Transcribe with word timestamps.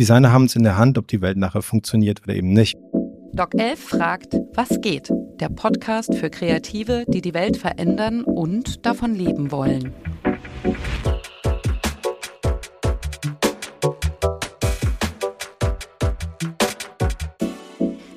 Designer 0.00 0.32
haben 0.32 0.46
es 0.46 0.56
in 0.56 0.62
der 0.62 0.78
Hand, 0.78 0.96
ob 0.96 1.08
die 1.08 1.20
Welt 1.20 1.36
nachher 1.36 1.60
funktioniert 1.60 2.22
oder 2.22 2.34
eben 2.34 2.54
nicht. 2.54 2.74
Doc 3.34 3.54
11 3.54 3.78
fragt, 3.78 4.34
was 4.54 4.80
geht? 4.80 5.12
Der 5.40 5.50
Podcast 5.50 6.14
für 6.14 6.30
Kreative, 6.30 7.04
die 7.06 7.20
die 7.20 7.34
Welt 7.34 7.58
verändern 7.58 8.24
und 8.24 8.86
davon 8.86 9.14
leben 9.14 9.52
wollen. 9.52 9.92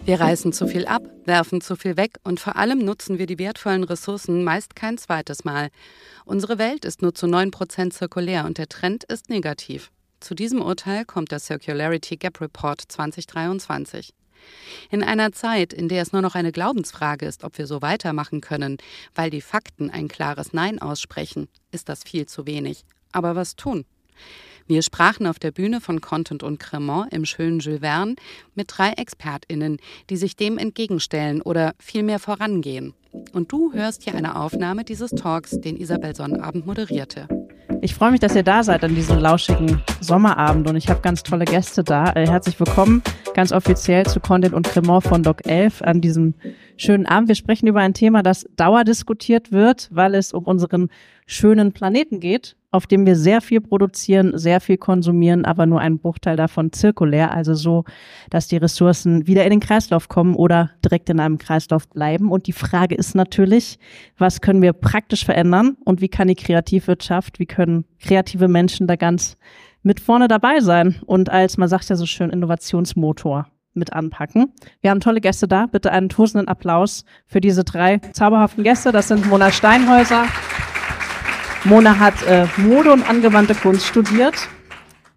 Wir 0.06 0.22
reißen 0.22 0.54
zu 0.54 0.68
viel 0.68 0.86
ab, 0.86 1.04
werfen 1.26 1.60
zu 1.60 1.76
viel 1.76 1.98
weg 1.98 2.16
und 2.24 2.40
vor 2.40 2.56
allem 2.56 2.80
nutzen 2.80 3.20
wir 3.20 3.26
die 3.26 3.40
wertvollen 3.40 3.84
Ressourcen 3.84 4.46
meist 4.46 4.78
kein 4.78 4.98
zweites 4.98 5.44
Mal. 5.44 5.68
Unsere 6.24 6.58
Welt 6.58 6.86
ist 6.86 7.02
nur 7.02 7.14
zu 7.14 7.26
9% 7.26 7.90
zirkulär 7.90 8.46
und 8.46 8.58
der 8.58 8.70
Trend 8.70 9.04
ist 9.04 9.30
negativ. 9.30 9.92
Zu 10.24 10.36
diesem 10.36 10.62
Urteil 10.62 11.04
kommt 11.04 11.34
der 11.34 11.40
Circularity 11.40 12.16
Gap 12.16 12.40
Report 12.40 12.82
2023. 12.82 14.14
In 14.90 15.04
einer 15.04 15.34
Zeit, 15.34 15.74
in 15.74 15.90
der 15.90 16.02
es 16.02 16.14
nur 16.14 16.22
noch 16.22 16.36
eine 16.36 16.54
Glaubensfrage 16.54 17.26
ist, 17.26 17.44
ob 17.44 17.58
wir 17.58 17.68
so 17.68 17.82
weitermachen 17.82 18.40
können, 18.40 18.78
weil 19.16 19.30
die 19.30 19.42
Fakten 19.42 19.90
ein 19.90 20.08
klares 20.08 20.54
Nein 20.54 20.82
aussprechen, 20.82 21.50
ist 21.72 21.90
das 21.90 22.06
viel 22.06 22.26
zu 22.26 22.48
wenig. 22.48 22.86
Aber 23.12 23.36
was 23.36 23.58
tun? 23.58 23.84
Wir 24.66 24.82
sprachen 24.82 25.28
auf 25.28 25.40
der 25.40 25.52
Bühne 25.52 25.82
von 25.82 26.00
Content 26.00 26.42
und 26.42 26.58
Cremant 26.58 27.12
im 27.12 27.26
schönen 27.26 27.60
Jules 27.60 27.82
Verne 27.82 28.16
mit 28.56 28.68
drei 28.70 28.94
ExpertInnen, 28.94 29.78
die 30.10 30.16
sich 30.16 30.38
dem 30.38 30.58
entgegenstellen 30.58 31.42
oder 31.42 31.74
vielmehr 31.80 32.20
vorangehen. 32.20 32.94
Und 33.34 33.52
du 33.52 33.74
hörst 33.74 34.04
hier 34.04 34.16
eine 34.16 34.38
Aufnahme 34.38 34.86
dieses 34.86 35.12
Talks, 35.12 35.60
den 35.60 35.76
Isabel 35.76 36.16
Sonnabend 36.16 36.66
moderierte. 36.66 37.28
Ich 37.84 37.96
freue 37.96 38.12
mich, 38.12 38.22
dass 38.22 38.34
ihr 38.34 38.44
da 38.44 38.64
seid 38.64 38.86
an 38.86 38.96
diesem 38.96 39.20
lauschigen 39.20 39.82
Sommerabend 40.00 40.70
und 40.70 40.78
ich 40.78 40.88
habe 40.88 41.02
ganz 41.02 41.22
tolle 41.22 41.44
Gäste 41.44 41.84
da. 41.84 42.14
Äh, 42.14 42.26
herzlich 42.28 42.58
willkommen 42.58 43.04
ganz 43.34 43.52
offiziell 43.52 44.06
zu 44.06 44.22
Content 44.22 44.54
und 44.54 44.66
Cremant 44.66 45.04
von 45.04 45.22
Doc 45.22 45.46
11 45.46 45.82
an 45.82 46.00
diesem 46.00 46.34
schönen 46.78 47.06
Abend. 47.06 47.28
Wir 47.28 47.36
sprechen 47.36 47.68
über 47.68 47.82
ein 47.82 47.94
Thema, 47.94 48.24
das 48.24 48.48
dauerdiskutiert 48.56 49.52
wird, 49.52 49.90
weil 49.92 50.16
es 50.16 50.32
um 50.32 50.46
unseren 50.46 50.92
schönen 51.26 51.72
Planeten 51.72 52.20
geht, 52.20 52.56
auf 52.72 52.88
dem 52.88 53.06
wir 53.06 53.16
sehr 53.16 53.42
viel 53.42 53.62
produzieren, 53.62 54.38
sehr 54.38 54.60
viel 54.60 54.78
konsumieren, 54.78 55.46
aber 55.46 55.66
nur 55.66 55.80
ein 55.80 56.00
Bruchteil 56.00 56.36
davon 56.36 56.72
zirkulär, 56.72 57.32
also 57.32 57.54
so, 57.54 57.84
dass 58.30 58.48
die 58.48 58.58
Ressourcen 58.58 59.28
wieder 59.28 59.44
in 59.44 59.52
den 59.52 59.60
Kreislauf 59.60 60.10
kommen 60.10 60.36
oder 60.36 60.72
direkt 60.84 61.10
in 61.10 61.20
einem 61.20 61.38
Kreislauf 61.38 61.88
bleiben. 61.88 62.32
Und 62.32 62.48
die 62.48 62.54
Frage 62.54 62.96
ist 62.96 63.14
natürlich, 63.14 63.78
was 64.18 64.42
können 64.42 64.62
wir 64.62 64.74
praktisch 64.74 65.24
verändern 65.24 65.78
und 65.86 66.02
wie 66.02 66.10
kann 66.10 66.28
die 66.28 66.36
Kreativwirtschaft, 66.36 67.40
wie 67.40 67.46
können 67.46 67.86
kreative 68.02 68.48
Menschen 68.48 68.88
da 68.88 68.96
ganz 68.96 69.38
mit 69.84 70.00
vorne 70.00 70.28
dabei 70.28 70.62
sein 70.62 70.96
und 71.06 71.30
als, 71.30 71.58
man 71.58 71.70
sagt 71.70 71.90
ja 71.90 71.96
so 71.96 72.06
schön, 72.06 72.30
Innovationsmotor 72.30 73.48
mit 73.74 73.94
anpacken. 73.94 74.54
Wir 74.82 74.92
haben 74.92 75.00
tolle 75.00 75.22
Gäste 75.22 75.48
da. 75.48 75.66
Bitte 75.66 75.92
einen 75.92 76.10
tosenden 76.10 76.48
Applaus 76.48 77.06
für 77.26 77.42
diese 77.42 77.64
drei 77.64 78.00
zauberhaften 78.14 78.64
Gäste. 78.64 78.92
Das 78.92 79.08
sind 79.08 79.28
Mona 79.28 79.52
Steinhäuser, 79.52 80.26
Mona 81.66 81.98
hat 81.98 82.22
äh, 82.28 82.46
Mode 82.58 82.92
und 82.92 83.10
angewandte 83.10 83.56
Kunst 83.56 83.86
studiert. 83.86 84.50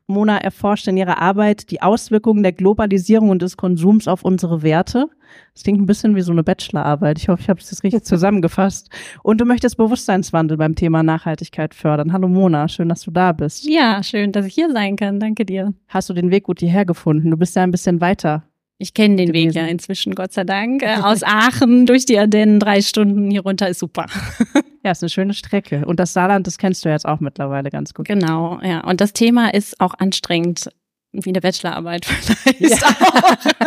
Mona 0.07 0.39
erforscht 0.39 0.87
in 0.87 0.97
ihrer 0.97 1.21
Arbeit 1.21 1.73
die 1.73 1.83
Auswirkungen 1.83 2.45
der 2.45 2.53
Globalisierung 2.53 3.31
und 3.31 3.43
des 3.43 3.57
Konsums 3.57 4.07
auf 4.07 4.25
unsere 4.25 4.63
Werte. 4.63 5.07
Das 5.55 5.65
klingt 5.65 5.81
ein 5.81 5.87
bisschen 5.87 6.15
wie 6.15 6.21
so 6.21 6.31
eine 6.31 6.45
Bachelorarbeit. 6.45 7.19
Ich 7.19 7.29
hoffe, 7.29 7.43
ich 7.43 7.49
habe 7.49 7.59
es 7.59 7.83
richtig 7.83 8.05
zusammengefasst. 8.05 8.91
Und 9.25 9.41
du 9.41 9.45
möchtest 9.45 9.77
Bewusstseinswandel 9.77 10.57
beim 10.57 10.77
Thema 10.77 11.03
Nachhaltigkeit 11.03 11.75
fördern. 11.75 12.13
Hallo 12.13 12.29
Mona, 12.29 12.69
schön, 12.69 12.89
dass 12.89 13.01
du 13.01 13.11
da 13.11 13.33
bist. 13.33 13.65
Ja, 13.65 14.05
schön, 14.05 14.31
dass 14.31 14.47
ich 14.47 14.55
hier 14.55 14.71
sein 14.71 14.95
kann. 14.95 15.19
Danke 15.19 15.45
dir. 15.45 15.75
Hast 15.89 16.11
du 16.11 16.15
den 16.15 16.31
Weg 16.31 16.45
gut 16.45 16.61
hierher 16.61 16.85
gefunden? 16.85 17.33
Du 17.33 17.37
bist 17.37 17.57
ja 17.57 17.65
ein 17.65 17.73
bisschen 17.73 18.01
weiter 18.01 18.45
ich 18.79 18.93
kenne 18.95 19.17
den 19.17 19.29
gewesen. 19.29 19.55
Weg 19.55 19.55
ja 19.55 19.67
inzwischen, 19.67 20.15
Gott 20.15 20.33
sei 20.33 20.45
Dank. 20.45 20.83
Äh, 20.87 21.01
aus 21.01 21.23
Aachen 21.23 21.87
durch 21.87 22.07
die 22.07 22.19
Ardennen, 22.19 22.61
drei 22.61 22.81
Stunden 22.81 23.31
hier 23.31 23.43
runter 23.43 23.69
ist 23.69 23.81
super. 23.81 24.07
Ja, 24.85 24.93
ist 24.93 25.03
eine 25.03 25.11
schöne 25.11 25.35
Strecke. 25.35 25.85
Und 25.85 25.99
das 25.99 26.13
Saarland, 26.13 26.47
das 26.47 26.59
kennst 26.59 26.85
du 26.85 26.89
jetzt 26.89 27.07
auch 27.07 27.19
mittlerweile 27.19 27.71
ganz 27.71 27.93
gut. 27.93 28.07
Genau, 28.07 28.61
ja. 28.63 28.85
Und 28.85 29.01
das 29.01 29.13
Thema 29.13 29.53
ist 29.53 29.81
auch 29.81 29.95
anstrengend, 29.95 30.69
wie 31.11 31.31
eine 31.31 31.41
Bachelorarbeit 31.41 32.05
vielleicht. 32.07 32.61
Ja. 32.61 32.79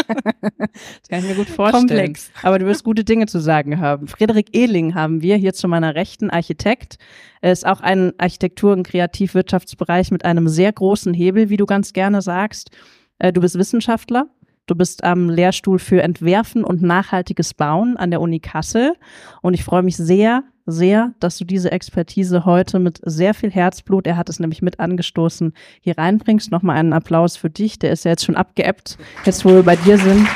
das 0.07 1.09
kann 1.09 1.19
ich 1.19 1.25
mir 1.25 1.35
gut 1.35 1.49
vorstellen. 1.49 1.87
Komplex. 1.87 2.31
Aber 2.41 2.57
du 2.57 2.65
wirst 2.67 2.85
gute 2.85 3.03
Dinge 3.03 3.25
zu 3.25 3.39
sagen 3.39 3.81
haben. 3.81 4.07
Frederik 4.07 4.55
Ehling 4.55 4.95
haben 4.95 5.21
wir 5.21 5.35
hier 5.35 5.53
zu 5.53 5.67
meiner 5.67 5.93
Rechten, 5.93 6.29
Architekt. 6.29 6.95
Er 7.41 7.51
ist 7.51 7.65
auch 7.65 7.81
ein 7.81 8.13
Architektur- 8.17 8.71
und 8.71 8.83
Kreativwirtschaftsbereich 8.83 10.11
mit 10.11 10.23
einem 10.23 10.47
sehr 10.47 10.71
großen 10.71 11.13
Hebel, 11.13 11.49
wie 11.49 11.57
du 11.57 11.65
ganz 11.65 11.91
gerne 11.91 12.21
sagst. 12.21 12.69
Äh, 13.17 13.33
du 13.33 13.41
bist 13.41 13.57
Wissenschaftler 13.57 14.29
Du 14.69 14.75
bist 14.75 15.03
am 15.03 15.31
Lehrstuhl 15.31 15.79
für 15.79 16.03
Entwerfen 16.03 16.63
und 16.63 16.83
nachhaltiges 16.83 17.55
Bauen 17.55 17.97
an 17.97 18.11
der 18.11 18.21
Uni 18.21 18.39
Kassel. 18.39 18.93
Und 19.41 19.55
ich 19.55 19.63
freue 19.63 19.81
mich 19.81 19.97
sehr, 19.97 20.43
sehr, 20.67 21.15
dass 21.19 21.39
du 21.39 21.43
diese 21.43 21.71
Expertise 21.71 22.45
heute 22.45 22.77
mit 22.77 23.01
sehr 23.03 23.33
viel 23.33 23.49
Herzblut, 23.49 24.05
er 24.05 24.15
hat 24.15 24.29
es 24.29 24.39
nämlich 24.39 24.61
mit 24.61 24.79
angestoßen, 24.79 25.53
hier 25.81 25.97
reinbringst. 25.97 26.51
Nochmal 26.51 26.77
einen 26.77 26.93
Applaus 26.93 27.35
für 27.35 27.49
dich. 27.49 27.79
Der 27.79 27.91
ist 27.91 28.05
ja 28.05 28.11
jetzt 28.11 28.23
schon 28.23 28.35
abgeebbt, 28.35 28.99
jetzt 29.25 29.43
wo 29.43 29.49
wir 29.49 29.63
bei 29.63 29.75
dir 29.75 29.97
sind. 29.97 30.27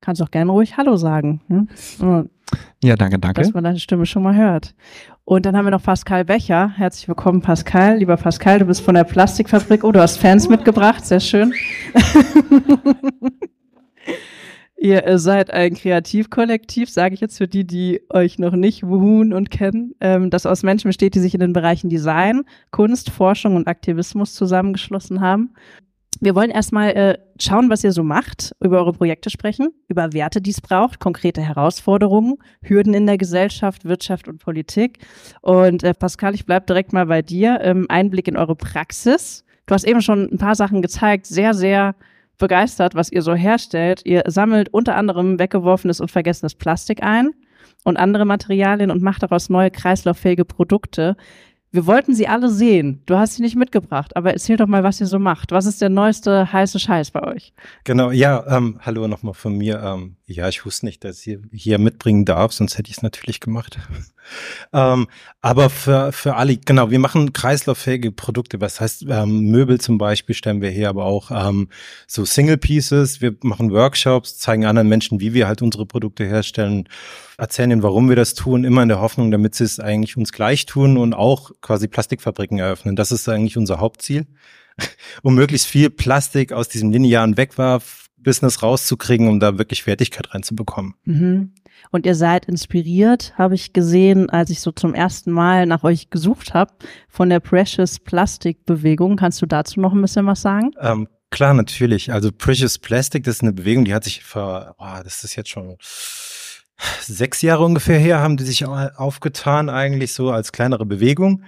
Kannst 0.00 0.22
auch 0.22 0.30
gerne 0.30 0.52
ruhig 0.52 0.78
Hallo 0.78 0.96
sagen. 0.96 1.42
Hm? 1.48 2.30
Ja, 2.82 2.96
danke, 2.96 3.18
danke. 3.18 3.42
Dass 3.42 3.52
man 3.52 3.64
deine 3.64 3.78
Stimme 3.78 4.06
schon 4.06 4.22
mal 4.22 4.36
hört. 4.36 4.74
Und 5.28 5.44
dann 5.44 5.56
haben 5.56 5.66
wir 5.66 5.72
noch 5.72 5.82
Pascal 5.82 6.24
Becher. 6.24 6.70
Herzlich 6.76 7.08
willkommen, 7.08 7.42
Pascal. 7.42 7.98
Lieber 7.98 8.16
Pascal, 8.16 8.60
du 8.60 8.66
bist 8.66 8.80
von 8.80 8.94
der 8.94 9.02
Plastikfabrik. 9.02 9.82
Oh, 9.82 9.90
du 9.90 10.00
hast 10.00 10.18
Fans 10.18 10.48
mitgebracht. 10.48 11.04
Sehr 11.04 11.18
schön. 11.18 11.52
Ihr 14.76 15.18
seid 15.18 15.50
ein 15.50 15.74
Kreativkollektiv, 15.74 16.88
sage 16.90 17.14
ich 17.14 17.20
jetzt 17.20 17.38
für 17.38 17.48
die, 17.48 17.66
die 17.66 18.02
euch 18.08 18.38
noch 18.38 18.54
nicht 18.54 18.86
wuhun 18.86 19.32
und 19.32 19.50
kennen, 19.50 19.96
ähm, 20.00 20.30
das 20.30 20.46
aus 20.46 20.62
Menschen 20.62 20.90
besteht, 20.90 21.16
die 21.16 21.20
sich 21.20 21.34
in 21.34 21.40
den 21.40 21.52
Bereichen 21.52 21.88
Design, 21.90 22.44
Kunst, 22.70 23.10
Forschung 23.10 23.56
und 23.56 23.66
Aktivismus 23.66 24.32
zusammengeschlossen 24.32 25.20
haben. 25.20 25.54
Wir 26.20 26.34
wollen 26.34 26.50
erstmal 26.50 26.90
äh, 26.90 27.18
schauen, 27.40 27.68
was 27.68 27.84
ihr 27.84 27.92
so 27.92 28.02
macht, 28.02 28.54
über 28.60 28.78
eure 28.78 28.92
Projekte 28.92 29.28
sprechen, 29.30 29.68
über 29.88 30.12
Werte, 30.12 30.40
die 30.40 30.50
es 30.50 30.60
braucht, 30.60 30.98
konkrete 30.98 31.42
Herausforderungen, 31.42 32.36
Hürden 32.62 32.94
in 32.94 33.06
der 33.06 33.18
Gesellschaft, 33.18 33.84
Wirtschaft 33.84 34.28
und 34.28 34.38
Politik. 34.38 34.98
Und 35.42 35.82
äh, 35.82 35.92
Pascal, 35.94 36.34
ich 36.34 36.46
bleib 36.46 36.66
direkt 36.66 36.92
mal 36.92 37.06
bei 37.06 37.22
dir. 37.22 37.60
Ähm, 37.60 37.86
Einblick 37.88 38.28
in 38.28 38.36
eure 38.36 38.56
Praxis. 38.56 39.44
Du 39.66 39.74
hast 39.74 39.84
eben 39.84 40.00
schon 40.00 40.28
ein 40.32 40.38
paar 40.38 40.54
Sachen 40.54 40.80
gezeigt, 40.80 41.26
sehr, 41.26 41.52
sehr 41.52 41.94
begeistert, 42.38 42.94
was 42.94 43.10
ihr 43.10 43.22
so 43.22 43.34
herstellt. 43.34 44.02
Ihr 44.04 44.22
sammelt 44.26 44.72
unter 44.72 44.96
anderem 44.96 45.38
weggeworfenes 45.38 46.00
und 46.00 46.10
vergessenes 46.10 46.54
Plastik 46.54 47.02
ein 47.02 47.30
und 47.84 47.96
andere 47.96 48.24
Materialien 48.24 48.90
und 48.90 49.02
macht 49.02 49.22
daraus 49.22 49.48
neue 49.48 49.70
kreislauffähige 49.70 50.44
Produkte. 50.44 51.16
Wir 51.72 51.86
wollten 51.86 52.14
sie 52.14 52.28
alle 52.28 52.48
sehen. 52.48 53.02
Du 53.06 53.16
hast 53.16 53.34
sie 53.34 53.42
nicht 53.42 53.56
mitgebracht, 53.56 54.16
aber 54.16 54.32
erzähl 54.32 54.56
doch 54.56 54.66
mal, 54.66 54.82
was 54.82 55.00
ihr 55.00 55.06
so 55.06 55.18
macht. 55.18 55.52
Was 55.52 55.66
ist 55.66 55.82
der 55.82 55.88
neueste 55.88 56.52
heiße 56.52 56.78
Scheiß 56.78 57.10
bei 57.10 57.22
euch? 57.22 57.52
Genau, 57.84 58.10
ja, 58.10 58.44
ähm, 58.48 58.78
hallo 58.80 59.08
nochmal 59.08 59.34
von 59.34 59.56
mir. 59.58 59.80
Ähm, 59.82 60.15
ja, 60.28 60.48
ich 60.48 60.66
wusste 60.66 60.86
nicht, 60.86 61.04
dass 61.04 61.24
ich 61.24 61.38
hier 61.52 61.78
mitbringen 61.78 62.24
darf, 62.24 62.52
sonst 62.52 62.76
hätte 62.76 62.90
ich 62.90 62.96
es 62.96 63.02
natürlich 63.02 63.38
gemacht. 63.38 63.78
ähm, 64.72 65.06
aber 65.40 65.70
für, 65.70 66.10
für 66.10 66.34
alle, 66.34 66.56
genau, 66.56 66.90
wir 66.90 66.98
machen 66.98 67.32
kreislauffähige 67.32 68.10
Produkte. 68.10 68.60
Was 68.60 68.80
heißt, 68.80 69.04
ähm, 69.08 69.50
Möbel 69.52 69.80
zum 69.80 69.98
Beispiel 69.98 70.34
stellen 70.34 70.60
wir 70.60 70.70
her, 70.70 70.88
aber 70.88 71.04
auch 71.04 71.30
ähm, 71.30 71.68
so 72.08 72.24
Single 72.24 72.56
Pieces. 72.56 73.20
Wir 73.20 73.36
machen 73.42 73.70
Workshops, 73.70 74.36
zeigen 74.38 74.66
anderen 74.66 74.88
Menschen, 74.88 75.20
wie 75.20 75.32
wir 75.32 75.46
halt 75.46 75.62
unsere 75.62 75.86
Produkte 75.86 76.24
herstellen, 76.24 76.88
erzählen 77.38 77.70
ihnen, 77.70 77.82
warum 77.84 78.08
wir 78.08 78.16
das 78.16 78.34
tun, 78.34 78.64
immer 78.64 78.82
in 78.82 78.88
der 78.88 79.00
Hoffnung, 79.00 79.30
damit 79.30 79.54
sie 79.54 79.64
es 79.64 79.78
eigentlich 79.78 80.16
uns 80.16 80.32
gleich 80.32 80.66
tun 80.66 80.96
und 80.96 81.14
auch 81.14 81.52
quasi 81.60 81.86
Plastikfabriken 81.86 82.58
eröffnen. 82.58 82.96
Das 82.96 83.12
ist 83.12 83.28
eigentlich 83.28 83.56
unser 83.56 83.78
Hauptziel 83.78 84.26
um 85.22 85.36
möglichst 85.36 85.68
viel 85.68 85.88
Plastik 85.88 86.52
aus 86.52 86.68
diesem 86.68 86.90
linearen 86.90 87.36
Wegwerf 87.36 88.05
Business 88.26 88.60
rauszukriegen, 88.60 89.28
um 89.28 89.38
da 89.38 89.56
wirklich 89.56 89.84
Fertigkeit 89.84 90.34
reinzubekommen. 90.34 90.94
Mhm. 91.04 91.52
Und 91.92 92.06
ihr 92.06 92.16
seid 92.16 92.46
inspiriert, 92.46 93.32
habe 93.38 93.54
ich 93.54 93.72
gesehen, 93.72 94.28
als 94.28 94.50
ich 94.50 94.60
so 94.60 94.72
zum 94.72 94.94
ersten 94.94 95.30
Mal 95.30 95.66
nach 95.66 95.84
euch 95.84 96.10
gesucht 96.10 96.52
habe, 96.52 96.74
von 97.08 97.30
der 97.30 97.38
Precious 97.38 98.00
Plastic 98.00 98.66
Bewegung. 98.66 99.16
Kannst 99.16 99.40
du 99.42 99.46
dazu 99.46 99.80
noch 99.80 99.92
ein 99.92 100.02
bisschen 100.02 100.26
was 100.26 100.42
sagen? 100.42 100.72
Ähm, 100.80 101.06
klar, 101.30 101.54
natürlich. 101.54 102.12
Also 102.12 102.32
Precious 102.32 102.78
Plastic, 102.78 103.22
das 103.22 103.36
ist 103.36 103.42
eine 103.42 103.52
Bewegung, 103.52 103.84
die 103.84 103.94
hat 103.94 104.02
sich 104.02 104.24
vor, 104.24 104.74
oh, 104.78 105.02
das 105.04 105.22
ist 105.22 105.36
jetzt 105.36 105.50
schon 105.50 105.76
sechs 107.00 107.42
Jahre 107.42 107.64
ungefähr 107.64 107.98
her, 107.98 108.18
haben 108.18 108.36
die 108.36 108.44
sich 108.44 108.66
aufgetan, 108.66 109.70
eigentlich 109.70 110.12
so 110.12 110.30
als 110.30 110.50
kleinere 110.50 110.84
Bewegung. 110.84 111.44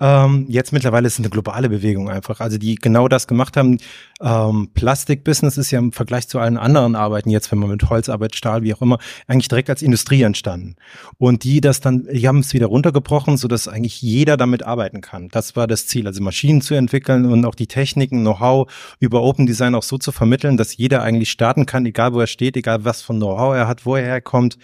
Ähm, 0.00 0.46
jetzt 0.48 0.72
mittlerweile 0.72 1.06
ist 1.06 1.14
es 1.14 1.18
eine 1.18 1.28
globale 1.28 1.68
Bewegung 1.68 2.08
einfach. 2.08 2.40
Also 2.40 2.56
die 2.56 2.76
genau 2.76 3.06
das 3.06 3.26
gemacht 3.26 3.56
haben. 3.56 3.78
Ähm, 4.22 4.70
Plastikbusiness 4.72 5.58
ist 5.58 5.70
ja 5.70 5.78
im 5.78 5.92
Vergleich 5.92 6.26
zu 6.26 6.38
allen 6.38 6.56
anderen 6.56 6.94
Arbeiten 6.94 7.28
jetzt, 7.28 7.52
wenn 7.52 7.58
man 7.58 7.70
mit 7.70 7.88
Holzarbeit, 7.88 8.34
Stahl, 8.34 8.62
wie 8.62 8.72
auch 8.72 8.80
immer, 8.80 8.98
eigentlich 9.26 9.48
direkt 9.48 9.68
als 9.68 9.82
Industrie 9.82 10.22
entstanden. 10.22 10.76
Und 11.18 11.44
die 11.44 11.60
das 11.60 11.80
dann, 11.80 12.08
die 12.10 12.26
haben 12.26 12.38
es 12.38 12.54
wieder 12.54 12.66
runtergebrochen, 12.66 13.36
so 13.36 13.46
dass 13.46 13.68
eigentlich 13.68 14.00
jeder 14.00 14.38
damit 14.38 14.62
arbeiten 14.62 15.02
kann. 15.02 15.28
Das 15.28 15.54
war 15.54 15.66
das 15.66 15.86
Ziel, 15.86 16.06
also 16.06 16.22
Maschinen 16.22 16.62
zu 16.62 16.74
entwickeln 16.74 17.26
und 17.26 17.44
auch 17.44 17.54
die 17.54 17.66
Techniken, 17.66 18.20
Know-how 18.22 18.72
über 19.00 19.22
Open 19.22 19.46
Design 19.46 19.74
auch 19.74 19.82
so 19.82 19.98
zu 19.98 20.12
vermitteln, 20.12 20.56
dass 20.56 20.76
jeder 20.76 21.02
eigentlich 21.02 21.30
starten 21.30 21.66
kann, 21.66 21.84
egal 21.84 22.14
wo 22.14 22.20
er 22.20 22.26
steht, 22.26 22.56
egal 22.56 22.84
was 22.84 23.02
von 23.02 23.16
Know-how 23.16 23.54
er 23.54 23.68
hat, 23.68 23.84
wo 23.84 23.96
er 23.96 24.04
herkommt. 24.04 24.56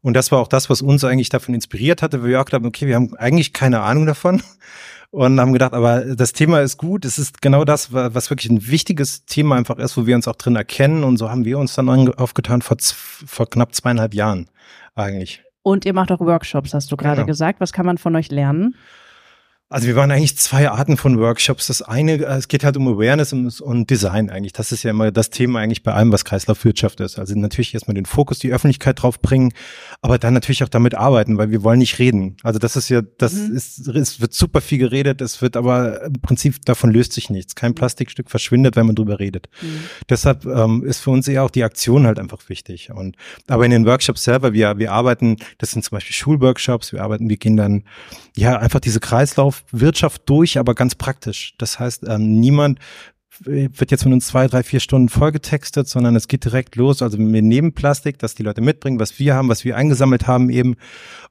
Und 0.00 0.14
das 0.14 0.30
war 0.30 0.38
auch 0.38 0.48
das, 0.48 0.70
was 0.70 0.82
uns 0.82 1.04
eigentlich 1.04 1.28
davon 1.28 1.54
inspiriert 1.54 2.02
hatte, 2.02 2.22
weil 2.22 2.30
wir 2.30 2.40
auch 2.40 2.44
gedacht 2.44 2.62
haben, 2.62 2.68
okay, 2.68 2.86
wir 2.86 2.94
haben 2.94 3.14
eigentlich 3.16 3.52
keine 3.52 3.80
Ahnung 3.80 4.06
davon 4.06 4.42
und 5.10 5.40
haben 5.40 5.52
gedacht, 5.52 5.72
aber 5.72 6.00
das 6.14 6.32
Thema 6.32 6.60
ist 6.60 6.76
gut. 6.76 7.04
Es 7.04 7.18
ist 7.18 7.42
genau 7.42 7.64
das, 7.64 7.92
was 7.92 8.30
wirklich 8.30 8.50
ein 8.50 8.66
wichtiges 8.68 9.24
Thema 9.24 9.56
einfach 9.56 9.78
ist, 9.78 9.96
wo 9.96 10.06
wir 10.06 10.14
uns 10.14 10.28
auch 10.28 10.36
drin 10.36 10.56
erkennen. 10.56 11.04
Und 11.04 11.16
so 11.16 11.30
haben 11.30 11.44
wir 11.44 11.58
uns 11.58 11.74
dann 11.74 11.88
aufgetan 12.14 12.62
vor, 12.62 12.76
vor 12.80 13.48
knapp 13.48 13.74
zweieinhalb 13.74 14.14
Jahren 14.14 14.48
eigentlich. 14.94 15.42
Und 15.62 15.84
ihr 15.84 15.92
macht 15.92 16.12
auch 16.12 16.20
Workshops, 16.20 16.74
hast 16.74 16.92
du 16.92 16.96
gerade 16.96 17.16
genau. 17.16 17.26
gesagt. 17.26 17.60
Was 17.60 17.72
kann 17.72 17.86
man 17.86 17.98
von 17.98 18.14
euch 18.16 18.30
lernen? 18.30 18.74
Also 19.70 19.86
wir 19.86 19.96
waren 19.96 20.10
eigentlich 20.10 20.34
zwei 20.38 20.70
Arten 20.70 20.96
von 20.96 21.18
Workshops. 21.18 21.66
Das 21.66 21.82
eine, 21.82 22.14
äh, 22.14 22.36
es 22.36 22.48
geht 22.48 22.64
halt 22.64 22.78
um 22.78 22.88
Awareness 22.88 23.34
und, 23.60 23.90
Design 23.90 24.30
eigentlich. 24.30 24.54
Das 24.54 24.72
ist 24.72 24.82
ja 24.82 24.90
immer 24.90 25.12
das 25.12 25.28
Thema 25.28 25.60
eigentlich 25.60 25.82
bei 25.82 25.92
allem, 25.92 26.10
was 26.10 26.24
Kreislaufwirtschaft 26.24 27.00
ist. 27.00 27.18
Also 27.18 27.38
natürlich 27.38 27.74
erstmal 27.74 27.94
den 27.94 28.06
Fokus, 28.06 28.38
die 28.38 28.50
Öffentlichkeit 28.50 29.02
drauf 29.02 29.20
bringen, 29.20 29.52
aber 30.00 30.18
dann 30.18 30.32
natürlich 30.32 30.64
auch 30.64 30.70
damit 30.70 30.94
arbeiten, 30.94 31.36
weil 31.36 31.50
wir 31.50 31.62
wollen 31.64 31.80
nicht 31.80 31.98
reden. 31.98 32.38
Also 32.42 32.58
das 32.58 32.76
ist 32.76 32.88
ja, 32.88 33.02
das 33.02 33.34
mhm. 33.34 33.54
ist, 33.54 33.86
es 33.88 34.20
wird 34.20 34.32
super 34.32 34.62
viel 34.62 34.78
geredet, 34.78 35.20
es 35.20 35.42
wird 35.42 35.56
aber 35.56 36.02
im 36.04 36.14
Prinzip 36.14 36.64
davon 36.64 36.90
löst 36.90 37.12
sich 37.12 37.28
nichts. 37.28 37.54
Kein 37.54 37.74
Plastikstück 37.74 38.30
verschwindet, 38.30 38.74
wenn 38.74 38.86
man 38.86 38.94
drüber 38.94 39.18
redet. 39.18 39.48
Mhm. 39.60 39.80
Deshalb 40.08 40.46
ähm, 40.46 40.82
ist 40.84 41.00
für 41.00 41.10
uns 41.10 41.28
eher 41.28 41.44
auch 41.44 41.50
die 41.50 41.64
Aktion 41.64 42.06
halt 42.06 42.18
einfach 42.18 42.48
wichtig. 42.48 42.90
Und 42.90 43.16
aber 43.46 43.66
in 43.66 43.70
den 43.70 43.84
Workshops 43.84 44.24
selber, 44.24 44.54
wir, 44.54 44.78
wir 44.78 44.92
arbeiten, 44.92 45.36
das 45.58 45.72
sind 45.72 45.84
zum 45.84 45.96
Beispiel 45.96 46.14
Schulworkshops, 46.14 46.92
wir 46.92 47.02
arbeiten, 47.02 47.28
wir 47.28 47.36
gehen 47.36 47.58
dann 47.58 47.84
ja 48.38 48.58
einfach 48.58 48.80
diese 48.80 49.00
Kreislauf 49.00 49.64
Wirtschaft 49.72 50.22
durch, 50.26 50.58
aber 50.58 50.74
ganz 50.74 50.94
praktisch. 50.94 51.54
Das 51.58 51.78
heißt, 51.78 52.04
ähm, 52.08 52.40
niemand 52.40 52.78
wird 53.44 53.92
jetzt 53.92 54.02
von 54.02 54.12
uns 54.12 54.26
zwei, 54.26 54.48
drei, 54.48 54.64
vier 54.64 54.80
Stunden 54.80 55.08
vollgetextet, 55.08 55.86
sondern 55.86 56.16
es 56.16 56.26
geht 56.26 56.44
direkt 56.44 56.74
los. 56.74 57.02
Also 57.02 57.18
wir 57.18 57.42
nehmen 57.42 57.72
Plastik, 57.72 58.18
das 58.18 58.34
die 58.34 58.42
Leute 58.42 58.60
mitbringen, 58.60 58.98
was 58.98 59.18
wir 59.18 59.34
haben, 59.34 59.48
was 59.48 59.64
wir 59.64 59.76
eingesammelt 59.76 60.26
haben 60.26 60.50
eben 60.50 60.74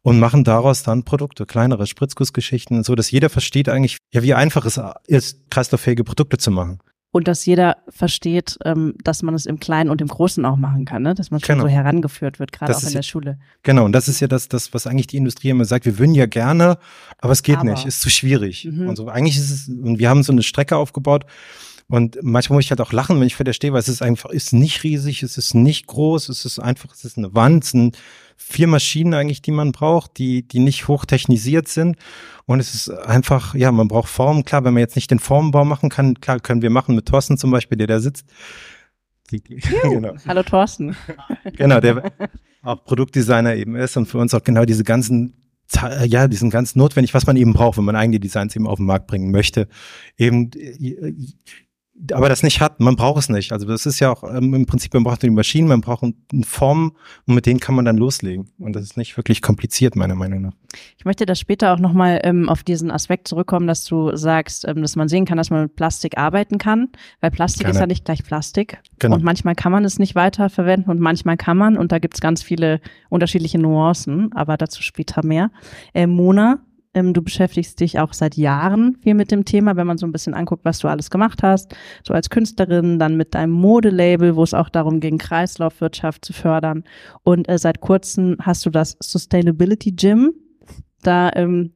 und 0.03 0.17
machen 0.19 0.45
daraus 0.45 0.83
dann 0.83 1.03
Produkte, 1.03 1.45
kleinere 1.45 1.85
Spritzgussgeschichten, 1.85 2.83
so 2.83 2.95
dass 2.95 3.11
jeder 3.11 3.29
versteht 3.29 3.67
eigentlich, 3.67 3.97
ja, 4.13 4.23
wie 4.23 4.33
einfach 4.33 4.65
es 4.65 4.79
ist, 5.07 5.49
kreislauffähige 5.49 6.05
Produkte 6.05 6.37
zu 6.37 6.51
machen 6.51 6.79
und 7.11 7.27
dass 7.27 7.45
jeder 7.45 7.77
versteht, 7.89 8.57
ähm, 8.65 8.95
dass 9.03 9.23
man 9.23 9.33
es 9.33 9.45
im 9.45 9.59
Kleinen 9.59 9.89
und 9.89 10.01
im 10.01 10.07
Großen 10.07 10.43
auch 10.45 10.57
machen 10.57 10.85
kann, 10.85 11.03
ne? 11.03 11.15
dass 11.15 11.31
man 11.31 11.39
schon 11.39 11.55
genau. 11.55 11.67
so 11.67 11.69
herangeführt 11.69 12.39
wird, 12.39 12.51
gerade 12.51 12.75
auch 12.75 12.83
in 12.83 12.93
der 12.93 13.01
Schule. 13.01 13.39
Genau, 13.63 13.85
und 13.85 13.93
das 13.93 14.07
ist 14.07 14.19
ja 14.19 14.27
das, 14.27 14.49
das, 14.49 14.73
was 14.73 14.87
eigentlich 14.87 15.07
die 15.07 15.17
Industrie 15.17 15.49
immer 15.49 15.65
sagt, 15.65 15.85
wir 15.85 15.97
würden 15.97 16.15
ja 16.15 16.25
gerne, 16.25 16.77
aber 17.19 17.33
es 17.33 17.43
geht 17.43 17.57
aber. 17.57 17.71
nicht, 17.71 17.85
ist 17.85 18.01
zu 18.01 18.09
schwierig. 18.09 18.65
Mhm. 18.65 18.89
Und 18.89 18.95
so, 18.97 19.07
eigentlich 19.07 19.37
ist 19.37 19.49
es, 19.49 19.67
und 19.67 19.99
wir 19.99 20.09
haben 20.09 20.23
so 20.23 20.31
eine 20.31 20.43
Strecke 20.43 20.75
aufgebaut, 20.75 21.25
und 21.89 22.17
manchmal 22.21 22.57
muss 22.57 22.65
ich 22.65 22.71
halt 22.71 22.81
auch 22.81 22.91
lachen, 22.91 23.17
wenn 23.19 23.27
ich 23.27 23.37
vor 23.37 23.45
der 23.45 23.53
stehe, 23.53 23.71
weil 23.71 23.79
es 23.79 23.87
ist 23.87 24.01
einfach, 24.01 24.29
ist 24.29 24.51
nicht 24.51 24.83
riesig, 24.83 25.23
es 25.23 25.37
ist 25.37 25.53
nicht 25.53 25.87
groß, 25.87 26.27
es 26.27 26.43
ist 26.43 26.59
einfach, 26.59 26.93
es 26.93 27.05
ist 27.05 27.17
eine 27.17 27.33
Wand, 27.33 27.63
es 27.63 27.71
sind 27.71 27.97
vier 28.37 28.67
Maschinen 28.67 29.13
eigentlich, 29.13 29.41
die 29.41 29.51
man 29.51 29.71
braucht, 29.71 30.17
die, 30.17 30.47
die 30.47 30.59
nicht 30.59 30.87
hochtechnisiert 30.87 31.67
sind. 31.67 31.97
Und 32.45 32.59
es 32.59 32.73
ist 32.73 32.89
einfach, 32.89 33.55
ja, 33.55 33.71
man 33.71 33.87
braucht 33.87 34.07
Formen. 34.07 34.45
Klar, 34.45 34.63
wenn 34.63 34.73
man 34.73 34.81
jetzt 34.81 34.95
nicht 34.95 35.11
den 35.11 35.19
Formenbau 35.19 35.65
machen 35.65 35.89
kann, 35.89 36.21
klar, 36.21 36.39
können 36.39 36.61
wir 36.61 36.69
machen 36.69 36.95
mit 36.95 37.07
Thorsten 37.07 37.37
zum 37.37 37.51
Beispiel, 37.51 37.77
der 37.77 37.87
da 37.87 37.99
sitzt. 37.99 38.25
genau. 39.29 40.15
Hallo 40.25 40.43
Thorsten. 40.43 40.95
genau, 41.57 41.81
der 41.81 42.13
auch 42.61 42.85
Produktdesigner 42.85 43.55
eben 43.55 43.75
ist 43.75 43.97
und 43.97 44.05
für 44.05 44.19
uns 44.19 44.33
auch 44.33 44.43
genau 44.43 44.63
diese 44.63 44.85
ganzen 44.85 45.33
ja, 46.05 46.29
diesen 46.29 46.49
ganz 46.49 46.75
notwendig, 46.75 47.13
was 47.13 47.27
man 47.27 47.35
eben 47.35 47.51
braucht, 47.51 47.77
wenn 47.77 47.83
man 47.83 47.97
eigene 47.97 48.21
Designs 48.21 48.55
eben 48.55 48.67
auf 48.67 48.77
den 48.77 48.85
Markt 48.85 49.07
bringen 49.07 49.31
möchte. 49.31 49.67
Eben 50.17 50.49
aber 52.11 52.29
das 52.29 52.43
nicht 52.43 52.61
hat, 52.61 52.79
man 52.79 52.95
braucht 52.95 53.19
es 53.19 53.29
nicht. 53.29 53.51
Also 53.51 53.65
das 53.65 53.85
ist 53.85 53.99
ja 53.99 54.11
auch 54.11 54.23
ähm, 54.23 54.53
im 54.53 54.65
Prinzip, 54.65 54.93
man 54.93 55.03
braucht 55.03 55.23
die 55.23 55.29
Maschinen, 55.29 55.67
man 55.67 55.81
braucht 55.81 56.03
eine 56.03 56.43
Form 56.43 56.93
und 57.25 57.35
mit 57.35 57.45
denen 57.45 57.59
kann 57.59 57.75
man 57.75 57.85
dann 57.85 57.97
loslegen. 57.97 58.49
Und 58.59 58.75
das 58.75 58.83
ist 58.83 58.97
nicht 58.97 59.17
wirklich 59.17 59.41
kompliziert, 59.41 59.95
meiner 59.95 60.15
Meinung 60.15 60.41
nach. 60.41 60.53
Ich 60.97 61.05
möchte 61.05 61.25
da 61.25 61.33
später 61.33 61.73
auch 61.73 61.79
nochmal 61.79 62.19
ähm, 62.23 62.49
auf 62.49 62.63
diesen 62.63 62.91
Aspekt 62.91 63.27
zurückkommen, 63.27 63.67
dass 63.67 63.83
du 63.83 64.15
sagst, 64.15 64.67
ähm, 64.67 64.81
dass 64.81 64.95
man 64.95 65.07
sehen 65.07 65.25
kann, 65.25 65.37
dass 65.37 65.49
man 65.49 65.63
mit 65.63 65.75
Plastik 65.75 66.17
arbeiten 66.17 66.57
kann, 66.57 66.89
weil 67.19 67.31
Plastik 67.31 67.63
Keine. 67.63 67.73
ist 67.73 67.79
ja 67.79 67.87
nicht 67.87 68.05
gleich 68.05 68.23
Plastik. 68.23 68.79
Genau. 68.99 69.15
Und 69.15 69.23
manchmal 69.23 69.55
kann 69.55 69.71
man 69.71 69.83
es 69.83 69.97
nicht 69.97 70.13
weiter 70.13 70.49
verwenden 70.49 70.91
und 70.91 70.99
manchmal 70.99 71.37
kann 71.37 71.57
man. 71.57 71.77
Und 71.77 71.91
da 71.91 71.99
gibt 71.99 72.15
es 72.15 72.21
ganz 72.21 72.43
viele 72.43 72.79
unterschiedliche 73.09 73.57
Nuancen, 73.57 74.31
aber 74.33 74.57
dazu 74.57 74.83
später 74.83 75.25
mehr. 75.25 75.51
Äh, 75.93 76.05
Mona, 76.05 76.59
du 77.03 77.21
beschäftigst 77.21 77.79
dich 77.79 77.99
auch 77.99 78.13
seit 78.13 78.35
Jahren 78.35 78.97
viel 79.01 79.13
mit 79.13 79.31
dem 79.31 79.45
Thema, 79.45 79.75
wenn 79.75 79.87
man 79.87 79.97
so 79.97 80.05
ein 80.05 80.11
bisschen 80.11 80.33
anguckt, 80.33 80.65
was 80.65 80.79
du 80.79 80.87
alles 80.87 81.09
gemacht 81.09 81.43
hast, 81.43 81.75
so 82.03 82.13
als 82.13 82.29
Künstlerin, 82.29 82.99
dann 82.99 83.17
mit 83.17 83.35
deinem 83.35 83.51
Modelabel, 83.51 84.35
wo 84.35 84.43
es 84.43 84.53
auch 84.53 84.69
darum 84.69 84.99
ging, 84.99 85.17
Kreislaufwirtschaft 85.17 86.25
zu 86.25 86.33
fördern. 86.33 86.83
Und 87.23 87.47
äh, 87.49 87.57
seit 87.57 87.81
kurzem 87.81 88.37
hast 88.41 88.65
du 88.65 88.69
das 88.69 88.97
Sustainability 89.01 89.91
Gym. 89.91 90.33
Da 91.03 91.31
ähm, 91.35 91.73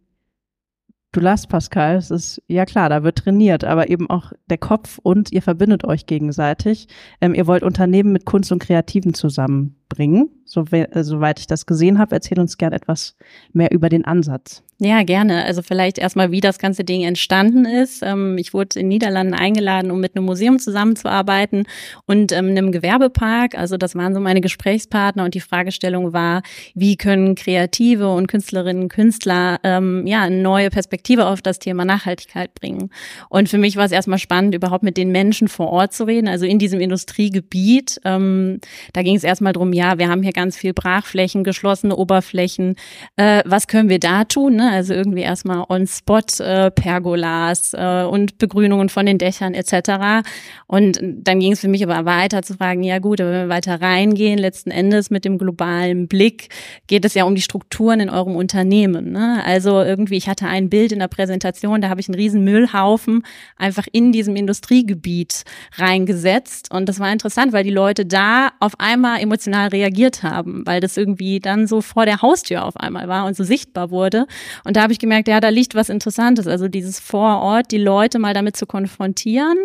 Du 1.14 1.20
lachst, 1.20 1.50
Pascal. 1.50 1.98
Es 1.98 2.10
ist, 2.10 2.42
ja 2.48 2.66
klar, 2.66 2.88
da 2.88 3.04
wird 3.04 3.18
trainiert, 3.18 3.66
aber 3.66 3.90
eben 3.90 4.10
auch 4.10 4.32
der 4.50 4.58
Kopf 4.58 4.98
und 5.04 5.34
ihr 5.34 5.42
verbindet 5.42 5.84
euch 5.84 6.06
gegenseitig. 6.06 6.88
Ähm, 7.20 7.34
ihr 7.34 7.48
wollt 7.48 7.64
Unternehmen 7.64 8.14
mit 8.14 8.26
Kunst 8.26 8.50
und 8.54 8.60
Kreativen 8.60 9.14
zusammenbringen. 9.14 10.30
So, 10.46 10.64
äh, 10.72 11.04
soweit 11.04 11.40
ich 11.40 11.48
das 11.48 11.66
gesehen 11.66 12.00
habe, 12.00 12.16
erzähl 12.16 12.40
uns 12.40 12.58
gern 12.58 12.72
etwas 12.72 13.18
mehr 13.52 13.72
über 13.72 13.90
den 13.90 14.06
Ansatz. 14.06 14.64
Ja, 14.84 15.04
gerne. 15.04 15.46
Also 15.46 15.62
vielleicht 15.62 16.00
erstmal, 16.00 16.32
wie 16.32 16.40
das 16.40 16.58
ganze 16.58 16.84
Ding 16.84 17.04
entstanden 17.04 17.66
ist. 17.66 18.02
Ähm, 18.02 18.40
ich 18.40 18.52
wurde 18.52 18.80
in 18.80 18.88
Niederlanden 18.88 19.36
eingeladen, 19.36 19.92
um 19.92 20.00
mit 20.00 20.16
einem 20.16 20.26
Museum 20.26 20.58
zusammenzuarbeiten 20.58 21.68
und 22.08 22.32
ähm, 22.32 22.48
einem 22.48 22.72
Gewerbepark. 22.72 23.56
Also 23.56 23.78
das 23.78 23.94
waren 23.94 24.16
so 24.16 24.20
meine 24.20 24.42
Gesprächspartner 24.42 25.24
und 25.24 25.36
die 25.36 25.40
Fragestellung 25.40 26.14
war, 26.14 26.42
wie 26.74 26.98
können 26.98 27.36
Kreative 27.36 28.12
und 28.12 28.26
Künstlerinnen 28.26 28.82
und 28.82 28.90
Künstler 28.90 29.60
ähm, 29.64 30.08
ja 30.08 30.32
neue 30.32 30.72
Perspektive 31.02 31.26
auf 31.26 31.42
das 31.42 31.58
Thema 31.58 31.84
Nachhaltigkeit 31.84 32.54
bringen. 32.54 32.92
Und 33.30 33.50
für 33.50 33.58
mich 33.58 33.76
war 33.76 33.86
es 33.86 33.92
erstmal 33.92 34.20
spannend, 34.20 34.54
überhaupt 34.54 34.84
mit 34.84 34.98
den 34.98 35.12
Menschen 35.12 35.48
vor 35.48 35.70
Ort 35.70 35.94
zu 35.94 36.04
reden, 36.04 36.28
also 36.28 36.46
in 36.46 36.60
diesem 36.60 36.80
Industriegebiet. 36.80 38.00
Ähm, 38.06 38.60
da 38.94 39.02
ging 39.02 39.16
es 39.16 39.24
erstmal 39.24 39.54
drum, 39.54 39.74
ja, 39.74 39.98
wir 39.98 40.10
haben 40.10 40.22
hier 40.22 40.32
ganz 40.32 40.58
viel 40.58 40.74
Brachflächen, 40.74 41.44
geschlossene 41.44 41.96
Oberflächen. 41.96 42.76
Äh, 43.16 43.42
was 43.46 43.68
können 43.68 43.90
wir 43.90 43.98
da 43.98 44.26
tun? 44.26 44.58
Ne? 44.58 44.70
Also 44.72 44.94
irgendwie 44.94 45.22
erstmal 45.22 45.66
on-spot 45.68 46.44
äh, 46.44 46.70
Pergolas 46.70 47.74
äh, 47.74 48.04
und 48.04 48.38
Begrünungen 48.38 48.90
von 48.90 49.08
den 49.08 49.18
Dächern 49.18 49.56
etc. 49.56 50.28
Und 50.68 51.00
dann 51.02 51.40
ging 51.40 51.54
es 51.54 51.62
für 51.62 51.68
mich 51.68 51.84
aber 51.84 52.06
weiter 52.06 52.44
zu 52.44 52.54
fragen, 52.54 52.84
ja 52.84 53.00
gut, 53.00 53.20
wenn 53.20 53.32
wir 53.32 53.50
weiter 53.50 53.82
reingehen, 53.82 54.38
letzten 54.38 54.70
Endes 54.70 55.10
mit 55.10 55.26
dem 55.26 55.40
globalen 55.40 56.08
Blick, 56.08 56.50
geht 56.86 57.06
es 57.06 57.16
ja 57.16 57.24
um 57.24 57.34
die 57.34 57.42
Strukturen 57.42 58.02
in 58.02 58.10
eurem 58.12 58.36
Unternehmen. 58.36 59.12
Ne? 59.12 59.42
Also 59.44 59.82
irgendwie, 59.82 60.18
ich 60.18 60.30
hatte 60.30 60.46
ein 60.46 60.70
Bild 60.70 60.91
in 60.92 61.00
der 61.00 61.08
Präsentation, 61.08 61.82
da 61.82 61.90
habe 61.90 62.02
ich 62.02 62.08
einen 62.08 62.16
riesen 62.16 62.44
Müllhaufen 62.44 63.24
einfach 63.58 63.88
in 63.92 64.12
diesem 64.12 64.36
Industriegebiet 64.36 65.44
reingesetzt. 65.78 66.72
Und 66.72 66.88
das 66.88 67.00
war 67.00 67.12
interessant, 67.12 67.54
weil 67.54 67.64
die 67.64 67.72
Leute 67.72 68.06
da 68.06 68.52
auf 68.60 68.80
einmal 68.80 69.22
emotional 69.22 69.70
reagiert 69.70 70.24
haben, 70.24 70.66
weil 70.66 70.80
das 70.80 70.98
irgendwie 70.98 71.40
dann 71.40 71.68
so 71.68 71.82
vor 71.82 72.06
der 72.06 72.22
Haustür 72.22 72.66
auf 72.66 72.78
einmal 72.78 73.08
war 73.08 73.26
und 73.26 73.36
so 73.36 73.44
sichtbar 73.44 73.92
wurde. 73.92 74.28
Und 74.64 74.78
da 74.78 74.84
habe 74.84 74.94
ich 74.94 75.00
gemerkt, 75.00 75.28
ja, 75.28 75.40
da 75.40 75.50
liegt 75.50 75.76
was 75.76 75.90
Interessantes. 75.90 76.48
Also 76.48 76.68
dieses 76.68 77.00
vor 77.00 77.42
Ort, 77.42 77.72
die 77.72 77.78
Leute 77.78 78.20
mal 78.20 78.34
damit 78.34 78.58
zu 78.58 78.66
konfrontieren, 78.66 79.58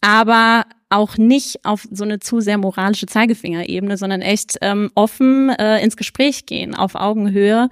aber 0.00 0.64
auch 0.88 1.16
nicht 1.16 1.64
auf 1.64 1.86
so 1.90 2.04
eine 2.04 2.20
zu 2.20 2.40
sehr 2.40 2.58
moralische 2.58 3.06
Zeigefingerebene, 3.06 3.96
sondern 3.96 4.22
echt 4.22 4.56
ähm, 4.60 4.90
offen 4.94 5.50
äh, 5.50 5.82
ins 5.82 5.96
Gespräch 5.96 6.46
gehen, 6.46 6.74
auf 6.74 6.94
Augenhöhe 6.94 7.68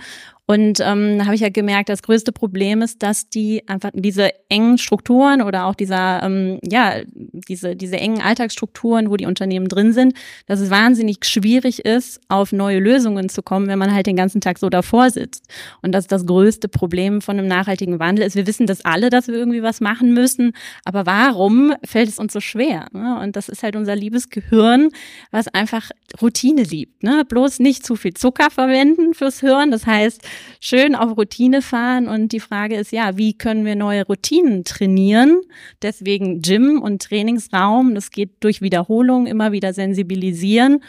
und 0.47 0.81
ähm, 0.81 1.25
habe 1.25 1.35
ich 1.35 1.41
ja 1.41 1.49
gemerkt, 1.49 1.89
das 1.89 2.03
größte 2.03 2.31
Problem 2.31 2.83
ist, 2.83 3.03
dass 3.03 3.31
die 3.31 3.67
einfach 3.67 3.91
diese 3.95 4.31
engen 4.51 4.77
Strukturen 4.77 5.41
oder 5.41 5.65
auch 5.65 5.75
dieser, 5.75 6.23
ähm, 6.23 6.59
ja, 6.63 6.97
diese, 7.15 7.77
diese 7.77 7.97
engen 7.97 8.21
Alltagsstrukturen, 8.21 9.09
wo 9.09 9.17
die 9.17 9.25
Unternehmen 9.25 9.69
drin 9.69 9.95
sind, 9.95 10.13
dass 10.47 10.61
es 10.61 10.69
wahnsinnig 10.69 11.25
schwierig 11.25 11.87
ist, 11.87 12.21
auf 12.29 12.53
neue 12.53 12.79
Lösungen 12.79 13.31
zu 13.31 13.43
kommen, 13.43 13.69
wenn 13.69 13.79
man 13.79 13.95
halt 13.95 14.07
den 14.07 14.17
ganzen 14.17 14.43
Tag 14.43 14.59
so 14.59 14.69
davor 14.69 15.09
sitzt. 15.09 15.47
Und 15.81 15.93
das 15.93 16.05
ist 16.05 16.13
das 16.13 16.27
größte 16.27 16.69
Problem 16.69 17.23
von 17.23 17.39
einem 17.39 17.49
nachhaltigen 17.49 17.99
Wandel 17.99 18.27
ist. 18.27 18.37
Wir 18.37 18.47
wissen 18.47 18.67
das 18.67 18.85
alle, 18.85 19.09
dass 19.09 19.29
wir 19.29 19.35
irgendwie 19.35 19.63
was 19.63 19.81
machen 19.81 20.13
müssen, 20.13 20.53
aber 20.85 21.07
warum 21.07 21.73
fällt 21.87 22.11
es 22.11 22.19
uns 22.19 22.35
so 22.35 22.41
schwer? 22.41 22.89
Ne? 22.93 23.19
Und 23.23 23.37
das 23.37 23.49
ist 23.49 23.63
halt 23.63 23.77
unser 23.77 23.97
liebes 23.97 24.29
Gehirn, 24.29 24.91
was 25.31 25.49
einfach 25.49 25.91
Routine 26.21 26.65
liebt. 26.65 27.03
Ne? 27.03 27.25
Bloß 27.27 27.61
nicht 27.61 27.87
zu 27.87 27.97
viel 27.97 28.13
Zucker 28.13 28.51
verwenden 28.51 29.15
fürs 29.15 29.41
Hirn. 29.41 29.71
Das 29.71 29.87
heißt, 29.87 30.21
schön 30.61 30.95
auf 30.95 31.17
Routine 31.17 31.63
fahren. 31.63 32.09
Und 32.09 32.33
die 32.33 32.41
Frage 32.41 32.77
ist 32.77 32.93
ja, 32.93 33.17
wie 33.17 33.35
können 33.35 33.65
wir 33.65 33.77
neue 33.77 34.07
Routinen 34.07 34.65
trainieren? 34.65 35.41
Deswegen 35.83 36.43
Gym 36.43 36.81
und 36.83 37.03
Trainingsraum. 37.03 37.95
Das 37.95 38.11
geht 38.11 38.31
durch 38.41 38.63
Wiederholung, 38.63 39.27
immer 39.27 39.53
wieder 39.53 39.73
sensibilisieren 39.73 40.81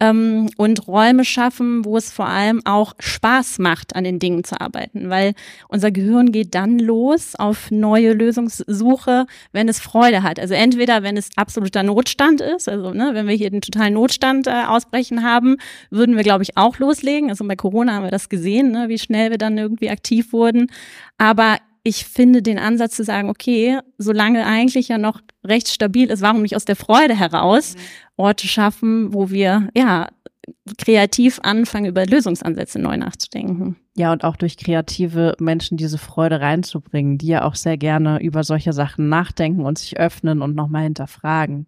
ähm, 0.00 0.48
und 0.56 0.88
Räume 0.88 1.24
schaffen, 1.24 1.84
wo 1.84 1.96
es 1.96 2.10
vor 2.10 2.26
allem 2.26 2.62
auch 2.64 2.94
Spaß 2.98 3.58
macht, 3.58 3.94
an 3.94 4.04
den 4.04 4.18
Dingen 4.18 4.44
zu 4.44 4.60
arbeiten, 4.60 5.10
weil 5.10 5.34
unser 5.68 5.90
Gehirn 5.90 6.32
geht 6.32 6.54
dann 6.54 6.78
los 6.78 7.34
auf 7.36 7.70
neue 7.70 8.14
Lösungssuche, 8.14 9.26
wenn 9.52 9.68
es 9.68 9.78
Freude 9.78 10.22
hat. 10.22 10.40
Also 10.40 10.54
entweder, 10.54 11.02
wenn 11.02 11.16
es 11.16 11.28
absoluter 11.36 11.82
Notstand 11.82 12.40
ist, 12.40 12.68
also 12.68 12.92
ne, 12.92 13.10
wenn 13.12 13.28
wir 13.28 13.34
hier 13.34 13.50
den 13.50 13.60
totalen 13.60 13.94
Notstand 13.94 14.46
äh, 14.46 14.64
ausbrechen 14.66 15.22
haben, 15.22 15.56
würden 15.90 16.16
wir, 16.16 16.22
glaube 16.22 16.42
ich, 16.42 16.56
auch 16.56 16.78
loslegen. 16.78 17.28
Also 17.30 17.46
bei 17.46 17.56
Corona 17.56 17.92
haben 17.92 18.04
wir 18.04 18.10
das 18.10 18.28
gesehen, 18.28 18.72
ne, 18.72 18.88
wie 18.88 18.98
schnell 18.98 19.30
wir 19.30 19.38
dann 19.38 19.58
irgendwie 19.58 19.90
aktiv 19.90 20.32
wurden. 20.32 20.68
Aber 21.18 21.58
ich 21.82 22.04
finde 22.04 22.42
den 22.42 22.58
Ansatz 22.58 22.96
zu 22.96 23.04
sagen, 23.04 23.30
okay, 23.30 23.78
solange 23.96 24.46
eigentlich 24.46 24.88
ja 24.88 24.98
noch 24.98 25.20
recht 25.44 25.68
stabil 25.68 26.10
ist, 26.10 26.20
warum 26.20 26.42
nicht 26.42 26.56
aus 26.56 26.66
der 26.66 26.76
Freude 26.76 27.18
heraus 27.18 27.74
mhm. 27.74 27.80
Orte 28.20 28.46
schaffen, 28.46 29.12
wo 29.12 29.30
wir 29.30 29.68
ja 29.74 30.08
kreativ 30.78 31.40
anfangen, 31.42 31.86
über 31.86 32.04
Lösungsansätze 32.06 32.78
neu 32.78 32.96
nachzudenken. 32.96 33.76
Ja, 33.96 34.12
und 34.12 34.24
auch 34.24 34.36
durch 34.36 34.56
kreative 34.56 35.34
Menschen 35.38 35.76
diese 35.76 35.98
Freude 35.98 36.40
reinzubringen, 36.40 37.18
die 37.18 37.28
ja 37.28 37.44
auch 37.44 37.54
sehr 37.54 37.76
gerne 37.76 38.22
über 38.22 38.44
solche 38.44 38.72
Sachen 38.72 39.08
nachdenken 39.08 39.64
und 39.64 39.78
sich 39.78 39.98
öffnen 39.98 40.42
und 40.42 40.54
nochmal 40.54 40.84
hinterfragen. 40.84 41.66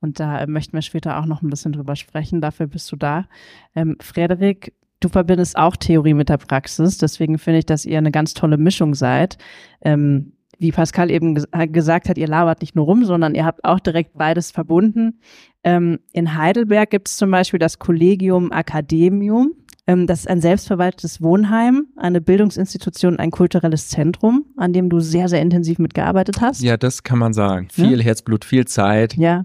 Und 0.00 0.20
da 0.20 0.46
möchten 0.46 0.74
wir 0.74 0.82
später 0.82 1.18
auch 1.18 1.26
noch 1.26 1.42
ein 1.42 1.50
bisschen 1.50 1.72
drüber 1.72 1.96
sprechen. 1.96 2.40
Dafür 2.40 2.66
bist 2.66 2.90
du 2.92 2.96
da. 2.96 3.26
Ähm, 3.74 3.96
Frederik, 4.00 4.72
du 5.00 5.08
verbindest 5.08 5.56
auch 5.56 5.76
Theorie 5.76 6.14
mit 6.14 6.28
der 6.28 6.38
Praxis. 6.38 6.98
Deswegen 6.98 7.38
finde 7.38 7.60
ich, 7.60 7.66
dass 7.66 7.84
ihr 7.84 7.98
eine 7.98 8.10
ganz 8.10 8.34
tolle 8.34 8.58
Mischung 8.58 8.94
seid. 8.94 9.38
Ähm, 9.82 10.32
wie 10.64 10.72
Pascal 10.72 11.10
eben 11.10 11.34
gesagt 11.68 12.08
hat, 12.08 12.16
ihr 12.16 12.26
labert 12.26 12.62
nicht 12.62 12.74
nur 12.74 12.86
rum, 12.86 13.04
sondern 13.04 13.34
ihr 13.34 13.44
habt 13.44 13.64
auch 13.64 13.80
direkt 13.80 14.16
beides 14.16 14.50
verbunden. 14.50 15.20
Ähm, 15.62 15.98
in 16.12 16.36
Heidelberg 16.36 16.90
gibt 16.90 17.08
es 17.08 17.18
zum 17.18 17.30
Beispiel 17.30 17.58
das 17.58 17.78
Collegium 17.78 18.50
Academium. 18.50 19.52
Ähm, 19.86 20.06
das 20.06 20.20
ist 20.20 20.28
ein 20.28 20.40
selbstverwaltetes 20.40 21.20
Wohnheim, 21.20 21.88
eine 21.96 22.22
Bildungsinstitution, 22.22 23.18
ein 23.18 23.30
kulturelles 23.30 23.88
Zentrum, 23.90 24.46
an 24.56 24.72
dem 24.72 24.88
du 24.88 25.00
sehr, 25.00 25.28
sehr 25.28 25.42
intensiv 25.42 25.78
mitgearbeitet 25.78 26.40
hast. 26.40 26.62
Ja, 26.62 26.78
das 26.78 27.02
kann 27.02 27.18
man 27.18 27.34
sagen. 27.34 27.68
Viel 27.70 27.98
ja? 27.98 28.04
Herzblut, 28.04 28.46
viel 28.46 28.64
Zeit. 28.64 29.14
Ja. 29.16 29.44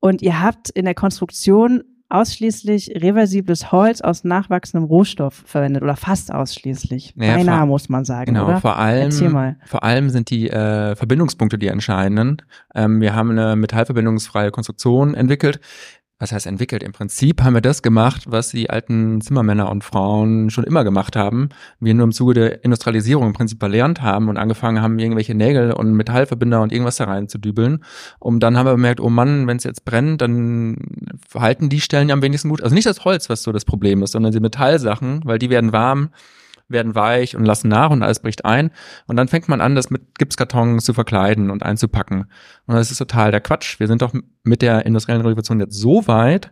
Und 0.00 0.22
ihr 0.22 0.42
habt 0.42 0.70
in 0.70 0.84
der 0.84 0.94
Konstruktion 0.94 1.84
ausschließlich 2.08 2.92
reversibles 2.96 3.72
Holz 3.72 4.00
aus 4.00 4.24
nachwachsendem 4.24 4.88
Rohstoff 4.88 5.42
verwendet 5.46 5.82
oder 5.82 5.96
fast 5.96 6.32
ausschließlich. 6.32 7.14
Ja, 7.16 7.36
Beinahe 7.36 7.66
muss 7.66 7.88
man 7.88 8.04
sagen. 8.04 8.34
Genau, 8.34 8.46
oder? 8.46 8.60
vor 8.60 8.76
allem, 8.76 9.10
vor 9.64 9.82
allem 9.82 10.10
sind 10.10 10.30
die 10.30 10.48
äh, 10.48 10.94
Verbindungspunkte 10.94 11.58
die 11.58 11.68
entscheidenden. 11.68 12.38
Ähm, 12.74 13.00
wir 13.00 13.14
haben 13.14 13.30
eine 13.30 13.56
metallverbindungsfreie 13.56 14.50
Konstruktion 14.50 15.14
entwickelt, 15.14 15.60
was 16.18 16.32
heißt 16.32 16.46
entwickelt? 16.46 16.82
Im 16.82 16.92
Prinzip 16.92 17.42
haben 17.42 17.52
wir 17.52 17.60
das 17.60 17.82
gemacht, 17.82 18.24
was 18.26 18.48
die 18.48 18.70
alten 18.70 19.20
Zimmermänner 19.20 19.70
und 19.70 19.84
Frauen 19.84 20.48
schon 20.48 20.64
immer 20.64 20.82
gemacht 20.82 21.14
haben. 21.14 21.50
Wir 21.78 21.92
nur 21.92 22.04
im 22.04 22.12
Zuge 22.12 22.34
der 22.34 22.64
Industrialisierung 22.64 23.26
im 23.26 23.32
Prinzip 23.34 23.62
erlernt 23.62 24.00
haben 24.00 24.28
und 24.28 24.38
angefangen 24.38 24.80
haben, 24.80 24.98
irgendwelche 24.98 25.34
Nägel 25.34 25.72
und 25.72 25.92
Metallverbinder 25.92 26.62
und 26.62 26.72
irgendwas 26.72 26.96
da 26.96 27.04
rein 27.04 27.28
zu 27.28 27.38
dübeln. 27.38 27.84
Und 28.18 28.40
dann 28.40 28.56
haben 28.56 28.66
wir 28.66 28.72
bemerkt, 28.72 29.00
oh 29.00 29.10
Mann, 29.10 29.46
wenn 29.46 29.58
es 29.58 29.64
jetzt 29.64 29.84
brennt, 29.84 30.22
dann 30.22 30.78
verhalten 31.28 31.68
die 31.68 31.80
Stellen 31.82 32.08
ja 32.08 32.14
am 32.14 32.22
wenigsten 32.22 32.48
gut. 32.48 32.62
Also 32.62 32.74
nicht 32.74 32.86
das 32.86 33.04
Holz, 33.04 33.28
was 33.28 33.42
so 33.42 33.52
das 33.52 33.66
Problem 33.66 34.02
ist, 34.02 34.12
sondern 34.12 34.32
die 34.32 34.40
Metallsachen, 34.40 35.20
weil 35.24 35.38
die 35.38 35.50
werden 35.50 35.72
warm 35.72 36.10
werden 36.68 36.94
weich 36.94 37.36
und 37.36 37.44
lassen 37.44 37.68
nach 37.68 37.90
und 37.90 38.02
alles 38.02 38.20
bricht 38.20 38.44
ein. 38.44 38.70
Und 39.06 39.16
dann 39.16 39.28
fängt 39.28 39.48
man 39.48 39.60
an, 39.60 39.74
das 39.74 39.90
mit 39.90 40.18
Gipskartons 40.18 40.84
zu 40.84 40.94
verkleiden 40.94 41.50
und 41.50 41.62
einzupacken. 41.62 42.30
Und 42.66 42.74
das 42.74 42.90
ist 42.90 42.98
total 42.98 43.30
der 43.30 43.40
Quatsch. 43.40 43.78
Wir 43.78 43.86
sind 43.86 44.02
doch 44.02 44.12
mit 44.42 44.62
der 44.62 44.86
industriellen 44.86 45.22
Revolution 45.22 45.60
jetzt 45.60 45.78
so 45.78 46.06
weit, 46.06 46.50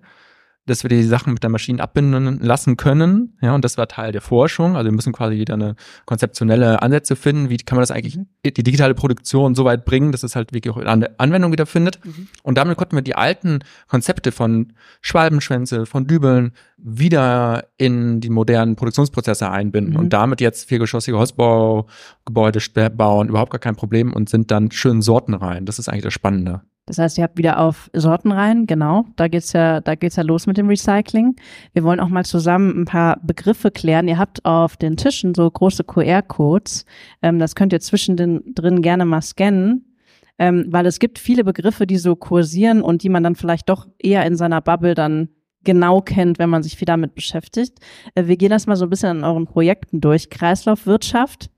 dass 0.66 0.82
wir 0.82 0.88
die 0.88 1.02
Sachen 1.02 1.34
mit 1.34 1.42
der 1.42 1.50
Maschine 1.50 1.82
abbinden 1.82 2.38
lassen 2.40 2.76
können. 2.76 3.36
Ja, 3.42 3.54
und 3.54 3.64
das 3.64 3.76
war 3.76 3.86
Teil 3.86 4.12
der 4.12 4.22
Forschung. 4.22 4.76
Also 4.76 4.86
wir 4.86 4.94
müssen 4.94 5.12
quasi 5.12 5.36
wieder 5.36 5.54
eine 5.54 5.76
konzeptionelle 6.06 6.80
Ansätze 6.80 7.16
finden. 7.16 7.50
Wie 7.50 7.58
kann 7.58 7.76
man 7.76 7.82
das 7.82 7.90
eigentlich, 7.90 8.18
die 8.44 8.62
digitale 8.62 8.94
Produktion 8.94 9.54
so 9.54 9.64
weit 9.64 9.84
bringen, 9.84 10.10
dass 10.10 10.22
es 10.22 10.36
halt 10.36 10.52
wirklich 10.52 10.74
auch 10.74 10.78
eine 10.78 11.18
Anwendung 11.18 11.52
wieder 11.52 11.66
findet. 11.66 12.04
Mhm. 12.04 12.28
Und 12.42 12.56
damit 12.56 12.78
konnten 12.78 12.96
wir 12.96 13.02
die 13.02 13.14
alten 13.14 13.60
Konzepte 13.88 14.32
von 14.32 14.72
Schwalbenschwänze, 15.02 15.84
von 15.84 16.06
Dübeln 16.06 16.52
wieder 16.78 17.66
in 17.76 18.20
die 18.20 18.30
modernen 18.30 18.76
Produktionsprozesse 18.76 19.50
einbinden 19.50 19.94
mhm. 19.94 20.00
und 20.00 20.12
damit 20.12 20.40
jetzt 20.40 20.68
viergeschossige 20.68 21.18
Holzbaugebäude 21.18 22.60
bauen, 22.90 23.28
überhaupt 23.28 23.52
gar 23.52 23.60
kein 23.60 23.76
Problem 23.76 24.12
und 24.12 24.28
sind 24.28 24.50
dann 24.50 24.70
schön 24.70 25.02
sortenrein. 25.02 25.66
Das 25.66 25.78
ist 25.78 25.88
eigentlich 25.88 26.04
das 26.04 26.14
Spannende. 26.14 26.62
Das 26.86 26.98
heißt, 26.98 27.16
ihr 27.16 27.24
habt 27.24 27.38
wieder 27.38 27.60
auf 27.60 27.90
Sorten 27.94 28.30
rein, 28.30 28.66
genau. 28.66 29.06
Da 29.16 29.28
geht's 29.28 29.54
ja, 29.54 29.80
da 29.80 29.94
geht's 29.94 30.16
ja 30.16 30.22
los 30.22 30.46
mit 30.46 30.58
dem 30.58 30.68
Recycling. 30.68 31.34
Wir 31.72 31.82
wollen 31.82 31.98
auch 31.98 32.08
mal 32.08 32.26
zusammen 32.26 32.82
ein 32.82 32.84
paar 32.84 33.18
Begriffe 33.22 33.70
klären. 33.70 34.06
Ihr 34.06 34.18
habt 34.18 34.44
auf 34.44 34.76
den 34.76 34.96
Tischen 34.96 35.34
so 35.34 35.50
große 35.50 35.84
QR-Codes. 35.84 36.84
Ähm, 37.22 37.38
das 37.38 37.54
könnt 37.54 37.72
ihr 37.72 37.80
zwischendrin 37.80 38.82
gerne 38.82 39.06
mal 39.06 39.22
scannen, 39.22 39.94
ähm, 40.38 40.66
weil 40.68 40.84
es 40.84 40.98
gibt 40.98 41.18
viele 41.18 41.42
Begriffe, 41.42 41.86
die 41.86 41.96
so 41.96 42.16
kursieren 42.16 42.82
und 42.82 43.02
die 43.02 43.08
man 43.08 43.22
dann 43.22 43.34
vielleicht 43.34 43.70
doch 43.70 43.86
eher 43.98 44.26
in 44.26 44.36
seiner 44.36 44.60
Bubble 44.60 44.94
dann 44.94 45.30
genau 45.62 46.02
kennt, 46.02 46.38
wenn 46.38 46.50
man 46.50 46.62
sich 46.62 46.76
viel 46.76 46.86
damit 46.86 47.14
beschäftigt. 47.14 47.78
Äh, 48.14 48.26
wir 48.26 48.36
gehen 48.36 48.50
das 48.50 48.66
mal 48.66 48.76
so 48.76 48.84
ein 48.84 48.90
bisschen 48.90 49.08
an 49.08 49.24
euren 49.24 49.46
Projekten 49.46 50.02
durch. 50.02 50.28
Kreislaufwirtschaft 50.28 51.50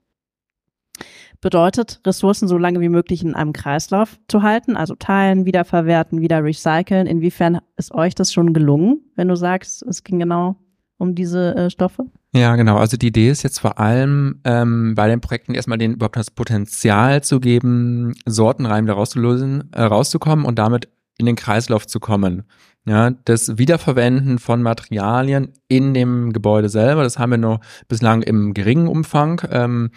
bedeutet, 1.40 2.00
Ressourcen 2.06 2.48
so 2.48 2.58
lange 2.58 2.80
wie 2.80 2.88
möglich 2.88 3.22
in 3.22 3.34
einem 3.34 3.52
Kreislauf 3.52 4.18
zu 4.28 4.42
halten, 4.42 4.76
also 4.76 4.94
teilen, 4.94 5.44
wiederverwerten, 5.44 6.20
wieder 6.20 6.42
recyceln. 6.42 7.06
Inwiefern 7.06 7.60
ist 7.76 7.92
euch 7.92 8.14
das 8.14 8.32
schon 8.32 8.52
gelungen, 8.52 9.00
wenn 9.16 9.28
du 9.28 9.36
sagst, 9.36 9.82
es 9.82 10.04
ging 10.04 10.18
genau 10.18 10.56
um 10.98 11.14
diese 11.14 11.54
äh, 11.54 11.70
Stoffe? 11.70 12.06
Ja, 12.34 12.56
genau. 12.56 12.76
Also 12.76 12.96
die 12.96 13.08
Idee 13.08 13.30
ist 13.30 13.42
jetzt 13.42 13.60
vor 13.60 13.78
allem 13.78 14.40
ähm, 14.44 14.94
bei 14.94 15.08
den 15.08 15.20
Projekten 15.20 15.54
erstmal 15.54 15.78
den 15.78 15.94
überhaupt 15.94 16.16
das 16.16 16.30
Potenzial 16.30 17.22
zu 17.22 17.40
geben, 17.40 18.14
Sortenreim 18.26 18.84
wieder 18.84 18.94
rauszulösen, 18.94 19.72
äh, 19.72 19.82
rauszukommen 19.82 20.44
und 20.44 20.58
damit 20.58 20.88
in 21.18 21.26
den 21.26 21.36
Kreislauf 21.36 21.86
zu 21.86 22.00
kommen. 22.00 22.44
Ja, 22.88 23.10
das 23.24 23.58
Wiederverwenden 23.58 24.38
von 24.38 24.62
Materialien 24.62 25.52
in 25.66 25.92
dem 25.92 26.32
Gebäude 26.32 26.68
selber, 26.68 27.02
das 27.02 27.18
haben 27.18 27.32
wir 27.32 27.38
nur 27.38 27.58
bislang 27.88 28.22
im 28.22 28.54
geringen 28.54 28.86
Umfang. 28.86 29.42
Ähm, 29.50 29.90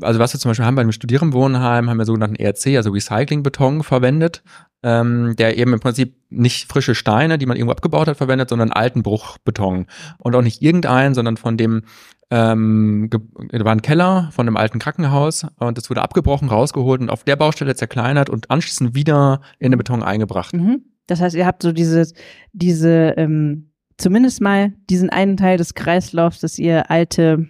also 0.00 0.18
was 0.18 0.34
wir 0.34 0.40
zum 0.40 0.50
Beispiel 0.50 0.66
haben 0.66 0.74
bei 0.74 0.82
dem 0.82 0.90
Studierendenwohnheim, 0.90 1.88
haben 1.88 1.96
wir 1.96 2.04
sogenannten 2.04 2.34
ERC, 2.34 2.76
also 2.76 2.90
Recyclingbeton 2.90 3.84
verwendet, 3.84 4.42
ähm, 4.82 5.36
der 5.36 5.58
eben 5.58 5.72
im 5.72 5.78
Prinzip 5.78 6.16
nicht 6.28 6.68
frische 6.68 6.96
Steine, 6.96 7.38
die 7.38 7.46
man 7.46 7.56
irgendwo 7.56 7.72
abgebaut 7.72 8.08
hat, 8.08 8.16
verwendet, 8.16 8.48
sondern 8.48 8.72
alten 8.72 9.04
Bruchbeton. 9.04 9.86
Und 10.18 10.34
auch 10.34 10.42
nicht 10.42 10.60
irgendeinen, 10.60 11.14
sondern 11.14 11.36
von 11.36 11.56
dem 11.56 11.82
ähm, 12.30 13.08
da 13.10 13.64
war 13.64 13.72
ein 13.72 13.80
Keller 13.80 14.28
von 14.32 14.46
einem 14.46 14.56
alten 14.56 14.78
Krankenhaus 14.78 15.46
und 15.58 15.78
das 15.78 15.88
wurde 15.88 16.02
abgebrochen, 16.02 16.48
rausgeholt 16.48 17.00
und 17.00 17.10
auf 17.10 17.24
der 17.24 17.36
Baustelle 17.36 17.74
zerkleinert 17.74 18.28
und 18.28 18.50
anschließend 18.50 18.94
wieder 18.94 19.40
in 19.58 19.70
den 19.72 19.78
Beton 19.78 20.02
eingebracht. 20.02 20.52
Mhm. 20.52 20.82
Das 21.08 21.20
heißt, 21.20 21.34
ihr 21.34 21.46
habt 21.46 21.62
so 21.64 21.72
diese, 21.72 22.06
diese, 22.52 23.14
ähm, 23.16 23.72
zumindest 23.96 24.40
mal 24.40 24.72
diesen 24.88 25.10
einen 25.10 25.36
Teil 25.36 25.56
des 25.56 25.74
Kreislaufs, 25.74 26.38
dass 26.38 26.58
ihr 26.58 26.90
alte, 26.90 27.48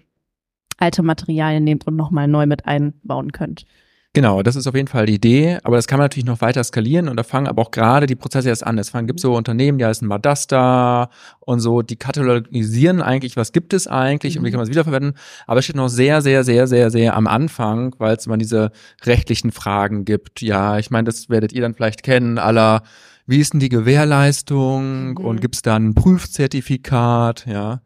alte 0.79 1.03
Materialien 1.03 1.65
nehmt 1.65 1.87
und 1.87 1.97
nochmal 1.97 2.29
neu 2.29 2.47
mit 2.47 2.65
einbauen 2.65 3.33
könnt. 3.33 3.67
Genau, 4.15 4.43
das 4.43 4.57
ist 4.57 4.67
auf 4.67 4.75
jeden 4.75 4.88
Fall 4.88 5.05
die 5.05 5.15
Idee, 5.15 5.59
aber 5.65 5.77
das 5.77 5.87
kann 5.87 5.99
man 5.99 6.07
natürlich 6.07 6.25
noch 6.25 6.41
weiter 6.41 6.65
skalieren 6.65 7.09
und 7.09 7.17
da 7.17 7.23
fangen 7.23 7.47
aber 7.47 7.61
auch 7.62 7.71
gerade 7.71 8.07
die 8.07 8.17
Prozesse 8.17 8.49
erst 8.49 8.67
an. 8.67 8.79
Es 8.79 8.93
gibt 8.93 9.21
so 9.21 9.37
Unternehmen, 9.37 9.79
die 9.79 9.85
heißen 9.85 10.09
Madasta 10.09 11.11
und 11.41 11.61
so, 11.61 11.83
die 11.83 11.97
katalogisieren 11.97 13.03
eigentlich, 13.03 13.37
was 13.37 13.53
gibt 13.53 13.75
es 13.75 13.87
eigentlich 13.87 14.35
mhm. 14.35 14.41
und 14.41 14.45
wie 14.45 14.49
mhm. 14.49 14.53
kann 14.53 14.59
man 14.61 14.65
es 14.65 14.71
wiederverwenden, 14.71 15.12
aber 15.47 15.59
es 15.59 15.67
steht 15.67 15.77
noch 15.77 15.88
sehr, 15.88 16.23
sehr, 16.23 16.43
sehr, 16.43 16.67
sehr, 16.67 16.91
sehr 16.91 17.17
am 17.17 17.27
Anfang, 17.27 17.95
weil 17.99 18.17
es 18.17 18.27
immer 18.27 18.38
diese 18.38 18.73
rechtlichen 19.05 19.53
Fragen 19.53 20.07
gibt. 20.07 20.41
Ja, 20.41 20.79
ich 20.79 20.91
meine, 20.91 21.05
das 21.05 21.29
werdet 21.29 21.53
ihr 21.53 21.61
dann 21.61 21.75
vielleicht 21.75 22.03
kennen, 22.03 22.38
aller 22.38 22.83
wie 23.28 23.38
ist 23.38 23.52
denn 23.52 23.61
die 23.61 23.68
Gewährleistung 23.68 25.11
mhm. 25.11 25.16
und 25.18 25.40
gibt 25.40 25.54
es 25.54 25.62
da 25.62 25.76
ein 25.76 25.94
Prüfzertifikat, 25.94 27.47
ja? 27.47 27.82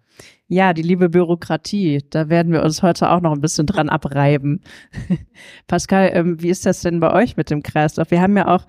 Ja, 0.48 0.74
die 0.74 0.82
liebe 0.82 1.08
Bürokratie, 1.08 2.04
da 2.10 2.28
werden 2.28 2.52
wir 2.52 2.62
uns 2.62 2.82
heute 2.82 3.10
auch 3.10 3.20
noch 3.20 3.32
ein 3.32 3.40
bisschen 3.40 3.66
dran 3.66 3.88
abreiben. 3.88 4.60
Pascal, 5.66 6.10
ähm, 6.12 6.42
wie 6.42 6.50
ist 6.50 6.66
das 6.66 6.82
denn 6.82 7.00
bei 7.00 7.12
euch 7.12 7.38
mit 7.38 7.48
dem 7.48 7.62
Kreislauf? 7.62 8.10
Wir 8.10 8.20
haben 8.20 8.36
ja 8.36 8.48
auch 8.48 8.66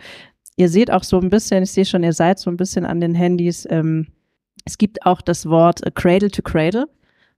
ihr 0.55 0.69
seht 0.69 0.91
auch 0.91 1.03
so 1.03 1.19
ein 1.19 1.29
bisschen, 1.29 1.63
ich 1.63 1.71
sehe 1.71 1.85
schon, 1.85 2.03
ihr 2.03 2.13
seid 2.13 2.39
so 2.39 2.49
ein 2.49 2.57
bisschen 2.57 2.85
an 2.85 3.01
den 3.01 3.15
Handys. 3.15 3.67
Ähm, 3.69 4.07
es 4.65 4.77
gibt 4.77 5.05
auch 5.05 5.21
das 5.21 5.47
Wort 5.47 5.81
Cradle 5.95 6.31
to 6.31 6.41
Cradle. 6.41 6.87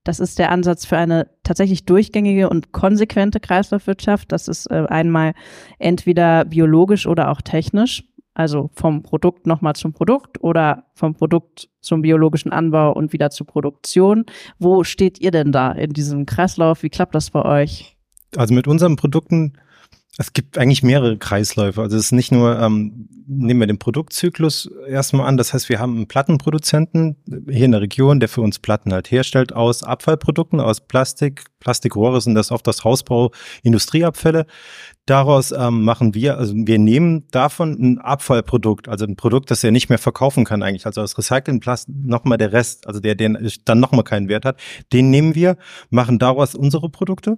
Das 0.03 0.19
ist 0.19 0.37
der 0.37 0.51
Ansatz 0.51 0.85
für 0.85 0.97
eine 0.97 1.27
tatsächlich 1.43 1.85
durchgängige 1.85 2.49
und 2.49 2.71
konsequente 2.71 3.39
Kreislaufwirtschaft. 3.39 4.31
Das 4.31 4.47
ist 4.47 4.69
äh, 4.69 4.85
einmal 4.87 5.33
entweder 5.79 6.45
biologisch 6.45 7.07
oder 7.07 7.31
auch 7.31 7.41
technisch. 7.41 8.03
Also 8.35 8.69
vom 8.73 9.01
Produkt 9.01 9.47
nochmal 9.47 9.75
zum 9.75 9.93
Produkt 9.93 10.43
oder 10.43 10.83
vom 10.93 11.15
Produkt 11.15 11.69
zum 11.79 12.01
biologischen 12.01 12.51
Anbau 12.51 12.91
und 12.91 13.13
wieder 13.13 13.29
zur 13.29 13.47
Produktion. 13.47 14.25
Wo 14.59 14.83
steht 14.83 15.19
ihr 15.21 15.31
denn 15.31 15.53
da 15.53 15.71
in 15.71 15.91
diesem 15.91 16.25
Kreislauf? 16.25 16.83
Wie 16.83 16.89
klappt 16.89 17.15
das 17.15 17.31
bei 17.31 17.43
euch? 17.43 17.95
Also 18.35 18.53
mit 18.53 18.67
unseren 18.67 18.97
Produkten 18.97 19.53
es 20.17 20.31
gibt 20.31 20.57
eigentlich 20.57 20.81
mehrere 20.81 21.17
Kreisläufe. 21.17 21.81
Also 21.81 21.97
es 21.97 22.05
ist 22.05 22.11
nicht 22.13 22.31
nur, 22.31 22.57
ähm, 22.59 23.09
nehmen 23.27 23.59
wir 23.59 23.67
den 23.67 23.79
Produktzyklus 23.79 24.69
erstmal 24.87 25.27
an. 25.27 25.35
Das 25.35 25.53
heißt, 25.53 25.67
wir 25.67 25.79
haben 25.79 25.95
einen 25.95 26.07
Plattenproduzenten 26.07 27.17
hier 27.49 27.65
in 27.65 27.71
der 27.71 27.81
Region, 27.81 28.21
der 28.21 28.29
für 28.29 28.39
uns 28.39 28.59
Platten 28.59 28.93
halt 28.93 29.11
herstellt 29.11 29.51
aus 29.51 29.83
Abfallprodukten, 29.83 30.61
aus 30.61 30.79
Plastik. 30.79 31.43
Plastikrohre 31.59 32.21
sind 32.21 32.35
das 32.35 32.51
oft 32.51 32.65
aus 32.69 32.85
Hausbau, 32.85 33.31
Industrieabfälle. 33.63 34.45
Daraus 35.05 35.51
ähm, 35.51 35.83
machen 35.83 36.13
wir, 36.13 36.37
also 36.37 36.53
wir 36.55 36.79
nehmen 36.79 37.27
davon 37.31 37.73
ein 37.73 37.97
Abfallprodukt, 37.99 38.87
also 38.87 39.05
ein 39.05 39.17
Produkt, 39.17 39.51
das 39.51 39.63
er 39.65 39.71
nicht 39.71 39.89
mehr 39.89 39.97
verkaufen 39.97 40.45
kann 40.45 40.63
eigentlich. 40.63 40.85
Also 40.85 41.01
aus 41.01 41.17
recyceltem 41.17 41.59
Plastik 41.59 41.93
nochmal 41.93 42.37
der 42.37 42.53
Rest, 42.53 42.87
also 42.87 43.01
der, 43.01 43.15
der 43.15 43.37
dann 43.65 43.79
nochmal 43.81 44.05
keinen 44.05 44.29
Wert 44.29 44.45
hat, 44.45 44.61
den 44.93 45.09
nehmen 45.09 45.35
wir, 45.35 45.57
machen 45.89 46.19
daraus 46.19 46.55
unsere 46.55 46.89
Produkte 46.89 47.37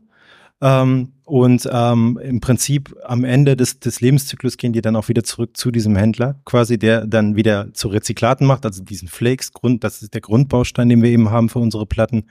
ähm, 0.61 1.13
und 1.23 1.67
ähm, 1.71 2.17
im 2.23 2.39
Prinzip 2.39 2.95
am 3.03 3.23
Ende 3.23 3.57
des, 3.57 3.79
des 3.79 4.01
Lebenszyklus 4.01 4.57
gehen 4.57 4.73
die 4.73 4.81
dann 4.81 4.95
auch 4.95 5.09
wieder 5.09 5.23
zurück 5.23 5.57
zu 5.57 5.71
diesem 5.71 5.95
Händler, 5.95 6.39
quasi 6.45 6.79
der 6.79 7.05
dann 7.05 7.35
wieder 7.35 7.73
zu 7.73 7.89
Rezyklaten 7.89 8.47
macht, 8.47 8.65
also 8.65 8.83
diesen 8.83 9.07
Flakes, 9.07 9.51
Grund, 9.51 9.83
das 9.83 10.01
ist 10.01 10.13
der 10.13 10.21
Grundbaustein, 10.21 10.89
den 10.89 11.03
wir 11.03 11.09
eben 11.09 11.29
haben 11.29 11.49
für 11.49 11.59
unsere 11.59 11.85
Platten. 11.85 12.27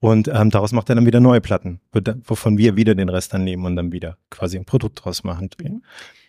Und 0.00 0.28
ähm, 0.28 0.50
daraus 0.50 0.72
macht 0.72 0.88
er 0.88 0.96
dann 0.96 1.06
wieder 1.06 1.20
neue 1.20 1.40
Platten, 1.40 1.80
wovon 2.24 2.58
wir 2.58 2.76
wieder 2.76 2.94
den 2.94 3.08
Rest 3.08 3.32
dann 3.32 3.44
nehmen 3.44 3.64
und 3.64 3.76
dann 3.76 3.92
wieder 3.92 4.18
quasi 4.30 4.58
ein 4.58 4.64
Produkt 4.64 5.04
draus 5.04 5.22
machen. 5.22 5.48
Mhm. 5.62 5.82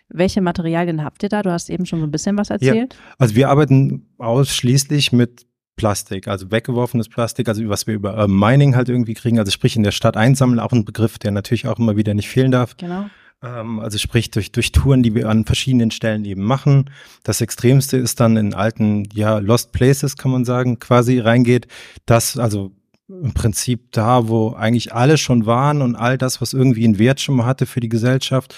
Welche 0.08 0.40
Materialien 0.40 1.02
habt 1.02 1.24
ihr 1.24 1.28
da? 1.28 1.42
Du 1.42 1.50
hast 1.50 1.68
eben 1.68 1.84
schon 1.84 1.98
so 1.98 2.06
ein 2.06 2.12
bisschen 2.12 2.38
was 2.38 2.50
erzählt. 2.50 2.94
Ja, 2.94 3.14
also 3.18 3.34
wir 3.34 3.48
arbeiten 3.48 4.06
ausschließlich 4.18 5.10
mit 5.10 5.44
Plastik, 5.76 6.26
also 6.26 6.50
weggeworfenes 6.50 7.08
Plastik, 7.08 7.48
also 7.48 7.68
was 7.68 7.86
wir 7.86 7.94
über 7.94 8.16
äh, 8.16 8.26
Mining 8.26 8.74
halt 8.74 8.88
irgendwie 8.88 9.14
kriegen, 9.14 9.38
also 9.38 9.50
sprich 9.50 9.76
in 9.76 9.82
der 9.82 9.92
Stadt 9.92 10.16
einsammeln, 10.16 10.58
auch 10.58 10.72
ein 10.72 10.84
Begriff, 10.84 11.18
der 11.18 11.30
natürlich 11.30 11.66
auch 11.66 11.78
immer 11.78 11.96
wieder 11.96 12.14
nicht 12.14 12.28
fehlen 12.28 12.50
darf. 12.50 12.76
Genau. 12.76 13.06
Ähm, 13.42 13.80
also 13.80 13.98
sprich 13.98 14.30
durch, 14.30 14.52
durch 14.52 14.72
Touren, 14.72 15.02
die 15.02 15.14
wir 15.14 15.28
an 15.28 15.44
verschiedenen 15.44 15.90
Stellen 15.90 16.24
eben 16.24 16.42
machen. 16.42 16.90
Das 17.22 17.40
Extremste 17.40 17.98
ist 17.98 18.20
dann 18.20 18.36
in 18.36 18.54
alten, 18.54 19.08
ja, 19.12 19.38
Lost 19.38 19.72
Places, 19.72 20.16
kann 20.16 20.30
man 20.30 20.44
sagen, 20.44 20.78
quasi 20.78 21.18
reingeht. 21.20 21.66
Das, 22.06 22.38
also 22.38 22.72
im 23.08 23.34
Prinzip 23.34 23.92
da, 23.92 24.28
wo 24.28 24.54
eigentlich 24.54 24.92
alle 24.92 25.16
schon 25.16 25.46
waren 25.46 25.80
und 25.82 25.94
all 25.94 26.18
das, 26.18 26.40
was 26.40 26.54
irgendwie 26.54 26.84
einen 26.84 26.98
Wert 26.98 27.20
schon 27.20 27.36
mal 27.36 27.46
hatte 27.46 27.66
für 27.66 27.80
die 27.80 27.88
Gesellschaft, 27.88 28.54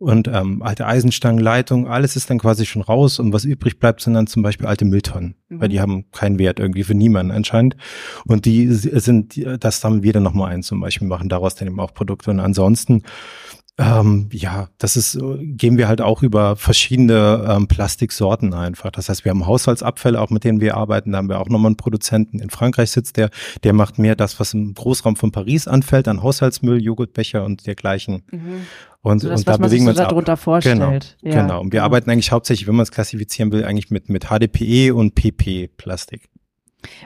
und 0.00 0.28
ähm, 0.28 0.62
alte 0.62 0.86
Eisenstangenleitung, 0.86 1.86
alles 1.86 2.16
ist 2.16 2.30
dann 2.30 2.38
quasi 2.38 2.64
schon 2.64 2.80
raus 2.80 3.18
und 3.18 3.34
was 3.34 3.44
übrig 3.44 3.78
bleibt, 3.78 4.00
sind 4.00 4.14
dann 4.14 4.26
zum 4.26 4.42
Beispiel 4.42 4.66
alte 4.66 4.86
Mülltonnen, 4.86 5.34
mhm. 5.50 5.60
weil 5.60 5.68
die 5.68 5.78
haben 5.78 6.10
keinen 6.10 6.38
Wert 6.38 6.58
irgendwie 6.58 6.84
für 6.84 6.94
niemanden 6.94 7.30
anscheinend 7.30 7.76
und 8.24 8.46
die 8.46 8.66
sind, 8.68 9.38
das 9.62 9.82
sammeln 9.82 10.02
wir 10.02 10.14
dann 10.14 10.22
nochmal 10.22 10.52
ein 10.52 10.62
zum 10.62 10.80
Beispiel, 10.80 11.06
machen 11.06 11.28
daraus 11.28 11.54
dann 11.54 11.68
eben 11.68 11.78
auch 11.78 11.92
Produkte 11.92 12.30
und 12.30 12.40
ansonsten 12.40 13.02
ähm, 13.80 14.28
ja, 14.30 14.68
das 14.76 14.96
ist, 14.96 15.18
gehen 15.40 15.78
wir 15.78 15.88
halt 15.88 16.02
auch 16.02 16.22
über 16.22 16.54
verschiedene 16.56 17.46
ähm, 17.48 17.66
Plastiksorten 17.66 18.52
einfach. 18.52 18.90
Das 18.90 19.08
heißt, 19.08 19.24
wir 19.24 19.30
haben 19.30 19.46
Haushaltsabfälle, 19.46 20.20
auch 20.20 20.28
mit 20.28 20.44
denen 20.44 20.60
wir 20.60 20.76
arbeiten. 20.76 21.12
Da 21.12 21.18
haben 21.18 21.30
wir 21.30 21.40
auch 21.40 21.48
nochmal 21.48 21.70
einen 21.70 21.76
Produzenten. 21.76 22.40
In 22.40 22.50
Frankreich 22.50 22.90
sitzt 22.90 23.16
der, 23.16 23.30
der 23.64 23.72
macht 23.72 23.98
mehr 23.98 24.16
das, 24.16 24.38
was 24.38 24.52
im 24.52 24.74
Großraum 24.74 25.16
von 25.16 25.32
Paris 25.32 25.66
anfällt, 25.66 26.08
an 26.08 26.22
Haushaltsmüll, 26.22 26.82
Joghurtbecher 26.82 27.42
und 27.44 27.66
dergleichen. 27.66 28.22
Mhm. 28.30 28.66
Und, 29.02 29.20
so 29.20 29.30
das, 29.30 29.40
und 29.40 29.48
da 29.48 29.56
bewegen 29.56 29.84
wir 29.84 29.90
uns 29.90 29.98
darunter 29.98 30.36
vorstellt. 30.36 31.16
Genau, 31.22 31.34
ja. 31.34 31.42
genau. 31.42 31.60
Und 31.60 31.72
wir 31.72 31.78
genau. 31.78 31.84
arbeiten 31.84 32.10
eigentlich 32.10 32.32
hauptsächlich, 32.32 32.68
wenn 32.68 32.74
man 32.74 32.82
es 32.82 32.90
klassifizieren 32.90 33.50
will, 33.50 33.64
eigentlich 33.64 33.90
mit, 33.90 34.10
mit 34.10 34.26
HDPE 34.26 34.94
und 34.94 35.14
PP-Plastik. 35.14 36.29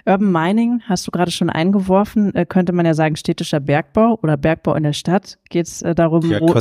Urban 0.07 0.31
Mining 0.31 0.83
hast 0.87 1.07
du 1.07 1.11
gerade 1.11 1.31
schon 1.31 1.50
eingeworfen, 1.50 2.35
äh, 2.35 2.47
könnte 2.47 2.73
man 2.73 2.87
ja 2.87 2.95
sagen 2.95 3.16
städtischer 3.16 3.61
Bergbau 3.61 4.19
oder 4.23 4.37
Bergbau 4.37 4.75
in 4.75 4.83
der 4.83 4.93
Stadt. 4.93 5.38
Geht 5.50 5.66
es 5.66 5.83
äh, 5.83 5.95
darum, 5.95 6.31
ja, 6.31 6.40
wo, 6.40 6.54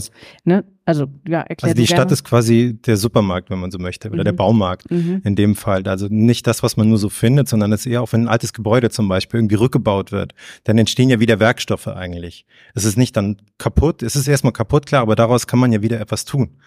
ne? 0.44 0.64
Also 0.86 1.08
ja, 1.28 1.42
erklär 1.42 1.70
Also 1.70 1.82
die 1.82 1.88
Stadt 1.88 2.12
ist 2.12 2.26
quasi 2.26 2.78
der 2.86 2.98
Supermarkt, 2.98 3.50
wenn 3.50 3.60
man 3.60 3.72
so 3.72 3.80
möchte, 3.80 4.10
oder 4.10 4.24
mhm. 4.24 4.26
der 4.26 4.32
Baumarkt 4.34 4.92
mhm. 4.92 5.22
in 5.24 5.36
dem 5.36 5.56
Fall. 5.56 5.88
Also 5.88 6.08
nicht 6.10 6.46
das, 6.46 6.62
was 6.62 6.76
man 6.76 6.90
nur 6.90 6.98
so 6.98 7.10
findet, 7.10 7.48
sondern 7.48 7.72
es 7.72 7.86
ist 7.86 7.92
eher 7.92 8.02
auch, 8.02 8.12
wenn 8.12 8.24
ein 8.24 8.28
altes 8.28 8.52
Gebäude 8.52 8.90
zum 8.90 9.08
Beispiel 9.08 9.40
irgendwie 9.40 9.56
rückgebaut 9.56 10.12
wird, 10.12 10.34
dann 10.66 10.78
entstehen 10.78 11.10
ja 11.10 11.22
wieder 11.22 11.40
Werkstoffe 11.40 11.88
eigentlich. 11.88 12.46
Es 12.74 12.84
ist 12.84 12.98
nicht 12.98 13.16
dann 13.16 13.38
kaputt, 13.58 14.04
es 14.04 14.18
ist 14.18 14.28
erstmal 14.28 14.54
kaputt, 14.54 14.86
klar, 14.86 15.04
aber 15.04 15.16
daraus 15.16 15.48
kann 15.48 15.60
man 15.60 15.72
ja 15.72 15.82
wieder 15.82 16.02
etwas 16.02 16.26
tun. 16.26 16.58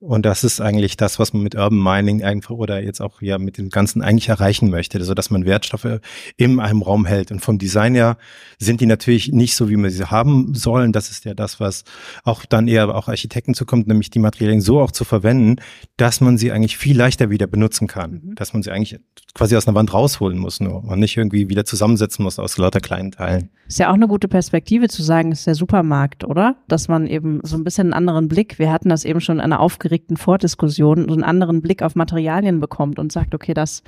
Und 0.00 0.26
das 0.26 0.44
ist 0.44 0.60
eigentlich 0.60 0.98
das, 0.98 1.18
was 1.18 1.32
man 1.32 1.42
mit 1.42 1.54
Urban 1.54 1.82
Mining 1.82 2.22
einfach 2.22 2.54
oder 2.54 2.82
jetzt 2.82 3.00
auch 3.00 3.22
ja 3.22 3.38
mit 3.38 3.56
dem 3.56 3.70
Ganzen 3.70 4.02
eigentlich 4.02 4.28
erreichen 4.28 4.68
möchte, 4.68 5.02
so 5.02 5.14
dass 5.14 5.30
man 5.30 5.46
Wertstoffe 5.46 6.00
in 6.36 6.60
einem 6.60 6.82
Raum 6.82 7.06
hält. 7.06 7.30
Und 7.30 7.40
vom 7.40 7.58
Design 7.58 7.94
her 7.94 8.18
sind 8.58 8.82
die 8.82 8.86
natürlich 8.86 9.32
nicht 9.32 9.56
so, 9.56 9.70
wie 9.70 9.76
man 9.76 9.90
sie 9.90 10.04
haben 10.10 10.54
sollen. 10.54 10.92
Das 10.92 11.10
ist 11.10 11.24
ja 11.24 11.32
das, 11.32 11.58
was 11.58 11.84
auch 12.22 12.44
dann 12.44 12.68
eher 12.68 12.94
auch 12.94 13.08
Architekten 13.08 13.33
zukommt, 13.54 13.86
nämlich 13.86 14.10
die 14.10 14.18
Materialien 14.18 14.60
so 14.60 14.80
auch 14.80 14.90
zu 14.90 15.04
verwenden, 15.04 15.56
dass 15.96 16.20
man 16.20 16.38
sie 16.38 16.52
eigentlich 16.52 16.76
viel 16.76 16.96
leichter 16.96 17.30
wieder 17.30 17.46
benutzen 17.46 17.86
kann. 17.86 18.22
Mhm. 18.24 18.34
Dass 18.34 18.52
man 18.52 18.62
sie 18.62 18.70
eigentlich 18.70 19.00
quasi 19.34 19.56
aus 19.56 19.66
einer 19.66 19.74
Wand 19.74 19.92
rausholen 19.92 20.38
muss 20.38 20.60
nur 20.60 20.84
und 20.84 21.00
nicht 21.00 21.16
irgendwie 21.16 21.48
wieder 21.48 21.64
zusammensetzen 21.64 22.22
muss 22.22 22.38
aus 22.38 22.56
lauter 22.56 22.80
kleinen 22.80 23.10
Teilen. 23.10 23.50
Ist 23.66 23.78
ja 23.78 23.90
auch 23.90 23.94
eine 23.94 24.08
gute 24.08 24.28
Perspektive 24.28 24.88
zu 24.88 25.02
sagen, 25.02 25.32
ist 25.32 25.46
der 25.46 25.54
Supermarkt, 25.54 26.24
oder? 26.24 26.56
Dass 26.68 26.88
man 26.88 27.06
eben 27.06 27.40
so 27.42 27.56
ein 27.56 27.64
bisschen 27.64 27.86
einen 27.86 27.94
anderen 27.94 28.28
Blick, 28.28 28.58
wir 28.58 28.70
hatten 28.70 28.88
das 28.88 29.04
eben 29.04 29.20
schon 29.20 29.36
in 29.36 29.42
einer 29.42 29.60
aufgeregten 29.60 30.16
Vordiskussion, 30.16 31.08
so 31.08 31.14
einen 31.14 31.24
anderen 31.24 31.62
Blick 31.62 31.82
auf 31.82 31.94
Materialien 31.96 32.60
bekommt 32.60 32.98
und 32.98 33.10
sagt, 33.10 33.34
okay, 33.34 33.54
das, 33.54 33.82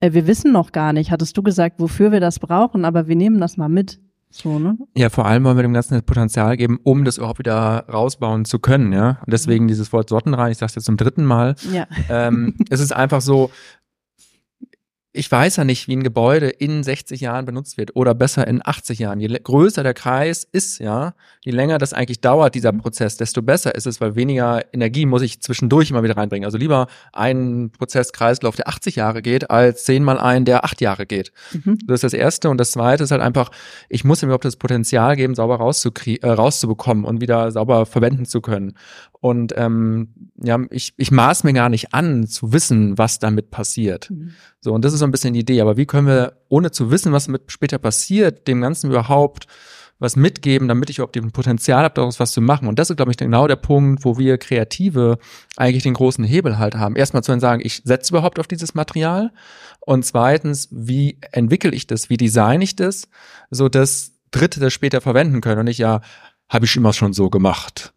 äh, 0.00 0.12
wir 0.12 0.26
wissen 0.26 0.52
noch 0.52 0.72
gar 0.72 0.92
nicht, 0.92 1.10
hattest 1.10 1.36
du 1.36 1.42
gesagt, 1.42 1.80
wofür 1.80 2.12
wir 2.12 2.20
das 2.20 2.38
brauchen, 2.38 2.84
aber 2.84 3.08
wir 3.08 3.16
nehmen 3.16 3.40
das 3.40 3.56
mal 3.56 3.68
mit. 3.68 4.00
So, 4.30 4.58
ne? 4.60 4.78
Ja, 4.96 5.10
vor 5.10 5.26
allem 5.26 5.44
wollen 5.44 5.56
wir 5.56 5.62
dem 5.62 5.72
Ganzen 5.72 5.94
das 5.94 6.04
Potenzial 6.04 6.56
geben, 6.56 6.78
um 6.84 7.04
das 7.04 7.18
überhaupt 7.18 7.40
wieder 7.40 7.84
rausbauen 7.92 8.44
zu 8.44 8.60
können, 8.60 8.92
ja. 8.92 9.18
Und 9.26 9.32
deswegen 9.32 9.66
dieses 9.66 9.92
Wort 9.92 10.08
sortenrein, 10.08 10.52
ich 10.52 10.58
sage 10.58 10.70
es 10.70 10.76
jetzt 10.76 10.84
zum 10.84 10.96
dritten 10.96 11.24
Mal. 11.24 11.56
Ja. 11.72 11.86
Ähm, 12.08 12.54
es 12.70 12.78
ist 12.80 12.92
einfach 12.92 13.20
so, 13.20 13.50
ich 15.12 15.30
weiß 15.30 15.56
ja 15.56 15.64
nicht, 15.64 15.88
wie 15.88 15.96
ein 15.96 16.04
Gebäude 16.04 16.48
in 16.48 16.84
60 16.84 17.20
Jahren 17.20 17.44
benutzt 17.44 17.76
wird 17.76 17.96
oder 17.96 18.14
besser 18.14 18.46
in 18.46 18.60
80 18.64 19.00
Jahren. 19.00 19.18
Je 19.18 19.26
größer 19.28 19.82
der 19.82 19.92
Kreis 19.92 20.46
ist, 20.52 20.78
ja, 20.78 21.14
je 21.44 21.50
länger 21.50 21.78
das 21.78 21.92
eigentlich 21.92 22.20
dauert, 22.20 22.54
dieser 22.54 22.72
mhm. 22.72 22.78
Prozess, 22.78 23.16
desto 23.16 23.42
besser 23.42 23.74
ist 23.74 23.86
es, 23.86 24.00
weil 24.00 24.14
weniger 24.14 24.62
Energie 24.72 25.06
muss 25.06 25.22
ich 25.22 25.42
zwischendurch 25.42 25.90
immer 25.90 26.04
wieder 26.04 26.16
reinbringen. 26.16 26.44
Also 26.44 26.58
lieber 26.58 26.86
einen 27.12 27.70
Prozesskreislauf, 27.72 28.54
der 28.54 28.68
80 28.68 28.96
Jahre 28.96 29.20
geht, 29.20 29.50
als 29.50 29.84
zehnmal 29.84 30.18
einen, 30.18 30.44
der 30.44 30.64
acht 30.64 30.80
Jahre 30.80 31.06
geht. 31.06 31.32
Mhm. 31.52 31.78
Das 31.88 31.96
ist 31.96 32.04
das 32.04 32.12
Erste. 32.12 32.48
Und 32.48 32.58
das 32.58 32.70
Zweite 32.70 33.02
ist 33.02 33.10
halt 33.10 33.22
einfach, 33.22 33.50
ich 33.88 34.04
muss 34.04 34.22
mir 34.22 34.26
überhaupt 34.26 34.44
das 34.44 34.56
Potenzial 34.56 35.16
geben, 35.16 35.34
sauber 35.34 35.58
äh, 35.58 36.28
rauszubekommen 36.28 37.04
und 37.04 37.20
wieder 37.20 37.50
sauber 37.50 37.84
verwenden 37.84 38.26
zu 38.26 38.40
können. 38.40 38.74
Und 39.20 39.52
ähm, 39.56 40.30
ja, 40.42 40.58
ich, 40.70 40.94
ich 40.96 41.10
maß 41.10 41.44
mir 41.44 41.52
gar 41.52 41.68
nicht 41.68 41.92
an, 41.92 42.26
zu 42.26 42.52
wissen, 42.52 42.96
was 42.96 43.18
damit 43.18 43.50
passiert. 43.50 44.10
Mhm. 44.10 44.32
So, 44.60 44.72
und 44.72 44.84
das 44.84 44.94
ist 44.94 45.00
so 45.00 45.04
ein 45.04 45.10
bisschen 45.10 45.34
die 45.34 45.40
Idee. 45.40 45.60
Aber 45.60 45.76
wie 45.76 45.86
können 45.86 46.06
wir, 46.06 46.38
ohne 46.48 46.70
zu 46.70 46.90
wissen, 46.90 47.12
was 47.12 47.28
mit 47.28 47.52
später 47.52 47.78
passiert, 47.78 48.48
dem 48.48 48.62
Ganzen 48.62 48.90
überhaupt 48.90 49.46
was 50.00 50.16
mitgeben, 50.16 50.66
damit 50.66 50.88
ich 50.88 50.98
überhaupt 50.98 51.14
den 51.14 51.30
Potenzial 51.30 51.84
habe, 51.84 51.94
daraus 51.94 52.18
was 52.18 52.32
zu 52.32 52.40
machen. 52.40 52.66
Und 52.66 52.78
das 52.78 52.88
ist, 52.88 52.96
glaube 52.96 53.10
ich, 53.10 53.18
genau 53.18 53.46
der 53.46 53.56
Punkt, 53.56 54.04
wo 54.04 54.16
wir 54.16 54.38
Kreative 54.38 55.18
eigentlich 55.56 55.82
den 55.82 55.92
großen 55.92 56.24
Hebel 56.24 56.58
halt 56.58 56.74
haben. 56.74 56.96
Erstmal 56.96 57.22
zu 57.22 57.38
sagen, 57.38 57.60
ich 57.62 57.82
setze 57.84 58.12
überhaupt 58.12 58.38
auf 58.38 58.46
dieses 58.46 58.74
Material. 58.74 59.30
Und 59.80 60.06
zweitens, 60.06 60.68
wie 60.72 61.18
entwickle 61.32 61.72
ich 61.72 61.86
das? 61.86 62.08
Wie 62.08 62.16
design 62.16 62.62
ich 62.62 62.76
das? 62.76 63.08
So 63.50 63.68
dass 63.68 64.12
Dritte 64.30 64.58
das 64.58 64.72
später 64.72 65.02
verwenden 65.02 65.42
können. 65.42 65.58
Und 65.58 65.64
nicht, 65.66 65.78
ja, 65.78 66.00
habe 66.48 66.64
ich 66.64 66.76
immer 66.76 66.94
schon 66.94 67.12
so 67.12 67.28
gemacht. 67.28 67.92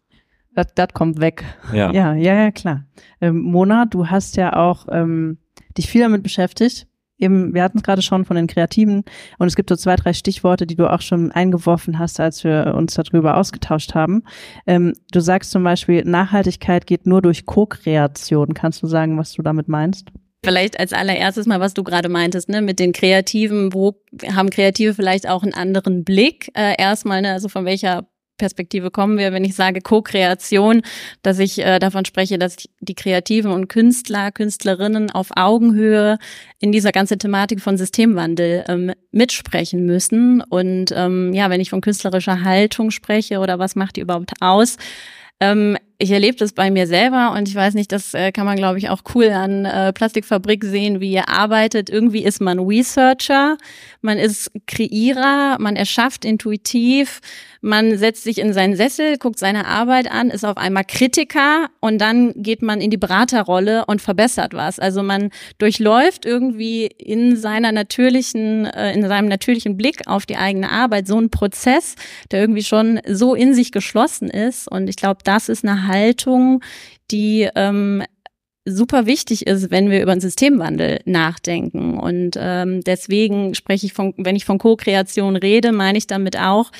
Das, 0.54 0.68
das 0.74 0.88
kommt 0.92 1.20
weg. 1.20 1.44
Ja, 1.72 1.92
ja, 1.92 2.14
ja, 2.14 2.34
ja 2.34 2.50
klar. 2.50 2.84
Ähm, 3.20 3.40
Mona, 3.40 3.86
du 3.86 4.08
hast 4.08 4.36
ja 4.36 4.54
auch 4.54 4.86
ähm, 4.90 5.38
dich 5.76 5.88
viel 5.88 6.02
damit 6.02 6.22
beschäftigt. 6.22 6.86
Eben, 7.16 7.54
wir 7.54 7.62
hatten 7.62 7.78
es 7.78 7.84
gerade 7.84 8.02
schon 8.02 8.24
von 8.24 8.36
den 8.36 8.48
Kreativen 8.48 9.04
und 9.38 9.46
es 9.46 9.54
gibt 9.54 9.68
so 9.68 9.76
zwei, 9.76 9.94
drei 9.94 10.12
Stichworte, 10.12 10.66
die 10.66 10.74
du 10.74 10.90
auch 10.90 11.00
schon 11.00 11.30
eingeworfen 11.30 11.98
hast, 11.98 12.18
als 12.18 12.42
wir 12.42 12.74
uns 12.76 12.94
darüber 12.94 13.36
ausgetauscht 13.36 13.94
haben. 13.94 14.24
Ähm, 14.66 14.94
du 15.12 15.20
sagst 15.20 15.52
zum 15.52 15.62
Beispiel, 15.62 16.02
Nachhaltigkeit 16.04 16.86
geht 16.86 17.06
nur 17.06 17.22
durch 17.22 17.46
Co-Kreation. 17.46 18.52
Kannst 18.54 18.82
du 18.82 18.88
sagen, 18.88 19.16
was 19.16 19.32
du 19.32 19.42
damit 19.42 19.68
meinst? 19.68 20.10
Vielleicht 20.44 20.78
als 20.78 20.92
allererstes 20.92 21.46
mal, 21.46 21.60
was 21.60 21.72
du 21.72 21.84
gerade 21.84 22.08
meintest, 22.08 22.48
ne, 22.48 22.60
mit 22.60 22.78
den 22.78 22.92
Kreativen, 22.92 23.72
wo 23.72 23.94
haben 24.34 24.50
Kreative 24.50 24.92
vielleicht 24.92 25.28
auch 25.28 25.42
einen 25.42 25.54
anderen 25.54 26.04
Blick? 26.04 26.50
Äh, 26.54 26.74
erstmal, 26.76 27.22
ne, 27.22 27.32
also 27.32 27.48
von 27.48 27.64
welcher 27.64 28.06
Perspektive 28.36 28.90
kommen 28.90 29.16
wir, 29.16 29.32
wenn 29.32 29.44
ich 29.44 29.54
sage 29.54 29.80
Co-Kreation, 29.80 30.82
dass 31.22 31.38
ich 31.38 31.58
äh, 31.58 31.78
davon 31.78 32.04
spreche, 32.04 32.38
dass 32.38 32.56
die 32.80 32.94
Kreativen 32.94 33.52
und 33.52 33.68
Künstler, 33.68 34.32
Künstlerinnen 34.32 35.10
auf 35.10 35.28
Augenhöhe 35.36 36.18
in 36.60 36.72
dieser 36.72 36.92
ganzen 36.92 37.18
Thematik 37.18 37.60
von 37.60 37.76
Systemwandel 37.76 38.64
ähm, 38.68 38.92
mitsprechen 39.12 39.86
müssen. 39.86 40.40
Und 40.40 40.92
ähm, 40.96 41.32
ja, 41.32 41.48
wenn 41.50 41.60
ich 41.60 41.70
von 41.70 41.80
künstlerischer 41.80 42.42
Haltung 42.42 42.90
spreche 42.90 43.38
oder 43.38 43.58
was 43.58 43.76
macht 43.76 43.96
die 43.96 44.00
überhaupt 44.00 44.32
aus, 44.40 44.76
ähm, 45.40 45.76
ich 45.98 46.10
erlebe 46.10 46.36
das 46.36 46.52
bei 46.52 46.70
mir 46.70 46.86
selber 46.86 47.32
und 47.32 47.48
ich 47.48 47.54
weiß 47.54 47.74
nicht, 47.74 47.92
das 47.92 48.14
äh, 48.14 48.32
kann 48.32 48.46
man, 48.46 48.56
glaube 48.56 48.78
ich, 48.78 48.90
auch 48.90 49.02
cool 49.14 49.28
an 49.30 49.64
äh, 49.64 49.92
Plastikfabrik 49.92 50.64
sehen, 50.64 51.00
wie 51.00 51.12
ihr 51.12 51.28
arbeitet. 51.28 51.88
Irgendwie 51.88 52.24
ist 52.24 52.40
man 52.40 52.58
Researcher, 52.58 53.56
man 54.00 54.18
ist 54.18 54.50
Kreierer, 54.66 55.56
man 55.60 55.76
erschafft 55.76 56.24
intuitiv, 56.24 57.20
man 57.60 57.96
setzt 57.96 58.24
sich 58.24 58.38
in 58.38 58.52
seinen 58.52 58.76
Sessel, 58.76 59.16
guckt 59.18 59.38
seine 59.38 59.66
Arbeit 59.66 60.10
an, 60.10 60.30
ist 60.30 60.44
auf 60.44 60.56
einmal 60.56 60.84
Kritiker 60.84 61.68
und 61.80 61.98
dann 61.98 62.34
geht 62.36 62.60
man 62.60 62.80
in 62.80 62.90
die 62.90 62.98
Beraterrolle 62.98 63.86
und 63.86 64.02
verbessert 64.02 64.52
was. 64.52 64.78
Also 64.78 65.02
man 65.02 65.30
durchläuft 65.58 66.26
irgendwie 66.26 66.86
in 66.86 67.36
seiner 67.36 67.72
natürlichen, 67.72 68.66
äh, 68.66 68.92
in 68.92 69.06
seinem 69.06 69.28
natürlichen 69.28 69.76
Blick 69.76 70.06
auf 70.06 70.26
die 70.26 70.36
eigene 70.36 70.70
Arbeit 70.70 71.06
so 71.06 71.16
einen 71.16 71.30
Prozess, 71.30 71.94
der 72.32 72.40
irgendwie 72.40 72.64
schon 72.64 73.00
so 73.08 73.34
in 73.34 73.54
sich 73.54 73.72
geschlossen 73.72 74.28
ist. 74.28 74.70
Und 74.70 74.88
ich 74.88 74.96
glaube, 74.96 75.20
das 75.24 75.48
ist 75.48 75.64
eine 75.64 75.83
Haltung, 75.86 76.62
die 77.10 77.48
ähm, 77.54 78.02
super 78.64 79.06
wichtig 79.06 79.46
ist, 79.46 79.70
wenn 79.70 79.90
wir 79.90 80.02
über 80.02 80.12
einen 80.12 80.20
Systemwandel 80.20 81.00
nachdenken. 81.04 81.98
Und 81.98 82.36
ähm, 82.38 82.82
deswegen 82.82 83.54
spreche 83.54 83.86
ich 83.86 83.92
von, 83.92 84.14
wenn 84.16 84.36
ich 84.36 84.44
von 84.44 84.58
Co-Kreation 84.58 85.36
rede, 85.36 85.72
meine 85.72 85.98
ich 85.98 86.06
damit 86.06 86.38
auch, 86.38 86.70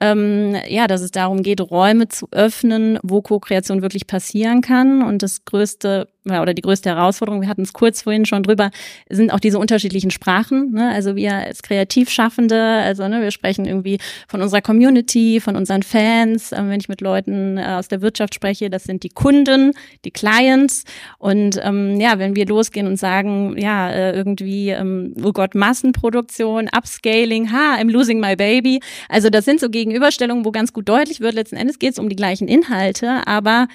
ähm, 0.00 0.56
ja, 0.68 0.86
dass 0.86 1.00
es 1.00 1.10
darum 1.10 1.42
geht, 1.42 1.60
Räume 1.60 2.08
zu 2.08 2.28
öffnen, 2.30 2.98
wo 3.02 3.22
Co-Kreation 3.22 3.82
wirklich 3.82 4.06
passieren 4.06 4.60
kann. 4.60 5.02
Und 5.02 5.22
das 5.22 5.44
größte 5.44 6.08
oder 6.36 6.54
die 6.54 6.62
größte 6.62 6.90
Herausforderung, 6.90 7.40
wir 7.40 7.48
hatten 7.48 7.62
es 7.62 7.72
kurz 7.72 8.02
vorhin 8.02 8.26
schon 8.26 8.42
drüber, 8.42 8.70
sind 9.08 9.32
auch 9.32 9.40
diese 9.40 9.58
unterschiedlichen 9.58 10.10
Sprachen. 10.10 10.72
Ne? 10.72 10.90
Also 10.90 11.16
wir 11.16 11.34
als 11.34 11.62
Kreativschaffende, 11.62 12.60
also 12.60 13.08
ne, 13.08 13.22
wir 13.22 13.30
sprechen 13.30 13.64
irgendwie 13.64 13.98
von 14.28 14.42
unserer 14.42 14.60
Community, 14.60 15.40
von 15.40 15.56
unseren 15.56 15.82
Fans. 15.82 16.52
Ähm, 16.52 16.70
wenn 16.70 16.80
ich 16.80 16.88
mit 16.88 17.00
Leuten 17.00 17.56
äh, 17.56 17.76
aus 17.78 17.88
der 17.88 18.02
Wirtschaft 18.02 18.34
spreche, 18.34 18.70
das 18.70 18.84
sind 18.84 19.02
die 19.02 19.08
Kunden, 19.08 19.72
die 20.04 20.10
Clients. 20.10 20.84
Und 21.18 21.58
ähm, 21.62 22.00
ja, 22.00 22.18
wenn 22.18 22.36
wir 22.36 22.46
losgehen 22.46 22.86
und 22.86 22.96
sagen, 22.96 23.56
ja, 23.58 23.90
äh, 23.90 24.12
irgendwie, 24.12 24.70
ähm, 24.70 25.14
oh 25.22 25.32
Gott, 25.32 25.54
Massenproduktion, 25.54 26.68
Upscaling, 26.76 27.52
ha, 27.52 27.76
I'm 27.78 27.90
losing 27.90 28.20
my 28.20 28.36
baby. 28.36 28.80
Also 29.08 29.30
das 29.30 29.44
sind 29.44 29.60
so 29.60 29.70
Gegenüberstellungen, 29.88 30.44
wo 30.44 30.50
ganz 30.50 30.72
gut 30.72 30.88
deutlich 30.88 31.20
wird, 31.20 31.34
letzten 31.34 31.56
Endes 31.56 31.78
geht 31.78 31.92
es 31.92 31.98
um 31.98 32.08
die 32.08 32.16
gleichen 32.16 32.48
Inhalte, 32.48 33.26
aber 33.26 33.68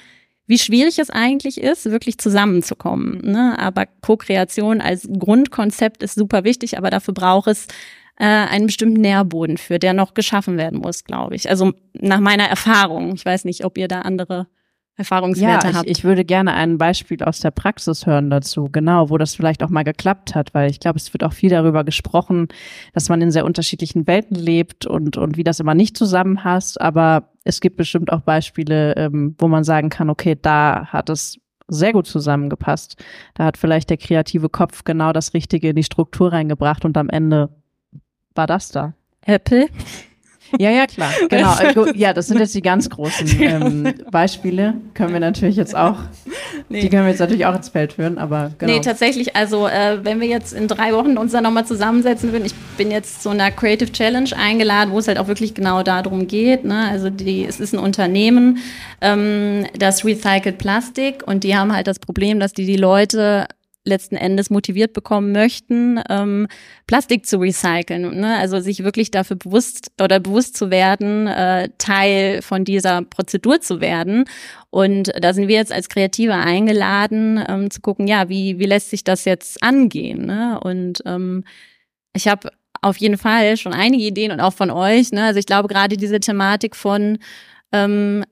wie 0.46 0.58
schwierig 0.58 1.00
es 1.00 1.10
eigentlich 1.10 1.60
ist, 1.60 1.90
wirklich 1.90 2.18
zusammenzukommen. 2.18 3.20
Ne? 3.24 3.58
Aber 3.58 3.86
Co-Kreation 4.02 4.82
als 4.82 5.08
Grundkonzept 5.18 6.04
ist 6.04 6.16
super 6.16 6.44
wichtig, 6.44 6.78
aber 6.78 6.90
dafür 6.90 7.14
braucht 7.14 7.48
es 7.48 7.68
äh, 8.18 8.26
einen 8.26 8.68
bestimmten 8.68 9.02
Nährboden 9.02 9.58
für, 9.58 9.80
der 9.80 9.94
noch 9.94 10.14
geschaffen 10.14 10.58
werden 10.58 10.80
muss, 10.80 11.06
glaube 11.06 11.36
ich. 11.36 11.50
Also 11.50 11.74
nach 11.94 12.20
meiner 12.20 12.46
Erfahrung. 12.46 13.16
Ich 13.16 13.26
weiß 13.26 13.46
nicht, 13.46 13.64
ob 13.64 13.78
ihr 13.78 13.88
da 13.88 14.02
andere 14.02 14.48
Erfahrungswerte 14.96 15.70
ja, 15.70 15.74
habt. 15.74 15.90
Ich, 15.90 16.00
ich 16.00 16.04
würde 16.04 16.24
gerne 16.24 16.54
ein 16.54 16.78
Beispiel 16.78 17.24
aus 17.24 17.40
der 17.40 17.50
Praxis 17.50 18.06
hören 18.06 18.30
dazu, 18.30 18.70
genau, 18.72 19.10
wo 19.10 19.18
das 19.18 19.34
vielleicht 19.34 19.64
auch 19.64 19.70
mal 19.70 19.84
geklappt 19.84 20.36
hat, 20.36 20.54
weil 20.54 20.70
ich 20.70 20.80
glaube, 20.80 20.98
es 20.98 21.12
wird 21.14 21.24
auch 21.24 21.34
viel 21.34 21.50
darüber 21.50 21.84
gesprochen, 21.84 22.48
dass 22.94 23.10
man 23.10 23.22
in 23.22 23.32
sehr 23.32 23.46
unterschiedlichen 23.46 24.06
Welten 24.06 24.36
lebt 24.36 24.86
und, 24.86 25.18
und 25.18 25.36
wie 25.36 25.44
das 25.44 25.60
immer 25.60 25.74
nicht 25.74 25.98
zusammenpasst. 25.98 26.80
Aber 26.80 27.30
es 27.44 27.60
gibt 27.60 27.78
bestimmt 27.78 28.12
auch 28.12 28.22
Beispiele, 28.22 28.96
ähm, 28.96 29.36
wo 29.40 29.48
man 29.48 29.64
sagen 29.64 29.90
kann, 29.90 30.12
okay, 30.12 30.38
da 30.40 30.86
hat 30.86 31.10
es 31.10 31.40
sehr 31.68 31.94
gut 31.94 32.06
zusammengepasst. 32.06 33.04
Da 33.34 33.46
hat 33.46 33.58
vielleicht 33.58 33.90
der 33.90 33.98
kreative 33.98 34.50
Kopf 34.50 34.84
genau 34.84 35.12
das 35.12 35.34
Richtige 35.34 35.70
in 35.70 35.76
die 35.76 35.84
Struktur 35.84 36.32
reingebracht 36.32 36.86
und 36.86 36.98
am 36.98 37.10
Ende 37.10 37.50
war 38.36 38.46
das 38.46 38.70
da. 38.70 38.94
Apple. 39.26 39.70
Ja, 40.60 40.70
ja, 40.72 40.88
klar. 40.88 41.12
Genau. 41.30 41.56
Äh, 41.58 41.98
ja, 41.98 42.14
das 42.14 42.28
sind 42.28 42.40
jetzt 42.40 42.54
die 42.54 42.62
ganz 42.62 42.90
großen 42.90 43.28
ähm, 43.42 43.94
Beispiele. 44.12 44.76
Können 44.94 45.14
wir 45.14 45.20
natürlich 45.20 45.56
jetzt 45.56 45.76
auch, 45.76 45.98
nee. 46.70 46.82
die 46.82 46.90
können 46.90 47.04
wir 47.04 47.10
jetzt 47.10 47.20
natürlich 47.20 47.46
auch 47.46 47.56
ins 47.56 47.70
Feld 47.70 47.94
führen, 47.94 48.18
aber 48.18 48.52
genau. 48.58 48.74
Nee, 48.74 48.80
tatsächlich, 48.82 49.36
also 49.36 49.68
äh, 49.68 50.00
wenn 50.04 50.20
wir 50.20 50.28
jetzt 50.28 50.54
in 50.54 50.68
drei 50.68 50.94
Wochen 50.94 51.18
uns 51.18 51.32
da 51.32 51.42
nochmal 51.42 51.66
zusammensetzen 51.66 52.32
würden, 52.32 52.46
ich 52.46 52.54
bin 52.78 52.92
jetzt 52.92 53.24
zu 53.24 53.30
einer 53.30 53.52
Creative 53.52 53.92
Challenge 53.92 54.30
eingeladen, 54.38 54.92
wo 54.92 55.00
es 55.00 55.08
halt 55.08 55.18
auch 55.18 55.28
wirklich 55.28 55.54
genau 55.54 55.82
darum 55.82 56.28
geht. 56.28 56.66
Ne? 56.66 56.88
Also 56.90 57.10
die, 57.10 57.46
es 57.46 57.60
ist 57.60 57.74
ein 57.74 57.80
Unternehmen, 57.80 58.60
ähm, 59.02 59.66
das 59.78 60.06
recycelt 60.06 60.58
Plastik 60.58 61.24
und 61.26 61.44
die 61.44 61.56
haben 61.56 61.74
halt 61.74 61.88
das 61.88 62.00
Problem, 62.00 62.40
dass 62.40 62.54
die 62.54 62.66
die 62.66 62.78
Leute 62.78 63.48
letzten 63.86 64.16
Endes 64.16 64.50
motiviert 64.50 64.94
bekommen 64.94 65.32
möchten, 65.32 66.00
ähm, 66.10 66.48
Plastik 66.88 67.26
zu 67.26 67.38
recyceln. 67.40 68.20
Ne? 68.20 68.38
Also 68.38 68.60
sich 68.60 68.84
wirklich 68.84 69.12
dafür 69.12 69.36
bewusst 69.36 69.92
oder 70.02 70.20
bewusst 70.20 70.56
zu 70.56 70.72
werden, 70.72 71.28
äh, 71.28 71.70
Teil 71.78 72.42
von 72.42 72.64
dieser 72.64 73.02
Prozedur 73.02 73.60
zu 73.62 73.82
werden. 73.82 74.26
Und 74.70 75.12
da 75.20 75.34
sind 75.34 75.48
wir 75.48 75.56
jetzt 75.56 75.72
als 75.72 75.90
Kreative 75.90 76.34
eingeladen, 76.34 77.44
ähm, 77.48 77.70
zu 77.70 77.82
gucken, 77.82 78.08
ja, 78.08 78.30
wie, 78.30 78.60
wie 78.60 78.66
lässt 78.66 78.90
sich 78.90 79.04
das 79.04 79.26
jetzt 79.26 79.62
angehen? 79.62 80.26
Ne? 80.26 80.60
Und 80.62 81.04
ähm, 81.06 81.44
ich 82.16 82.28
habe 82.28 82.52
auf 82.82 82.98
jeden 82.98 83.18
Fall 83.18 83.58
schon 83.58 83.74
einige 83.74 84.04
Ideen 84.04 84.32
und 84.32 84.40
auch 84.40 84.54
von 84.54 84.70
euch. 84.70 85.12
Ne? 85.12 85.24
Also 85.24 85.40
ich 85.40 85.46
glaube 85.46 85.68
gerade 85.68 85.98
diese 85.98 86.20
Thematik 86.20 86.76
von 86.76 87.18
ähm, 87.72 88.24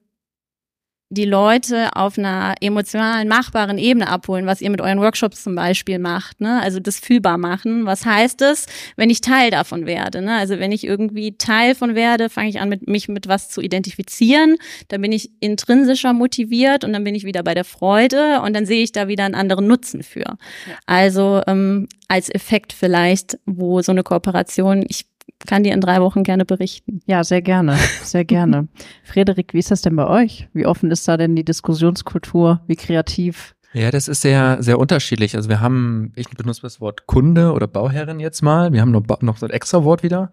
die 1.12 1.26
Leute 1.26 1.90
auf 1.94 2.18
einer 2.18 2.56
emotionalen, 2.62 3.28
machbaren 3.28 3.78
Ebene 3.78 4.08
abholen, 4.08 4.46
was 4.46 4.62
ihr 4.62 4.70
mit 4.70 4.80
euren 4.80 5.02
Workshops 5.02 5.44
zum 5.44 5.56
Beispiel 5.56 6.00
macht, 6.00 6.40
ne? 6.40 6.62
Also 6.62 6.80
das 6.80 7.00
fühlbar 7.00 7.38
machen. 7.38 7.86
Was 7.86 8.06
heißt 8.06 8.42
es, 8.42 8.66
wenn 8.96 9.10
ich 9.10 9.20
Teil 9.20 9.52
davon 9.52 9.86
werde? 9.86 10.22
Ne? 10.22 10.38
Also 10.38 10.58
wenn 10.60 10.72
ich 10.72 10.86
irgendwie 10.86 11.38
Teil 11.38 11.76
von 11.76 11.96
werde, 11.96 12.30
fange 12.30 12.48
ich 12.48 12.62
an, 12.62 12.70
mit, 12.70 12.88
mich 12.88 13.10
mit 13.10 13.28
was 13.28 13.50
zu 13.50 13.60
identifizieren. 13.60 14.56
Dann 14.88 15.02
bin 15.02 15.12
ich 15.12 15.32
intrinsischer 15.42 16.14
motiviert 16.14 16.86
und 16.86 16.94
dann 16.94 17.04
bin 17.04 17.14
ich 17.14 17.26
wieder 17.26 17.44
bei 17.44 17.54
der 17.54 17.66
Freude 17.66 18.42
und 18.42 18.56
dann 18.56 18.66
sehe 18.66 18.82
ich 18.82 18.94
da 18.94 19.10
wieder 19.10 19.26
einen 19.26 19.36
anderen 19.36 19.68
Nutzen 19.68 20.04
für. 20.04 20.22
Ja. 20.22 20.38
Also 20.86 21.42
ähm, 21.46 21.90
als 22.08 22.34
Effekt 22.34 22.72
vielleicht, 22.72 23.38
wo 23.46 23.82
so 23.82 23.92
eine 23.92 24.04
Kooperation, 24.04 24.86
ich 24.88 25.11
kann 25.48 25.64
dir 25.64 25.74
in 25.74 25.82
drei 25.82 26.02
Wochen 26.02 26.24
gerne 26.24 26.46
berichten. 26.46 27.02
Ja, 27.06 27.24
sehr 27.24 27.42
gerne, 27.42 27.78
sehr 28.04 28.26
gerne. 28.26 28.68
Frederik, 29.04 29.54
wie 29.54 29.60
ist 29.60 29.72
das 29.72 29.82
denn 29.82 29.96
bei 29.96 30.08
euch? 30.08 30.48
Wie 30.54 30.66
offen 30.66 30.92
ist 30.92 31.08
da 31.08 31.18
denn 31.18 31.36
die 31.36 31.46
Diskussionskultur? 31.46 32.62
Wie 32.68 32.76
kreativ? 32.76 33.56
Ja, 33.74 33.90
das 33.90 34.08
ist 34.08 34.22
sehr, 34.22 34.58
sehr 34.62 34.80
unterschiedlich. 34.80 35.36
Also 35.36 35.48
wir 35.48 35.62
haben, 35.62 36.12
ich 36.16 36.30
benutze 36.30 36.62
das 36.62 36.82
Wort 36.82 37.08
Kunde 37.08 37.54
oder 37.54 37.68
Bauherrin 37.68 38.20
jetzt 38.20 38.42
mal. 38.42 38.74
Wir 38.74 38.82
haben 38.82 38.92
noch, 38.92 39.04
noch 39.22 39.38
so 39.38 39.46
ein 39.46 39.52
extra 39.52 39.84
Wort 39.84 40.04
wieder. 40.04 40.32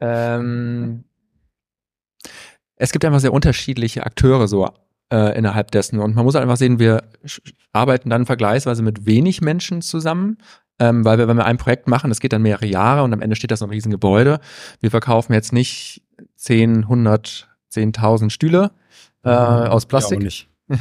Ähm, 0.00 1.04
es 2.76 2.92
gibt 2.92 3.04
einfach 3.04 3.20
sehr 3.20 3.32
unterschiedliche 3.32 4.04
Akteure 4.04 4.48
so 4.48 4.68
äh, 5.10 5.36
innerhalb 5.38 5.70
dessen. 5.70 5.98
Und 5.98 6.14
man 6.14 6.24
muss 6.24 6.36
einfach 6.36 6.56
sehen, 6.56 6.78
wir 6.78 7.04
arbeiten 7.72 8.10
dann 8.10 8.26
vergleichsweise 8.26 8.82
mit 8.82 9.06
wenig 9.06 9.40
Menschen 9.40 9.80
zusammen. 9.80 10.38
Ähm, 10.80 11.04
weil 11.04 11.18
wir, 11.18 11.28
wenn 11.28 11.36
wir 11.36 11.44
ein 11.44 11.56
Projekt 11.56 11.86
machen, 11.86 12.10
das 12.10 12.18
geht 12.20 12.32
dann 12.32 12.42
mehrere 12.42 12.66
Jahre 12.66 13.04
und 13.04 13.12
am 13.12 13.20
Ende 13.20 13.36
steht 13.36 13.50
das 13.50 13.60
so 13.60 13.66
ein 13.66 13.70
Riesengebäude. 13.70 14.40
Wir 14.80 14.90
verkaufen 14.90 15.32
jetzt 15.32 15.52
nicht 15.52 16.02
10, 16.36 16.84
100, 16.84 17.48
10.000 17.72 18.30
Stühle 18.30 18.72
äh, 19.22 19.30
aus 19.30 19.86
Plastik. 19.86 20.18
Ja, 20.18 20.24
nicht. 20.24 20.48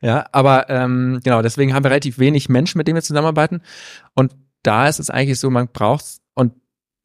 ja, 0.00 0.26
aber 0.32 0.70
ähm, 0.70 1.20
genau, 1.22 1.42
deswegen 1.42 1.74
haben 1.74 1.84
wir 1.84 1.90
relativ 1.90 2.18
wenig 2.18 2.48
Menschen, 2.48 2.78
mit 2.78 2.86
denen 2.86 2.96
wir 2.96 3.02
zusammenarbeiten. 3.02 3.60
Und 4.14 4.34
da 4.62 4.88
ist 4.88 5.00
es 5.00 5.10
eigentlich 5.10 5.40
so, 5.40 5.50
man 5.50 5.68
braucht 5.68 6.04
und 6.34 6.54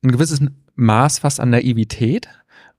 ein 0.03 0.11
gewisses 0.11 0.41
Maß 0.75 1.19
fast 1.19 1.39
an 1.39 1.49
Naivität, 1.49 2.29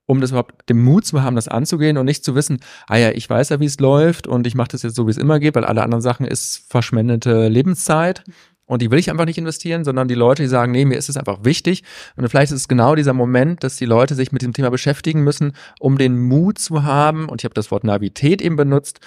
um 0.06 0.20
das 0.20 0.30
überhaupt 0.30 0.68
den 0.68 0.82
Mut 0.82 1.04
zu 1.04 1.22
haben, 1.22 1.36
das 1.36 1.48
anzugehen 1.48 1.98
und 1.98 2.06
nicht 2.06 2.24
zu 2.24 2.34
wissen, 2.34 2.60
ah 2.86 2.96
ja, 2.96 3.10
ich 3.10 3.28
weiß 3.28 3.50
ja, 3.50 3.60
wie 3.60 3.66
es 3.66 3.78
läuft 3.78 4.26
und 4.26 4.46
ich 4.46 4.54
mache 4.54 4.68
das 4.68 4.82
jetzt 4.82 4.96
so, 4.96 5.06
wie 5.06 5.10
es 5.10 5.18
immer 5.18 5.38
geht, 5.38 5.54
weil 5.54 5.64
alle 5.64 5.82
anderen 5.82 6.02
Sachen 6.02 6.26
ist 6.26 6.64
verschwendete 6.68 7.48
Lebenszeit 7.48 8.24
und 8.70 8.82
die 8.82 8.90
will 8.92 9.00
ich 9.00 9.10
einfach 9.10 9.24
nicht 9.24 9.36
investieren, 9.36 9.82
sondern 9.82 10.06
die 10.06 10.14
Leute, 10.14 10.44
die 10.44 10.48
sagen, 10.48 10.70
nee, 10.70 10.84
mir 10.84 10.96
ist 10.96 11.08
es 11.08 11.16
einfach 11.16 11.42
wichtig. 11.42 11.82
Und 12.14 12.28
vielleicht 12.28 12.52
ist 12.52 12.60
es 12.60 12.68
genau 12.68 12.94
dieser 12.94 13.12
Moment, 13.12 13.64
dass 13.64 13.74
die 13.74 13.84
Leute 13.84 14.14
sich 14.14 14.30
mit 14.30 14.42
dem 14.42 14.52
Thema 14.52 14.70
beschäftigen 14.70 15.24
müssen, 15.24 15.54
um 15.80 15.98
den 15.98 16.16
Mut 16.16 16.58
zu 16.58 16.84
haben, 16.84 17.28
und 17.28 17.40
ich 17.40 17.44
habe 17.44 17.54
das 17.54 17.72
Wort 17.72 17.82
Navität 17.82 18.40
eben 18.40 18.54
benutzt, 18.54 19.00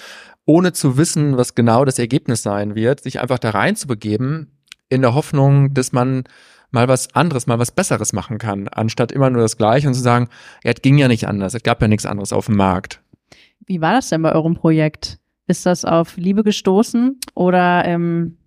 ohne 0.46 0.74
zu 0.74 0.98
wissen, 0.98 1.38
was 1.38 1.56
genau 1.56 1.86
das 1.86 1.98
Ergebnis 1.98 2.44
sein 2.44 2.76
wird, 2.76 3.04
sich 3.04 3.22
einfach 3.22 3.40
da 3.40 3.52
rein 3.52 3.78
zu 3.78 3.88
begeben, 3.88 4.52
in 4.90 5.02
der 5.02 5.14
Hoffnung, 5.14 5.74
dass 5.74 5.94
man 5.94 6.26
mal 6.72 6.90
was 6.90 7.16
anderes, 7.16 7.48
mal 7.48 7.58
was 7.58 7.72
Besseres 7.72 8.12
machen 8.12 8.40
kann, 8.40 8.68
anstatt 8.68 9.14
immer 9.14 9.30
nur 9.30 9.44
das 9.44 9.56
Gleiche 9.56 9.88
und 9.88 9.94
zu 9.94 10.02
sagen, 10.02 10.28
ja, 10.66 10.74
es 10.76 10.82
ging 10.82 10.98
ja 10.98 11.08
nicht 11.08 11.26
anders, 11.26 11.54
es 11.54 11.64
gab 11.64 11.82
ja 11.82 11.88
nichts 11.88 12.06
anderes 12.06 12.34
auf 12.34 12.48
dem 12.48 12.58
Markt. 12.58 13.02
Wie 13.66 13.80
war 13.80 13.94
das 13.94 14.10
denn 14.10 14.24
bei 14.24 14.34
eurem 14.34 14.56
Projekt? 14.56 15.20
Ist 15.48 15.66
das 15.66 15.86
auf 15.86 16.18
Liebe 16.18 16.44
gestoßen 16.44 17.18
oder 17.34 17.86
ähm, 17.86 18.38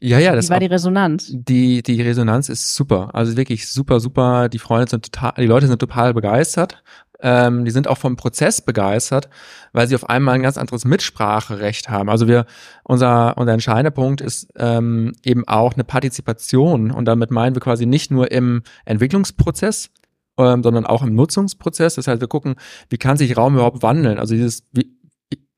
ja, 0.00 0.18
ja, 0.18 0.34
das 0.34 0.46
Wie 0.46 0.50
war 0.50 0.60
die 0.60 0.66
Resonanz? 0.66 1.32
Die, 1.32 1.82
die 1.82 2.00
Resonanz 2.02 2.48
ist 2.48 2.74
super. 2.74 3.10
Also 3.14 3.36
wirklich 3.36 3.68
super, 3.68 3.98
super. 4.00 4.48
Die 4.48 4.58
Freunde 4.58 4.88
sind 4.88 5.12
total, 5.12 5.32
die 5.36 5.46
Leute 5.46 5.66
sind 5.66 5.78
total 5.80 6.14
begeistert. 6.14 6.82
ähm, 7.20 7.64
die 7.64 7.70
sind 7.70 7.88
auch 7.88 7.98
vom 7.98 8.16
Prozess 8.16 8.60
begeistert, 8.60 9.28
weil 9.72 9.88
sie 9.88 9.94
auf 9.94 10.08
einmal 10.08 10.36
ein 10.36 10.42
ganz 10.42 10.56
anderes 10.56 10.84
Mitspracherecht 10.84 11.88
haben. 11.88 12.08
Also 12.08 12.28
wir, 12.28 12.46
unser, 12.84 13.36
unser 13.36 13.52
entscheidender 13.52 13.90
Punkt 13.90 14.20
ist 14.20 14.48
ähm, 14.56 15.12
eben 15.24 15.46
auch 15.48 15.74
eine 15.74 15.84
Partizipation 15.84 16.90
und 16.90 17.06
damit 17.06 17.30
meinen 17.30 17.56
wir 17.56 17.60
quasi 17.60 17.86
nicht 17.86 18.10
nur 18.10 18.30
im 18.30 18.62
Entwicklungsprozess, 18.84 19.90
ähm, 20.38 20.62
sondern 20.62 20.86
auch 20.86 21.02
im 21.02 21.14
Nutzungsprozess. 21.14 21.96
Das 21.96 22.06
heißt, 22.06 22.20
wir 22.20 22.28
gucken, 22.28 22.54
wie 22.88 22.98
kann 22.98 23.16
sich 23.16 23.36
Raum 23.36 23.54
überhaupt 23.54 23.82
wandeln? 23.82 24.18
Also 24.18 24.34
dieses, 24.34 24.62
wie, 24.72 24.96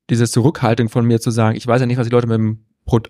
diese 0.08 0.26
Zurückhaltung 0.26 0.88
von 0.88 1.04
mir 1.04 1.20
zu 1.20 1.30
sagen, 1.30 1.56
ich 1.56 1.66
weiß 1.66 1.80
ja 1.80 1.86
nicht, 1.86 1.98
was 1.98 2.06
die 2.06 2.12
Leute 2.12 2.26
mit 2.26 2.38
dem 2.38 2.64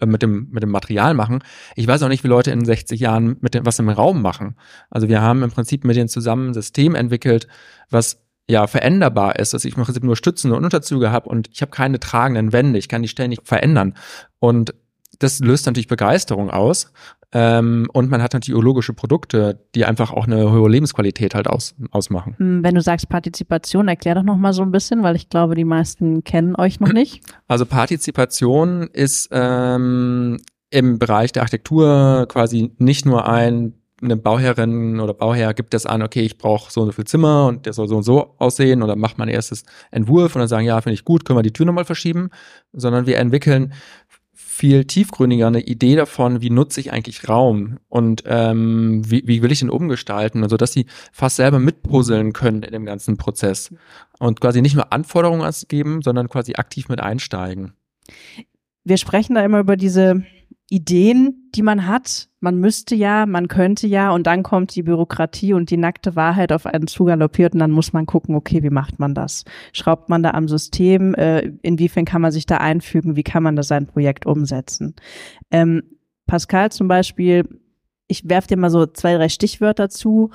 mit 0.06 0.22
dem, 0.22 0.48
mit 0.50 0.62
dem 0.62 0.70
Material 0.70 1.14
machen. 1.14 1.42
Ich 1.76 1.86
weiß 1.86 2.02
auch 2.02 2.08
nicht, 2.08 2.24
wie 2.24 2.28
Leute 2.28 2.50
in 2.50 2.64
60 2.64 3.00
Jahren 3.00 3.36
mit 3.40 3.54
dem, 3.54 3.66
was 3.66 3.78
im 3.78 3.88
Raum 3.88 4.22
machen. 4.22 4.56
Also 4.90 5.08
wir 5.08 5.20
haben 5.22 5.42
im 5.42 5.50
Prinzip 5.50 5.84
mit 5.84 5.96
denen 5.96 6.08
zusammen 6.08 6.50
ein 6.50 6.54
System 6.54 6.94
entwickelt, 6.94 7.46
was 7.90 8.22
ja 8.48 8.66
veränderbar 8.66 9.38
ist, 9.38 9.54
dass 9.54 9.64
ich 9.64 9.76
im 9.76 9.84
Prinzip 9.84 10.02
nur 10.02 10.16
Stützen 10.16 10.52
und 10.52 10.64
Unterzüge 10.64 11.12
habe 11.12 11.28
und 11.28 11.48
ich 11.52 11.62
habe 11.62 11.70
keine 11.70 12.00
tragenden 12.00 12.52
Wände, 12.52 12.78
ich 12.78 12.88
kann 12.88 13.02
die 13.02 13.08
ständig 13.08 13.40
verändern. 13.44 13.94
Und 14.40 14.74
das 15.20 15.38
löst 15.40 15.66
natürlich 15.66 15.86
Begeisterung 15.86 16.50
aus. 16.50 16.92
Ähm, 17.32 17.86
und 17.92 18.10
man 18.10 18.22
hat 18.22 18.32
natürlich 18.32 18.56
ökologische 18.56 18.92
Produkte, 18.92 19.60
die 19.76 19.84
einfach 19.84 20.12
auch 20.12 20.26
eine 20.26 20.50
hohe 20.50 20.68
Lebensqualität 20.68 21.34
halt 21.36 21.46
aus, 21.46 21.76
ausmachen. 21.92 22.34
Hm, 22.38 22.64
wenn 22.64 22.74
du 22.74 22.80
sagst 22.80 23.08
Partizipation, 23.08 23.86
erklär 23.86 24.16
doch 24.16 24.24
noch 24.24 24.36
mal 24.36 24.52
so 24.52 24.62
ein 24.62 24.72
bisschen, 24.72 25.04
weil 25.04 25.14
ich 25.14 25.28
glaube, 25.28 25.54
die 25.54 25.64
meisten 25.64 26.24
kennen 26.24 26.56
euch 26.56 26.80
noch 26.80 26.92
nicht. 26.92 27.22
Also 27.48 27.66
Partizipation 27.66 28.88
ist 28.92 29.28
ähm, 29.32 30.38
im 30.70 30.98
Bereich 31.00 31.32
der 31.32 31.42
Architektur 31.42 32.26
quasi 32.28 32.72
nicht 32.78 33.06
nur 33.06 33.28
ein 33.28 33.74
eine 34.02 34.16
Bauherrin 34.16 35.00
oder 35.00 35.14
Bauherr 35.14 35.54
gibt 35.54 35.74
das 35.74 35.86
an, 35.86 36.02
okay, 36.02 36.22
ich 36.22 36.38
brauche 36.38 36.70
so 36.70 36.80
und 36.80 36.86
so 36.86 36.92
viel 36.92 37.04
Zimmer 37.04 37.46
und 37.46 37.66
der 37.66 37.72
soll 37.72 37.88
so 37.88 37.96
und 37.96 38.02
so 38.02 38.34
aussehen 38.38 38.82
oder 38.82 38.96
macht 38.96 39.18
man 39.18 39.28
erstes 39.28 39.64
Entwurf 39.90 40.34
und 40.34 40.40
dann 40.40 40.48
sagen, 40.48 40.66
ja, 40.66 40.80
finde 40.80 40.94
ich 40.94 41.04
gut, 41.04 41.24
können 41.24 41.38
wir 41.38 41.42
die 41.42 41.52
Tür 41.52 41.66
nochmal 41.66 41.84
verschieben, 41.84 42.30
sondern 42.72 43.06
wir 43.06 43.18
entwickeln 43.18 43.72
viel 44.60 44.84
tiefgründiger 44.84 45.46
eine 45.46 45.62
Idee 45.62 45.96
davon, 45.96 46.42
wie 46.42 46.50
nutze 46.50 46.80
ich 46.80 46.92
eigentlich 46.92 47.26
Raum 47.26 47.78
und 47.88 48.24
ähm, 48.26 49.00
wie, 49.10 49.22
wie 49.26 49.40
will 49.40 49.50
ich 49.50 49.62
ihn 49.62 49.70
umgestalten, 49.70 50.42
also 50.42 50.58
dass 50.58 50.74
sie 50.74 50.84
fast 51.12 51.36
selber 51.36 51.58
mitpuzzeln 51.58 52.34
können 52.34 52.62
in 52.62 52.72
dem 52.72 52.84
ganzen 52.84 53.16
Prozess 53.16 53.74
und 54.18 54.42
quasi 54.42 54.60
nicht 54.60 54.74
nur 54.74 54.92
Anforderungen 54.92 55.50
geben, 55.68 56.02
sondern 56.02 56.28
quasi 56.28 56.56
aktiv 56.56 56.90
mit 56.90 57.00
einsteigen. 57.00 57.72
Wir 58.84 58.98
sprechen 58.98 59.34
da 59.34 59.42
immer 59.42 59.60
über 59.60 59.78
diese 59.78 60.24
Ideen, 60.70 61.50
die 61.56 61.62
man 61.62 61.88
hat. 61.88 62.28
Man 62.38 62.58
müsste 62.58 62.94
ja, 62.94 63.26
man 63.26 63.48
könnte 63.48 63.88
ja 63.88 64.12
und 64.12 64.26
dann 64.28 64.44
kommt 64.44 64.74
die 64.76 64.84
Bürokratie 64.84 65.52
und 65.52 65.68
die 65.70 65.76
nackte 65.76 66.14
Wahrheit 66.14 66.52
auf 66.52 66.64
einen 66.64 66.86
zugaloppiert 66.86 67.54
und 67.54 67.58
dann 67.58 67.72
muss 67.72 67.92
man 67.92 68.06
gucken, 68.06 68.36
okay, 68.36 68.62
wie 68.62 68.70
macht 68.70 69.00
man 69.00 69.12
das? 69.12 69.44
Schraubt 69.72 70.08
man 70.08 70.22
da 70.22 70.30
am 70.30 70.46
System? 70.46 71.14
Äh, 71.16 71.52
inwiefern 71.62 72.04
kann 72.04 72.22
man 72.22 72.30
sich 72.30 72.46
da 72.46 72.58
einfügen? 72.58 73.16
Wie 73.16 73.24
kann 73.24 73.42
man 73.42 73.56
da 73.56 73.64
sein 73.64 73.86
Projekt 73.88 74.26
umsetzen? 74.26 74.94
Ähm, 75.50 75.82
Pascal 76.28 76.70
zum 76.70 76.86
Beispiel, 76.86 77.48
ich 78.06 78.28
werfe 78.28 78.46
dir 78.46 78.56
mal 78.56 78.70
so 78.70 78.86
zwei, 78.86 79.16
drei 79.16 79.28
Stichwörter 79.28 79.88
zu. 79.88 80.30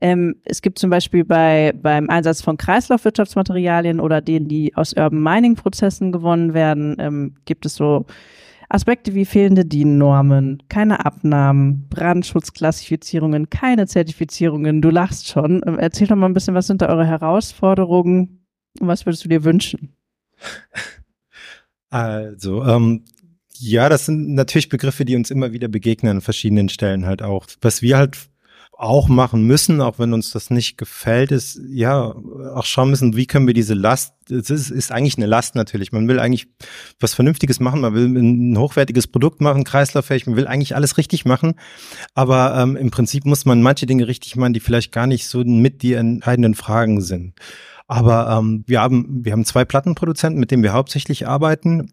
Ähm, 0.00 0.36
es 0.44 0.62
gibt 0.62 0.78
zum 0.78 0.90
Beispiel 0.90 1.24
bei, 1.24 1.72
beim 1.74 2.08
Einsatz 2.08 2.42
von 2.42 2.56
Kreislaufwirtschaftsmaterialien 2.56 3.98
oder 3.98 4.20
denen, 4.20 4.46
die 4.46 4.76
aus 4.76 4.94
Urban 4.94 5.20
Mining 5.20 5.56
Prozessen 5.56 6.12
gewonnen 6.12 6.54
werden, 6.54 6.94
ähm, 7.00 7.34
gibt 7.44 7.66
es 7.66 7.74
so 7.74 8.06
Aspekte 8.70 9.14
wie 9.14 9.24
fehlende 9.24 9.64
DIN-Normen, 9.64 10.62
keine 10.68 11.04
Abnahmen, 11.04 11.88
Brandschutzklassifizierungen, 11.88 13.50
keine 13.50 13.86
Zertifizierungen. 13.86 14.80
Du 14.80 14.90
lachst 14.90 15.28
schon. 15.28 15.60
Ähm, 15.66 15.78
erzähl 15.78 16.06
doch 16.06 16.16
mal 16.16 16.26
ein 16.26 16.34
bisschen, 16.34 16.54
was 16.54 16.68
sind 16.68 16.80
da 16.80 16.88
eure 16.88 17.04
Herausforderungen 17.04 18.46
und 18.78 18.86
was 18.86 19.04
würdest 19.06 19.24
du 19.24 19.28
dir 19.28 19.44
wünschen? 19.44 19.94
Also, 21.92 22.62
ähm, 22.62 23.04
ja, 23.58 23.88
das 23.88 24.06
sind 24.06 24.34
natürlich 24.34 24.68
Begriffe, 24.68 25.04
die 25.04 25.16
uns 25.16 25.32
immer 25.32 25.52
wieder 25.52 25.66
begegnen 25.66 26.18
an 26.18 26.20
verschiedenen 26.20 26.68
Stellen 26.68 27.04
halt 27.04 27.20
auch. 27.20 27.46
Was 27.62 27.82
wir 27.82 27.98
halt 27.98 28.16
auch 28.80 29.08
machen 29.08 29.42
müssen, 29.44 29.82
auch 29.82 29.98
wenn 29.98 30.14
uns 30.14 30.30
das 30.30 30.48
nicht 30.48 30.78
gefällt, 30.78 31.32
ist 31.32 31.60
ja 31.68 32.14
auch 32.54 32.64
schauen 32.64 32.88
müssen, 32.88 33.14
wie 33.14 33.26
können 33.26 33.46
wir 33.46 33.52
diese 33.52 33.74
Last, 33.74 34.14
es 34.30 34.48
ist, 34.48 34.70
ist 34.70 34.90
eigentlich 34.90 35.18
eine 35.18 35.26
Last 35.26 35.54
natürlich. 35.54 35.92
Man 35.92 36.08
will 36.08 36.18
eigentlich 36.18 36.48
was 36.98 37.12
Vernünftiges 37.12 37.60
machen, 37.60 37.82
man 37.82 37.92
will 37.92 38.06
ein 38.06 38.56
hochwertiges 38.56 39.06
Produkt 39.06 39.42
machen, 39.42 39.64
kreislauffähig, 39.64 40.26
man 40.26 40.36
will 40.36 40.46
eigentlich 40.46 40.74
alles 40.76 40.96
richtig 40.96 41.26
machen. 41.26 41.56
Aber 42.14 42.56
ähm, 42.56 42.74
im 42.76 42.90
Prinzip 42.90 43.26
muss 43.26 43.44
man 43.44 43.60
manche 43.60 43.84
Dinge 43.84 44.08
richtig 44.08 44.36
machen, 44.36 44.54
die 44.54 44.60
vielleicht 44.60 44.92
gar 44.92 45.06
nicht 45.06 45.26
so 45.26 45.44
mit 45.44 45.82
die 45.82 45.92
entscheidenden 45.92 46.54
Fragen 46.54 47.02
sind. 47.02 47.34
Aber 47.86 48.30
ähm, 48.30 48.64
wir 48.66 48.80
haben 48.80 49.24
wir 49.24 49.32
haben 49.32 49.44
zwei 49.44 49.66
Plattenproduzenten, 49.66 50.40
mit 50.40 50.50
denen 50.50 50.62
wir 50.62 50.72
hauptsächlich 50.72 51.28
arbeiten. 51.28 51.92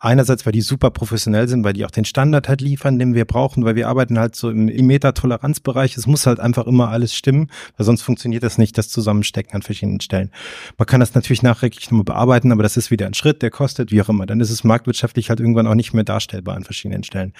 Einerseits, 0.00 0.44
weil 0.44 0.52
die 0.52 0.60
super 0.60 0.90
professionell 0.90 1.48
sind, 1.48 1.64
weil 1.64 1.72
die 1.72 1.84
auch 1.86 1.90
den 1.90 2.04
Standard 2.04 2.48
halt 2.48 2.60
liefern, 2.60 2.98
den 2.98 3.14
wir 3.14 3.24
brauchen, 3.24 3.64
weil 3.64 3.74
wir 3.74 3.88
arbeiten 3.88 4.18
halt 4.18 4.34
so 4.34 4.50
im 4.50 4.66
Meter-Toleranzbereich. 4.66 5.96
Es 5.96 6.06
muss 6.06 6.26
halt 6.26 6.40
einfach 6.40 6.66
immer 6.66 6.88
alles 6.88 7.14
stimmen, 7.14 7.48
weil 7.76 7.86
sonst 7.86 8.02
funktioniert 8.02 8.42
das 8.42 8.58
nicht, 8.58 8.76
das 8.76 8.88
Zusammenstecken 8.90 9.54
an 9.54 9.62
verschiedenen 9.62 10.00
Stellen. 10.00 10.30
Man 10.76 10.86
kann 10.86 11.00
das 11.00 11.14
natürlich 11.14 11.42
nachträglich 11.42 11.90
nochmal 11.90 12.04
bearbeiten, 12.04 12.52
aber 12.52 12.62
das 12.62 12.76
ist 12.76 12.90
wieder 12.90 13.06
ein 13.06 13.14
Schritt, 13.14 13.40
der 13.40 13.50
kostet, 13.50 13.92
wie 13.92 14.02
auch 14.02 14.08
immer. 14.08 14.26
Dann 14.26 14.40
ist 14.40 14.50
es 14.50 14.62
marktwirtschaftlich 14.62 15.30
halt 15.30 15.40
irgendwann 15.40 15.66
auch 15.66 15.74
nicht 15.74 15.94
mehr 15.94 16.04
darstellbar 16.04 16.56
an 16.56 16.64
verschiedenen 16.64 17.04
Stellen. 17.04 17.32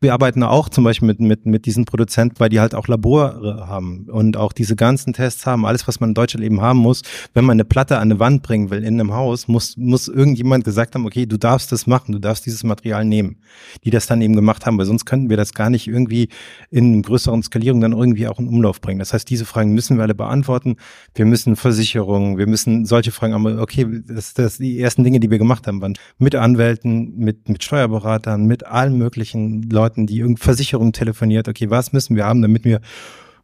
Wir 0.00 0.12
arbeiten 0.12 0.42
auch 0.44 0.68
zum 0.68 0.84
Beispiel 0.84 1.08
mit, 1.08 1.20
mit, 1.20 1.46
mit 1.46 1.66
diesen 1.66 1.84
Produzenten, 1.84 2.38
weil 2.38 2.48
die 2.48 2.60
halt 2.60 2.74
auch 2.74 2.86
Labore 2.86 3.66
haben 3.66 4.08
und 4.08 4.36
auch 4.36 4.52
diese 4.52 4.76
ganzen 4.76 5.14
Tests 5.14 5.46
haben, 5.46 5.66
alles, 5.66 5.88
was 5.88 6.00
man 6.00 6.10
in 6.10 6.14
Deutschland 6.14 6.44
eben 6.44 6.60
haben 6.60 6.78
muss. 6.78 7.02
Wenn 7.32 7.44
man 7.44 7.54
eine 7.54 7.64
Platte 7.64 7.96
an 7.96 8.02
eine 8.02 8.20
Wand 8.20 8.42
bringen 8.42 8.70
will 8.70 8.84
in 8.84 9.00
einem 9.00 9.14
Haus, 9.14 9.48
muss, 9.48 9.76
muss 9.76 10.06
irgendjemand 10.06 10.64
gesagt 10.64 10.94
haben, 10.94 11.06
okay, 11.06 11.26
du 11.26 11.38
darfst 11.38 11.72
das 11.72 11.86
machen 11.86 12.03
machen, 12.04 12.12
du 12.12 12.18
darfst 12.18 12.46
dieses 12.46 12.64
Material 12.64 13.04
nehmen, 13.04 13.36
die 13.84 13.90
das 13.90 14.06
dann 14.06 14.20
eben 14.20 14.36
gemacht 14.36 14.66
haben, 14.66 14.78
weil 14.78 14.86
sonst 14.86 15.04
könnten 15.04 15.30
wir 15.30 15.36
das 15.36 15.54
gar 15.54 15.70
nicht 15.70 15.88
irgendwie 15.88 16.28
in 16.70 17.02
größeren 17.02 17.42
Skalierung 17.42 17.80
dann 17.80 17.92
irgendwie 17.92 18.28
auch 18.28 18.38
in 18.38 18.48
Umlauf 18.48 18.80
bringen. 18.80 18.98
Das 18.98 19.12
heißt, 19.12 19.28
diese 19.28 19.44
Fragen 19.44 19.72
müssen 19.72 19.96
wir 19.96 20.02
alle 20.04 20.14
beantworten. 20.14 20.76
Wir 21.14 21.24
müssen 21.24 21.56
Versicherungen, 21.56 22.38
wir 22.38 22.46
müssen 22.46 22.84
solche 22.84 23.10
Fragen, 23.10 23.34
aber 23.34 23.60
okay, 23.60 23.86
das, 24.06 24.34
das 24.34 24.58
die 24.58 24.78
ersten 24.78 25.04
Dinge, 25.04 25.20
die 25.20 25.30
wir 25.30 25.38
gemacht 25.38 25.66
haben, 25.66 25.80
waren 25.80 25.94
mit 26.18 26.34
Anwälten, 26.34 27.16
mit, 27.16 27.48
mit 27.48 27.64
Steuerberatern, 27.64 28.46
mit 28.46 28.66
allen 28.66 28.96
möglichen 28.98 29.62
Leuten, 29.62 30.06
die 30.06 30.18
irgendeine 30.18 30.44
Versicherung 30.44 30.92
telefoniert. 30.92 31.48
Okay, 31.48 31.70
was 31.70 31.92
müssen 31.92 32.16
wir 32.16 32.24
haben, 32.24 32.42
damit 32.42 32.64
wir 32.64 32.80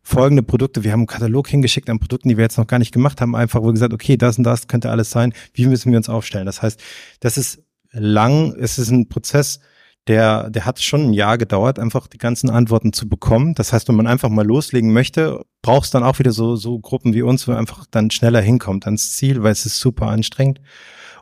folgende 0.02 0.42
Produkte. 0.42 0.82
Wir 0.82 0.92
haben 0.92 1.00
einen 1.00 1.06
Katalog 1.06 1.48
hingeschickt 1.48 1.90
an 1.90 1.98
Produkten, 1.98 2.28
die 2.28 2.36
wir 2.36 2.44
jetzt 2.44 2.56
noch 2.56 2.66
gar 2.66 2.78
nicht 2.78 2.92
gemacht 2.92 3.20
haben, 3.20 3.36
einfach 3.36 3.62
wo 3.62 3.70
gesagt, 3.70 3.92
okay, 3.92 4.16
das 4.16 4.38
und 4.38 4.44
das 4.44 4.66
könnte 4.66 4.90
alles 4.90 5.10
sein. 5.10 5.32
Wie 5.52 5.66
müssen 5.66 5.90
wir 5.90 5.98
uns 5.98 6.08
aufstellen? 6.08 6.46
Das 6.46 6.62
heißt, 6.62 6.80
das 7.20 7.36
ist 7.36 7.62
lang. 7.92 8.54
Es 8.58 8.78
ist 8.78 8.90
ein 8.90 9.08
Prozess, 9.08 9.60
der, 10.06 10.50
der 10.50 10.64
hat 10.64 10.80
schon 10.80 11.08
ein 11.08 11.12
Jahr 11.12 11.38
gedauert, 11.38 11.78
einfach 11.78 12.06
die 12.06 12.18
ganzen 12.18 12.50
Antworten 12.50 12.92
zu 12.92 13.08
bekommen. 13.08 13.54
Das 13.54 13.72
heißt, 13.72 13.88
wenn 13.88 13.96
man 13.96 14.06
einfach 14.06 14.28
mal 14.28 14.46
loslegen 14.46 14.92
möchte, 14.92 15.44
brauchst 15.62 15.94
dann 15.94 16.02
auch 16.02 16.18
wieder 16.18 16.32
so, 16.32 16.56
so 16.56 16.78
Gruppen 16.78 17.14
wie 17.14 17.22
uns, 17.22 17.46
wo 17.46 17.52
man 17.52 17.60
einfach 17.60 17.86
dann 17.90 18.10
schneller 18.10 18.40
hinkommt 18.40 18.86
ans 18.86 19.16
Ziel, 19.16 19.42
weil 19.42 19.52
es 19.52 19.66
ist 19.66 19.78
super 19.78 20.06
anstrengend. 20.06 20.60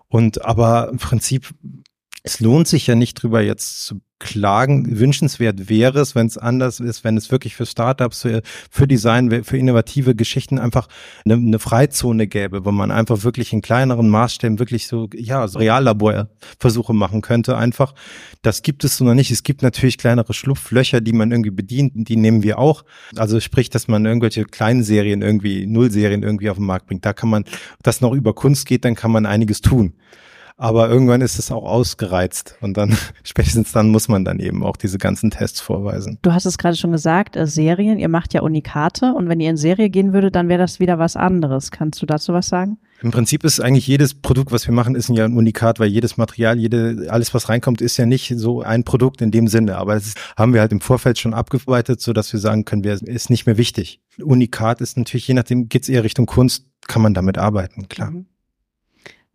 Und 0.09 0.45
aber 0.45 0.89
im 0.91 0.99
Prinzip, 0.99 1.55
es 2.23 2.41
lohnt 2.41 2.69
sich 2.69 2.87
ja 2.87 2.95
nicht 2.95 3.15
drüber 3.15 3.43
jetzt 3.43 3.85
zu 3.85 4.01
klagen. 4.19 4.99
Wünschenswert 4.99 5.69
wäre 5.69 6.01
es, 6.01 6.15
wenn 6.15 6.27
es 6.27 6.39
anders 6.39 6.81
ist, 6.81 7.05
wenn 7.05 7.17
es 7.17 7.31
wirklich 7.31 7.55
für 7.55 7.67
Startups, 7.67 8.23
für, 8.23 8.43
für 8.71 8.87
Design, 8.87 9.45
für 9.45 9.57
innovative 9.57 10.15
Geschichten 10.15 10.59
einfach 10.59 10.89
eine, 11.25 11.35
eine 11.35 11.59
Freizone 11.59 12.27
gäbe, 12.27 12.65
wo 12.65 12.73
man 12.73 12.91
einfach 12.91 13.23
wirklich 13.23 13.53
in 13.53 13.63
kleineren 13.63 14.09
Maßstäben 14.09 14.59
wirklich 14.59 14.87
so, 14.87 15.09
ja, 15.15 15.47
so 15.47 15.59
Reallaborversuche 15.59 16.93
machen 16.93 17.23
könnte 17.23 17.57
einfach. 17.57 17.95
Das 18.43 18.63
gibt 18.63 18.85
es 18.85 18.97
so 18.97 19.05
noch 19.05 19.15
nicht. 19.15 19.31
Es 19.31 19.43
gibt 19.43 19.63
natürlich 19.63 19.99
kleinere 19.99 20.35
Schlupflöcher, 20.35 21.01
die 21.01 21.13
man 21.13 21.31
irgendwie 21.31 21.51
bedient, 21.51 21.93
die 21.95 22.17
nehmen 22.17 22.43
wir 22.43 22.59
auch. 22.59 22.85
Also 23.17 23.41
sprich, 23.41 23.71
dass 23.71 23.89
man 23.89 24.05
irgendwelche 24.05 24.45
kleinen 24.45 24.83
Serien 24.83 25.23
irgendwie, 25.23 25.67
Nullserien 25.67 26.23
irgendwie 26.23 26.51
auf 26.51 26.57
den 26.57 26.67
Markt 26.67 26.87
bringt. 26.87 27.05
Da 27.05 27.13
kann 27.13 27.31
man, 27.31 27.45
das 27.83 28.01
noch 28.01 28.13
über 28.13 28.35
Kunst 28.35 28.67
geht, 28.67 28.85
dann 28.85 28.95
kann 28.95 29.13
man 29.13 29.27
einiges 29.27 29.61
tun. 29.61 29.95
Aber 30.61 30.91
irgendwann 30.91 31.21
ist 31.21 31.39
es 31.39 31.53
auch 31.53 31.63
ausgereizt 31.63 32.57
und 32.61 32.77
dann 32.77 32.97
spätestens 33.23 33.71
dann 33.71 33.91
muss 33.91 34.09
man 34.09 34.25
dann 34.25 34.41
eben 34.41 34.65
auch 34.65 34.77
diese 34.77 34.99
ganzen 34.99 35.31
Tests 35.31 35.61
vorweisen. 35.61 36.19
Du 36.23 36.33
hast 36.33 36.47
es 36.47 36.59
gerade 36.59 36.77
schon 36.77 36.91
gesagt, 36.91 37.37
äh, 37.37 37.47
Serien, 37.47 38.01
ihr 38.01 38.09
macht 38.09 38.35
ja 38.35 38.43
Unikate 38.43 39.15
und 39.15 39.29
wenn 39.29 39.39
ihr 39.39 39.51
in 39.51 39.57
Serie 39.57 39.89
gehen 39.89 40.13
würdet, 40.13 40.35
dann 40.35 40.49
wäre 40.49 40.59
das 40.59 40.81
wieder 40.81 40.99
was 40.99 41.15
anderes. 41.15 41.71
Kannst 41.71 42.03
du 42.03 42.07
dazu 42.07 42.33
was 42.33 42.49
sagen? 42.49 42.79
Im 43.01 43.13
Prinzip 43.13 43.45
ist 43.45 43.61
eigentlich 43.61 43.87
jedes 43.87 44.15
Produkt, 44.15 44.51
was 44.51 44.67
wir 44.67 44.75
machen, 44.75 44.97
ist 44.97 45.09
ja 45.09 45.25
ein 45.25 45.37
Unikat, 45.37 45.79
weil 45.79 45.87
jedes 45.87 46.17
Material, 46.17 46.59
jede, 46.59 47.07
alles, 47.09 47.33
was 47.33 47.49
reinkommt, 47.49 47.81
ist 47.81 47.97
ja 47.97 48.07
nicht 48.07 48.35
so 48.37 48.61
ein 48.61 48.83
Produkt 48.83 49.23
in 49.23 49.31
dem 49.31 49.47
Sinne. 49.47 49.77
Aber 49.77 49.95
das 49.95 50.09
ist, 50.09 50.19
haben 50.37 50.53
wir 50.53 50.61
halt 50.61 50.73
im 50.73 50.81
Vorfeld 50.81 51.17
schon 51.19 51.35
abgearbeitet, 51.35 52.01
so 52.01 52.13
dass 52.13 52.33
wir 52.33 52.41
sagen 52.41 52.65
können, 52.65 52.83
wir, 52.83 53.01
ist 53.01 53.31
nicht 53.31 53.47
mehr 53.47 53.57
wichtig. 53.57 54.01
Unikat 54.21 54.81
ist 54.81 54.97
natürlich, 54.97 55.29
je 55.29 55.35
nachdem, 55.35 55.69
geht's 55.69 55.89
eher 55.89 56.03
Richtung 56.03 56.27
Kunst, 56.27 56.65
kann 56.89 57.01
man 57.01 57.15
damit 57.15 57.39
arbeiten, 57.39 57.89
klar. 57.89 58.11
Mhm. 58.11 58.27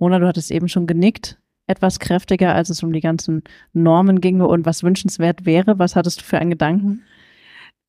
Mona, 0.03 0.19
du 0.19 0.27
hattest 0.27 0.51
eben 0.51 0.67
schon 0.67 0.85
genickt, 0.85 1.37
etwas 1.65 1.97
kräftiger, 1.97 2.53
als 2.53 2.69
es 2.69 2.83
um 2.83 2.91
die 2.91 2.99
ganzen 2.99 3.41
Normen 3.71 4.19
ginge 4.19 4.45
und 4.49 4.65
was 4.65 4.83
wünschenswert 4.83 5.45
wäre. 5.45 5.79
Was 5.79 5.95
hattest 5.95 6.19
du 6.19 6.25
für 6.25 6.39
einen 6.39 6.49
Gedanken? 6.49 7.03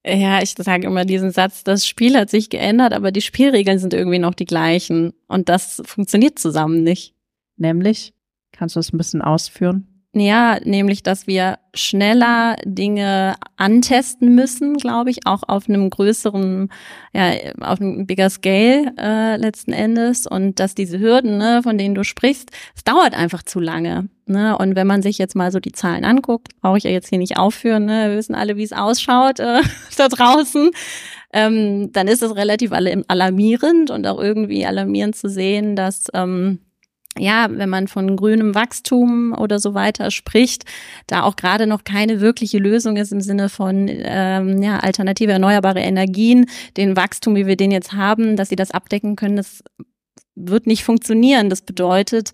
Ja, 0.06 0.40
ich 0.40 0.54
sage 0.56 0.86
immer 0.86 1.04
diesen 1.04 1.32
Satz, 1.32 1.64
das 1.64 1.88
Spiel 1.88 2.16
hat 2.16 2.30
sich 2.30 2.50
geändert, 2.50 2.92
aber 2.92 3.10
die 3.10 3.20
Spielregeln 3.20 3.80
sind 3.80 3.94
irgendwie 3.94 4.20
noch 4.20 4.34
die 4.34 4.44
gleichen. 4.44 5.12
Und 5.26 5.48
das 5.48 5.82
funktioniert 5.84 6.38
zusammen 6.38 6.84
nicht. 6.84 7.16
Nämlich, 7.56 8.14
kannst 8.52 8.76
du 8.76 8.80
es 8.80 8.92
ein 8.92 8.98
bisschen 8.98 9.20
ausführen? 9.20 9.93
Ja, 10.16 10.58
nämlich, 10.62 11.02
dass 11.02 11.26
wir 11.26 11.58
schneller 11.74 12.56
Dinge 12.64 13.34
antesten 13.56 14.34
müssen, 14.36 14.76
glaube 14.76 15.10
ich, 15.10 15.26
auch 15.26 15.42
auf 15.48 15.68
einem 15.68 15.90
größeren, 15.90 16.68
ja, 17.12 17.32
auf 17.60 17.80
einem 17.80 18.06
bigger 18.06 18.30
Scale 18.30 18.92
äh, 18.96 19.36
letzten 19.36 19.72
Endes. 19.72 20.26
Und 20.26 20.60
dass 20.60 20.76
diese 20.76 21.00
Hürden, 21.00 21.36
ne, 21.38 21.62
von 21.64 21.76
denen 21.76 21.96
du 21.96 22.04
sprichst, 22.04 22.50
es 22.76 22.84
dauert 22.84 23.14
einfach 23.14 23.42
zu 23.42 23.58
lange. 23.58 24.08
Ne? 24.26 24.56
Und 24.56 24.76
wenn 24.76 24.86
man 24.86 25.02
sich 25.02 25.18
jetzt 25.18 25.34
mal 25.34 25.50
so 25.50 25.58
die 25.58 25.72
Zahlen 25.72 26.04
anguckt, 26.04 26.48
brauche 26.60 26.78
ich 26.78 26.84
ja 26.84 26.90
jetzt 26.90 27.08
hier 27.08 27.18
nicht 27.18 27.36
aufführen, 27.36 27.84
ne? 27.84 28.10
wir 28.10 28.16
wissen 28.16 28.34
alle, 28.34 28.56
wie 28.56 28.62
es 28.62 28.72
ausschaut 28.72 29.40
äh, 29.40 29.60
da 29.96 30.08
draußen, 30.08 30.70
ähm, 31.32 31.92
dann 31.92 32.06
ist 32.06 32.22
es 32.22 32.36
relativ 32.36 32.72
alarmierend 32.72 33.90
und 33.90 34.06
auch 34.06 34.20
irgendwie 34.20 34.64
alarmierend 34.64 35.16
zu 35.16 35.28
sehen, 35.28 35.76
dass 35.76 36.04
ähm, 36.14 36.60
ja, 37.18 37.46
wenn 37.50 37.68
man 37.68 37.88
von 37.88 38.16
grünem 38.16 38.54
Wachstum 38.54 39.32
oder 39.38 39.58
so 39.58 39.74
weiter 39.74 40.10
spricht, 40.10 40.64
da 41.06 41.22
auch 41.22 41.36
gerade 41.36 41.66
noch 41.66 41.84
keine 41.84 42.20
wirkliche 42.20 42.58
Lösung 42.58 42.96
ist 42.96 43.12
im 43.12 43.20
Sinne 43.20 43.48
von 43.48 43.88
ähm, 43.88 44.62
ja, 44.62 44.78
alternative 44.78 45.32
erneuerbare 45.32 45.80
Energien, 45.80 46.46
den 46.76 46.96
Wachstum, 46.96 47.36
wie 47.36 47.46
wir 47.46 47.56
den 47.56 47.70
jetzt 47.70 47.92
haben, 47.92 48.36
dass 48.36 48.48
sie 48.48 48.56
das 48.56 48.72
abdecken 48.72 49.16
können, 49.16 49.36
das 49.36 49.62
wird 50.34 50.66
nicht 50.66 50.84
funktionieren. 50.84 51.50
Das 51.50 51.62
bedeutet, 51.62 52.32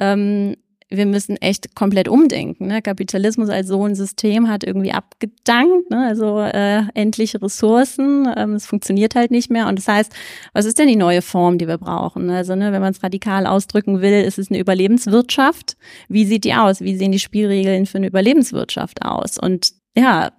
ähm, 0.00 0.56
wir 0.88 1.06
müssen 1.06 1.36
echt 1.38 1.74
komplett 1.74 2.06
umdenken. 2.08 2.68
Ne? 2.68 2.80
Kapitalismus 2.80 3.48
als 3.48 3.66
so 3.66 3.84
ein 3.84 3.96
System 3.96 4.48
hat 4.48 4.62
irgendwie 4.62 4.92
abgedankt, 4.92 5.90
ne? 5.90 6.06
also 6.06 6.38
äh, 6.40 6.82
endliche 6.94 7.42
Ressourcen, 7.42 8.28
ähm, 8.36 8.54
es 8.54 8.66
funktioniert 8.66 9.16
halt 9.16 9.32
nicht 9.32 9.50
mehr. 9.50 9.66
Und 9.66 9.78
das 9.78 9.88
heißt, 9.88 10.12
was 10.52 10.64
ist 10.64 10.78
denn 10.78 10.86
die 10.86 10.96
neue 10.96 11.22
Form, 11.22 11.58
die 11.58 11.66
wir 11.66 11.78
brauchen? 11.78 12.30
Also 12.30 12.54
ne, 12.54 12.72
wenn 12.72 12.82
man 12.82 12.92
es 12.92 13.02
radikal 13.02 13.46
ausdrücken 13.46 14.00
will, 14.00 14.22
ist 14.22 14.38
es 14.38 14.50
eine 14.50 14.60
Überlebenswirtschaft. 14.60 15.76
Wie 16.08 16.24
sieht 16.24 16.44
die 16.44 16.54
aus? 16.54 16.80
Wie 16.80 16.96
sehen 16.96 17.12
die 17.12 17.18
Spielregeln 17.18 17.86
für 17.86 17.98
eine 17.98 18.06
Überlebenswirtschaft 18.06 19.02
aus? 19.02 19.38
Und 19.38 19.72
ja, 19.96 20.30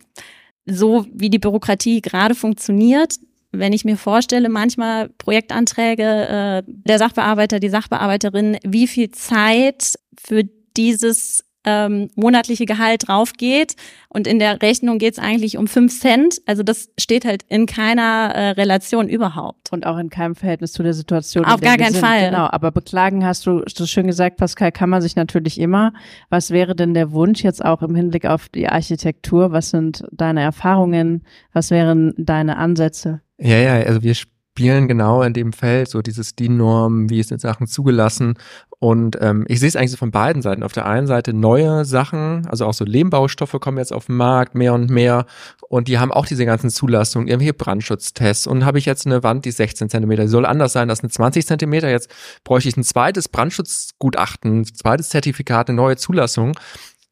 so 0.65 1.05
wie 1.11 1.29
die 1.29 1.39
Bürokratie 1.39 2.01
gerade 2.01 2.35
funktioniert, 2.35 3.15
wenn 3.51 3.73
ich 3.73 3.85
mir 3.85 3.97
vorstelle, 3.97 4.49
manchmal 4.49 5.09
Projektanträge, 5.09 6.03
äh, 6.03 6.63
der 6.67 6.99
Sachbearbeiter, 6.99 7.59
die 7.59 7.69
Sachbearbeiterin, 7.69 8.57
wie 8.63 8.87
viel 8.87 9.11
Zeit 9.11 9.97
für 10.19 10.43
dieses 10.75 11.47
ähm, 11.67 12.09
monatliche 12.15 12.65
Gehalt 12.65 13.09
draufgeht 13.09 13.75
und 14.07 14.25
in 14.25 14.39
der 14.39 14.61
Rechnung 14.61 14.99
geht 14.99 15.13
es 15.13 15.19
eigentlich 15.19 15.57
um 15.57 15.67
fünf 15.67 15.99
Cent. 15.99 16.41
Also 16.45 16.63
das 16.63 16.89
steht 16.97 17.25
halt 17.25 17.43
in 17.49 17.65
keiner 17.65 18.31
äh, 18.33 18.49
Relation 18.51 19.09
überhaupt. 19.09 19.73
Und 19.73 19.85
auch 19.85 19.97
in 19.97 20.09
keinem 20.09 20.35
Verhältnis 20.35 20.71
zu 20.71 20.81
der 20.81 20.93
Situation. 20.93 21.43
Auf 21.43 21.59
gar 21.59 21.75
keinen 21.75 21.91
sind. 21.91 22.05
Fall. 22.05 22.29
Genau, 22.29 22.47
aber 22.49 22.71
beklagen 22.71 23.25
hast 23.25 23.45
du 23.45 23.63
so 23.67 23.85
schön 23.85 24.07
gesagt, 24.07 24.37
Pascal, 24.37 24.71
kann 24.71 24.89
man 24.89 25.01
sich 25.01 25.17
natürlich 25.17 25.59
immer. 25.59 25.91
Was 26.29 26.51
wäre 26.51 26.73
denn 26.73 26.93
der 26.93 27.11
Wunsch 27.11 27.43
jetzt 27.43 27.63
auch 27.63 27.81
im 27.81 27.95
Hinblick 27.95 28.25
auf 28.25 28.47
die 28.47 28.69
Architektur? 28.69 29.51
Was 29.51 29.71
sind 29.71 30.05
deine 30.13 30.41
Erfahrungen? 30.41 31.25
Was 31.51 31.69
wären 31.69 32.13
deine 32.17 32.55
Ansätze? 32.55 33.21
Ja, 33.39 33.57
ja, 33.57 33.73
also 33.73 34.01
wir 34.03 34.15
spielen 34.57 34.87
genau 34.87 35.21
in 35.21 35.33
dem 35.33 35.53
Feld, 35.53 35.87
so 35.87 36.01
dieses 36.01 36.35
DIN-Norm, 36.35 37.11
wie 37.11 37.19
ist 37.19 37.31
in 37.31 37.37
Sachen 37.37 37.67
zugelassen. 37.67 38.39
Und 38.79 39.15
ähm, 39.21 39.45
ich 39.47 39.59
sehe 39.59 39.69
es 39.69 39.75
eigentlich 39.75 39.91
so 39.91 39.97
von 39.97 40.09
beiden 40.09 40.41
Seiten. 40.41 40.63
Auf 40.63 40.73
der 40.73 40.87
einen 40.87 41.05
Seite 41.05 41.31
neue 41.31 41.85
Sachen, 41.85 42.47
also 42.47 42.65
auch 42.65 42.73
so 42.73 42.83
Lehmbaustoffe 42.83 43.59
kommen 43.59 43.77
jetzt 43.77 43.93
auf 43.93 44.07
den 44.07 44.15
Markt, 44.15 44.55
mehr 44.55 44.73
und 44.73 44.89
mehr. 44.89 45.27
Und 45.69 45.87
die 45.87 45.99
haben 45.99 46.11
auch 46.11 46.25
diese 46.25 46.43
ganzen 46.43 46.71
Zulassungen, 46.71 47.27
irgendwelche 47.27 47.53
Brandschutztests. 47.53 48.47
Und 48.47 48.65
habe 48.65 48.79
ich 48.79 48.85
jetzt 48.85 49.05
eine 49.05 49.21
Wand, 49.21 49.45
die 49.45 49.51
16 49.51 49.89
Zentimeter, 49.89 50.23
die 50.23 50.29
soll 50.29 50.47
anders 50.47 50.73
sein 50.73 50.89
als 50.89 51.01
eine 51.01 51.11
20 51.11 51.45
Zentimeter. 51.45 51.91
Jetzt 51.91 52.09
bräuchte 52.43 52.69
ich 52.69 52.77
ein 52.77 52.83
zweites 52.83 53.29
Brandschutzgutachten, 53.29 54.61
ein 54.61 54.65
zweites 54.65 55.09
Zertifikat, 55.09 55.69
eine 55.69 55.75
neue 55.75 55.97
Zulassung. 55.97 56.57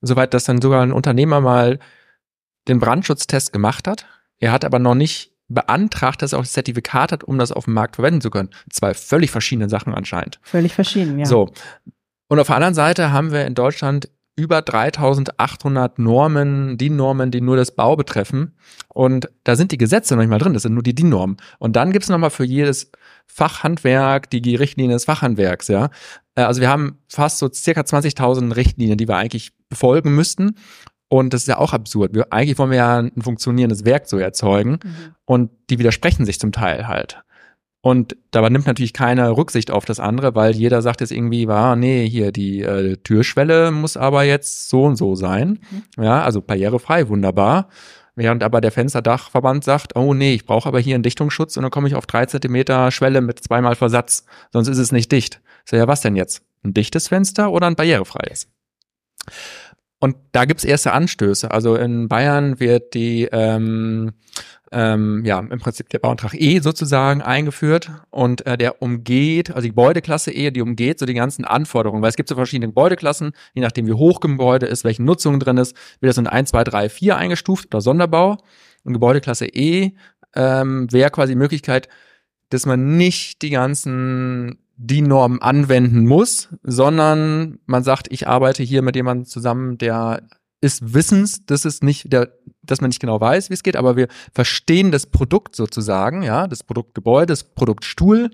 Soweit, 0.01 0.33
dass 0.33 0.45
dann 0.45 0.63
sogar 0.63 0.81
ein 0.81 0.91
Unternehmer 0.91 1.41
mal 1.41 1.77
den 2.67 2.79
Brandschutztest 2.79 3.53
gemacht 3.53 3.87
hat. 3.87 4.07
Er 4.39 4.51
hat 4.51 4.65
aber 4.65 4.79
noch 4.79 4.95
nicht 4.95 5.34
beantragt, 5.47 6.21
dass 6.21 6.33
er 6.33 6.39
auch 6.39 6.43
das 6.43 6.53
Zertifikat 6.53 7.11
hat, 7.11 7.23
um 7.23 7.37
das 7.37 7.51
auf 7.51 7.65
dem 7.65 7.73
Markt 7.73 7.95
verwenden 7.95 8.21
zu 8.21 8.29
können. 8.29 8.49
Zwei 8.69 8.93
völlig 8.93 9.31
verschiedene 9.31 9.69
Sachen 9.69 9.93
anscheinend. 9.93 10.39
Völlig 10.41 10.73
verschieden, 10.73 11.19
ja. 11.19 11.25
So. 11.25 11.51
Und 12.27 12.39
auf 12.39 12.47
der 12.47 12.55
anderen 12.55 12.73
Seite 12.73 13.11
haben 13.11 13.31
wir 13.31 13.45
in 13.45 13.53
Deutschland 13.53 14.09
über 14.37 14.61
3800 14.61 15.97
Normen, 15.97 16.77
DIN-Normen, 16.77 17.31
die 17.31 17.39
nur 17.39 17.55
das 17.55 17.73
Bau 17.73 17.95
betreffen. 17.95 18.57
Und 18.89 19.29
da 19.45 19.55
sind 19.55 19.71
die 19.71 19.77
Gesetze 19.77 20.13
noch 20.13 20.21
nicht 20.21 20.29
mal 20.29 20.39
drin, 20.39 20.53
das 20.53 20.63
sind 20.63 20.73
nur 20.73 20.83
die 20.83 20.95
DIN-Normen. 20.95 21.37
Und 21.57 21.75
dann 21.75 21.91
gibt's 21.91 22.09
nochmal 22.09 22.31
für 22.31 22.43
jedes 22.43 22.91
Fachhandwerk 23.27 24.29
die 24.29 24.55
Richtlinien 24.55 24.93
des 24.93 25.05
Fachhandwerks, 25.05 25.67
ja. 25.69 25.89
Äh, 26.35 26.41
also 26.41 26.59
wir 26.59 26.69
haben 26.69 26.99
fast 27.07 27.37
so 27.37 27.49
circa 27.51 27.81
20.000 27.81 28.55
Richtlinien, 28.55 28.97
die 28.97 29.07
wir 29.07 29.15
eigentlich 29.15 29.53
befolgen 29.69 30.13
müssten. 30.15 30.55
Und 31.07 31.33
das 31.33 31.41
ist 31.41 31.47
ja 31.47 31.57
auch 31.57 31.73
absurd. 31.73 32.13
Wir, 32.13 32.31
eigentlich 32.31 32.57
wollen 32.57 32.71
wir 32.71 32.77
ja 32.77 32.99
ein 32.99 33.21
funktionierendes 33.21 33.85
Werk 33.85 34.07
so 34.07 34.17
erzeugen 34.17 34.79
mhm. 34.83 35.15
und 35.25 35.51
die 35.69 35.79
widersprechen 35.79 36.25
sich 36.25 36.39
zum 36.39 36.51
Teil 36.51 36.87
halt. 36.87 37.21
Und 37.81 38.17
dabei 38.31 38.49
nimmt 38.49 38.65
natürlich 38.65 38.93
keine 38.93 39.37
Rücksicht 39.37 39.69
auf 39.69 39.85
das 39.85 39.99
andere, 39.99 40.33
weil 40.33 40.55
jeder 40.55 40.81
sagt 40.81 41.01
jetzt 41.01 41.11
irgendwie, 41.11 41.47
war, 41.47 41.75
nee, 41.75 42.09
hier 42.09 42.31
die 42.31 42.63
äh, 42.63 42.97
Türschwelle 42.97 43.69
muss 43.69 43.95
aber 43.95 44.23
jetzt 44.23 44.69
so 44.69 44.85
und 44.85 44.95
so 44.95 45.13
sein. 45.13 45.59
Mhm. 45.97 46.03
Ja, 46.03 46.23
also 46.23 46.41
barrierefrei, 46.41 47.07
wunderbar. 47.09 47.69
Während 48.15 48.43
aber 48.43 48.59
der 48.59 48.71
Fensterdachverband 48.71 49.63
sagt, 49.63 49.95
oh 49.95 50.15
nee, 50.15 50.33
ich 50.33 50.45
brauche 50.45 50.67
aber 50.67 50.79
hier 50.79 50.95
einen 50.95 51.03
Dichtungsschutz 51.03 51.57
und 51.57 51.63
dann 51.63 51.71
komme 51.71 51.87
ich 51.87 51.93
auf 51.93 52.07
drei 52.07 52.25
Zentimeter 52.25 52.89
Schwelle 52.89 53.21
mit 53.21 53.43
zweimal 53.43 53.75
Versatz, 53.75 54.25
sonst 54.51 54.69
ist 54.69 54.79
es 54.79 54.91
nicht 54.91 55.11
dicht. 55.11 55.41
So, 55.65 55.75
ja, 55.75 55.87
was 55.87 56.01
denn 56.01 56.15
jetzt? 56.15 56.41
Ein 56.63 56.73
dichtes 56.73 57.09
Fenster 57.09 57.51
oder 57.51 57.67
ein 57.67 57.75
barrierefreies? 57.75 58.47
Und 60.05 60.17
da 60.33 60.45
gibt's 60.45 60.63
erste 60.63 60.93
Anstöße. 60.93 61.49
Also 61.49 61.75
in 61.75 62.07
Bayern 62.07 62.59
wird 62.59 62.93
die 62.93 63.27
ähm, 63.31 64.11
ähm, 64.71 65.25
ja 65.25 65.39
im 65.39 65.57
Prinzip 65.57 65.89
der 65.89 65.97
Bauantrag 65.97 66.35
E 66.35 66.59
sozusagen 66.59 67.23
eingeführt 67.23 67.89
und 68.11 68.45
äh, 68.45 68.55
der 68.55 68.83
umgeht, 68.83 69.49
also 69.49 69.61
die 69.63 69.69
Gebäudeklasse 69.69 70.31
E, 70.31 70.51
die 70.51 70.61
umgeht 70.61 70.99
so 70.99 71.07
die 71.07 71.15
ganzen 71.15 71.43
Anforderungen, 71.43 72.03
weil 72.03 72.09
es 72.09 72.17
gibt 72.17 72.29
so 72.29 72.35
verschiedene 72.35 72.67
Gebäudeklassen, 72.67 73.31
je 73.55 73.63
nachdem 73.63 73.87
wie 73.87 73.93
hoch 73.93 74.19
Gebäude 74.19 74.67
ist, 74.67 74.83
welche 74.83 75.01
Nutzung 75.01 75.39
drin 75.39 75.57
ist, 75.57 75.75
wird 76.01 76.11
das 76.11 76.19
in 76.19 76.27
1, 76.27 76.51
2, 76.51 76.63
3, 76.65 76.89
4 76.89 77.17
eingestuft 77.17 77.73
oder 77.73 77.81
Sonderbau. 77.81 78.37
Und 78.83 78.93
Gebäudeklasse 78.93 79.47
E 79.47 79.93
ähm, 80.35 80.87
wäre 80.91 81.09
quasi 81.09 81.31
die 81.31 81.39
Möglichkeit, 81.39 81.89
dass 82.49 82.67
man 82.67 82.95
nicht 82.95 83.41
die 83.41 83.49
ganzen 83.49 84.59
die 84.77 85.01
Norm 85.01 85.39
anwenden 85.41 86.05
muss, 86.05 86.49
sondern 86.63 87.59
man 87.65 87.83
sagt, 87.83 88.11
ich 88.11 88.27
arbeite 88.27 88.63
hier 88.63 88.81
mit 88.81 88.95
jemandem 88.95 89.25
zusammen, 89.25 89.77
der 89.77 90.27
ist 90.61 90.93
wissens, 90.93 91.45
dass 91.45 91.65
es 91.65 91.81
nicht, 91.81 92.11
der, 92.11 92.33
dass 92.63 92.81
man 92.81 92.89
nicht 92.89 92.99
genau 92.99 93.21
weiß, 93.21 93.49
wie 93.49 93.53
es 93.53 93.63
geht, 93.63 93.75
aber 93.75 93.95
wir 93.95 94.07
verstehen 94.33 94.91
das 94.91 95.05
Produkt 95.05 95.55
sozusagen, 95.55 96.23
ja, 96.23 96.47
das 96.47 96.63
Produkt 96.63 96.95
Gebäude, 96.95 97.27
das 97.27 97.43
Produkt 97.43 97.85
Stuhl. 97.85 98.31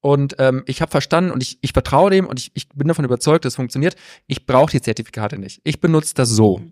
Und 0.00 0.36
ähm, 0.38 0.62
ich 0.66 0.80
habe 0.80 0.90
verstanden 0.90 1.32
und 1.32 1.42
ich, 1.42 1.58
ich 1.62 1.72
vertraue 1.72 2.10
dem 2.10 2.26
und 2.26 2.38
ich, 2.38 2.52
ich 2.54 2.68
bin 2.68 2.86
davon 2.86 3.04
überzeugt, 3.04 3.44
dass 3.44 3.54
es 3.54 3.56
funktioniert. 3.56 3.96
Ich 4.28 4.46
brauche 4.46 4.70
die 4.70 4.80
Zertifikate 4.80 5.38
nicht. 5.38 5.60
Ich 5.64 5.80
benutze 5.80 6.14
das 6.14 6.28
so. 6.28 6.62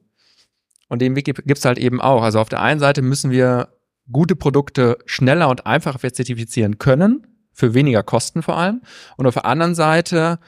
Und 0.88 1.02
den 1.02 1.16
Weg 1.16 1.24
gibt's 1.24 1.64
halt 1.64 1.78
eben 1.78 2.00
auch. 2.00 2.22
Also 2.22 2.38
auf 2.38 2.48
der 2.48 2.60
einen 2.60 2.78
Seite 2.78 3.02
müssen 3.02 3.32
wir 3.32 3.70
gute 4.12 4.36
Produkte 4.36 4.98
schneller 5.06 5.48
und 5.48 5.66
einfacher 5.66 6.12
zertifizieren 6.12 6.78
können 6.78 7.26
für 7.54 7.72
weniger 7.72 8.02
Kosten 8.02 8.42
vor 8.42 8.56
allem. 8.56 8.82
Und 9.16 9.26
auf 9.26 9.34
der 9.34 9.46
anderen 9.46 9.74
Seite 9.74 10.38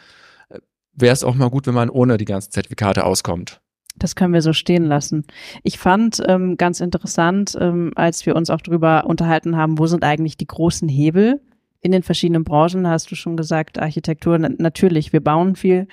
äh, 0.51 0.59
wäre 0.93 1.13
es 1.13 1.25
auch 1.25 1.35
mal 1.35 1.51
gut, 1.51 1.67
wenn 1.67 1.75
man 1.75 1.89
ohne 1.89 2.19
die 2.19 2.25
ganzen 2.25 2.51
Zertifikate 2.51 3.05
auskommt. 3.05 3.61
Das 3.99 4.15
können 4.15 4.35
wir 4.35 4.43
so 4.43 4.53
stehen 4.53 4.85
lassen. 4.85 5.25
Ich 5.63 5.79
fand 5.79 6.23
ähm, 6.27 6.59
ganz 6.59 6.81
interessant, 6.81 7.57
ähm, 7.59 7.93
als 7.95 8.27
wir 8.27 8.37
uns 8.37 8.51
auch 8.51 8.61
drüber 8.61 9.07
unterhalten 9.07 9.57
haben, 9.57 9.79
wo 9.79 9.87
sind 9.87 10.05
eigentlich 10.05 10.37
die 10.37 10.47
großen 10.47 10.89
Hebel 10.89 11.41
in 11.81 11.93
den 11.93 12.03
verschiedenen 12.03 12.45
Branchen? 12.45 12.87
Hast 12.87 13.11
du 13.11 13.15
schon 13.15 13.37
gesagt, 13.37 13.79
Architektur, 13.79 14.39
natürlich, 14.39 15.13
wir 15.13 15.23
bauen 15.23 15.57
viel, 15.57 15.89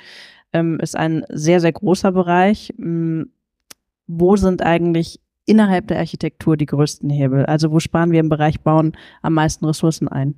ähm, 0.52 0.80
ist 0.80 0.98
ein 0.98 1.24
sehr, 1.30 1.62
sehr 1.62 1.72
großer 1.72 2.12
Bereich. 2.12 2.74
Ähm, 2.78 3.32
wo 4.08 4.36
sind 4.36 4.62
eigentlich 4.62 5.22
innerhalb 5.46 5.88
der 5.88 6.00
Architektur 6.00 6.58
die 6.58 6.66
größten 6.66 7.10
Hebel? 7.10 7.46
Also 7.46 7.72
wo 7.72 7.80
sparen 7.80 8.12
wir 8.12 8.20
im 8.20 8.30
Bereich 8.30 8.62
Bauen 8.62 8.98
am 9.22 9.34
meisten 9.34 9.66
Ressourcen 9.66 10.08
ein? 10.08 10.36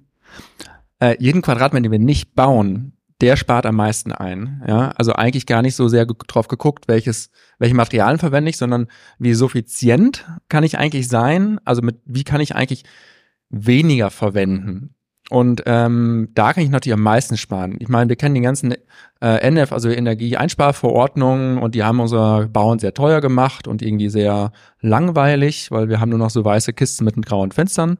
Äh, 0.99 1.15
jeden 1.19 1.41
Quadratmeter, 1.41 1.83
den 1.83 1.91
wir 1.91 1.99
nicht 1.99 2.35
bauen, 2.35 2.93
der 3.21 3.37
spart 3.37 3.65
am 3.65 3.75
meisten 3.75 4.11
ein. 4.11 4.63
Ja, 4.67 4.89
also 4.91 5.13
eigentlich 5.13 5.45
gar 5.45 5.61
nicht 5.61 5.75
so 5.75 5.87
sehr 5.87 6.05
drauf 6.05 6.47
geguckt, 6.47 6.87
welches, 6.87 7.29
welche 7.59 7.75
Materialien 7.75 8.19
verwende 8.19 8.49
ich, 8.49 8.57
sondern 8.57 8.87
wie 9.19 9.33
suffizient 9.33 10.25
kann 10.49 10.63
ich 10.63 10.77
eigentlich 10.77 11.07
sein? 11.07 11.59
Also 11.63 11.81
mit, 11.81 11.97
wie 12.05 12.23
kann 12.23 12.41
ich 12.41 12.55
eigentlich 12.55 12.83
weniger 13.49 14.09
verwenden? 14.09 14.95
Und 15.31 15.63
ähm, 15.65 16.29
da 16.35 16.53
kann 16.53 16.63
ich 16.63 16.69
natürlich 16.69 16.93
am 16.93 17.01
meisten 17.01 17.35
sparen. 17.35 17.77
Ich 17.79 17.87
meine, 17.87 18.09
wir 18.09 18.15
kennen 18.15 18.35
die 18.35 18.41
ganzen 18.41 18.75
äh, 19.21 19.49
NF, 19.49 19.71
also 19.71 19.89
Energieeinsparverordnungen, 19.89 21.57
und 21.57 21.73
die 21.73 21.83
haben 21.83 21.99
unser 21.99 22.47
Bauen 22.47 22.77
sehr 22.77 22.93
teuer 22.93 23.21
gemacht 23.21 23.67
und 23.67 23.81
irgendwie 23.81 24.09
sehr 24.09 24.51
langweilig, 24.81 25.71
weil 25.71 25.89
wir 25.89 25.99
haben 25.99 26.09
nur 26.09 26.19
noch 26.19 26.29
so 26.29 26.45
weiße 26.45 26.73
Kisten 26.73 27.05
mit 27.05 27.15
grauen 27.25 27.51
Fenstern. 27.51 27.97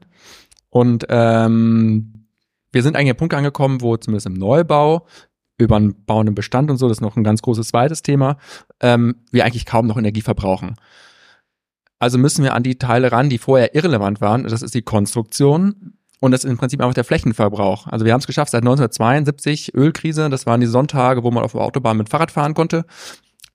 Und 0.70 1.06
ähm, 1.08 2.25
wir 2.76 2.82
sind 2.82 2.94
eigentlich 2.94 3.12
an 3.12 3.16
Punkt 3.16 3.32
angekommen, 3.32 3.80
wo 3.80 3.96
zumindest 3.96 4.26
im 4.26 4.34
Neubau 4.34 5.06
über 5.56 5.76
einen 5.76 6.04
bauenden 6.04 6.34
Bestand 6.34 6.70
und 6.70 6.76
so, 6.76 6.88
das 6.88 6.98
ist 6.98 7.00
noch 7.00 7.16
ein 7.16 7.24
ganz 7.24 7.40
großes 7.40 7.68
zweites 7.68 8.02
Thema, 8.02 8.36
ähm, 8.80 9.16
wir 9.30 9.46
eigentlich 9.46 9.64
kaum 9.64 9.86
noch 9.86 9.96
Energie 9.96 10.20
verbrauchen. 10.20 10.74
Also 11.98 12.18
müssen 12.18 12.44
wir 12.44 12.52
an 12.52 12.62
die 12.62 12.76
Teile 12.76 13.12
ran, 13.12 13.30
die 13.30 13.38
vorher 13.38 13.74
irrelevant 13.74 14.20
waren. 14.20 14.42
Das 14.44 14.60
ist 14.60 14.74
die 14.74 14.82
Konstruktion 14.82 15.94
und 16.20 16.32
das 16.32 16.44
ist 16.44 16.50
im 16.50 16.58
Prinzip 16.58 16.82
einfach 16.82 16.92
der 16.92 17.04
Flächenverbrauch. 17.04 17.86
Also 17.86 18.04
wir 18.04 18.12
haben 18.12 18.20
es 18.20 18.26
geschafft 18.26 18.50
seit 18.50 18.60
1972, 18.60 19.74
Ölkrise, 19.74 20.28
das 20.28 20.44
waren 20.44 20.60
die 20.60 20.66
Sonntage, 20.66 21.22
wo 21.22 21.30
man 21.30 21.44
auf 21.44 21.52
der 21.52 21.62
Autobahn 21.62 21.96
mit 21.96 22.10
Fahrrad 22.10 22.30
fahren 22.30 22.52
konnte, 22.52 22.84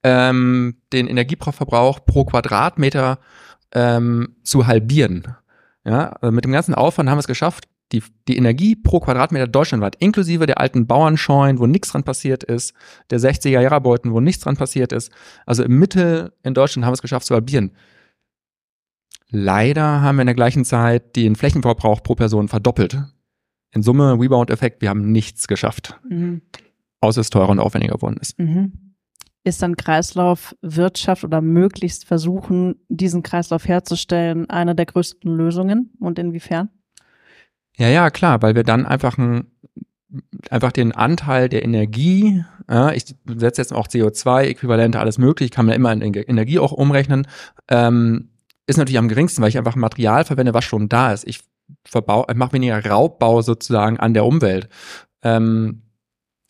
ähm, 0.01 0.77
den 0.93 1.05
Energieverbrauch 1.05 2.03
pro 2.03 2.25
Quadratmeter 2.25 3.19
ähm, 3.71 4.37
zu 4.41 4.65
halbieren. 4.65 5.35
Ja, 5.85 6.09
also 6.09 6.31
mit 6.31 6.43
dem 6.43 6.51
ganzen 6.51 6.73
Aufwand 6.73 7.07
haben 7.07 7.17
wir 7.17 7.21
es 7.21 7.27
geschafft, 7.27 7.67
die, 7.91 8.03
die 8.27 8.37
Energie 8.37 8.75
pro 8.75 8.99
Quadratmeter 8.99 9.47
deutschlandweit, 9.47 9.95
inklusive 9.97 10.45
der 10.45 10.59
alten 10.59 10.87
Bauernscheunen, 10.87 11.59
wo 11.59 11.67
nichts 11.67 11.91
dran 11.91 12.03
passiert 12.03 12.43
ist, 12.43 12.73
der 13.09 13.19
60er 13.19 13.59
Jahre 13.59 13.81
Beuten, 13.81 14.13
wo 14.13 14.19
nichts 14.19 14.43
dran 14.43 14.57
passiert 14.57 14.91
ist. 14.91 15.11
Also 15.45 15.63
im 15.63 15.77
Mittel 15.77 16.33
in 16.43 16.53
Deutschland 16.53 16.85
haben 16.85 16.91
wir 16.91 16.95
es 16.95 17.01
geschafft 17.01 17.25
zu 17.25 17.33
halbieren. 17.33 17.71
Leider 19.29 20.01
haben 20.01 20.17
wir 20.17 20.21
in 20.21 20.27
der 20.27 20.35
gleichen 20.35 20.65
Zeit 20.65 21.15
den 21.15 21.35
Flächenverbrauch 21.35 22.03
pro 22.03 22.15
Person 22.15 22.47
verdoppelt. 22.47 23.01
In 23.73 23.83
Summe, 23.83 24.19
Rebound-Effekt, 24.19 24.81
wir 24.81 24.89
haben 24.89 25.11
nichts 25.11 25.47
geschafft. 25.47 25.99
Mhm. 26.09 26.41
Außer 26.99 27.21
es 27.21 27.29
teurer 27.29 27.49
und 27.49 27.59
aufwendiger 27.59 27.95
geworden 27.95 28.17
ist. 28.19 28.37
Mhm. 28.37 28.93
Ist 29.43 29.63
dann 29.63 29.75
Kreislaufwirtschaft 29.75 31.23
oder 31.23 31.41
möglichst 31.41 32.05
versuchen, 32.05 32.75
diesen 32.89 33.23
Kreislauf 33.23 33.67
herzustellen, 33.67 34.49
eine 34.49 34.75
der 34.75 34.85
größten 34.85 35.33
Lösungen 35.33 35.91
und 35.99 36.19
inwiefern? 36.19 36.69
Ja, 37.77 37.87
ja, 37.87 38.09
klar, 38.09 38.41
weil 38.41 38.55
wir 38.55 38.63
dann 38.63 38.85
einfach 38.85 39.17
ein, 39.17 39.47
einfach 40.49 40.71
den 40.71 40.91
Anteil 40.91 41.49
der 41.49 41.63
Energie, 41.63 42.43
ja, 42.69 42.91
ich 42.91 43.05
setze 43.27 43.61
jetzt 43.61 43.73
auch 43.73 43.87
CO2-Äquivalente, 43.87 44.99
alles 44.99 45.17
möglich, 45.17 45.51
kann 45.51 45.65
man 45.65 45.75
immer 45.75 45.91
in 45.91 46.01
Energie 46.01 46.59
auch 46.59 46.71
umrechnen, 46.71 47.27
ähm, 47.69 48.29
ist 48.67 48.77
natürlich 48.77 48.99
am 48.99 49.07
geringsten, 49.07 49.41
weil 49.41 49.49
ich 49.49 49.57
einfach 49.57 49.75
Material 49.75 50.25
verwende, 50.25 50.53
was 50.53 50.63
schon 50.63 50.89
da 50.89 51.11
ist. 51.11 51.27
Ich 51.27 51.41
verbau, 51.85 52.25
mache 52.35 52.53
weniger 52.53 52.85
Raubbau 52.85 53.41
sozusagen 53.41 53.99
an 53.99 54.13
der 54.13 54.25
Umwelt. 54.25 54.69
Ähm, 55.23 55.83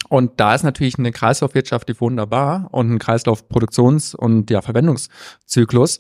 und 0.09 0.39
da 0.39 0.53
ist 0.53 0.63
natürlich 0.63 0.99
eine 0.99 1.11
Kreislaufwirtschaft 1.11 1.87
die 1.87 1.99
wunderbar 1.99 2.67
und 2.71 2.91
ein 2.91 2.99
Kreislaufproduktions- 2.99 4.15
und 4.15 4.49
ja, 4.49 4.61
Verwendungszyklus, 4.61 5.99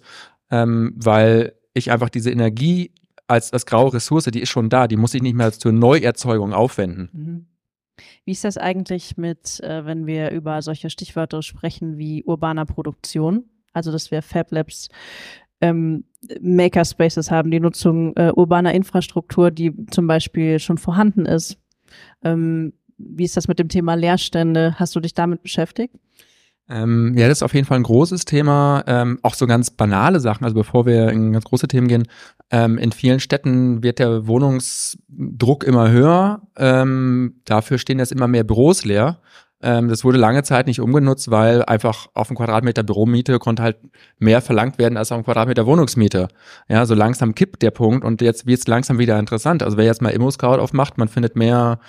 ähm, 0.49 0.93
weil 0.97 1.53
ich 1.73 1.91
einfach 1.91 2.09
diese 2.09 2.29
Energie 2.29 2.91
als, 3.31 3.53
als 3.53 3.65
graue 3.65 3.93
Ressource, 3.93 4.25
die 4.25 4.41
ist 4.41 4.49
schon 4.49 4.69
da, 4.69 4.87
die 4.87 4.97
muss 4.97 5.13
ich 5.13 5.21
nicht 5.21 5.35
mehr 5.35 5.51
zur 5.51 5.71
Neuerzeugung 5.71 6.53
aufwenden. 6.53 7.09
Mhm. 7.13 7.45
Wie 8.25 8.31
ist 8.31 8.43
das 8.43 8.57
eigentlich 8.57 9.17
mit, 9.17 9.59
äh, 9.61 9.85
wenn 9.85 10.05
wir 10.05 10.31
über 10.31 10.61
solche 10.61 10.89
Stichwörter 10.89 11.41
sprechen 11.41 11.97
wie 11.97 12.23
urbaner 12.23 12.65
Produktion? 12.65 13.45
Also, 13.73 13.91
dass 13.91 14.11
wir 14.11 14.21
Fab 14.21 14.51
Labs 14.51 14.89
ähm, 15.61 16.03
Makerspaces 16.41 17.31
haben, 17.31 17.51
die 17.51 17.59
Nutzung 17.59 18.15
äh, 18.17 18.31
urbaner 18.35 18.73
Infrastruktur, 18.73 19.51
die 19.51 19.73
zum 19.87 20.07
Beispiel 20.07 20.59
schon 20.59 20.77
vorhanden 20.77 21.25
ist. 21.25 21.57
Ähm, 22.23 22.73
wie 22.97 23.23
ist 23.23 23.37
das 23.37 23.47
mit 23.47 23.59
dem 23.59 23.69
Thema 23.69 23.95
Leerstände? 23.95 24.75
Hast 24.77 24.95
du 24.95 24.99
dich 24.99 25.13
damit 25.13 25.41
beschäftigt? 25.41 25.95
Ähm, 26.71 27.15
ja, 27.17 27.27
das 27.27 27.39
ist 27.39 27.43
auf 27.43 27.53
jeden 27.53 27.67
Fall 27.67 27.79
ein 27.79 27.83
großes 27.83 28.23
Thema. 28.23 28.83
Ähm, 28.87 29.19
auch 29.23 29.33
so 29.33 29.45
ganz 29.45 29.69
banale 29.69 30.21
Sachen. 30.21 30.45
Also 30.45 30.55
bevor 30.55 30.85
wir 30.85 31.09
in 31.09 31.33
ganz 31.33 31.43
große 31.43 31.67
Themen 31.67 31.87
gehen, 31.87 32.07
ähm, 32.49 32.77
in 32.77 32.93
vielen 32.93 33.19
Städten 33.19 33.83
wird 33.83 33.99
der 33.99 34.25
Wohnungsdruck 34.25 35.65
immer 35.65 35.91
höher. 35.91 36.41
Ähm, 36.57 37.41
dafür 37.43 37.77
stehen 37.77 37.99
jetzt 37.99 38.13
immer 38.13 38.27
mehr 38.27 38.45
Büros 38.45 38.85
leer. 38.85 39.19
Ähm, 39.63 39.89
das 39.89 40.03
wurde 40.03 40.17
lange 40.17 40.43
Zeit 40.43 40.65
nicht 40.67 40.79
umgenutzt, 40.79 41.29
weil 41.29 41.63
einfach 41.65 42.07
auf 42.13 42.27
dem 42.27 42.37
Quadratmeter 42.37 42.83
Büromiete 42.83 43.37
konnte 43.37 43.61
halt 43.63 43.77
mehr 44.17 44.41
verlangt 44.41 44.79
werden 44.79 44.97
als 44.97 45.11
auf 45.11 45.19
dem 45.19 45.25
Quadratmeter 45.25 45.65
Wohnungsmiete. 45.65 46.29
Ja, 46.67 46.85
so 46.85 46.95
langsam 46.95 47.35
kippt 47.35 47.61
der 47.61 47.71
Punkt 47.71 48.03
und 48.03 48.21
jetzt 48.21 48.47
wird 48.47 48.59
es 48.59 48.67
langsam 48.67 48.97
wieder 48.97 49.19
interessant. 49.19 49.61
Also 49.61 49.77
wer 49.77 49.85
jetzt 49.85 50.01
mal 50.01 50.09
Immo-Scout 50.09 50.59
aufmacht, 50.59 50.97
man 50.97 51.09
findet 51.09 51.35
mehr 51.35 51.79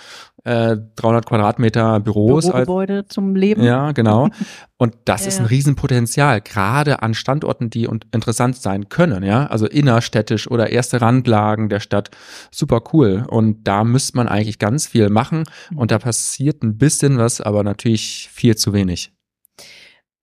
äh, 0.45 0.77
300 0.97 1.27
Quadratmeter 1.27 2.01
Büros. 2.01 2.47
Bürogebäude 2.47 2.99
als, 2.99 3.09
zum 3.09 3.37
Leben. 3.37 3.63
Ja, 3.63 3.93
genau. 3.93 4.29
Und 4.77 4.97
das 5.05 5.23
ja, 5.23 5.29
ist 5.29 5.41
ein 5.41 5.47
Riesenpotenzial, 5.47 6.41
gerade 6.41 7.03
an 7.03 7.15
Standorten, 7.15 7.71
die 7.71 7.85
interessant 8.13 8.57
sein 8.57 8.89
können, 8.89 9.23
ja. 9.23 9.47
Also 9.47 9.67
innerstädtisch 9.67 10.51
oder 10.51 10.71
erste 10.71 11.01
Randlagen 11.01 11.69
der 11.69 11.81
Stadt. 11.81 12.11
Super 12.51 12.83
cool. 12.93 13.25
Und 13.29 13.69
da 13.69 13.85
müsste 13.85 14.17
man 14.17 14.29
eigentlich 14.29 14.59
ganz 14.59 14.87
viel 14.87 15.09
machen. 15.09 15.45
Und 15.77 15.91
da 15.93 15.99
passiert 15.99 16.63
ein 16.63 16.79
bisschen 16.79 17.19
was, 17.19 17.41
aber 17.41 17.63
natürlich 17.63 18.29
viel 18.33 18.57
zu 18.57 18.73
wenig. 18.73 19.13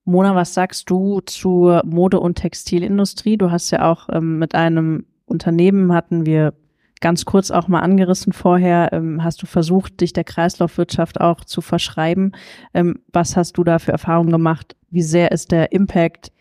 Mona, 0.04 0.36
was 0.36 0.54
sagst 0.54 0.90
du 0.90 1.22
zur 1.22 1.84
Mode- 1.86 2.20
und 2.20 2.36
Textilindustrie? 2.36 3.38
Du 3.38 3.52
hast 3.52 3.72
ja 3.72 3.90
auch 3.90 4.10
ähm, 4.12 4.40
mit 4.40 4.56
einem 4.56 5.06
Unternehmen 5.26 5.94
hatten 5.94 6.26
wir 6.26 6.54
ganz 7.00 7.26
kurz 7.26 7.52
auch 7.52 7.68
mal 7.68 7.80
angerissen 7.80 8.34
vorher, 8.34 8.89
ähm, 8.91 9.24
hast 9.24 9.41
du 9.41 9.45
versucht, 9.45 10.02
dich 10.02 10.14
der 10.14 10.24
Kreislaufwirtschaft 10.24 11.22
auch 11.22 11.43
zu 11.43 11.62
verschreiben. 11.62 12.34
Ähm, 12.74 13.00
was 13.12 13.38
hast 13.38 13.58
du 13.58 13.64
da 13.64 13.80
für 13.80 13.91
Erfahrungen 13.91 14.32
gemacht? 14.32 14.76
Wie 14.89 15.02
sehr 15.02 15.32
ist 15.32 15.52
der 15.52 15.72
Impact? 15.72 16.32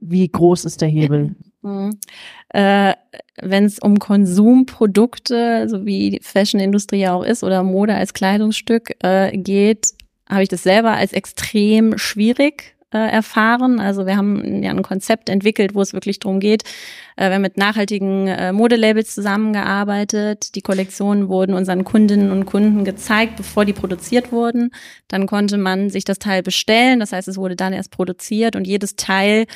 Wie 0.00 0.28
groß 0.28 0.64
ist 0.64 0.80
der 0.80 0.88
Hebel? 0.88 1.36
Mhm. 1.60 1.98
Äh, 2.50 2.94
Wenn 3.42 3.64
es 3.64 3.80
um 3.80 3.98
Konsumprodukte, 3.98 5.68
so 5.68 5.84
wie 5.84 6.10
die 6.10 6.20
Fashionindustrie 6.22 7.00
ja 7.00 7.14
auch 7.14 7.24
ist, 7.24 7.42
oder 7.42 7.64
Mode 7.64 7.96
als 7.96 8.14
Kleidungsstück 8.14 8.94
äh, 9.02 9.36
geht, 9.36 9.88
habe 10.28 10.44
ich 10.44 10.48
das 10.48 10.62
selber 10.62 10.92
als 10.92 11.12
extrem 11.12 11.98
schwierig 11.98 12.76
äh, 12.92 12.98
erfahren. 12.98 13.80
Also 13.80 14.06
wir 14.06 14.16
haben 14.16 14.62
ja 14.62 14.70
ein 14.70 14.82
Konzept 14.82 15.28
entwickelt, 15.28 15.74
wo 15.74 15.82
es 15.82 15.92
wirklich 15.92 16.20
darum 16.20 16.40
geht, 16.40 16.64
wir 17.26 17.34
haben 17.34 17.42
mit 17.42 17.56
nachhaltigen 17.56 18.28
äh, 18.28 18.52
Modelabels 18.52 19.14
zusammengearbeitet. 19.14 20.54
Die 20.54 20.62
Kollektionen 20.62 21.28
wurden 21.28 21.54
unseren 21.54 21.84
Kundinnen 21.84 22.30
und 22.30 22.46
Kunden 22.46 22.84
gezeigt, 22.84 23.36
bevor 23.36 23.64
die 23.64 23.72
produziert 23.72 24.30
wurden. 24.30 24.70
Dann 25.08 25.26
konnte 25.26 25.58
man 25.58 25.90
sich 25.90 26.04
das 26.04 26.18
Teil 26.18 26.42
bestellen. 26.42 27.00
Das 27.00 27.12
heißt, 27.12 27.26
es 27.26 27.36
wurde 27.36 27.56
dann 27.56 27.72
erst 27.72 27.90
produziert 27.90 28.54
und 28.54 28.66
jedes 28.66 28.94
Teil 28.96 29.46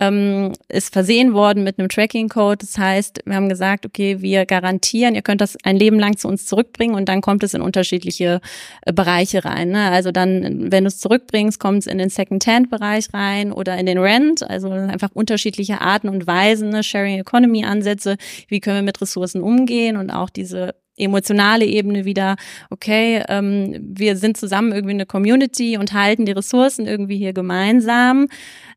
ähm, 0.00 0.52
ist 0.68 0.92
versehen 0.92 1.32
worden 1.32 1.64
mit 1.64 1.78
einem 1.78 1.88
Tracking-Code. 1.88 2.58
Das 2.58 2.78
heißt, 2.78 3.22
wir 3.24 3.34
haben 3.34 3.48
gesagt, 3.48 3.84
okay, 3.84 4.20
wir 4.20 4.46
garantieren, 4.46 5.14
ihr 5.14 5.22
könnt 5.22 5.40
das 5.40 5.56
ein 5.64 5.76
Leben 5.76 5.98
lang 5.98 6.16
zu 6.16 6.28
uns 6.28 6.46
zurückbringen 6.46 6.94
und 6.94 7.08
dann 7.08 7.20
kommt 7.20 7.42
es 7.42 7.54
in 7.54 7.62
unterschiedliche 7.62 8.40
äh, 8.82 8.92
Bereiche 8.92 9.44
rein. 9.44 9.70
Ne? 9.70 9.90
Also 9.90 10.12
dann, 10.12 10.70
wenn 10.70 10.84
du 10.84 10.88
es 10.88 10.98
zurückbringst, 10.98 11.58
kommt 11.58 11.78
es 11.78 11.86
in 11.86 11.98
den 11.98 12.10
Second-Hand-Bereich 12.10 13.12
rein 13.12 13.52
oder 13.52 13.76
in 13.76 13.86
den 13.86 13.98
Rent. 13.98 14.48
Also 14.48 14.70
einfach 14.70 15.10
unterschiedliche 15.14 15.80
Arten 15.80 16.08
und 16.08 16.26
Weisen, 16.26 16.68
ne? 16.68 16.84
Sharing 17.08 17.20
Economy 17.20 17.64
Ansätze. 17.64 18.16
Wie 18.48 18.60
können 18.60 18.76
wir 18.76 18.82
mit 18.82 19.00
Ressourcen 19.00 19.42
umgehen 19.42 19.96
und 19.96 20.10
auch 20.10 20.30
diese 20.30 20.74
emotionale 20.96 21.64
Ebene 21.64 22.04
wieder, 22.04 22.36
okay, 22.70 23.22
ähm, 23.28 23.76
wir 23.80 24.16
sind 24.16 24.36
zusammen 24.36 24.72
irgendwie 24.72 24.94
eine 24.94 25.06
Community 25.06 25.76
und 25.76 25.92
halten 25.92 26.26
die 26.26 26.32
Ressourcen 26.32 26.86
irgendwie 26.86 27.16
hier 27.16 27.32
gemeinsam. 27.32 28.26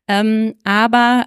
Ähm, 0.06 0.54
aber 0.64 1.26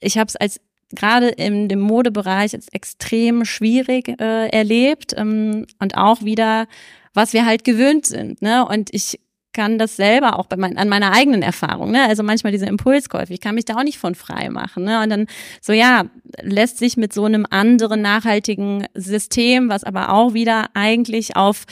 ich 0.00 0.18
habe 0.18 0.28
es 0.28 0.36
als 0.36 0.60
gerade 0.90 1.28
in 1.28 1.68
dem 1.68 1.80
Modebereich 1.80 2.54
als 2.54 2.68
extrem 2.68 3.44
schwierig 3.44 4.08
äh, 4.20 4.48
erlebt 4.48 5.14
ähm, 5.16 5.66
und 5.80 5.96
auch 5.96 6.22
wieder, 6.22 6.66
was 7.14 7.32
wir 7.32 7.46
halt 7.46 7.64
gewöhnt 7.64 8.06
sind. 8.06 8.42
Ne? 8.42 8.66
Und 8.66 8.92
ich 8.92 9.20
kann 9.54 9.78
das 9.78 9.96
selber 9.96 10.38
auch 10.38 10.46
bei 10.46 10.56
mein, 10.56 10.76
an 10.76 10.88
meiner 10.88 11.12
eigenen 11.12 11.40
Erfahrung, 11.40 11.90
ne? 11.90 12.06
Also 12.06 12.22
manchmal 12.22 12.52
diese 12.52 12.66
Impulskäufe, 12.66 13.32
ich 13.32 13.40
kann 13.40 13.54
mich 13.54 13.64
da 13.64 13.76
auch 13.76 13.84
nicht 13.84 13.98
von 13.98 14.14
frei 14.14 14.50
machen, 14.50 14.84
ne? 14.84 15.02
Und 15.02 15.08
dann 15.08 15.26
so 15.62 15.72
ja, 15.72 16.04
lässt 16.42 16.78
sich 16.78 16.98
mit 16.98 17.12
so 17.12 17.24
einem 17.24 17.46
anderen 17.48 18.02
nachhaltigen 18.02 18.86
System, 18.94 19.70
was 19.70 19.84
aber 19.84 20.12
auch 20.12 20.34
wieder 20.34 20.66
eigentlich 20.74 21.36
auf 21.36 21.64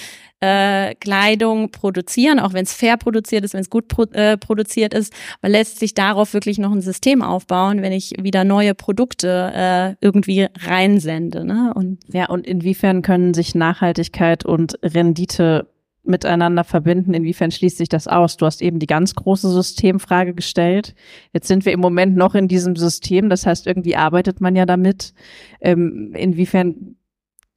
äh, 0.43 0.95
Kleidung 0.97 1.70
produzieren, 1.70 2.41
auch 2.41 2.53
wenn 2.53 2.64
es 2.64 2.72
fair 2.72 2.97
produziert 2.97 3.45
ist, 3.45 3.55
wenn 3.55 3.61
es 3.61 3.70
gut 3.70 3.89
pro, 3.89 4.03
äh, 4.12 4.37
produziert 4.37 4.93
ist, 4.93 5.12
aber 5.41 5.51
lässt 5.51 5.78
sich 5.78 5.95
darauf 5.95 6.35
wirklich 6.35 6.59
noch 6.59 6.72
ein 6.72 6.80
System 6.80 7.22
aufbauen, 7.22 7.80
wenn 7.80 7.93
ich 7.93 8.14
wieder 8.20 8.43
neue 8.43 8.74
Produkte 8.74 9.53
äh, 9.55 10.05
irgendwie 10.05 10.49
reinsende. 10.59 11.45
Ne? 11.45 11.72
Und 11.74 12.01
ja, 12.12 12.28
und 12.28 12.47
inwiefern 12.47 13.03
können 13.03 13.35
sich 13.35 13.55
Nachhaltigkeit 13.55 14.45
und 14.45 14.74
Rendite 14.83 15.68
miteinander 16.05 16.64
verbinden? 16.64 17.14
Inwiefern 17.14 17.50
schließt 17.50 17.78
sich 17.78 17.88
das 17.88 18.09
aus? 18.09 18.36
Du 18.36 18.46
hast 18.46 18.62
eben 18.62 18.78
die 18.78 18.86
ganz 18.86 19.14
große 19.14 19.48
Systemfrage 19.50 20.34
gestellt. 20.34 20.94
Jetzt 21.32 21.48
sind 21.48 21.64
wir 21.64 21.72
im 21.72 21.80
Moment 21.80 22.16
noch 22.16 22.34
in 22.34 22.48
diesem 22.48 22.76
System. 22.76 23.28
Das 23.28 23.46
heißt, 23.46 23.66
irgendwie 23.66 23.96
arbeitet 23.96 24.40
man 24.40 24.57
ja 24.57 24.66
damit. 24.66 25.14
Ähm, 25.61 26.12
inwiefern 26.14 26.96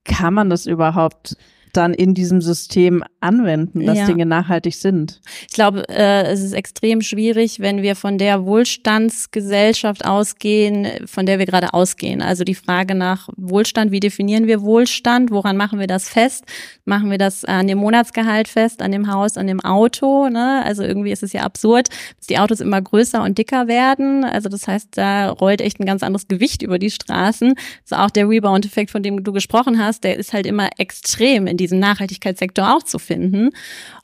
kann 0.03 0.33
man 0.33 0.49
das 0.49 0.65
überhaupt 0.65 1.35
dann 1.78 1.93
in 1.93 2.13
diesem 2.13 2.41
System 2.41 3.03
anwenden, 3.21 3.86
dass 3.86 3.97
Ja. 3.97 4.05
Dinge 4.05 4.26
nachhaltig 4.26 4.76
sind. 4.76 5.21
Ich 5.49 5.53
glaube, 5.53 5.88
äh, 5.89 6.23
es 6.23 6.41
ist 6.41 6.53
extrem 6.53 7.01
schwierig, 7.01 7.59
wenn 7.59 7.82
wir 7.82 7.95
von 7.95 8.17
der 8.17 8.45
Wohlstandsgesellschaft 8.45 10.05
ausgehen, 10.05 10.88
von 11.05 11.26
der 11.26 11.39
wir 11.39 11.45
gerade 11.45 11.73
ausgehen. 11.73 12.21
Also 12.21 12.43
die 12.43 12.55
Frage 12.55 12.95
nach 12.95 13.30
Wohlstand, 13.36 13.91
wie 13.91 13.99
definieren 13.99 14.47
wir 14.47 14.61
Wohlstand? 14.61 15.32
Woran 15.32 15.57
machen 15.57 15.80
wir 15.80 15.88
das 15.88 16.09
fest? 16.09 16.45
Machen 16.86 17.09
wir 17.11 17.17
das 17.17 17.45
an 17.45 17.67
dem 17.67 17.80
Monatsgehalt 17.80 18.47
fest, 18.47 18.82
an 18.82 18.91
dem 18.91 19.11
Haus, 19.11 19.38
an 19.38 19.47
dem 19.47 19.59
Auto? 19.59 20.30
Ne? 20.30 20.63
Also 20.63 20.84
irgendwie 20.84 21.11
ist 21.11 21.23
es 21.23 21.34
ja 21.34 21.41
absurd, 21.41 21.89
dass 22.17 22.28
die 22.28 22.38
Autos 22.38 22.59
immer 22.59 22.82
größer 22.82 23.23
und 23.23 23.38
dicker 23.38 23.67
werden. 23.67 24.23
Also 24.23 24.49
das 24.49 24.67
heißt, 24.67 24.89
da 24.97 25.30
rollt 25.30 25.61
echt 25.61 25.80
ein 25.80 25.86
ganz 25.86 26.03
anderes 26.03 26.28
Gewicht 26.28 26.61
über 26.61 26.80
die 26.80 26.91
Straßen. 26.91 27.53
Also 27.89 28.03
auch 28.03 28.09
der 28.11 28.30
Rebound-Effekt, 28.30 28.91
von 28.91 29.03
dem 29.03 29.23
du 29.23 29.32
gesprochen 29.32 29.80
hast, 29.84 30.03
der 30.03 30.17
ist 30.17 30.34
halt 30.34 30.45
immer 30.45 30.69
extrem 30.78 31.47
in 31.47 31.57
diesem 31.66 31.80
Nachhaltigkeitssektor 31.80 32.76
auch 32.76 32.84
zu 32.84 32.99
finden. 32.99 33.49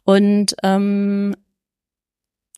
Und 0.03 0.55
ähm, 0.63 1.35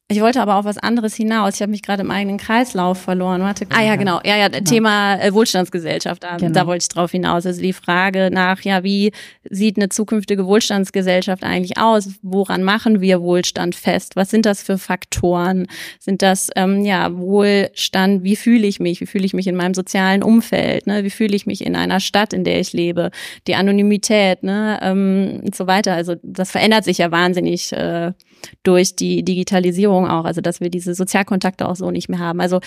ich 0.09 0.21
wollte 0.21 0.41
aber 0.41 0.57
auf 0.57 0.65
was 0.65 0.77
anderes 0.77 1.15
hinaus. 1.15 1.55
Ich 1.55 1.61
habe 1.61 1.71
mich 1.71 1.81
gerade 1.81 2.01
im 2.03 2.11
eigenen 2.11 2.37
Kreislauf 2.37 3.01
verloren. 3.01 3.41
Warte. 3.41 3.65
Ah 3.69 3.81
ja, 3.81 3.95
genau. 3.95 4.19
Ja, 4.23 4.35
ja, 4.37 4.49
Thema 4.49 5.15
äh, 5.15 5.33
Wohlstandsgesellschaft. 5.33 6.21
Da, 6.23 6.37
Genau. 6.37 6.51
da 6.51 6.67
wollte 6.67 6.83
ich 6.83 6.89
drauf 6.89 7.11
hinaus. 7.11 7.45
Also 7.45 7.61
die 7.61 7.73
Frage 7.73 8.29
nach, 8.31 8.61
ja, 8.61 8.83
wie 8.83 9.11
sieht 9.49 9.77
eine 9.77 9.89
zukünftige 9.89 10.45
Wohlstandsgesellschaft 10.45 11.43
eigentlich 11.43 11.77
aus? 11.77 12.09
Woran 12.21 12.63
machen 12.63 13.01
wir 13.01 13.21
Wohlstand 13.21 13.75
fest? 13.75 14.15
Was 14.15 14.29
sind 14.29 14.45
das 14.45 14.61
für 14.61 14.77
Faktoren? 14.77 15.67
Sind 15.99 16.21
das 16.21 16.49
ähm, 16.55 16.83
ja 16.83 17.17
Wohlstand? 17.17 18.23
Wie 18.23 18.35
fühle 18.35 18.67
ich 18.67 18.79
mich? 18.79 18.99
Wie 19.01 19.05
fühle 19.07 19.25
ich 19.25 19.33
mich 19.33 19.47
in 19.47 19.55
meinem 19.55 19.73
sozialen 19.73 20.21
Umfeld? 20.21 20.85
Ne? 20.85 21.03
Wie 21.05 21.09
fühle 21.09 21.35
ich 21.35 21.45
mich 21.47 21.65
in 21.65 21.75
einer 21.75 21.99
Stadt, 22.01 22.33
in 22.33 22.43
der 22.43 22.59
ich 22.59 22.73
lebe? 22.73 23.09
Die 23.47 23.55
Anonymität, 23.55 24.43
ne? 24.43 24.79
ähm, 24.83 25.41
und 25.45 25.55
so 25.55 25.65
weiter. 25.65 25.93
Also 25.93 26.15
das 26.21 26.51
verändert 26.51 26.83
sich 26.83 26.99
ja 26.99 27.09
wahnsinnig 27.09 27.71
äh, 27.71 28.11
durch 28.63 28.95
die 28.95 29.23
Digitalisierung 29.23 30.07
auch, 30.07 30.25
also 30.25 30.41
dass 30.41 30.59
wir 30.59 30.69
diese 30.69 30.95
Sozialkontakte 30.95 31.67
auch 31.67 31.75
so 31.75 31.91
nicht 31.91 32.09
mehr 32.09 32.19
haben. 32.19 32.41
Also 32.41 32.59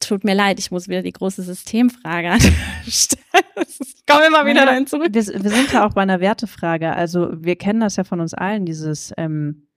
tut 0.00 0.24
mir 0.24 0.34
leid, 0.34 0.58
ich 0.58 0.70
muss 0.70 0.88
wieder 0.88 1.02
die 1.02 1.12
große 1.12 1.42
Systemfrage 1.42 2.38
stellen. 2.88 3.24
Ich 3.68 4.06
komme 4.06 4.26
immer 4.26 4.44
wieder 4.44 4.54
Naja, 4.54 4.66
dahin 4.66 4.86
zurück. 4.86 5.10
Wir, 5.12 5.26
wir 5.26 5.50
sind 5.50 5.72
ja 5.72 5.86
auch 5.86 5.92
bei 5.92 6.02
einer 6.02 6.20
Wertefrage. 6.20 6.92
Also 6.94 7.30
wir 7.32 7.56
kennen 7.56 7.80
das 7.80 7.96
ja 7.96 8.04
von 8.04 8.20
uns 8.20 8.34
allen, 8.34 8.64
dieses 8.64 9.12
ähm, 9.16 9.68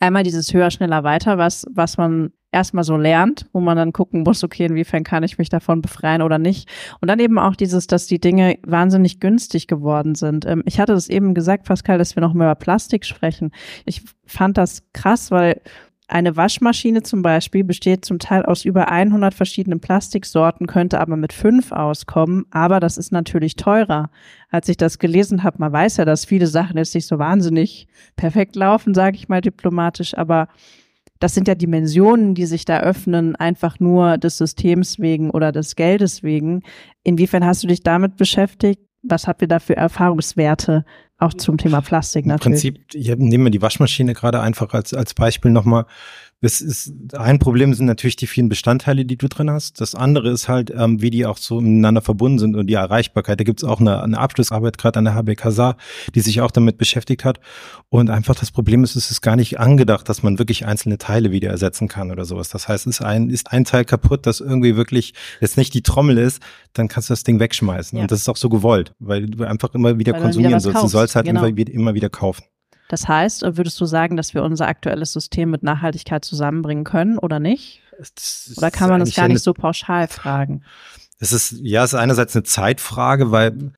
einmal 0.00 0.22
dieses 0.22 0.52
höher, 0.52 0.70
schneller, 0.70 1.04
weiter, 1.04 1.38
was, 1.38 1.66
was 1.70 1.96
man 1.96 2.32
erstmal 2.56 2.84
so 2.84 2.96
lernt, 2.96 3.44
wo 3.52 3.60
man 3.60 3.76
dann 3.76 3.92
gucken 3.92 4.22
muss, 4.22 4.42
okay, 4.42 4.64
inwiefern 4.64 5.04
kann 5.04 5.22
ich 5.22 5.36
mich 5.36 5.50
davon 5.50 5.82
befreien 5.82 6.22
oder 6.22 6.38
nicht. 6.38 6.70
Und 7.02 7.08
dann 7.08 7.18
eben 7.18 7.38
auch 7.38 7.54
dieses, 7.54 7.86
dass 7.86 8.06
die 8.06 8.18
Dinge 8.18 8.58
wahnsinnig 8.66 9.20
günstig 9.20 9.66
geworden 9.66 10.14
sind. 10.14 10.46
Ähm, 10.46 10.62
ich 10.64 10.80
hatte 10.80 10.94
das 10.94 11.10
eben 11.10 11.34
gesagt, 11.34 11.66
Pascal, 11.66 11.98
dass 11.98 12.16
wir 12.16 12.22
noch 12.22 12.32
mal 12.32 12.44
über 12.44 12.54
Plastik 12.54 13.04
sprechen. 13.04 13.52
Ich 13.84 14.02
fand 14.24 14.56
das 14.56 14.82
krass, 14.94 15.30
weil 15.30 15.60
eine 16.08 16.34
Waschmaschine 16.34 17.02
zum 17.02 17.20
Beispiel 17.20 17.62
besteht 17.62 18.06
zum 18.06 18.18
Teil 18.18 18.44
aus 18.46 18.64
über 18.64 18.88
100 18.88 19.34
verschiedenen 19.34 19.80
Plastiksorten, 19.80 20.66
könnte 20.66 20.98
aber 20.98 21.16
mit 21.16 21.34
fünf 21.34 21.72
auskommen. 21.72 22.46
Aber 22.50 22.80
das 22.80 22.96
ist 22.96 23.12
natürlich 23.12 23.56
teurer. 23.56 24.08
Als 24.48 24.70
ich 24.70 24.78
das 24.78 24.98
gelesen 24.98 25.42
habe, 25.42 25.58
man 25.58 25.72
weiß 25.72 25.98
ja, 25.98 26.06
dass 26.06 26.24
viele 26.24 26.46
Sachen 26.46 26.78
jetzt 26.78 26.94
nicht 26.94 27.06
so 27.06 27.18
wahnsinnig 27.18 27.86
perfekt 28.14 28.56
laufen, 28.56 28.94
sage 28.94 29.16
ich 29.16 29.28
mal 29.28 29.42
diplomatisch. 29.42 30.16
Aber 30.16 30.48
das 31.18 31.34
sind 31.34 31.48
ja 31.48 31.54
Dimensionen, 31.54 32.34
die 32.34 32.46
sich 32.46 32.64
da 32.64 32.80
öffnen, 32.80 33.36
einfach 33.36 33.80
nur 33.80 34.18
des 34.18 34.38
Systems 34.38 34.98
wegen 34.98 35.30
oder 35.30 35.52
des 35.52 35.76
Geldes 35.76 36.22
wegen. 36.22 36.62
Inwiefern 37.02 37.44
hast 37.44 37.62
du 37.62 37.66
dich 37.66 37.82
damit 37.82 38.16
beschäftigt? 38.16 38.80
Was 39.02 39.28
habt 39.28 39.42
ihr 39.42 39.48
da 39.48 39.58
für 39.58 39.76
Erfahrungswerte 39.76 40.84
auch 41.18 41.32
zum 41.32 41.58
Thema 41.58 41.80
Plastik 41.80 42.24
Im 42.24 42.30
natürlich? 42.30 42.62
Prinzip, 42.62 42.84
hier 42.92 43.16
nehmen 43.16 43.44
wir 43.44 43.50
die 43.50 43.62
Waschmaschine 43.62 44.14
gerade 44.14 44.40
einfach 44.40 44.74
als, 44.74 44.92
als 44.92 45.14
Beispiel 45.14 45.50
nochmal. 45.50 45.86
Es 46.42 46.60
ist, 46.60 46.92
ein 47.14 47.38
Problem 47.38 47.72
sind 47.72 47.86
natürlich 47.86 48.16
die 48.16 48.26
vielen 48.26 48.50
Bestandteile, 48.50 49.06
die 49.06 49.16
du 49.16 49.26
drin 49.26 49.50
hast. 49.50 49.80
Das 49.80 49.94
andere 49.94 50.30
ist 50.30 50.48
halt, 50.48 50.70
ähm, 50.70 51.00
wie 51.00 51.08
die 51.08 51.24
auch 51.24 51.38
so 51.38 51.60
miteinander 51.62 52.02
verbunden 52.02 52.38
sind 52.38 52.56
und 52.56 52.66
die 52.66 52.74
Erreichbarkeit. 52.74 53.40
Da 53.40 53.44
gibt's 53.44 53.64
auch 53.64 53.80
eine, 53.80 54.02
eine 54.02 54.18
Abschlussarbeit 54.18 54.76
gerade 54.76 54.98
an 54.98 55.06
der 55.06 55.14
HBK 55.14 55.50
Saar, 55.50 55.76
die 56.14 56.20
sich 56.20 56.42
auch 56.42 56.50
damit 56.50 56.76
beschäftigt 56.76 57.24
hat. 57.24 57.40
Und 57.88 58.10
einfach 58.10 58.34
das 58.34 58.50
Problem 58.50 58.84
ist, 58.84 58.96
es 58.96 59.10
ist 59.10 59.22
gar 59.22 59.34
nicht 59.36 59.58
angedacht, 59.58 60.08
dass 60.10 60.22
man 60.22 60.38
wirklich 60.38 60.66
einzelne 60.66 60.98
Teile 60.98 61.30
wieder 61.32 61.48
ersetzen 61.48 61.88
kann 61.88 62.10
oder 62.10 62.26
sowas. 62.26 62.50
Das 62.50 62.68
heißt, 62.68 62.86
ist 62.86 63.00
ein, 63.00 63.30
ist 63.30 63.50
ein 63.52 63.64
Teil 63.64 63.86
kaputt, 63.86 64.26
das 64.26 64.40
irgendwie 64.40 64.76
wirklich 64.76 65.14
jetzt 65.40 65.56
nicht 65.56 65.72
die 65.72 65.82
Trommel 65.82 66.18
ist, 66.18 66.42
dann 66.74 66.88
kannst 66.88 67.08
du 67.08 67.12
das 67.12 67.22
Ding 67.22 67.40
wegschmeißen. 67.40 67.96
Ja. 67.96 68.02
Und 68.02 68.10
das 68.10 68.20
ist 68.20 68.28
auch 68.28 68.36
so 68.36 68.50
gewollt, 68.50 68.92
weil 68.98 69.26
du 69.26 69.42
einfach 69.44 69.74
immer 69.74 69.98
wieder 69.98 70.12
Weil 70.12 70.20
du 70.20 70.38
wieder 70.38 70.50
konsumieren 70.50 70.52
was 70.54 70.62
sollst. 70.64 70.76
Du 70.76 70.80
kaufst, 70.82 70.92
sollst 70.92 71.16
halt 71.16 71.26
genau. 71.26 71.44
immer, 71.46 71.56
wieder- 71.56 71.72
immer 71.72 71.94
wieder 71.94 72.10
kaufen. 72.10 72.44
Das 72.88 73.08
heißt, 73.08 73.42
würdest 73.42 73.80
du 73.80 73.86
sagen, 73.86 74.16
dass 74.16 74.34
wir 74.34 74.42
unser 74.42 74.68
aktuelles 74.68 75.12
System 75.12 75.50
mit 75.50 75.62
Nachhaltigkeit 75.62 76.24
zusammenbringen 76.24 76.84
können 76.84 77.18
oder 77.18 77.40
nicht? 77.40 77.82
Oder 78.56 78.70
kann 78.70 78.90
man 78.90 79.00
das 79.00 79.14
gar 79.14 79.28
nicht 79.28 79.42
so 79.42 79.54
pauschal 79.54 80.08
fragen? 80.08 80.62
Es 81.18 81.32
ist, 81.32 81.60
ja, 81.62 81.82
es 81.82 81.94
ist 81.94 81.98
einerseits 81.98 82.36
eine 82.36 82.42
Zeitfrage, 82.42 83.30
weil 83.30 83.72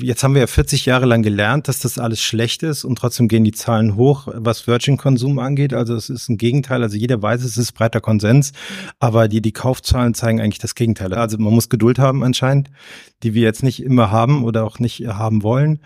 jetzt 0.00 0.24
haben 0.24 0.32
wir 0.32 0.40
ja 0.40 0.46
40 0.46 0.86
Jahre 0.86 1.04
lang 1.04 1.22
gelernt, 1.22 1.68
dass 1.68 1.80
das 1.80 1.98
alles 1.98 2.22
schlecht 2.22 2.62
ist 2.62 2.84
und 2.84 2.96
trotzdem 2.96 3.28
gehen 3.28 3.44
die 3.44 3.52
Zahlen 3.52 3.94
hoch, 3.94 4.26
was 4.32 4.66
Virgin-Konsum 4.66 5.38
angeht. 5.38 5.74
Also 5.74 5.94
es 5.94 6.08
ist 6.08 6.30
ein 6.30 6.38
Gegenteil. 6.38 6.82
Also 6.82 6.96
jeder 6.96 7.20
weiß, 7.20 7.44
es 7.44 7.58
ist 7.58 7.72
breiter 7.72 8.00
Konsens, 8.00 8.52
aber 9.00 9.28
die, 9.28 9.42
die 9.42 9.52
Kaufzahlen 9.52 10.14
zeigen 10.14 10.40
eigentlich 10.40 10.60
das 10.60 10.74
Gegenteil. 10.74 11.12
Also 11.12 11.36
man 11.36 11.52
muss 11.52 11.68
Geduld 11.68 11.98
haben 11.98 12.24
anscheinend, 12.24 12.70
die 13.22 13.34
wir 13.34 13.42
jetzt 13.42 13.62
nicht 13.62 13.82
immer 13.82 14.10
haben 14.10 14.44
oder 14.44 14.64
auch 14.64 14.78
nicht 14.78 15.06
haben 15.06 15.42
wollen. 15.42 15.80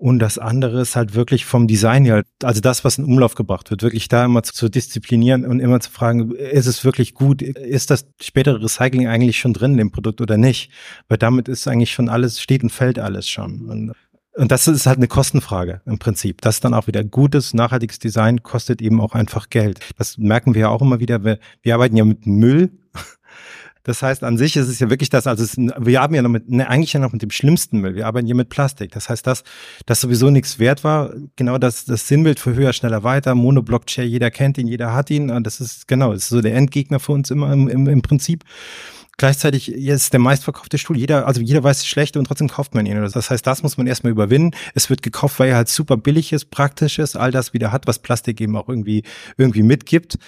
Und 0.00 0.20
das 0.20 0.38
andere 0.38 0.80
ist 0.80 0.94
halt 0.94 1.14
wirklich 1.14 1.44
vom 1.44 1.66
Design 1.66 2.04
her, 2.04 2.22
also 2.44 2.60
das, 2.60 2.84
was 2.84 2.98
in 2.98 3.04
Umlauf 3.04 3.34
gebracht 3.34 3.68
wird, 3.72 3.82
wirklich 3.82 4.06
da 4.06 4.24
immer 4.24 4.44
zu, 4.44 4.54
zu 4.54 4.68
disziplinieren 4.68 5.44
und 5.44 5.58
immer 5.58 5.80
zu 5.80 5.90
fragen, 5.90 6.30
ist 6.36 6.66
es 6.66 6.84
wirklich 6.84 7.14
gut? 7.14 7.42
Ist 7.42 7.90
das 7.90 8.06
spätere 8.22 8.62
Recycling 8.62 9.08
eigentlich 9.08 9.40
schon 9.40 9.54
drin 9.54 9.72
in 9.72 9.78
dem 9.78 9.90
Produkt 9.90 10.20
oder 10.20 10.36
nicht? 10.36 10.70
Weil 11.08 11.18
damit 11.18 11.48
ist 11.48 11.66
eigentlich 11.66 11.92
schon 11.92 12.08
alles, 12.08 12.40
steht 12.40 12.62
und 12.62 12.70
fällt 12.70 13.00
alles 13.00 13.28
schon. 13.28 13.68
Und, 13.68 13.92
und 14.36 14.52
das 14.52 14.68
ist 14.68 14.86
halt 14.86 14.98
eine 14.98 15.08
Kostenfrage 15.08 15.80
im 15.84 15.98
Prinzip. 15.98 16.42
Das 16.42 16.56
ist 16.56 16.64
dann 16.64 16.74
auch 16.74 16.86
wieder 16.86 17.02
gutes, 17.02 17.52
nachhaltiges 17.52 17.98
Design 17.98 18.44
kostet 18.44 18.80
eben 18.80 19.00
auch 19.00 19.16
einfach 19.16 19.50
Geld. 19.50 19.80
Das 19.98 20.16
merken 20.16 20.54
wir 20.54 20.60
ja 20.60 20.68
auch 20.68 20.80
immer 20.80 21.00
wieder. 21.00 21.24
Wir, 21.24 21.40
wir 21.62 21.74
arbeiten 21.74 21.96
ja 21.96 22.04
mit 22.04 22.24
Müll. 22.24 22.70
Das 23.82 24.02
heißt, 24.02 24.24
an 24.24 24.36
sich 24.38 24.56
ist 24.56 24.68
es 24.68 24.78
ja 24.78 24.90
wirklich 24.90 25.10
das, 25.10 25.26
also 25.26 25.44
es, 25.44 25.56
wir 25.56 26.00
haben 26.00 26.14
ja 26.14 26.22
noch 26.22 26.30
mit, 26.30 26.48
ne, 26.50 26.68
eigentlich 26.68 26.92
ja 26.92 27.00
noch 27.00 27.12
mit 27.12 27.22
dem 27.22 27.30
schlimmsten 27.30 27.80
Müll. 27.80 27.94
Wir 27.94 28.06
arbeiten 28.06 28.26
hier 28.26 28.34
mit 28.34 28.48
Plastik. 28.48 28.92
Das 28.92 29.08
heißt, 29.08 29.26
das, 29.26 29.44
das 29.86 30.00
sowieso 30.00 30.30
nichts 30.30 30.58
wert 30.58 30.84
war, 30.84 31.12
genau 31.36 31.58
das, 31.58 31.84
das 31.84 32.06
Sinnbild 32.08 32.40
für 32.40 32.54
höher, 32.54 32.72
schneller, 32.72 33.02
weiter, 33.04 33.34
Monoblock-Chair, 33.34 34.06
jeder 34.06 34.30
kennt 34.30 34.58
ihn, 34.58 34.66
jeder 34.66 34.94
hat 34.94 35.10
ihn. 35.10 35.42
Das 35.42 35.60
ist, 35.60 35.88
genau, 35.88 36.12
das 36.12 36.24
ist 36.24 36.28
so 36.30 36.40
der 36.40 36.54
Endgegner 36.54 37.00
für 37.00 37.12
uns 37.12 37.30
immer 37.30 37.52
im, 37.52 37.68
im, 37.68 37.88
im 37.88 38.02
Prinzip. 38.02 38.44
Gleichzeitig 39.18 39.72
ist 39.72 40.12
der 40.12 40.20
meistverkaufte 40.20 40.78
Stuhl. 40.78 40.96
Jeder, 40.96 41.26
also 41.26 41.40
jeder 41.40 41.64
weiß 41.64 41.78
es 41.78 41.86
schlecht 41.88 42.16
und 42.16 42.24
trotzdem 42.24 42.46
kauft 42.46 42.76
man 42.76 42.86
ihn. 42.86 43.02
Das 43.02 43.30
heißt, 43.30 43.44
das 43.44 43.64
muss 43.64 43.76
man 43.76 43.88
erstmal 43.88 44.12
überwinden. 44.12 44.56
Es 44.74 44.90
wird 44.90 45.02
gekauft, 45.02 45.40
weil 45.40 45.50
er 45.50 45.56
halt 45.56 45.68
super 45.68 45.96
billig 45.96 46.32
ist, 46.32 46.52
praktisch 46.52 47.00
ist, 47.00 47.16
all 47.16 47.32
das 47.32 47.52
wieder 47.52 47.72
hat, 47.72 47.88
was 47.88 47.98
Plastik 47.98 48.40
eben 48.40 48.56
auch 48.56 48.68
irgendwie, 48.68 49.02
irgendwie 49.36 49.64
mitgibt. 49.64 50.18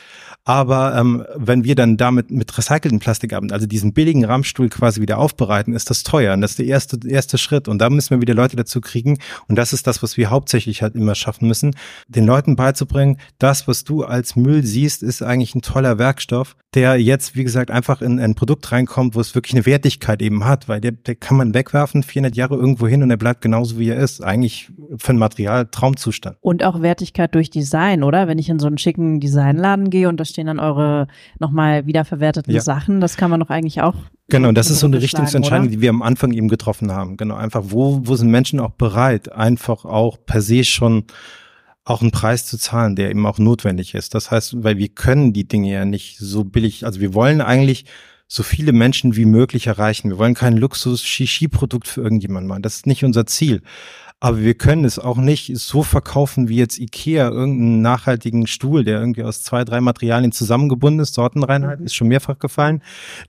Aber 0.45 0.97
ähm, 0.97 1.25
wenn 1.37 1.63
wir 1.63 1.77
dann 1.77 1.99
damit 1.99 2.33
mit 2.33 2.59
recycelten 2.59 2.99
Plastik 2.99 3.33
haben, 3.33 3.53
also 3.53 3.69
diesen 3.69 3.93
billigen 3.93 4.25
Rahmstuhl 4.25 4.69
quasi 4.69 5.01
wieder 5.01 5.19
aufbereiten, 5.19 5.73
ist 5.73 5.89
das 5.89 6.03
teuer. 6.03 6.35
Und 6.35 6.41
das 6.41 6.53
ist 6.53 6.59
der 6.59 6.67
erste, 6.67 6.99
erste 7.07 7.39
Schritt. 7.39 7.69
Und 7.69 7.79
da 7.79 7.91
müssen 7.91 8.11
wir 8.11 8.21
wieder 8.21 8.35
Leute 8.35 8.57
dazu 8.57 8.81
kriegen. 8.81 9.19
Und 9.47 9.55
das 9.55 9.73
ist 9.73 9.87
das, 9.87 10.03
was 10.03 10.17
wir 10.17 10.31
hauptsächlich 10.31 10.83
halt 10.83 10.97
immer 10.97 11.15
schaffen 11.15 11.47
müssen, 11.47 11.77
den 12.09 12.27
Leuten 12.27 12.57
beizubringen, 12.57 13.19
das, 13.39 13.69
was 13.69 13.85
du 13.85 14.03
als 14.03 14.35
Müll 14.35 14.65
siehst, 14.65 15.05
ist 15.05 15.23
eigentlich 15.23 15.55
ein 15.55 15.63
toller 15.63 15.99
Werkstoff, 15.99 16.57
der 16.75 17.01
jetzt, 17.01 17.37
wie 17.37 17.45
gesagt, 17.45 17.71
einfach 17.71 18.03
in 18.03 18.19
ein 18.19 18.35
Produkt 18.35 18.65
reinkommt, 18.81 19.15
wo 19.15 19.21
es 19.21 19.35
wirklich 19.35 19.55
eine 19.55 19.67
Wertigkeit 19.67 20.23
eben 20.23 20.45
hat, 20.45 20.69
weil 20.69 20.81
der, 20.81 20.93
der 20.93 21.15
kann 21.15 21.37
man 21.37 21.55
wegwerfen, 21.55 22.03
400 22.03 22.37
Jahre 22.37 22.57
irgendwo 22.57 22.87
hin 22.87 23.03
und 23.03 23.11
er 23.11 23.17
bleibt 23.17 23.43
genauso, 23.43 23.79
wie 23.79 23.89
er 23.89 23.99
ist. 23.99 24.23
Eigentlich 24.23 24.71
für 24.97 25.13
ein 25.13 25.19
Material 25.19 25.67
Traumzustand. 25.67 26.37
Und 26.41 26.65
auch 26.65 26.83
Wertigkeit 26.83 27.35
durch 27.35 27.51
Design, 27.51 28.03
oder? 28.03 28.29
Wenn 28.29 28.39
ich 28.39 28.49
in 28.49 28.59
so 28.59 28.67
einen 28.67 28.79
schicken 28.79 29.21
Designladen 29.21 29.91
gehe 29.91 30.09
und 30.09 30.19
da 30.19 30.25
stehen 30.25 30.47
dann 30.47 30.59
eure 30.59 31.07
nochmal 31.39 31.87
wiederverwerteten 31.87 32.53
Ja. 32.53 32.61
Sachen, 32.61 33.01
das 33.01 33.17
kann 33.17 33.31
man 33.31 33.41
doch 33.41 33.51
eigentlich 33.51 33.81
auch. 33.83 33.95
Genau, 34.29 34.53
das 34.53 34.71
ist 34.71 34.81
so 34.81 34.87
eine 34.87 35.03
Richtungsentscheidung, 35.03 35.67
oder? 35.67 35.77
die 35.77 35.81
wir 35.81 35.91
am 35.91 36.03
Anfang 36.03 36.33
eben 36.33 36.49
getroffen 36.49 36.93
haben. 36.93 37.17
Genau, 37.17 37.35
einfach, 37.35 37.63
wo, 37.67 38.01
wo 38.05 38.15
sind 38.15 38.31
Menschen 38.31 38.61
auch 38.61 38.71
bereit, 38.71 39.33
einfach 39.33 39.85
auch 39.85 40.19
per 40.25 40.41
se 40.41 40.63
schon 40.65 41.05
auch 41.85 42.03
einen 42.03 42.13
Preis 42.13 42.47
zu 42.47 42.57
zahlen, 42.57 42.95
der 42.95 43.11
eben 43.11 43.27
auch 43.27 43.39
notwendig 43.39 43.95
ist. 43.95 44.15
Das 44.15 44.31
heißt, 44.31 44.63
weil 44.63 44.79
wir 44.79 44.89
können 44.89 45.33
die 45.33 45.49
Dinge 45.49 45.73
ja 45.73 45.85
nicht 45.85 46.19
so 46.19 46.45
billig, 46.45 46.87
also 46.87 47.01
wir 47.01 47.15
wollen 47.15 47.41
eigentlich 47.41 47.87
so 48.33 48.45
viele 48.45 48.73
Menschen 48.73 49.17
wie 49.17 49.25
möglich 49.25 49.67
erreichen. 49.67 50.09
Wir 50.09 50.17
wollen 50.17 50.35
kein 50.35 50.57
Luxus-Shishi-Produkt 50.57 51.89
für 51.89 52.01
irgendjemanden 52.01 52.47
machen. 52.47 52.63
Das 52.63 52.77
ist 52.77 52.87
nicht 52.87 53.05
unser 53.05 53.27
Ziel. 53.27 53.61
Aber 54.23 54.41
wir 54.41 54.53
können 54.53 54.85
es 54.85 54.99
auch 54.99 55.17
nicht 55.17 55.57
so 55.57 55.83
verkaufen 55.83 56.49
wie 56.51 56.57
jetzt 56.57 56.79
Ikea, 56.79 57.31
irgendeinen 57.31 57.81
nachhaltigen 57.81 58.47
Stuhl, 58.47 58.85
der 58.85 59.01
irgendwie 59.01 59.23
aus 59.23 59.43
zwei, 59.43 59.65
drei 59.65 59.81
Materialien 59.81 60.31
zusammengebunden 60.31 61.01
ist. 61.01 61.15
Sortenreinheit 61.15 61.81
mhm. 61.81 61.87
ist 61.87 61.95
schon 61.95 62.09
mehrfach 62.09 62.39
gefallen, 62.39 62.83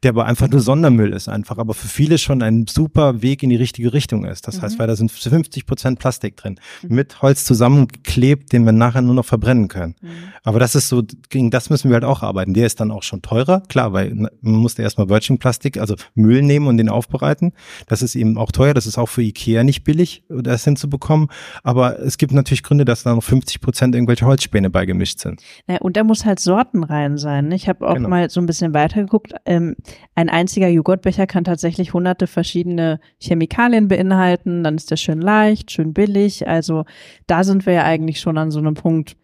der 0.03 0.09
aber 0.09 0.25
einfach 0.25 0.49
nur 0.49 0.59
Sondermüll 0.59 1.13
ist 1.13 1.29
einfach, 1.29 1.57
aber 1.57 1.73
für 1.73 1.87
viele 1.87 2.17
schon 2.17 2.41
ein 2.41 2.67
super 2.67 3.21
Weg 3.21 3.41
in 3.41 3.49
die 3.49 3.55
richtige 3.55 3.93
Richtung 3.93 4.25
ist. 4.25 4.47
Das 4.49 4.57
mhm. 4.57 4.63
heißt, 4.63 4.79
weil 4.79 4.87
da 4.87 4.97
sind 4.97 5.11
50 5.11 5.65
Prozent 5.65 5.97
Plastik 5.97 6.35
drin, 6.35 6.59
mhm. 6.81 6.95
mit 6.95 7.21
Holz 7.21 7.45
zusammengeklebt, 7.45 8.51
den 8.51 8.65
wir 8.65 8.73
nachher 8.73 9.01
nur 9.01 9.15
noch 9.15 9.25
verbrennen 9.25 9.69
können. 9.69 9.95
Mhm. 10.01 10.09
Aber 10.43 10.59
das 10.59 10.75
ist 10.75 10.89
so, 10.89 11.03
gegen 11.29 11.51
das 11.51 11.69
müssen 11.69 11.89
wir 11.89 11.95
halt 11.95 12.03
auch 12.03 12.21
arbeiten. 12.21 12.53
Der 12.53 12.65
ist 12.65 12.81
dann 12.81 12.91
auch 12.91 13.03
schon 13.03 13.21
teurer, 13.21 13.61
klar, 13.69 13.93
weil 13.93 14.13
man 14.13 14.31
musste 14.41 14.81
erstmal 14.81 15.07
Virgin 15.07 15.37
Plastik, 15.37 15.77
also 15.77 15.95
Müll 16.15 16.41
nehmen 16.41 16.67
und 16.67 16.75
den 16.75 16.89
aufbereiten. 16.89 17.53
Das 17.87 18.01
ist 18.01 18.15
eben 18.15 18.37
auch 18.37 18.51
teuer. 18.51 18.73
Das 18.73 18.87
ist 18.87 18.97
auch 18.97 19.07
für 19.07 19.21
Ikea 19.21 19.63
nicht 19.63 19.85
billig, 19.85 20.23
das 20.27 20.65
hinzubekommen. 20.81 21.27
Aber 21.63 21.99
es 21.99 22.17
gibt 22.17 22.33
natürlich 22.33 22.63
Gründe, 22.63 22.85
dass 22.85 23.03
da 23.03 23.13
noch 23.13 23.23
50 23.23 23.61
Prozent 23.61 23.95
irgendwelche 23.95 24.25
Holzspäne 24.25 24.69
beigemischt 24.69 25.19
sind. 25.19 25.41
Ja, 25.67 25.77
und 25.77 25.97
da 25.97 26.03
muss 26.03 26.25
halt 26.25 26.39
Sorten 26.39 26.83
rein 26.83 27.17
sein. 27.17 27.49
Ne? 27.49 27.55
Ich 27.55 27.69
habe 27.69 27.87
auch 27.87 27.95
genau. 27.95 28.09
mal 28.09 28.29
so 28.29 28.41
ein 28.41 28.45
bisschen 28.45 28.73
weitergeguckt. 28.73 29.33
Ähm, 29.45 29.75
ein 30.15 30.29
einziger 30.29 30.67
Joghurtbecher 30.67 31.27
kann 31.27 31.43
tatsächlich 31.43 31.93
hunderte 31.93 32.27
verschiedene 32.27 32.99
Chemikalien 33.19 33.87
beinhalten. 33.87 34.63
Dann 34.63 34.75
ist 34.75 34.91
der 34.91 34.97
schön 34.97 35.21
leicht, 35.21 35.71
schön 35.71 35.93
billig. 35.93 36.47
Also 36.47 36.85
da 37.27 37.43
sind 37.43 37.65
wir 37.65 37.73
ja 37.73 37.83
eigentlich 37.83 38.19
schon 38.19 38.37
an 38.37 38.51
so 38.51 38.59
einem 38.59 38.73
Punkt, 38.73 39.15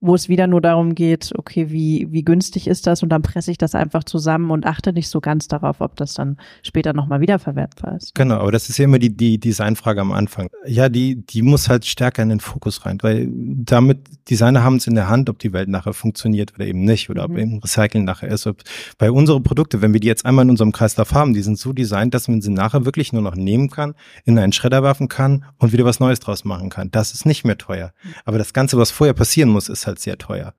wo 0.00 0.14
es 0.14 0.28
wieder 0.28 0.46
nur 0.46 0.62
darum 0.62 0.94
geht, 0.94 1.32
okay, 1.36 1.70
wie, 1.70 2.08
wie 2.10 2.24
günstig 2.24 2.66
ist 2.66 2.86
das 2.86 3.02
und 3.02 3.10
dann 3.10 3.20
presse 3.20 3.50
ich 3.50 3.58
das 3.58 3.74
einfach 3.74 4.02
zusammen 4.04 4.50
und 4.50 4.64
achte 4.66 4.92
nicht 4.92 5.08
so 5.08 5.20
ganz 5.20 5.46
darauf, 5.46 5.80
ob 5.80 5.96
das 5.96 6.14
dann 6.14 6.38
später 6.62 6.94
nochmal 6.94 7.20
wiederverwertbar 7.20 7.96
ist. 7.96 8.14
Genau, 8.14 8.36
aber 8.36 8.50
das 8.50 8.70
ist 8.70 8.78
ja 8.78 8.86
immer 8.86 8.98
die, 8.98 9.14
die 9.14 9.38
Designfrage 9.38 10.00
am 10.00 10.12
Anfang. 10.12 10.48
Ja, 10.66 10.88
die, 10.88 11.16
die 11.16 11.42
muss 11.42 11.68
halt 11.68 11.84
stärker 11.84 12.22
in 12.22 12.30
den 12.30 12.40
Fokus 12.40 12.86
rein, 12.86 12.98
weil 13.02 13.28
damit 13.30 13.98
Designer 14.30 14.64
haben 14.64 14.76
es 14.76 14.86
in 14.86 14.94
der 14.94 15.08
Hand, 15.08 15.28
ob 15.28 15.38
die 15.38 15.52
Welt 15.52 15.68
nachher 15.68 15.92
funktioniert 15.92 16.54
oder 16.54 16.66
eben 16.66 16.84
nicht 16.84 17.10
oder 17.10 17.28
mhm. 17.28 17.34
ob 17.34 17.38
eben 17.38 17.58
Recycling 17.58 18.04
nachher 18.04 18.30
ist. 18.30 18.46
Ob, 18.46 18.62
bei 18.96 19.10
unsere 19.10 19.40
Produkte, 19.40 19.82
wenn 19.82 19.92
wir 19.92 20.00
die 20.00 20.08
jetzt 20.08 20.24
einmal 20.24 20.44
in 20.44 20.50
unserem 20.50 20.72
Kreislauf 20.72 21.12
haben, 21.12 21.34
die 21.34 21.42
sind 21.42 21.58
so 21.58 21.74
designt, 21.74 22.14
dass 22.14 22.26
man 22.26 22.40
sie 22.40 22.50
nachher 22.50 22.86
wirklich 22.86 23.12
nur 23.12 23.22
noch 23.22 23.34
nehmen 23.34 23.68
kann, 23.68 23.94
in 24.24 24.38
einen 24.38 24.52
Schredder 24.52 24.82
werfen 24.82 25.08
kann 25.08 25.44
und 25.58 25.72
wieder 25.72 25.84
was 25.84 26.00
Neues 26.00 26.20
draus 26.20 26.44
machen 26.44 26.70
kann. 26.70 26.90
Das 26.90 27.12
ist 27.12 27.26
nicht 27.26 27.44
mehr 27.44 27.58
teuer. 27.58 27.92
Aber 28.24 28.38
das 28.38 28.54
Ganze, 28.54 28.78
was 28.78 28.90
vorher 28.90 29.14
passieren 29.14 29.50
muss, 29.50 29.68
ist 29.68 29.86
halt 29.86 29.89
halt 29.90 30.00
sehr 30.00 30.18
teuer. 30.18 30.54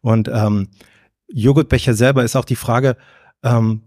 Und 0.00 0.28
ähm, 0.32 0.68
Joghurtbecher 1.28 1.94
selber 1.94 2.24
ist 2.24 2.36
auch 2.36 2.44
die 2.44 2.56
Frage, 2.56 2.96
ähm, 3.42 3.82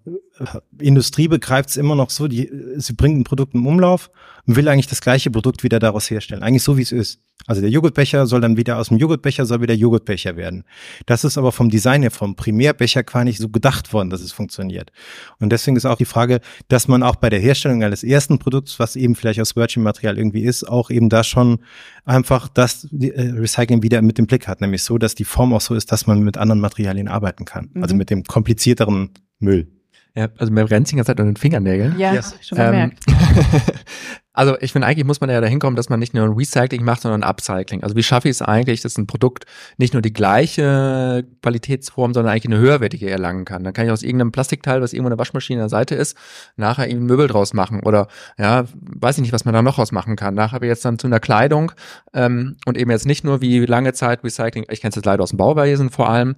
Industrie 0.80 1.28
begreift 1.28 1.70
es 1.70 1.78
immer 1.78 1.96
noch 1.96 2.10
so, 2.10 2.28
die, 2.28 2.50
sie 2.78 2.94
bringt 2.94 3.20
ein 3.20 3.24
Produkt 3.24 3.54
im 3.54 3.68
Umlauf 3.68 4.10
und 4.46 4.56
will 4.56 4.68
eigentlich 4.68 4.88
das 4.88 5.02
gleiche 5.02 5.30
Produkt 5.30 5.64
wieder 5.64 5.78
daraus 5.80 6.10
herstellen. 6.10 6.42
Eigentlich 6.42 6.64
so, 6.64 6.76
wie 6.76 6.82
es 6.82 6.92
ist. 6.92 7.20
Also 7.46 7.62
der 7.62 7.70
Joghurtbecher 7.70 8.26
soll 8.26 8.42
dann 8.42 8.58
wieder 8.58 8.78
aus 8.78 8.88
dem 8.88 8.98
Joghurtbecher 8.98 9.46
soll 9.46 9.62
wieder 9.62 9.74
Joghurtbecher 9.74 10.36
werden. 10.36 10.64
Das 11.06 11.24
ist 11.24 11.38
aber 11.38 11.52
vom 11.52 11.70
Design 11.70 12.02
her, 12.02 12.12
vom 12.12 12.36
Primärbecher 12.36 13.04
gar 13.04 13.24
nicht 13.24 13.38
so 13.38 13.50
gedacht 13.50 13.94
worden, 13.94 14.10
dass 14.10 14.22
es 14.22 14.32
funktioniert. 14.32 14.92
Und 15.40 15.52
deswegen 15.52 15.76
ist 15.76 15.86
auch 15.86 15.98
die 15.98 16.06
Frage, 16.06 16.40
dass 16.68 16.88
man 16.88 17.04
auch 17.04 17.18
bei 17.18 17.30
der 17.30 17.40
Herstellung 17.40 17.84
eines 17.84 18.04
ersten 18.04 18.40
Produkts, 18.40 18.80
was 18.80 18.96
eben 18.96 19.16
vielleicht 19.16 19.42
aus 19.42 19.56
Virgin-Material 19.56 20.18
irgendwie 20.18 20.44
ist, 20.44 20.64
auch 20.68 20.90
eben 20.90 21.10
da 21.10 21.24
schon 21.24 21.60
einfach 22.06 22.48
das 22.48 22.88
äh, 22.92 23.32
Recycling 23.32 23.84
wieder 23.84 24.02
mit 24.02 24.18
dem 24.18 24.26
Blick 24.26 24.48
hat. 24.48 24.62
Nämlich 24.62 24.84
so, 24.84 24.98
dass 24.98 25.14
die 25.14 25.26
Form 25.26 25.54
auch 25.54 25.62
so 25.62 25.76
ist, 25.76 25.92
dass 25.92 26.08
man 26.08 26.24
mit 26.24 26.38
anderen 26.38 26.62
Materialien 26.62 27.08
arbeiten 27.08 27.46
kann. 27.46 27.66
Also 27.66 27.78
mhm. 27.78 27.84
Also 27.84 27.96
mit 27.96 28.10
dem 28.10 28.24
komplizierteren 28.24 29.10
Müll. 29.40 29.68
Ja, 30.16 30.28
also 30.38 30.54
mir 30.54 30.66
brennt 30.66 30.92
die 30.92 30.96
ganze 30.96 31.08
Zeit 31.08 31.20
an 31.20 31.26
den 31.26 31.38
Fingernägeln. 31.38 31.98
Ja, 31.98 32.14
yes. 32.14 32.36
schon 32.42 32.60
gemerkt. 32.60 33.00
Ähm, 33.08 33.62
also 34.34 34.56
ich 34.60 34.72
finde, 34.72 34.88
eigentlich 34.88 35.08
muss 35.08 35.20
man 35.22 35.30
ja 35.32 35.42
dahin 35.42 35.58
kommen, 35.58 35.76
dass 35.76 35.90
man 35.90 36.00
nicht 36.00 36.14
nur 36.14 36.24
ein 36.24 36.34
Recycling 36.34 36.84
macht, 36.84 37.02
sondern 37.02 37.24
ein 37.24 37.28
Upcycling. 37.28 37.82
Also 37.82 37.96
wie 37.96 38.04
schaffe 38.04 38.30
ich 38.30 38.34
es 38.34 38.44
eigentlich, 38.44 38.82
dass 38.82 38.96
ein 39.00 39.08
Produkt 39.08 39.46
nicht 39.78 39.94
nur 39.94 40.04
die 40.04 40.14
gleiche 40.14 41.26
Qualitätsform, 41.42 42.14
sondern 42.14 42.32
eigentlich 42.32 42.46
eine 42.46 42.60
höherwertige 42.60 43.10
erlangen 43.10 43.44
kann. 43.44 43.64
Dann 43.64 43.74
kann 43.74 43.88
ich 43.88 43.92
aus 43.92 44.04
irgendeinem 44.04 44.32
Plastikteil, 44.32 44.84
was 44.84 44.94
irgendwo 44.94 45.08
in 45.08 45.18
der 45.18 45.20
Waschmaschine 45.20 45.62
an 45.62 45.66
der 45.66 45.70
Seite 45.70 45.96
ist, 45.96 46.16
nachher 46.58 46.88
eben 46.88 47.08
Möbel 47.08 47.28
draus 47.28 47.56
machen. 47.56 47.80
Oder 47.82 48.08
ja, 48.38 48.66
weiß 48.76 49.18
ich 49.18 49.24
nicht, 49.24 49.34
was 49.34 49.46
man 49.46 49.56
da 49.56 49.64
noch 49.64 49.76
draus 49.76 49.92
machen 49.92 50.16
kann. 50.16 50.36
Nachher 50.36 50.54
habe 50.54 50.68
ich 50.68 50.70
jetzt 50.70 50.86
dann 50.86 51.00
zu 51.00 51.08
einer 51.08 51.22
Kleidung 51.22 51.72
ähm, 52.14 52.58
und 52.68 52.78
eben 52.78 52.92
jetzt 52.92 53.08
nicht 53.08 53.24
nur 53.24 53.42
wie 53.42 53.66
lange 53.66 53.94
Zeit 53.94 54.24
Recycling, 54.24 54.66
ich 54.70 54.82
kenne 54.82 54.90
es 54.90 54.96
jetzt 54.96 55.06
leider 55.06 55.24
aus 55.24 55.32
dem 55.32 55.38
Bauwesen 55.38 55.90
vor 55.90 56.08
allem, 56.08 56.36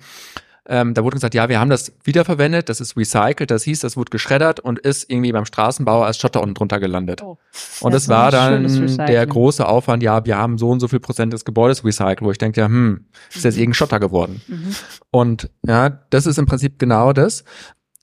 ähm, 0.68 0.94
da 0.94 1.04
wurde 1.04 1.16
gesagt, 1.16 1.36
ja, 1.36 1.48
wir 1.48 1.60
haben 1.60 1.70
das 1.70 1.94
wiederverwendet, 2.04 2.70
das 2.70 2.82
ist 2.82 2.98
recycelt, 2.98 3.52
das 3.52 3.64
hieß, 3.64 3.82
das 3.82 3.96
wurde 3.98 4.10
geschreddert 4.10 4.60
und 4.60 4.80
ist 4.80 5.10
irgendwie 5.10 5.32
beim 5.32 5.46
Straßenbau 5.46 6.04
als 6.04 6.18
Schotter 6.18 6.42
unten 6.42 6.56
drunter 6.56 6.80
gelandet. 6.80 7.22
Oh. 7.22 7.38
Und 7.82 7.94
das, 7.94 8.04
das 8.04 8.10
war 8.10 8.32
dann 8.32 8.98
der 8.98 9.26
große 9.28 9.68
Aufwand, 9.68 10.02
ja, 10.02 10.26
wir 10.26 10.38
haben 10.38 10.58
so 10.58 10.70
und 10.70 10.80
so 10.80 10.88
viel 10.88 11.00
Prozent 11.00 11.34
des 11.34 11.46
Gebäudes 11.46 11.86
recycelt, 11.86 12.22
wo 12.22 12.32
ich 12.32 12.38
denke, 12.38 12.62
ja, 12.62 12.68
hm, 12.68 13.06
ist 13.34 13.44
jetzt 13.44 13.58
irgendein 13.58 13.76
Schotter 13.76 14.00
geworden. 14.00 14.42
Mhm. 14.48 14.76
Und 15.12 15.50
ja, 15.66 15.90
das 15.90 16.26
ist 16.26 16.40
im 16.40 16.48
Prinzip 16.48 16.80
genau 16.80 17.14
das. 17.14 17.44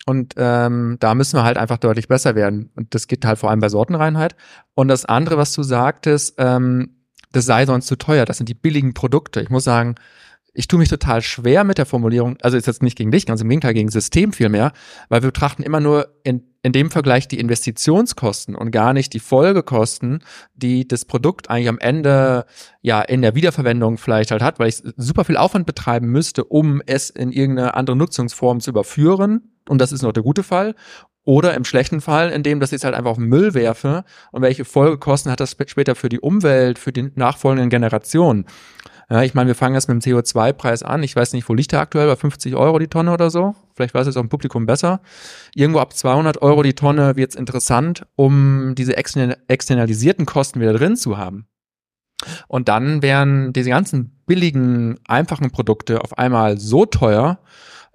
Und 0.05 0.35
ähm, 0.37 0.97
da 1.01 1.15
müssen 1.15 1.37
wir 1.37 1.45
halt 1.45 1.57
einfach 1.57 1.79
deutlich 1.79 2.09
besser 2.09 2.35
werden. 2.35 2.71
Und 2.75 2.95
das 2.95 3.07
geht 3.07 3.25
halt 3.25 3.39
vor 3.39 3.51
allem 3.51 3.61
bei 3.61 3.69
Sortenreinheit. 3.69 4.35
Und 4.75 4.89
das 4.89 5.05
andere, 5.05 5.37
was 5.37 5.53
du 5.53 5.63
sagtest, 5.63 6.35
ähm, 6.39 6.97
das 7.33 7.47
sei 7.47 7.67
sonst 7.67 7.87
zu 7.87 7.97
teuer. 7.97 8.25
Das 8.25 8.37
sind 8.37 8.49
die 8.49 8.55
billigen 8.55 8.95
Produkte. 8.95 9.41
Ich 9.41 9.51
muss 9.51 9.65
sagen, 9.65 9.95
ich 10.55 10.69
tue 10.69 10.79
mich 10.79 10.89
total 10.89 11.23
schwer 11.23 11.65
mit 11.65 11.79
der 11.79 11.87
Formulierung, 11.87 12.37
also 12.43 12.57
ist 12.57 12.67
jetzt 12.67 12.83
nicht 12.83 12.99
gegen 12.99 13.11
dich, 13.11 13.25
ganz 13.25 13.41
im 13.41 13.49
Gegenteil, 13.49 13.73
gegen 13.73 13.91
System 13.91 14.33
vielmehr, 14.33 14.73
weil 15.09 15.23
wir 15.23 15.29
betrachten 15.29 15.63
immer 15.63 15.81
nur 15.81 16.09
in, 16.25 16.43
in 16.63 16.73
dem 16.73 16.91
Vergleich 16.91 17.27
die 17.27 17.41
Investitionskosten 17.41 18.55
und 18.55 18.71
gar 18.71 18.93
nicht 18.93 19.15
die 19.15 19.19
Folgekosten, 19.19 20.23
die 20.55 20.87
das 20.87 21.07
Produkt 21.07 21.49
eigentlich 21.49 21.69
am 21.69 21.79
Ende 21.79 22.45
ja 22.83 23.01
in 23.01 23.23
der 23.23 23.35
Wiederverwendung 23.35 23.97
vielleicht 23.97 24.31
halt 24.31 24.43
hat, 24.43 24.59
weil 24.59 24.69
ich 24.69 24.83
super 24.97 25.25
viel 25.25 25.39
Aufwand 25.39 25.67
betreiben 25.67 26.09
müsste, 26.09 26.45
um 26.45 26.83
es 26.85 27.09
in 27.09 27.33
irgendeine 27.33 27.75
andere 27.75 27.97
Nutzungsform 27.97 28.61
zu 28.61 28.71
überführen. 28.71 29.53
Und 29.69 29.81
das 29.81 29.93
ist 29.93 30.03
noch 30.03 30.13
der 30.13 30.23
gute 30.23 30.43
Fall. 30.43 30.75
Oder 31.25 31.55
im 31.55 31.65
schlechten 31.65 32.01
Fall, 32.01 32.31
indem 32.31 32.59
dass 32.59 32.73
ich 32.73 32.79
es 32.79 32.85
halt 32.85 32.97
einfach 32.97 33.13
auf 33.13 33.17
den 33.17 33.29
Müll 33.29 33.55
werfe 33.55 34.05
und 34.33 34.43
welche 34.43 34.65
Folgekosten 34.65 35.31
hat 35.31 35.39
das 35.39 35.57
später 35.67 35.95
für 35.95 36.09
die 36.09 36.19
Umwelt, 36.19 36.81
für 36.81 36.93
die 36.93 37.13
nachfolgenden 37.15 37.71
Generationen. 37.71 38.47
Ja, 39.13 39.23
ich 39.23 39.35
meine, 39.35 39.49
wir 39.49 39.55
fangen 39.55 39.75
jetzt 39.75 39.89
mit 39.91 40.03
dem 40.03 40.17
CO2-Preis 40.17 40.83
an. 40.83 41.03
Ich 41.03 41.15
weiß 41.15 41.35
nicht, 41.35 41.47
wo 41.47 41.53
liegt 41.53 41.73
der 41.73 41.81
aktuell? 41.81 42.07
Bei 42.07 42.17
50 42.17 42.57
Euro 42.57 42.79
die 42.79 42.89
Tonne 42.89 43.13
oder 43.13 43.29
so? 43.29 43.55
Vielleicht 43.75 43.93
weiß 43.93 44.07
es 44.07 44.17
auch 44.17 44.23
im 44.23 44.31
Publikum 44.31 44.65
besser. 44.65 45.03
Irgendwo 45.55 45.81
ab 45.81 45.93
200 45.93 46.41
Euro 46.41 46.63
die 46.63 46.73
Tonne 46.73 47.15
wird 47.15 47.33
es 47.33 47.37
interessant, 47.37 48.07
um 48.17 48.75
diese 48.75 48.97
externalisierten 48.97 50.25
Kosten 50.25 50.63
wieder 50.63 50.73
drin 50.73 50.97
zu 50.97 51.19
haben. 51.19 51.47
Und 52.49 52.69
dann 52.69 53.03
wären 53.03 53.53
diese 53.53 53.69
ganzen 53.69 54.23
billigen, 54.25 54.99
einfachen 55.07 55.51
Produkte 55.51 56.01
auf 56.01 56.17
einmal 56.17 56.57
so 56.57 56.87
teuer, 56.87 57.39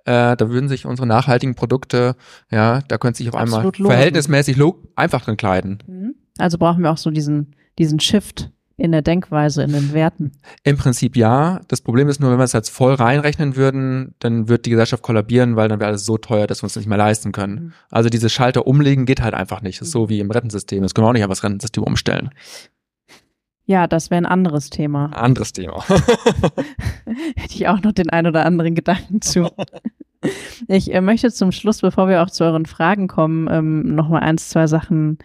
äh, 0.06 0.38
da 0.38 0.50
würden 0.52 0.70
sich 0.70 0.86
unsere 0.86 1.08
nachhaltigen 1.08 1.56
Produkte, 1.56 2.16
ja, 2.52 2.82
da 2.88 3.00
könnte 3.00 3.18
sich 3.18 3.30
auf 3.30 3.36
einmal 3.36 3.72
verhältnismäßig 3.72 4.62
einfach 4.96 5.26
drin 5.26 5.38
kleiden. 5.38 5.82
Mhm. 5.88 6.16
Also 6.38 6.60
brauchen 6.60 6.84
wir 6.84 6.92
auch 6.92 6.98
so 6.98 7.10
diesen, 7.10 7.56
diesen 7.80 8.00
Shift 8.00 8.52
in 8.78 8.92
der 8.92 9.02
Denkweise, 9.02 9.64
in 9.64 9.72
den 9.72 9.92
Werten. 9.94 10.32
Im 10.64 10.78
Prinzip 10.78 11.16
ja. 11.16 11.62
Das 11.68 11.82
Problem 11.82 12.08
ist 12.10 12.20
nur, 12.20 12.32
wenn 12.32 12.38
wir 12.38 12.44
es 12.44 12.54
jetzt 12.54 12.70
voll 12.70 12.94
reinrechnen 12.94 13.56
würden, 13.56 14.14
dann 14.20 14.48
wird 14.48 14.66
die 14.66 14.70
Gesellschaft 14.70 15.02
kollabieren, 15.02 15.56
weil 15.56 15.68
dann 15.68 15.80
wäre 15.80 15.90
alles 15.90 16.06
so 16.06 16.18
teuer, 16.18 16.46
dass 16.46 16.62
wir 16.62 16.66
uns 16.66 16.76
nicht 16.76 16.88
mehr 16.88 16.98
leisten 16.98 17.32
können. 17.32 17.56
Mhm. 17.56 17.74
Also 17.90 18.10
diese 18.10 18.30
Schalter 18.30 18.68
umlegen 18.68 19.06
geht 19.06 19.22
halt 19.22 19.34
einfach 19.34 19.62
nicht. 19.62 19.82
Das 19.82 19.88
ist 19.88 19.94
so 19.94 20.10
wie 20.10 20.20
im 20.20 20.30
Rentensystem. 20.30 20.84
Das 20.84 20.94
können 20.94 21.06
wir 21.06 21.10
auch 21.10 21.14
nicht 21.14 21.24
einfach 21.24 21.36
das 21.36 21.44
Rentensystem 21.44 21.84
umstellen. 21.84 22.30
Ja, 23.66 23.88
das 23.88 24.12
wäre 24.12 24.22
ein 24.22 24.26
anderes 24.28 24.70
Thema. 24.70 25.08
Anderes 25.08 25.54
Thema. 25.54 25.84
Hätte 27.36 27.56
ich 27.56 27.68
auch 27.68 27.82
noch 27.82 27.92
den 27.92 28.12
ein 28.12 28.28
oder 28.28 28.46
anderen 28.46 28.76
Gedanken 28.76 29.22
zu. 29.22 29.50
Ich 30.68 30.94
äh, 30.94 31.02
möchte 31.02 31.32
zum 31.32 31.52
Schluss, 31.52 31.82
bevor 31.82 32.08
wir 32.10 32.24
auch 32.24 32.30
zu 32.30 32.44
euren 32.44 32.66
Fragen 32.66 33.08
kommen, 33.08 33.48
ähm, 33.52 33.96
noch 33.96 34.10
mal 34.10 34.20
eins, 34.20 34.50
zwei 34.50 34.68
Sachen 34.68 35.18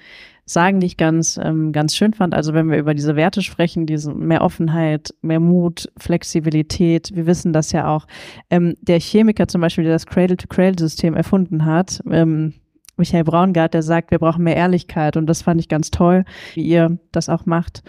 sagen, 0.45 0.81
die 0.81 0.87
ich 0.87 0.97
ganz, 0.97 1.39
ähm, 1.43 1.73
ganz 1.73 1.97
schön 1.97 2.15
fand. 2.15 2.35
Also 2.35 2.53
wenn 2.55 2.71
wir 2.71 2.79
über 2.79 2.95
diese 2.95 3.17
Werte 3.17 3.43
sprechen, 3.43 3.87
diese 3.87 4.13
mehr 4.13 4.43
Offenheit, 4.43 5.15
mehr 5.23 5.41
Mut, 5.41 5.91
Flexibilität, 5.97 7.13
wir 7.15 7.27
wissen 7.27 7.53
das 7.53 7.73
ja 7.73 7.89
auch. 7.89 8.07
Ähm, 8.51 8.75
der 8.81 8.99
Chemiker 8.99 9.47
zum 9.49 9.61
Beispiel, 9.61 9.85
der 9.85 9.93
das 9.93 10.07
Cradle-to-Cradle-System 10.07 11.15
erfunden 11.15 11.65
hat, 11.65 12.03
ähm, 12.11 12.55
Michael 12.97 13.25
Braungart, 13.25 13.75
der 13.75 13.83
sagt, 13.83 14.11
wir 14.11 14.19
brauchen 14.19 14.45
mehr 14.45 14.57
Ehrlichkeit 14.57 15.17
und 15.17 15.27
das 15.27 15.43
fand 15.43 15.61
ich 15.61 15.69
ganz 15.69 15.91
toll, 15.91 16.25
wie 16.55 16.63
ihr 16.63 16.99
das 17.11 17.29
auch 17.29 17.47
macht. 17.47 17.83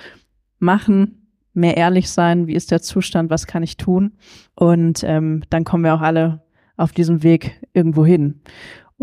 Machen, 0.59 1.27
mehr 1.53 1.77
ehrlich 1.77 2.09
sein, 2.09 2.47
wie 2.47 2.53
ist 2.53 2.71
der 2.71 2.81
Zustand, 2.81 3.29
was 3.29 3.45
kann 3.47 3.63
ich 3.63 3.77
tun? 3.77 4.13
Und 4.55 5.03
ähm, 5.03 5.43
dann 5.49 5.65
kommen 5.65 5.83
wir 5.83 5.93
auch 5.93 6.01
alle 6.01 6.41
auf 6.77 6.91
diesem 6.91 7.21
Weg 7.21 7.61
irgendwo 7.73 8.05
hin. 8.05 8.41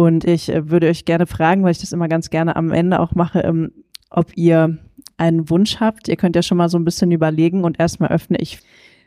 Und 0.01 0.24
ich 0.24 0.48
äh, 0.48 0.70
würde 0.70 0.88
euch 0.88 1.05
gerne 1.05 1.26
fragen, 1.26 1.62
weil 1.62 1.72
ich 1.72 1.80
das 1.80 1.92
immer 1.92 2.09
ganz 2.09 2.30
gerne 2.30 2.57
am 2.57 2.72
Ende 2.72 3.01
auch 3.01 3.14
mache, 3.14 3.40
ähm, 3.40 3.84
ob 4.09 4.34
ihr 4.34 4.78
einen 5.18 5.51
Wunsch 5.51 5.78
habt. 5.78 6.09
Ihr 6.09 6.16
könnt 6.16 6.36
ja 6.36 6.42
schon 6.42 6.57
mal 6.57 6.70
so 6.70 6.78
ein 6.78 6.86
bisschen 6.86 7.12
überlegen 7.12 7.64
und 7.64 7.78
erstmal 7.78 8.11
öffne 8.11 8.38
ich 8.40 8.61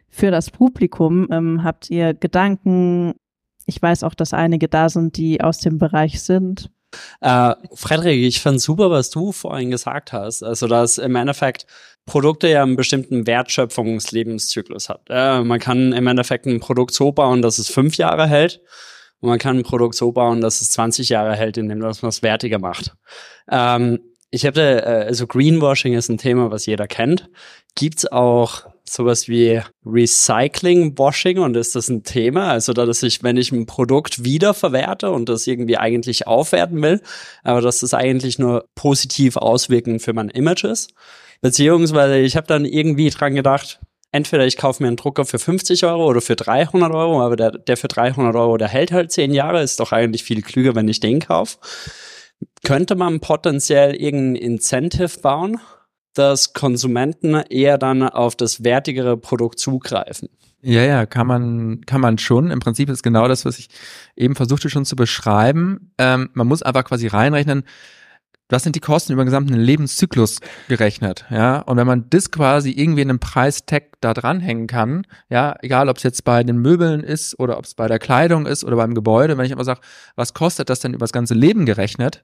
für 0.07 0.29
das 0.29 0.51
Publikum. 0.51 1.27
Ähm, 1.31 1.63
habt 1.63 1.89
ihr 1.89 2.13
Gedanken? 2.13 3.15
Ich 3.65 3.81
weiß 3.81 4.03
auch, 4.03 4.13
dass 4.13 4.35
einige 4.35 4.67
da 4.67 4.87
sind, 4.87 5.17
die 5.17 5.41
aus 5.41 5.57
dem 5.57 5.79
Bereich 5.79 6.21
sind. 6.21 6.69
Äh, 7.21 7.55
Frederik, 7.73 8.21
ich 8.21 8.39
fand 8.39 8.61
super, 8.61 8.91
was 8.91 9.09
du 9.09 9.31
vorhin 9.31 9.71
gesagt 9.71 10.13
hast. 10.13 10.43
Also, 10.43 10.67
dass 10.67 10.99
im 10.99 11.15
Endeffekt 11.15 11.65
Produkte 12.05 12.49
ja 12.49 12.61
einen 12.61 12.75
bestimmten 12.75 13.25
Wertschöpfungslebenszyklus 13.25 14.89
hat. 14.89 15.07
Äh, 15.09 15.41
man 15.41 15.59
kann 15.59 15.91
im 15.91 16.05
Endeffekt 16.05 16.45
ein 16.45 16.59
Produkt 16.59 16.93
so 16.93 17.11
bauen, 17.11 17.41
dass 17.41 17.57
es 17.57 17.67
fünf 17.67 17.97
Jahre 17.97 18.27
hält. 18.27 18.61
Und 19.24 19.30
man 19.30 19.39
kann 19.39 19.57
ein 19.57 19.63
Produkt 19.63 19.95
so 19.95 20.11
bauen, 20.11 20.41
dass 20.41 20.59
es 20.59 20.71
20 20.71 21.07
Jahre 21.07 21.34
hält, 21.38 21.55
indem 21.55 21.80
man 21.80 21.91
es 21.91 22.24
wertiger 22.24 22.59
macht. 22.59 22.93
Ähm, 23.49 24.01
ich 24.32 24.45
habe, 24.45 24.59
äh, 24.59 25.05
also 25.05 25.28
Greenwashing 25.28 25.93
ist 25.93 26.09
ein 26.09 26.17
Thema, 26.17 26.51
was 26.51 26.65
jeder 26.65 26.88
kennt. 26.88 27.30
Gibt's 27.74 28.05
auch 28.05 28.63
sowas 28.84 29.30
wie 29.30 29.61
Recycling-Washing 29.86 31.39
und 31.39 31.55
ist 31.55 31.74
das 31.74 31.88
ein 31.88 32.03
Thema? 32.03 32.49
Also, 32.49 32.74
dass 32.74 33.01
ich, 33.01 33.24
wenn 33.24 33.38
ich 33.38 33.53
ein 33.53 33.65
Produkt 33.65 34.26
wiederverwerte 34.26 35.09
und 35.09 35.30
das 35.30 35.47
irgendwie 35.47 35.78
eigentlich 35.78 36.28
aufwerten 36.28 36.82
will, 36.82 36.99
aber 37.43 37.61
dass 37.61 37.80
das 37.80 37.93
eigentlich 37.93 38.39
nur 38.39 38.65
positiv 38.76 39.38
auswirken 39.38 40.01
für 40.01 40.11
mein 40.11 40.28
Image 40.28 40.65
ist. 40.65 40.93
Beziehungsweise 41.39 42.17
ich 42.17 42.36
habe 42.36 42.47
dann 42.47 42.65
irgendwie 42.65 43.09
dran 43.09 43.36
gedacht, 43.36 43.80
entweder 44.14 44.45
ich 44.45 44.55
kaufe 44.55 44.82
mir 44.82 44.88
einen 44.88 44.95
Drucker 44.95 45.26
für 45.26 45.39
50 45.39 45.84
Euro 45.86 46.05
oder 46.05 46.22
für 46.22 46.38
300 46.38 46.93
Euro, 46.93 47.22
aber 47.22 47.36
der, 47.36 47.51
der 47.51 47.76
für 47.76 47.89
300 47.89 48.36
Euro, 48.36 48.57
der 48.57 48.70
hält 48.70 48.93
halt 48.93 49.11
10 49.11 49.34
Jahre, 49.34 49.61
ist 49.61 49.80
doch 49.80 49.91
eigentlich 49.91 50.24
viel 50.24 50.41
klüger, 50.41 50.76
wenn 50.76 50.88
ich 50.88 51.01
den 51.01 51.20
kaufe. 51.20 51.57
Könnte 52.64 52.95
man 52.95 53.20
potenziell 53.20 53.95
irgendein 53.95 54.36
Incentive 54.36 55.20
bauen, 55.20 55.59
dass 56.14 56.53
Konsumenten 56.53 57.34
eher 57.34 57.78
dann 57.78 58.03
auf 58.03 58.36
das 58.36 58.64
wertigere 58.64 59.18
Produkt 59.18 59.59
zugreifen? 59.59 60.30
Ja, 60.61 60.84
ja, 60.84 61.05
kann 61.05 61.28
man, 61.28 61.82
kann 61.82 61.99
man 61.99 62.18
schon. 62.20 62.51
Im 62.51 62.59
Prinzip 62.59 62.89
ist 62.89 63.03
genau 63.03 63.28
das, 63.28 63.43
was 63.43 63.59
ich 63.59 63.68
eben 64.16 64.36
versuchte 64.36 64.70
schon 64.70 64.86
zu 64.86 64.95
beschreiben. 64.95 65.91
Ähm, 65.97 66.30
man 66.34 66.47
muss 66.47 66.64
einfach 66.64 66.86
quasi 66.86 67.07
reinrechnen, 67.07 67.64
was 68.49 68.63
sind 68.63 68.75
die 68.75 68.81
Kosten 68.81 69.13
über 69.13 69.23
den 69.23 69.27
gesamten 69.27 69.53
Lebenszyklus 69.53 70.39
gerechnet, 70.67 71.25
ja? 71.29 71.59
Und 71.59 71.77
wenn 71.77 71.87
man 71.87 72.09
das 72.09 72.31
quasi 72.31 72.71
irgendwie 72.71 73.01
in 73.01 73.09
einem 73.09 73.19
Preistag 73.19 73.99
da 74.01 74.13
dranhängen 74.13 74.67
kann, 74.67 75.07
ja, 75.29 75.55
egal 75.61 75.89
ob 75.89 75.97
es 75.97 76.03
jetzt 76.03 76.23
bei 76.23 76.43
den 76.43 76.57
Möbeln 76.57 77.01
ist 77.01 77.39
oder 77.39 77.57
ob 77.57 77.65
es 77.65 77.73
bei 77.73 77.87
der 77.87 77.99
Kleidung 77.99 78.45
ist 78.45 78.63
oder 78.63 78.75
beim 78.75 78.93
Gebäude, 78.93 79.37
wenn 79.37 79.45
ich 79.45 79.51
immer 79.51 79.63
sage, 79.63 79.81
was 80.15 80.33
kostet 80.33 80.69
das 80.69 80.81
denn 80.81 80.93
über 80.93 81.03
das 81.03 81.13
ganze 81.13 81.33
Leben 81.33 81.65
gerechnet, 81.65 82.23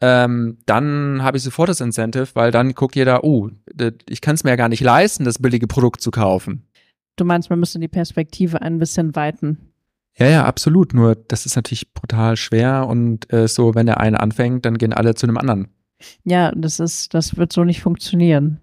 ähm, 0.00 0.58
dann 0.66 1.22
habe 1.22 1.36
ich 1.36 1.42
sofort 1.42 1.68
das 1.68 1.80
Incentive, 1.80 2.28
weil 2.34 2.50
dann 2.50 2.74
guckt 2.74 2.96
jeder, 2.96 3.22
oh, 3.22 3.50
ich 4.08 4.20
kann 4.20 4.34
es 4.34 4.44
mir 4.44 4.50
ja 4.50 4.56
gar 4.56 4.68
nicht 4.68 4.82
leisten, 4.82 5.24
das 5.24 5.38
billige 5.38 5.66
Produkt 5.66 6.00
zu 6.00 6.10
kaufen. 6.10 6.66
Du 7.16 7.24
meinst, 7.24 7.50
man 7.50 7.60
müsste 7.60 7.78
die 7.78 7.88
Perspektive 7.88 8.62
ein 8.62 8.78
bisschen 8.78 9.14
weiten. 9.14 9.69
Ja, 10.20 10.28
ja, 10.28 10.44
absolut. 10.44 10.92
Nur 10.92 11.14
das 11.14 11.46
ist 11.46 11.56
natürlich 11.56 11.94
brutal 11.94 12.36
schwer 12.36 12.86
und 12.86 13.32
äh, 13.32 13.48
so, 13.48 13.74
wenn 13.74 13.86
der 13.86 14.00
eine 14.00 14.20
anfängt, 14.20 14.66
dann 14.66 14.76
gehen 14.76 14.92
alle 14.92 15.14
zu 15.14 15.26
einem 15.26 15.38
anderen. 15.38 15.68
Ja, 16.24 16.52
das 16.54 16.78
ist, 16.78 17.14
das 17.14 17.36
wird 17.36 17.52
so 17.52 17.64
nicht 17.64 17.80
funktionieren. 17.80 18.60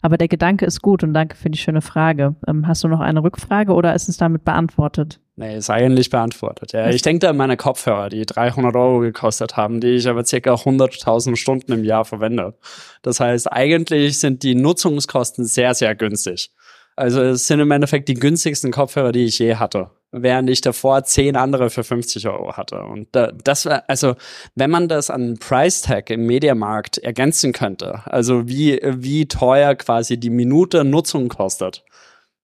Aber 0.00 0.16
der 0.16 0.28
Gedanke 0.28 0.64
ist 0.64 0.82
gut 0.82 1.02
und 1.02 1.14
danke 1.14 1.36
für 1.36 1.50
die 1.50 1.58
schöne 1.58 1.82
Frage. 1.82 2.36
Ähm, 2.46 2.66
hast 2.66 2.84
du 2.84 2.88
noch 2.88 3.00
eine 3.00 3.22
Rückfrage 3.22 3.72
oder 3.72 3.94
ist 3.94 4.08
es 4.08 4.16
damit 4.16 4.44
beantwortet? 4.44 5.20
Nee, 5.36 5.56
ist 5.56 5.68
eigentlich 5.68 6.08
beantwortet. 6.08 6.72
Ja, 6.72 6.88
ich 6.88 7.02
denke 7.02 7.20
da 7.20 7.30
an 7.30 7.36
meine 7.36 7.58
Kopfhörer, 7.58 8.08
die 8.08 8.24
300 8.24 8.74
Euro 8.74 9.00
gekostet 9.00 9.56
haben, 9.56 9.80
die 9.80 9.88
ich 9.88 10.08
aber 10.08 10.24
circa 10.24 10.54
100.000 10.54 11.36
Stunden 11.36 11.72
im 11.72 11.84
Jahr 11.84 12.06
verwende. 12.06 12.54
Das 13.02 13.20
heißt, 13.20 13.52
eigentlich 13.52 14.18
sind 14.18 14.42
die 14.42 14.54
Nutzungskosten 14.54 15.44
sehr, 15.44 15.74
sehr 15.74 15.94
günstig. 15.94 16.52
Also 16.94 17.20
es 17.20 17.46
sind 17.46 17.60
im 17.60 17.70
Endeffekt 17.70 18.08
die 18.08 18.14
günstigsten 18.14 18.70
Kopfhörer, 18.70 19.12
die 19.12 19.24
ich 19.24 19.38
je 19.38 19.56
hatte 19.56 19.90
während 20.12 20.48
ich 20.50 20.60
davor 20.60 21.04
zehn 21.04 21.36
andere 21.36 21.70
für 21.70 21.84
50 21.84 22.26
Euro 22.28 22.56
hatte. 22.56 22.80
Und 22.80 23.08
das 23.12 23.66
war, 23.66 23.84
also, 23.88 24.14
wenn 24.54 24.70
man 24.70 24.88
das 24.88 25.10
an 25.10 25.38
Price 25.38 25.82
Tag 25.82 26.10
im 26.10 26.26
Mediamarkt 26.26 26.98
ergänzen 26.98 27.52
könnte, 27.52 28.02
also 28.06 28.48
wie, 28.48 28.80
wie 28.82 29.26
teuer 29.26 29.74
quasi 29.74 30.18
die 30.18 30.30
Minute 30.30 30.84
Nutzung 30.84 31.28
kostet, 31.28 31.84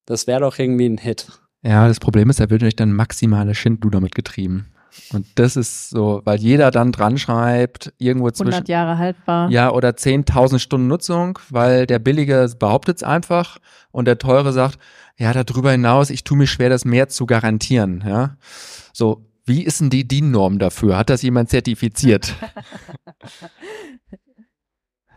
das 0.07 0.27
wäre 0.27 0.41
doch 0.41 0.59
irgendwie 0.59 0.89
ein 0.89 0.99
Hit. 0.99 1.29
Ja, 1.63 1.87
das 1.87 2.01
Problem 2.01 2.29
ist, 2.29 2.41
er 2.41 2.51
wird 2.51 2.63
natürlich 2.63 2.77
dann 2.77 2.93
maximale 2.93 3.55
Schindluder 3.55 4.01
mitgetrieben. 4.01 4.72
Und 5.13 5.27
das 5.37 5.57
ist 5.57 5.91
so, 5.91 6.21
weil 6.25 6.39
jeder 6.39 6.71
dann 6.71 6.93
dran 6.93 7.19
schreibt, 7.19 7.93
irgendwo 7.99 8.31
zwischen 8.31 8.53
100 8.53 8.69
Jahre 8.69 8.99
haltbar. 8.99 9.51
Ja, 9.51 9.71
oder 9.71 9.91
10.000 9.91 10.59
Stunden 10.59 10.87
Nutzung, 10.87 11.39
weil 11.51 11.87
der 11.87 11.99
Billige 11.99 12.51
behauptet 12.59 12.99
es 12.99 13.03
einfach 13.03 13.59
und 13.91 14.07
der 14.07 14.19
Teure 14.19 14.53
sagt, 14.53 14.79
ja, 15.17 15.33
darüber 15.33 15.71
hinaus, 15.73 16.11
ich 16.11 16.25
tue 16.25 16.39
mir 16.39 16.47
schwer, 16.47 16.69
das 16.69 16.85
mehr 16.85 17.09
zu 17.09 17.27
garantieren, 17.27 18.05
ja. 18.07 18.37
So, 18.93 19.25
wie 19.45 19.63
ist 19.63 19.81
denn 19.81 19.91
die 19.91 20.07
DIN-Norm 20.07 20.59
dafür? 20.59 20.97
Hat 20.97 21.11
das 21.11 21.23
jemand 21.23 21.51
zertifiziert? 21.51 22.35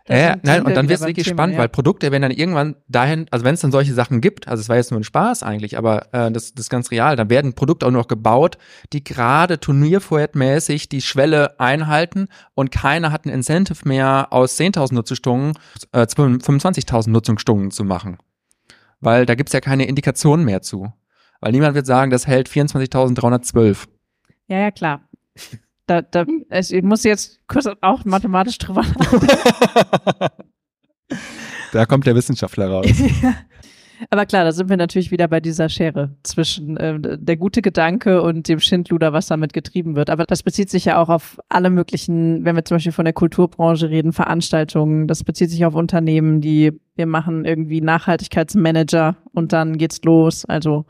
Ja, 0.07 0.35
nein, 0.43 0.63
und 0.63 0.75
dann 0.75 0.87
wird 0.87 0.99
es 0.99 1.05
wirklich 1.07 1.25
Thema, 1.25 1.35
spannend, 1.35 1.55
ja. 1.55 1.61
weil 1.61 1.69
Produkte 1.69 2.11
werden 2.11 2.21
dann 2.21 2.31
irgendwann 2.31 2.75
dahin, 2.87 3.25
also 3.31 3.43
wenn 3.43 3.55
es 3.55 3.61
dann 3.61 3.71
solche 3.71 3.93
Sachen 3.93 4.21
gibt, 4.21 4.47
also 4.47 4.61
es 4.61 4.69
war 4.69 4.75
jetzt 4.75 4.91
nur 4.91 4.99
ein 4.99 5.03
Spaß 5.03 5.41
eigentlich, 5.41 5.79
aber 5.79 6.13
äh, 6.13 6.31
das, 6.31 6.53
das 6.53 6.65
ist 6.65 6.69
ganz 6.69 6.91
real, 6.91 7.15
dann 7.15 7.31
werden 7.31 7.53
Produkte 7.53 7.87
auch 7.87 7.91
noch 7.91 8.07
gebaut, 8.07 8.59
die 8.93 9.03
gerade 9.03 9.59
turniervormäßig 9.59 10.89
die 10.89 11.01
Schwelle 11.01 11.59
einhalten 11.59 12.27
und 12.53 12.71
keiner 12.71 13.11
hat 13.11 13.25
ein 13.25 13.29
Incentive 13.29 13.87
mehr 13.87 14.27
aus 14.29 14.59
10.000 14.59 14.93
Nutzungsstunden 14.93 15.53
äh, 15.91 16.01
25.000 16.01 17.09
Nutzungsstunden 17.09 17.71
zu 17.71 17.83
machen. 17.83 18.19
Weil 18.99 19.25
da 19.25 19.33
gibt's 19.33 19.53
ja 19.53 19.61
keine 19.61 19.87
Indikationen 19.87 20.45
mehr 20.45 20.61
zu. 20.61 20.93
Weil 21.41 21.51
niemand 21.51 21.73
wird 21.73 21.87
sagen, 21.87 22.11
das 22.11 22.27
hält 22.27 22.47
24.312. 22.47 23.87
Ja, 24.47 24.59
ja, 24.59 24.71
klar. 24.71 25.01
Da, 25.87 26.01
da, 26.01 26.25
ich 26.49 26.83
muss 26.83 27.03
jetzt 27.03 27.39
kurz 27.47 27.67
auch 27.81 28.05
mathematisch 28.05 28.57
drüber 28.57 28.81
nachdenken. 28.99 29.27
da 31.71 31.85
kommt 31.85 32.07
der 32.07 32.15
Wissenschaftler 32.15 32.69
raus. 32.69 32.87
Aber 34.09 34.25
klar, 34.25 34.43
da 34.43 34.51
sind 34.51 34.69
wir 34.69 34.77
natürlich 34.77 35.11
wieder 35.11 35.27
bei 35.27 35.39
dieser 35.39 35.69
Schere 35.69 36.15
zwischen 36.23 36.77
äh, 36.77 36.99
der 36.99 37.37
gute 37.37 37.61
Gedanke 37.61 38.21
und 38.21 38.47
dem 38.47 38.59
Schindluder, 38.59 39.13
was 39.13 39.27
damit 39.27 39.53
getrieben 39.53 39.95
wird. 39.95 40.09
Aber 40.09 40.25
das 40.25 40.43
bezieht 40.43 40.69
sich 40.69 40.85
ja 40.85 41.01
auch 41.01 41.09
auf 41.09 41.39
alle 41.49 41.69
möglichen, 41.69 42.43
wenn 42.45 42.55
wir 42.55 42.65
zum 42.65 42.75
Beispiel 42.75 42.91
von 42.91 43.05
der 43.05 43.13
Kulturbranche 43.13 43.89
reden, 43.89 44.13
Veranstaltungen. 44.13 45.07
Das 45.07 45.23
bezieht 45.23 45.49
sich 45.49 45.65
auf 45.65 45.75
Unternehmen, 45.75 46.41
die 46.41 46.73
wir 46.95 47.05
machen 47.05 47.45
irgendwie 47.45 47.81
Nachhaltigkeitsmanager 47.81 49.17
und 49.33 49.53
dann 49.53 49.77
geht's 49.77 50.01
los. 50.03 50.45
Also 50.45 50.85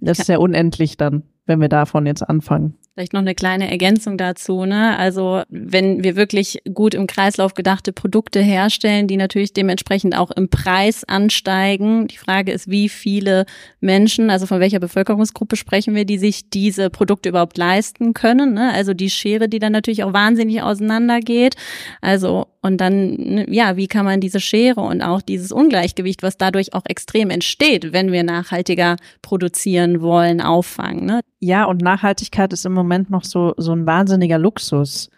das 0.00 0.18
ist 0.18 0.28
ja 0.28 0.38
unendlich 0.38 0.96
dann, 0.96 1.24
wenn 1.46 1.60
wir 1.60 1.68
davon 1.68 2.06
jetzt 2.06 2.28
anfangen. 2.28 2.76
Vielleicht 2.94 3.12
noch 3.12 3.20
eine 3.20 3.36
kleine 3.36 3.70
Ergänzung 3.70 4.18
dazu. 4.18 4.64
Ne? 4.64 4.98
Also 4.98 5.42
wenn 5.48 6.02
wir 6.02 6.16
wirklich 6.16 6.60
gut 6.74 6.92
im 6.92 7.06
Kreislauf 7.06 7.54
gedachte 7.54 7.92
Produkte 7.92 8.40
herstellen, 8.40 9.06
die 9.06 9.16
natürlich 9.16 9.52
dementsprechend 9.52 10.16
auch 10.16 10.32
im 10.32 10.48
Preis 10.48 11.04
ansteigen. 11.04 12.08
Die 12.08 12.16
Frage 12.16 12.50
ist, 12.50 12.68
wie 12.68 12.88
viele 12.88 13.46
Menschen, 13.80 14.28
also 14.28 14.46
von 14.46 14.58
welcher 14.58 14.80
Bevölkerungsgruppe 14.80 15.54
sprechen 15.54 15.94
wir, 15.94 16.04
die 16.04 16.18
sich 16.18 16.50
diese 16.50 16.90
Produkte 16.90 17.28
überhaupt 17.28 17.56
leisten 17.58 18.12
können. 18.12 18.54
Ne? 18.54 18.72
Also 18.72 18.92
die 18.92 19.08
Schere, 19.08 19.48
die 19.48 19.60
dann 19.60 19.72
natürlich 19.72 20.02
auch 20.02 20.12
wahnsinnig 20.12 20.60
auseinandergeht. 20.60 21.54
Also 22.00 22.48
und 22.62 22.78
dann, 22.80 23.14
ne, 23.14 23.46
ja, 23.48 23.76
wie 23.76 23.86
kann 23.86 24.04
man 24.04 24.20
diese 24.20 24.40
Schere 24.40 24.80
und 24.80 25.00
auch 25.00 25.22
dieses 25.22 25.50
Ungleichgewicht, 25.50 26.22
was 26.22 26.36
dadurch 26.36 26.74
auch 26.74 26.82
extrem 26.84 27.30
entsteht, 27.30 27.92
wenn 27.92 28.12
wir 28.12 28.22
nachhaltiger 28.22 28.96
produzieren 29.22 30.02
wollen, 30.02 30.42
auffangen. 30.42 31.06
Ne? 31.06 31.20
Ja, 31.38 31.64
und 31.64 31.80
Nachhaltigkeit 31.80 32.52
ist 32.52 32.66
im 32.66 32.74
Moment 32.74 33.08
noch 33.08 33.24
so, 33.24 33.54
so 33.56 33.72
ein 33.72 33.86
wahnsinniger 33.86 34.38
Luxus. 34.38 35.08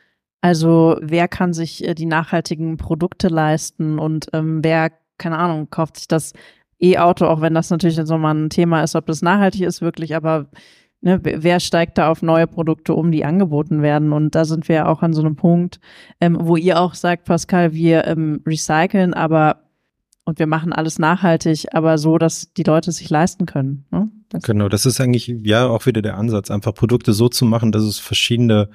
Also 0.41 0.97
wer 1.01 1.27
kann 1.27 1.53
sich 1.53 1.87
äh, 1.87 1.95
die 1.95 2.07
nachhaltigen 2.07 2.77
Produkte 2.77 3.29
leisten 3.29 3.99
und 3.99 4.29
ähm, 4.33 4.63
wer, 4.63 4.93
keine 5.19 5.39
Ahnung, 5.39 5.69
kauft 5.71 5.97
sich 5.97 6.09
das 6.09 6.33
E-Auto, 6.81 7.27
auch 7.27 7.41
wenn 7.41 7.55
das 7.55 7.71
natürlich 7.71 8.01
so 8.05 8.19
mal 8.19 8.35
ein 8.35 8.51
Thema 8.51 8.83
ist, 8.83 8.95
ob 8.95 9.07
das 9.07 9.23
nachhaltig 9.23 9.63
ist 9.63 9.83
wirklich, 9.83 10.15
aber 10.15 10.47
ne, 11.03 11.21
wer 11.23 11.61
steigt 11.61 11.99
da 11.99 12.11
auf 12.11 12.23
neue 12.23 12.47
Produkte 12.47 12.95
um, 12.95 13.13
die 13.13 13.25
angeboten 13.25 13.83
werden? 13.83 14.13
Und 14.13 14.35
da 14.35 14.45
sind 14.45 14.69
wir 14.69 14.89
auch 14.89 15.03
an 15.03 15.13
so 15.13 15.21
einem 15.21 15.37
Punkt, 15.37 15.81
ähm, 16.21 16.39
wo 16.41 16.57
ihr 16.57 16.81
auch 16.81 16.95
sagt, 16.95 17.25
Pascal, 17.25 17.75
wir 17.75 18.07
ähm, 18.07 18.41
recyceln, 18.47 19.13
aber 19.13 19.59
und 20.25 20.39
wir 20.39 20.47
machen 20.47 20.73
alles 20.73 21.01
nachhaltig, 21.01 21.67
aber 21.73 21.99
so, 21.99 22.17
dass 22.17 22.53
die 22.53 22.63
Leute 22.63 22.91
es 22.91 22.97
sich 22.99 23.11
leisten 23.11 23.45
können. 23.45 23.87
Ne? 23.91 24.09
Das 24.29 24.45
genau, 24.45 24.69
das 24.69 24.87
ist 24.87 25.01
eigentlich 25.01 25.35
ja 25.43 25.67
auch 25.67 25.85
wieder 25.87 26.01
der 26.01 26.17
Ansatz, 26.17 26.51
einfach 26.51 26.75
Produkte 26.75 27.13
so 27.13 27.29
zu 27.29 27.45
machen, 27.45 27.73
dass 27.73 27.83
es 27.83 27.99
verschiedene 27.99 28.69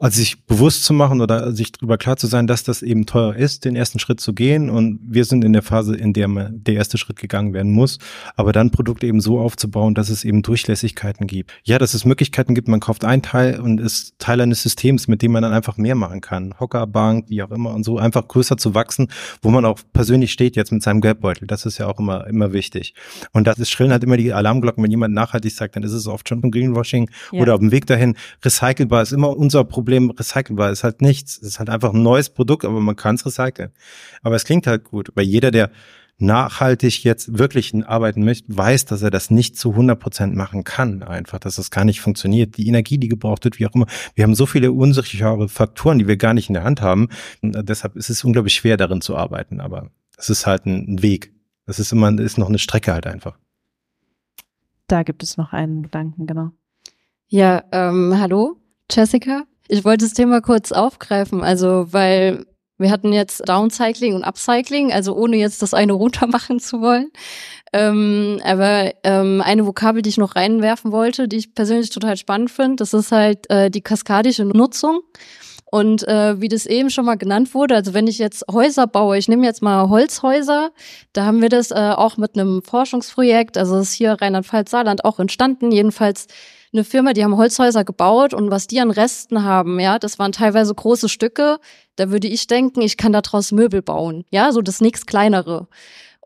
also 0.00 0.16
sich 0.16 0.42
bewusst 0.46 0.84
zu 0.84 0.94
machen 0.94 1.20
oder 1.20 1.52
sich 1.52 1.72
darüber 1.72 1.98
klar 1.98 2.16
zu 2.16 2.26
sein, 2.26 2.46
dass 2.46 2.64
das 2.64 2.80
eben 2.80 3.04
teuer 3.04 3.36
ist, 3.36 3.66
den 3.66 3.76
ersten 3.76 3.98
Schritt 3.98 4.18
zu 4.18 4.32
gehen. 4.32 4.70
Und 4.70 4.98
wir 5.02 5.26
sind 5.26 5.44
in 5.44 5.52
der 5.52 5.62
Phase, 5.62 5.94
in 5.94 6.14
der 6.14 6.26
der 6.50 6.74
erste 6.74 6.96
Schritt 6.96 7.18
gegangen 7.18 7.52
werden 7.52 7.72
muss. 7.72 7.98
Aber 8.34 8.52
dann 8.52 8.70
Produkte 8.70 9.06
eben 9.06 9.20
so 9.20 9.38
aufzubauen, 9.38 9.94
dass 9.94 10.08
es 10.08 10.24
eben 10.24 10.40
Durchlässigkeiten 10.40 11.26
gibt. 11.26 11.52
Ja, 11.64 11.78
dass 11.78 11.92
es 11.92 12.06
Möglichkeiten 12.06 12.54
gibt, 12.54 12.66
man 12.66 12.80
kauft 12.80 13.04
ein 13.04 13.20
Teil 13.20 13.60
und 13.60 13.78
ist 13.78 14.18
Teil 14.18 14.40
eines 14.40 14.62
Systems, 14.62 15.06
mit 15.06 15.20
dem 15.20 15.32
man 15.32 15.42
dann 15.42 15.52
einfach 15.52 15.76
mehr 15.76 15.94
machen 15.94 16.22
kann. 16.22 16.54
Hockerbank, 16.58 17.26
wie 17.28 17.42
auch 17.42 17.50
immer 17.50 17.74
und 17.74 17.84
so, 17.84 17.98
einfach 17.98 18.26
größer 18.26 18.56
zu 18.56 18.74
wachsen, 18.74 19.08
wo 19.42 19.50
man 19.50 19.66
auch 19.66 19.80
persönlich 19.92 20.32
steht 20.32 20.56
jetzt 20.56 20.72
mit 20.72 20.82
seinem 20.82 21.02
Geldbeutel. 21.02 21.46
Das 21.46 21.66
ist 21.66 21.76
ja 21.76 21.86
auch 21.88 21.98
immer, 21.98 22.26
immer 22.26 22.54
wichtig. 22.54 22.94
Und 23.32 23.46
das 23.46 23.58
ist 23.58 23.70
schrillen 23.70 23.92
halt 23.92 24.02
immer 24.02 24.16
die 24.16 24.32
Alarmglocken, 24.32 24.82
wenn 24.82 24.90
jemand 24.90 25.12
nachhaltig 25.12 25.52
sagt, 25.52 25.76
dann 25.76 25.82
ist 25.82 25.92
es 25.92 26.06
oft 26.06 26.26
schon 26.26 26.42
ein 26.42 26.50
Greenwashing 26.50 27.10
ja. 27.32 27.42
oder 27.42 27.54
auf 27.54 27.60
dem 27.60 27.70
Weg 27.70 27.84
dahin. 27.84 28.16
Recycelbar 28.42 29.02
ist 29.02 29.12
immer 29.12 29.36
unser 29.36 29.64
Problem 29.64 29.89
Problem 29.90 30.10
recycelbar 30.10 30.70
ist 30.70 30.84
halt 30.84 31.02
nichts. 31.02 31.36
Es 31.38 31.48
ist 31.48 31.58
halt 31.58 31.68
einfach 31.68 31.92
ein 31.92 32.02
neues 32.02 32.30
Produkt, 32.30 32.64
aber 32.64 32.80
man 32.80 32.94
kann 32.94 33.16
es 33.16 33.26
recyceln. 33.26 33.70
Aber 34.22 34.36
es 34.36 34.44
klingt 34.44 34.66
halt 34.68 34.84
gut, 34.84 35.10
weil 35.16 35.24
jeder, 35.24 35.50
der 35.50 35.70
nachhaltig 36.18 37.02
jetzt 37.02 37.38
wirklich 37.38 37.74
arbeiten 37.86 38.24
möchte, 38.24 38.54
weiß, 38.54 38.84
dass 38.84 39.02
er 39.02 39.10
das 39.10 39.30
nicht 39.30 39.56
zu 39.56 39.70
100 39.70 39.98
Prozent 39.98 40.36
machen 40.36 40.64
kann, 40.64 41.02
einfach, 41.02 41.40
dass 41.40 41.56
das 41.56 41.70
gar 41.70 41.84
nicht 41.84 42.00
funktioniert. 42.00 42.56
Die 42.56 42.68
Energie, 42.68 42.98
die 42.98 43.08
gebraucht 43.08 43.44
wird, 43.44 43.58
wie 43.58 43.66
auch 43.66 43.74
immer. 43.74 43.86
Wir 44.14 44.24
haben 44.24 44.34
so 44.34 44.46
viele 44.46 44.70
unsichere 44.70 45.48
Faktoren, 45.48 45.98
die 45.98 46.06
wir 46.06 46.16
gar 46.16 46.34
nicht 46.34 46.48
in 46.50 46.54
der 46.54 46.64
Hand 46.64 46.82
haben. 46.82 47.08
Und 47.42 47.56
äh, 47.56 47.64
deshalb 47.64 47.96
ist 47.96 48.10
es 48.10 48.22
unglaublich 48.22 48.54
schwer, 48.54 48.76
darin 48.76 49.00
zu 49.00 49.16
arbeiten. 49.16 49.60
Aber 49.60 49.90
es 50.16 50.30
ist 50.30 50.46
halt 50.46 50.66
ein 50.66 51.02
Weg. 51.02 51.32
Das 51.66 51.80
ist 51.80 51.90
immer, 51.90 52.16
ist 52.20 52.38
noch 52.38 52.48
eine 52.48 52.58
Strecke 52.58 52.92
halt 52.92 53.06
einfach. 53.08 53.38
Da 54.86 55.02
gibt 55.02 55.24
es 55.24 55.36
noch 55.36 55.52
einen 55.52 55.82
Gedanken, 55.82 56.26
genau. 56.26 56.50
Ja, 57.28 57.64
ähm, 57.72 58.14
hallo, 58.18 58.56
Jessica. 58.90 59.44
Ich 59.72 59.84
wollte 59.84 60.04
das 60.04 60.14
Thema 60.14 60.40
kurz 60.40 60.72
aufgreifen, 60.72 61.44
also 61.44 61.92
weil 61.92 62.44
wir 62.78 62.90
hatten 62.90 63.12
jetzt 63.12 63.48
Downcycling 63.48 64.16
und 64.16 64.24
Upcycling, 64.24 64.92
also 64.92 65.14
ohne 65.14 65.36
jetzt 65.36 65.62
das 65.62 65.74
eine 65.74 65.92
runtermachen 66.02 66.58
zu 66.58 66.80
wollen. 66.80 67.12
Ähm, 67.72 68.40
aber 68.44 68.90
ähm, 69.04 69.40
eine 69.40 69.66
Vokabel, 69.66 70.02
die 70.02 70.08
ich 70.08 70.16
noch 70.16 70.34
reinwerfen 70.34 70.90
wollte, 70.90 71.28
die 71.28 71.36
ich 71.36 71.54
persönlich 71.54 71.90
total 71.90 72.16
spannend 72.16 72.50
finde, 72.50 72.76
das 72.76 72.94
ist 72.94 73.12
halt 73.12 73.48
äh, 73.48 73.70
die 73.70 73.80
kaskadische 73.80 74.44
Nutzung. 74.44 75.02
Und 75.66 76.02
äh, 76.08 76.40
wie 76.40 76.48
das 76.48 76.66
eben 76.66 76.90
schon 76.90 77.04
mal 77.04 77.14
genannt 77.14 77.54
wurde, 77.54 77.76
also 77.76 77.94
wenn 77.94 78.08
ich 78.08 78.18
jetzt 78.18 78.44
Häuser 78.50 78.88
baue, 78.88 79.18
ich 79.18 79.28
nehme 79.28 79.46
jetzt 79.46 79.62
mal 79.62 79.88
Holzhäuser, 79.88 80.72
da 81.12 81.26
haben 81.26 81.40
wir 81.42 81.48
das 81.48 81.70
äh, 81.70 81.92
auch 81.94 82.16
mit 82.16 82.36
einem 82.36 82.62
Forschungsprojekt, 82.64 83.56
also 83.56 83.76
das 83.76 83.90
ist 83.90 83.92
hier 83.92 84.14
Rheinland-Pfalz-Saarland 84.20 85.04
auch 85.04 85.20
entstanden, 85.20 85.70
jedenfalls 85.70 86.26
eine 86.72 86.84
Firma, 86.84 87.12
die 87.12 87.24
haben 87.24 87.36
Holzhäuser 87.36 87.84
gebaut 87.84 88.32
und 88.32 88.50
was 88.50 88.66
die 88.66 88.80
an 88.80 88.90
Resten 88.90 89.42
haben, 89.42 89.80
ja, 89.80 89.98
das 89.98 90.18
waren 90.18 90.32
teilweise 90.32 90.74
große 90.74 91.08
Stücke. 91.08 91.58
Da 91.96 92.10
würde 92.10 92.28
ich 92.28 92.46
denken, 92.46 92.80
ich 92.80 92.96
kann 92.96 93.12
daraus 93.12 93.52
Möbel 93.52 93.82
bauen, 93.82 94.24
ja, 94.30 94.52
so 94.52 94.62
das 94.62 94.80
nächst 94.80 95.06
kleinere. 95.06 95.68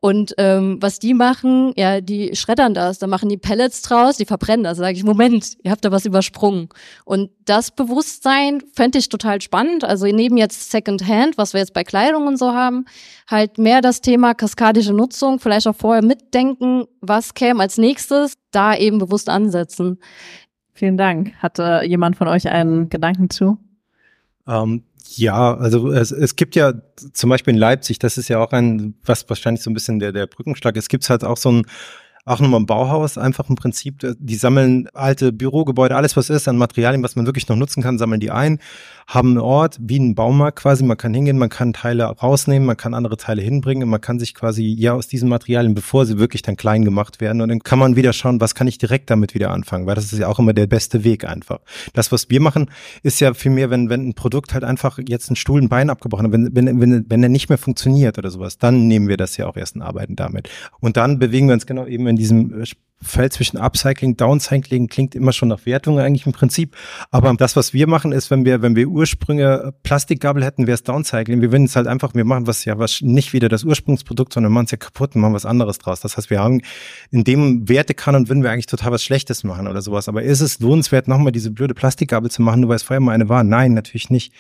Und 0.05 0.35
ähm, 0.37 0.77
was 0.83 0.99
die 0.99 1.15
machen, 1.15 1.73
ja, 1.77 2.03
die 2.03 2.37
schreddern 2.37 2.75
das, 2.75 2.99
da 2.99 3.07
machen 3.07 3.31
die 3.31 3.39
Pellets 3.39 3.81
draus, 3.81 4.19
die 4.19 4.27
verbrennen 4.27 4.63
das. 4.63 4.77
Da 4.77 4.85
sage 4.85 4.99
ich, 4.99 5.03
Moment, 5.03 5.57
ihr 5.63 5.71
habt 5.71 5.83
da 5.83 5.91
was 5.93 6.05
übersprungen. 6.05 6.69
Und 7.07 7.31
das 7.47 7.71
Bewusstsein 7.71 8.63
fände 8.75 8.99
ich 8.99 9.09
total 9.09 9.41
spannend. 9.41 9.83
Also 9.83 10.05
neben 10.05 10.37
jetzt 10.37 10.71
Secondhand, 10.71 11.39
was 11.39 11.55
wir 11.55 11.61
jetzt 11.61 11.73
bei 11.73 11.85
Kleidung 11.85 12.27
und 12.27 12.39
so 12.39 12.53
haben, 12.53 12.85
halt 13.31 13.57
mehr 13.57 13.81
das 13.81 14.03
Thema 14.03 14.35
kaskadische 14.35 14.93
Nutzung, 14.93 15.41
vielleicht 15.41 15.67
auch 15.67 15.75
vorher 15.75 16.05
mitdenken, 16.05 16.85
was 17.01 17.33
käme 17.33 17.63
als 17.63 17.79
nächstes, 17.79 18.35
da 18.51 18.77
eben 18.77 18.99
bewusst 18.99 19.31
ansetzen. 19.31 19.99
Vielen 20.75 20.99
Dank. 20.99 21.33
Hatte 21.39 21.81
jemand 21.87 22.17
von 22.17 22.29
euch 22.29 22.47
einen 22.51 22.91
Gedanken 22.91 23.31
zu? 23.31 23.57
Ähm, 24.47 24.83
ja, 25.17 25.57
also 25.57 25.91
es, 25.91 26.11
es 26.11 26.37
gibt 26.37 26.57
ja 26.57 26.75
zum 27.13 27.31
Beispiel 27.31 27.55
in 27.55 27.61
Leipzig, 27.61 27.99
das 27.99 28.19
ist 28.19 28.29
ja 28.29 28.39
auch 28.39 28.53
ein, 28.53 28.95
was 29.05 29.29
wahrscheinlich 29.29 29.63
so 29.63 29.71
ein 29.71 29.75
bisschen 29.75 29.99
der, 29.99 30.13
der 30.13 30.27
Brückenschlag 30.27 30.77
ist, 30.77 30.89
gibt 30.89 31.05
es 31.05 31.11
halt 31.11 31.25
auch 31.25 31.37
so 31.37 31.51
ein 31.51 31.67
auch 32.27 32.41
nochmal 32.41 32.61
ein 32.61 32.67
Bauhaus, 32.67 33.19
einfach 33.19 33.51
im 33.51 33.55
Prinzip, 33.55 34.07
die 34.19 34.35
sammeln 34.37 34.89
alte 34.95 35.31
Bürogebäude, 35.31 35.95
alles 35.95 36.17
was 36.17 36.31
ist 36.31 36.49
an 36.49 36.57
Materialien, 36.57 37.03
was 37.03 37.17
man 37.17 37.27
wirklich 37.27 37.49
noch 37.49 37.57
nutzen 37.57 37.83
kann, 37.83 37.99
sammeln 37.99 38.21
die 38.21 38.31
ein, 38.31 38.61
haben 39.07 39.31
einen 39.31 39.39
Ort 39.39 39.77
wie 39.81 39.99
einen 39.99 40.15
Baumarkt 40.15 40.61
quasi, 40.61 40.85
man 40.85 40.97
kann 40.97 41.13
hingehen, 41.13 41.37
man 41.37 41.51
kann 41.51 41.75
Teile 41.75 42.05
rausnehmen, 42.05 42.67
man 42.67 42.79
kann 42.79 42.95
andere 42.95 43.19
Teile 43.19 43.43
hinbringen 43.43 43.83
und 43.83 43.91
man 43.91 44.01
kann 44.01 44.19
sich 44.19 44.35
quasi 44.35 44.65
ja 44.65 44.95
aus 44.95 45.07
diesen 45.07 45.29
Materialien, 45.29 45.75
bevor 45.75 46.07
sie 46.07 46.19
wirklich 46.19 46.41
dann 46.41 46.57
klein 46.57 46.85
gemacht 46.85 47.21
werden 47.21 47.43
und 47.43 47.51
dann 47.51 47.59
kann 47.61 47.79
man 47.79 47.97
wieder 47.97 48.15
schauen, 48.15 48.41
was 48.41 48.55
kann 48.55 48.67
ich 48.67 48.79
direkt 48.79 49.11
damit 49.11 49.35
wieder 49.35 49.51
anfangen, 49.51 49.87
weil 49.87 49.95
das 49.95 50.11
ist 50.11 50.19
ja 50.19 50.29
auch 50.29 50.39
immer 50.39 50.55
der 50.55 50.67
beste 50.67 51.05
Weg 51.05 51.27
einfach. 51.27 51.61
Das, 51.93 52.11
was 52.11 52.31
wir 52.31 52.41
machen, 52.41 52.71
ist 53.03 53.21
ja 53.21 53.35
viel 53.35 53.51
mehr, 53.51 53.69
wenn, 53.69 53.91
wenn 53.91 54.09
ein 54.09 54.15
Produkt 54.15 54.55
halt 54.55 54.65
einfach 54.65 54.99
jetzt 55.07 55.31
ein 55.31 55.37
Stuhl, 55.37 55.61
ein 55.61 55.69
Bein 55.69 55.91
abgebrochen 55.91 56.27
hat, 56.27 56.33
wenn, 56.33 56.55
wenn, 56.55 56.81
wenn, 56.81 57.05
wenn 57.09 57.23
er 57.23 57.29
nicht 57.29 57.51
mehr 57.51 57.59
funktioniert 57.59 58.17
oder 58.17 58.31
sowas, 58.31 58.57
dann 58.57 58.89
nehmen 58.89 59.09
wir 59.09 59.19
das 59.19 59.37
ja 59.37 59.47
auch 59.47 59.57
erst 59.59 59.77
und 59.77 59.83
arbeiten 59.83 60.17
damit. 60.17 60.49
Und 60.81 60.97
dann 60.97 61.19
bewegen 61.19 61.49
wir 61.49 61.55
uns 61.55 61.67
genau 61.67 61.87
eben 61.87 62.07
in 62.07 62.14
diesem 62.17 62.63
äh, 62.63 62.65
Feld 63.05 63.33
zwischen 63.33 63.59
Upcycling, 63.59 64.17
Downcycling 64.17 64.89
klingt 64.89 65.15
immer 65.15 65.33
schon 65.33 65.49
nach 65.49 65.67
Wertung 65.67 65.99
eigentlich 65.99 66.27
im 66.27 66.33
Prinzip. 66.33 66.75
Aber 67.11 67.33
das, 67.35 67.55
was 67.55 67.73
wir 67.73 67.87
machen, 67.87 68.13
ist, 68.13 68.31
wenn 68.31 68.45
wir, 68.45 68.63
wenn 68.63 68.77
wir 68.77 68.89
Ursprünge 68.89 69.75
Plastikgabel 69.83 70.45
hätten, 70.45 70.67
wäre 70.67 70.75
es 70.75 70.83
Downcycling. 70.83 71.41
Wir 71.41 71.53
würden 71.53 71.65
es 71.65 71.77
halt 71.77 71.87
einfach, 71.87 72.15
wir 72.15 72.25
machen 72.25 72.47
was 72.47 72.65
ja 72.65 72.79
was 72.79 73.01
nicht 73.03 73.33
wieder 73.33 73.49
das 73.49 73.65
Ursprungsprodukt, 73.65 74.33
sondern 74.33 74.53
machen 74.53 74.65
es 74.65 74.71
ja 74.71 74.79
kaputt 74.79 75.15
und 75.15 75.21
machen 75.21 75.35
was 75.35 75.47
anderes 75.47 75.79
draus. 75.79 76.01
Das 76.01 76.17
heißt, 76.17 76.31
wir 76.31 76.41
haben 76.41 76.63
in 77.11 77.25
dem 77.25 77.69
Wertekanon 77.69 78.29
würden 78.29 78.43
wir 78.43 78.51
eigentlich 78.51 78.67
total 78.67 78.93
was 78.93 79.05
Schlechtes 79.05 79.45
machen 79.45 79.69
oder 79.69 79.83
sowas. 79.83 80.09
Aber 80.09 80.23
ist 80.23 80.41
es 80.41 80.61
lohnenswert, 80.61 81.07
nochmal 81.07 81.33
diese 81.33 81.51
blöde 81.51 81.75
Plastikgabel 81.75 82.31
zu 82.31 82.43
machen, 82.43 82.61
nur 82.61 82.71
weil 82.71 82.77
es 82.77 82.83
vorher 82.83 83.01
mal 83.01 83.13
eine 83.13 83.29
war? 83.29 83.45
Nein, 83.45 83.75
natürlich 83.75 84.11
nicht. 84.11 84.33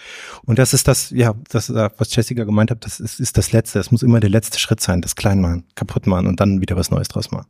Und 0.44 0.58
das 0.58 0.72
ist 0.72 0.88
das, 0.88 1.10
ja, 1.10 1.34
das, 1.50 1.70
was 1.70 2.14
Jessica 2.14 2.44
gemeint 2.44 2.70
hat, 2.70 2.84
das 2.84 3.00
ist, 3.00 3.20
ist 3.20 3.36
das 3.36 3.52
Letzte. 3.52 3.78
Das 3.78 3.90
muss 3.90 4.02
immer 4.02 4.20
der 4.20 4.30
letzte 4.30 4.58
Schritt 4.58 4.80
sein, 4.80 5.02
das 5.02 5.16
klein 5.16 5.40
machen, 5.40 5.64
kaputt 5.74 6.06
machen 6.06 6.26
und 6.26 6.40
dann 6.40 6.60
wieder 6.60 6.76
was 6.76 6.90
Neues 6.90 7.08
draus 7.08 7.30
machen. 7.30 7.46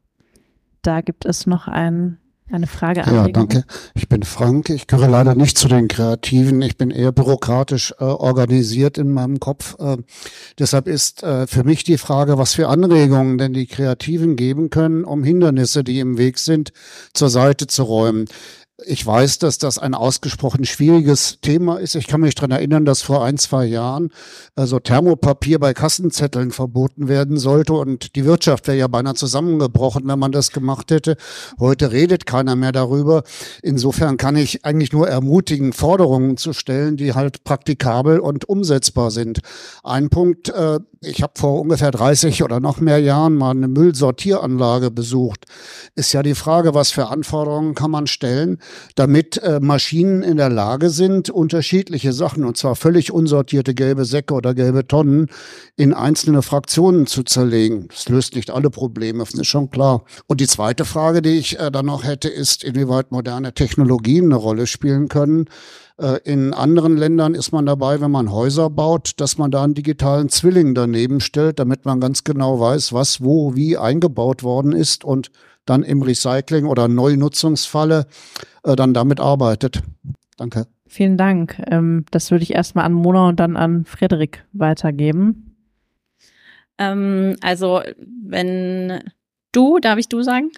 Da 0.85 1.01
gibt 1.01 1.25
es 1.25 1.47
noch 1.47 1.67
ein, 1.67 2.19
eine 2.53 2.67
Frage. 2.67 3.01
Ja, 3.01 3.27
danke. 3.27 3.65
Ich 3.95 4.07
bin 4.07 4.23
Frank. 4.23 4.69
Ich 4.69 4.87
gehöre 4.87 5.09
leider 5.09 5.35
nicht 5.35 5.57
zu 5.57 5.67
den 5.67 5.89
Kreativen. 5.89 6.61
Ich 6.61 6.77
bin 6.77 6.91
eher 6.91 7.11
bürokratisch 7.11 7.95
äh, 7.99 8.05
organisiert 8.05 8.99
in 8.99 9.11
meinem 9.11 9.41
Kopf. 9.41 9.77
Äh, 9.81 9.97
deshalb 10.59 10.87
ist 10.87 11.23
äh, 11.23 11.47
für 11.47 11.65
mich 11.65 11.85
die 11.85 11.97
Frage, 11.97 12.37
was 12.37 12.53
für 12.53 12.69
Anregungen 12.69 13.39
denn 13.39 13.55
die 13.55 13.67
Kreativen 13.67 14.37
geben 14.37 14.69
können, 14.69 15.05
um 15.05 15.25
Hindernisse, 15.25 15.85
die 15.85 16.01
im 16.01 16.19
Weg 16.19 16.39
sind, 16.39 16.73
zur 17.15 17.31
Seite 17.31 17.67
zu 17.67 17.85
räumen. 17.85 18.27
Ich 18.87 19.07
weiß, 19.07 19.39
dass 19.39 19.59
das 19.59 19.79
ein 19.79 19.95
ausgesprochen 19.95 20.65
schwieriges 20.65 21.39
Thema 21.41 21.77
ist. 21.77 21.95
Ich 21.95 22.07
kann 22.07 22.21
mich 22.21 22.35
daran 22.35 22.51
erinnern, 22.51 22.85
dass 22.85 23.03
vor 23.03 23.25
ein, 23.25 23.39
zwei 23.39 23.65
Jahren 23.65 24.11
also 24.57 24.79
Thermopapier 24.79 25.59
bei 25.59 25.73
Kassenzetteln 25.73 26.51
verboten 26.51 27.09
werden 27.09 27.39
sollte 27.39 27.73
und 27.73 28.15
die 28.15 28.25
Wirtschaft 28.25 28.67
wäre 28.67 28.77
ja 28.77 28.87
beinahe 28.87 29.15
zusammengebrochen, 29.15 30.07
wenn 30.07 30.19
man 30.19 30.33
das 30.33 30.51
gemacht 30.51 30.91
hätte. 30.91 31.17
Heute 31.59 31.93
redet 31.93 32.27
keiner 32.27 32.57
mehr 32.57 32.73
darüber. 32.73 33.23
Insofern 33.63 34.17
kann 34.17 34.37
ich 34.37 34.65
eigentlich 34.65 34.93
nur 34.93 35.09
ermutigen, 35.09 35.73
Forderungen 35.73 36.37
zu 36.37 36.53
stellen, 36.53 36.97
die 36.97 37.15
halt 37.15 37.45
praktikabel 37.45 38.19
und 38.19 38.49
umsetzbar 38.49 39.11
sind. 39.11 39.41
Ein 39.83 40.11
Punkt, 40.11 40.51
äh, 40.51 40.79
ich 41.07 41.23
habe 41.23 41.35
vor 41.37 41.61
ungefähr 41.61 41.91
30 41.91 42.43
oder 42.43 42.61
noch 42.61 42.81
mehr 42.81 42.99
Jahren 42.99 43.35
mal 43.35 43.51
eine 43.51 43.69
Müllsortieranlage 43.69 44.91
besucht. 44.91 45.45
Ist 45.95 46.13
ja 46.13 46.23
die 46.23 46.35
Frage, 46.35 46.75
was 46.75 46.91
für 46.91 47.09
Anforderungen 47.09 47.75
kann 47.75 47.91
man 47.91 48.07
stellen, 48.07 48.59
damit 48.95 49.39
äh, 49.39 49.61
Maschinen 49.61 50.23
in 50.23 50.37
der 50.37 50.51
Lage 50.51 50.91
sind, 50.91 51.31
unterschiedliche 51.31 52.13
Sachen, 52.13 52.45
und 52.45 52.57
zwar 52.57 52.77
völlig 52.77 53.13
unsortierte 53.13 53.75
gelbe 53.75 54.05
Säcke 54.05 54.35
oder 54.35 54.55
gelbe 54.55 54.87
Tonnen, 54.87 55.29
in 55.77 55.93
einzelne 55.93 56.43
Fraktionen 56.43 57.07
zu 57.07 57.23
zerlegen. 57.23 57.89
Das 57.89 58.09
löst 58.09 58.35
nicht 58.35 58.51
alle 58.51 58.71
Probleme, 58.71 59.25
das 59.25 59.35
ist 59.35 59.47
schon 59.47 59.71
klar. 59.71 60.05
Und 60.27 60.41
die 60.41 60.47
zweite 60.47 60.85
Frage, 60.85 61.23
die 61.23 61.39
ich 61.39 61.59
äh, 61.59 61.71
dann 61.71 61.87
noch 61.87 62.05
hätte, 62.05 62.29
ist, 62.29 62.65
inwieweit 62.65 63.13
moderne 63.13 63.55
Technologien 63.55 64.27
eine 64.27 64.37
Rolle 64.37 64.67
spielen 64.67 65.09
können. 65.09 65.47
Äh, 65.97 66.19
in 66.25 66.53
anderen 66.53 66.97
Ländern 66.97 67.35
ist 67.35 67.53
man 67.53 67.67
dabei, 67.67 68.01
wenn 68.01 68.11
man 68.11 68.33
Häuser 68.33 68.71
baut, 68.71 69.21
dass 69.21 69.39
man 69.39 69.51
da 69.51 69.63
einen 69.63 69.75
digitalen 69.75 70.29
Zwilling 70.29 70.75
daneben 70.75 71.21
stellt, 71.21 71.59
damit 71.59 71.85
man 71.85 72.01
ganz 72.01 72.25
genau 72.25 72.59
weiß, 72.59 72.93
was 72.93 73.23
wo 73.23 73.55
wie 73.55 73.77
eingebaut 73.77 74.43
worden 74.43 74.73
ist 74.73 75.05
und 75.05 75.31
dann 75.67 75.83
im 75.83 76.03
Recycling 76.03 76.67
oder 76.67 76.89
Neunutzungsfalle 76.89 78.07
äh, 78.65 78.77
dann 78.77 78.93
damit 78.93 79.21
arbeitet. 79.21 79.83
Danke. 80.37 80.67
Vielen 80.87 81.17
Dank. 81.17 81.61
Ähm, 81.71 82.05
das 82.11 82.31
würde 82.31 82.43
ich 82.43 82.55
erstmal 82.55 82.85
an 82.85 82.93
Mona 82.93 83.29
und 83.29 83.41
dann 83.41 83.57
an 83.57 83.85
Frederik 83.85 84.45
weitergeben. 84.53 85.57
Ähm, 86.79 87.37
also 87.41 87.83
wenn 87.97 89.01
du, 89.55 89.79
darf 89.79 89.99
ich 89.99 90.09
du 90.09 90.23
sagen? 90.23 90.51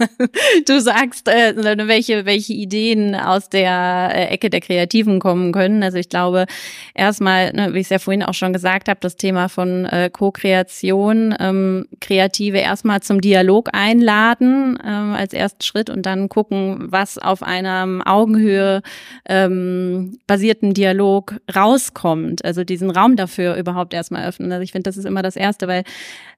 du 0.66 0.80
sagst, 0.80 1.28
äh, 1.28 1.54
welche, 1.88 2.24
welche 2.24 2.52
Ideen 2.52 3.14
aus 3.14 3.48
der 3.48 4.10
äh, 4.14 4.26
Ecke 4.28 4.50
der 4.50 4.60
Kreativen 4.60 5.20
kommen 5.20 5.52
können. 5.52 5.82
Also 5.82 5.98
ich 5.98 6.08
glaube, 6.08 6.46
erstmal, 6.94 7.52
ne, 7.52 7.74
wie 7.74 7.78
ich 7.78 7.86
es 7.86 7.90
ja 7.90 7.98
vorhin 7.98 8.22
auch 8.22 8.34
schon 8.34 8.52
gesagt 8.52 8.88
habe, 8.88 9.00
das 9.00 9.16
Thema 9.16 9.48
von 9.48 9.84
äh, 9.86 10.10
Co-Kreation, 10.12 11.34
ähm, 11.38 11.86
Kreative 12.00 12.58
erstmal 12.58 13.00
zum 13.00 13.20
Dialog 13.20 13.70
einladen 13.72 14.78
ähm, 14.84 15.14
als 15.14 15.32
ersten 15.32 15.62
Schritt 15.62 15.90
und 15.90 16.06
dann 16.06 16.28
gucken, 16.28 16.86
was 16.90 17.18
auf 17.18 17.42
einem 17.42 18.02
Augenhöhe 18.02 18.82
ähm, 19.28 20.18
basierten 20.26 20.74
Dialog 20.74 21.36
rauskommt. 21.54 22.44
Also 22.44 22.64
diesen 22.64 22.90
Raum 22.90 23.16
dafür 23.16 23.56
überhaupt 23.56 23.94
erstmal 23.94 24.26
öffnen. 24.26 24.52
Also 24.52 24.62
ich 24.62 24.72
finde, 24.72 24.88
das 24.88 24.96
ist 24.96 25.04
immer 25.04 25.22
das 25.22 25.36
Erste, 25.36 25.68
weil 25.68 25.84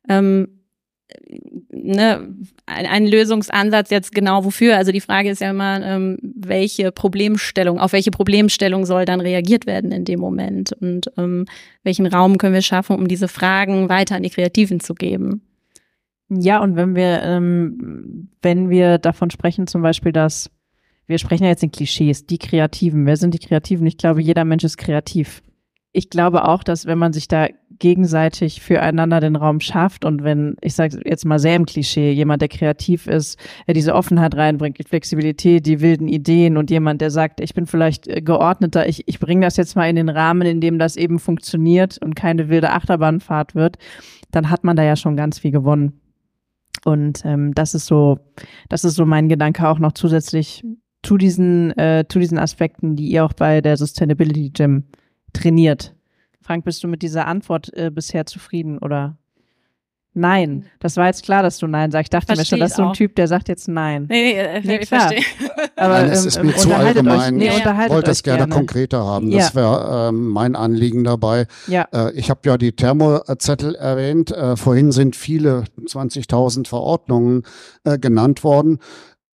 ähm, 0.08 0.48
ne, 1.70 2.34
ein, 2.66 2.86
ein 2.86 3.06
Lösungsansatz 3.06 3.90
jetzt 3.90 4.14
genau 4.14 4.44
wofür. 4.44 4.76
Also 4.76 4.92
die 4.92 5.00
Frage 5.00 5.30
ist 5.30 5.40
ja 5.40 5.50
immer, 5.50 5.82
ähm, 5.82 6.18
welche 6.22 6.92
Problemstellung, 6.92 7.78
auf 7.78 7.92
welche 7.92 8.10
Problemstellung 8.10 8.86
soll 8.86 9.04
dann 9.04 9.20
reagiert 9.20 9.66
werden 9.66 9.92
in 9.92 10.04
dem 10.04 10.20
Moment 10.20 10.72
und 10.72 11.10
ähm, 11.16 11.46
welchen 11.82 12.06
Raum 12.06 12.38
können 12.38 12.54
wir 12.54 12.62
schaffen, 12.62 12.96
um 12.96 13.08
diese 13.08 13.28
Fragen 13.28 13.88
weiter 13.88 14.16
an 14.16 14.22
die 14.22 14.30
Kreativen 14.30 14.80
zu 14.80 14.94
geben. 14.94 15.42
Ja, 16.28 16.62
und 16.62 16.76
wenn 16.76 16.94
wir, 16.94 17.22
ähm, 17.22 18.28
wenn 18.42 18.68
wir 18.68 18.98
davon 18.98 19.30
sprechen, 19.30 19.66
zum 19.66 19.80
Beispiel, 19.82 20.12
dass 20.12 20.50
wir 21.06 21.18
sprechen 21.18 21.44
ja 21.44 21.50
jetzt 21.50 21.62
in 21.62 21.72
Klischees, 21.72 22.26
die 22.26 22.36
Kreativen. 22.36 23.06
Wer 23.06 23.16
sind 23.16 23.32
die 23.32 23.38
Kreativen? 23.38 23.86
Ich 23.86 23.96
glaube, 23.96 24.20
jeder 24.20 24.44
Mensch 24.44 24.62
ist 24.62 24.76
kreativ. 24.76 25.42
Ich 25.92 26.10
glaube 26.10 26.46
auch, 26.46 26.62
dass 26.62 26.84
wenn 26.84 26.98
man 26.98 27.14
sich 27.14 27.28
da 27.28 27.48
gegenseitig 27.78 28.60
füreinander 28.60 29.20
den 29.20 29.36
Raum 29.36 29.60
schafft 29.60 30.04
und 30.04 30.24
wenn, 30.24 30.56
ich 30.60 30.74
sage 30.74 31.00
jetzt 31.04 31.24
mal 31.24 31.38
sehr 31.38 31.56
im 31.56 31.66
Klischee, 31.66 32.12
jemand, 32.12 32.42
der 32.42 32.48
kreativ 32.48 33.06
ist, 33.06 33.38
der 33.66 33.74
diese 33.74 33.94
Offenheit 33.94 34.36
reinbringt, 34.36 34.78
die 34.78 34.84
Flexibilität, 34.84 35.66
die 35.66 35.80
wilden 35.80 36.08
Ideen 36.08 36.56
und 36.56 36.70
jemand, 36.70 37.00
der 37.00 37.10
sagt, 37.10 37.40
ich 37.40 37.54
bin 37.54 37.66
vielleicht 37.66 38.08
äh, 38.08 38.20
geordneter, 38.20 38.88
ich, 38.88 39.06
ich 39.06 39.20
bringe 39.20 39.46
das 39.46 39.56
jetzt 39.56 39.76
mal 39.76 39.88
in 39.88 39.96
den 39.96 40.08
Rahmen, 40.08 40.46
in 40.46 40.60
dem 40.60 40.78
das 40.78 40.96
eben 40.96 41.18
funktioniert 41.18 41.98
und 41.98 42.14
keine 42.14 42.48
wilde 42.48 42.70
Achterbahnfahrt 42.70 43.54
wird, 43.54 43.78
dann 44.30 44.50
hat 44.50 44.64
man 44.64 44.76
da 44.76 44.82
ja 44.82 44.96
schon 44.96 45.16
ganz 45.16 45.38
viel 45.38 45.50
gewonnen. 45.50 46.00
Und 46.84 47.24
ähm, 47.24 47.54
das 47.54 47.74
ist 47.74 47.86
so, 47.86 48.18
das 48.68 48.84
ist 48.84 48.94
so 48.94 49.04
mein 49.04 49.28
Gedanke 49.28 49.68
auch 49.68 49.78
noch 49.78 49.92
zusätzlich 49.92 50.64
zu 51.02 51.16
diesen, 51.16 51.76
äh, 51.78 52.04
zu 52.08 52.18
diesen 52.18 52.38
Aspekten, 52.38 52.96
die 52.96 53.08
ihr 53.08 53.24
auch 53.24 53.32
bei 53.32 53.60
der 53.60 53.76
Sustainability 53.76 54.50
Gym 54.50 54.84
trainiert. 55.32 55.94
Frank, 56.48 56.64
bist 56.64 56.82
du 56.82 56.88
mit 56.88 57.02
dieser 57.02 57.26
Antwort 57.26 57.70
äh, 57.74 57.90
bisher 57.90 58.24
zufrieden 58.24 58.78
oder? 58.78 59.18
Nein, 60.14 60.64
das 60.80 60.96
war 60.96 61.04
jetzt 61.04 61.22
klar, 61.22 61.42
dass 61.42 61.58
du 61.58 61.66
Nein 61.66 61.90
sagst. 61.90 62.06
Ich 62.06 62.10
dachte 62.10 62.34
Versteh 62.34 62.40
mir 62.40 62.46
schon, 62.46 62.60
das 62.60 62.70
ist 62.70 62.76
so 62.78 62.84
ein. 62.84 62.92
Typ, 62.94 63.14
der 63.16 63.28
sagt 63.28 63.48
jetzt 63.50 63.68
Nein. 63.68 64.06
Nee, 64.08 64.32
nee, 64.32 64.38
äh, 64.38 64.60
Nee, 64.64 64.78
ich 64.78 64.88
klar. 64.88 65.12
verstehe. 65.12 65.24
Aber 65.76 66.00
Nein, 66.00 66.10
es 66.10 66.22
ähm, 66.22 66.28
ist 66.28 66.42
mir 66.42 66.56
zu 66.56 66.74
allgemein. 66.74 67.34
Euch, 67.34 67.38
nee, 67.38 67.48
Ich 67.48 67.90
wollte 67.90 68.10
es 68.10 68.20
euch 68.20 68.22
gerne, 68.22 68.48
konkreter 68.48 69.04
haben. 69.04 69.30
Ja. 69.30 69.40
Das 69.40 69.54
wäre 69.54 70.08
ähm, 70.08 70.28
mein 70.28 70.56
Anliegen 70.56 71.04
dabei. 71.04 71.46
Ja. 71.66 71.86
Äh, 71.92 72.12
ich 72.12 72.30
habe 72.30 72.40
ja 72.46 72.56
die 72.56 72.72
Thermozettel 72.72 73.74
erwähnt. 73.74 74.30
Äh, 74.30 74.56
vorhin 74.56 74.90
sind 74.90 75.16
viele 75.16 75.64
20.000 75.84 76.66
Verordnungen 76.66 77.42
äh, 77.84 77.98
genannt 77.98 78.42
worden. 78.42 78.78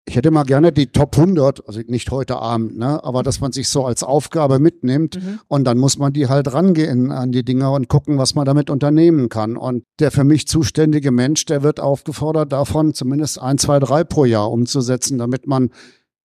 Ich 0.05 0.17
hätte 0.17 0.33
mal 0.33 0.43
gerne 0.43 0.73
die 0.73 0.89
Top 0.89 1.17
100, 1.17 1.69
also 1.69 1.81
nicht 1.87 2.11
heute 2.11 2.37
Abend, 2.37 2.77
ne, 2.77 3.03
aber 3.05 3.23
dass 3.23 3.41
man 3.41 3.53
sich 3.53 3.69
so 3.69 3.85
als 3.87 4.03
Aufgabe 4.03 4.59
mitnimmt 4.59 5.17
Mhm. 5.17 5.39
und 5.47 5.65
dann 5.65 5.79
muss 5.79 5.97
man 5.97 6.13
die 6.13 6.29
halt 6.29 6.53
rangehen 6.53 7.13
an 7.13 7.31
die 7.31 7.45
Dinger 7.45 7.71
und 7.73 7.89
gucken, 7.89 8.19
was 8.19 8.35
man 8.35 8.45
damit 8.45 8.69
unternehmen 8.69 9.29
kann. 9.29 9.57
Und 9.57 9.85
der 10.01 10.11
für 10.11 10.25
mich 10.25 10.49
zuständige 10.49 11.13
Mensch, 11.13 11.45
der 11.45 11.63
wird 11.63 11.79
aufgefordert, 11.79 12.51
davon 12.53 12.95
zumindest 12.95 13.41
ein, 13.41 13.59
zwei, 13.59 13.79
drei 13.79 14.03
pro 14.03 14.25
Jahr 14.25 14.51
umzusetzen, 14.51 15.19
damit 15.19 15.47
man 15.47 15.71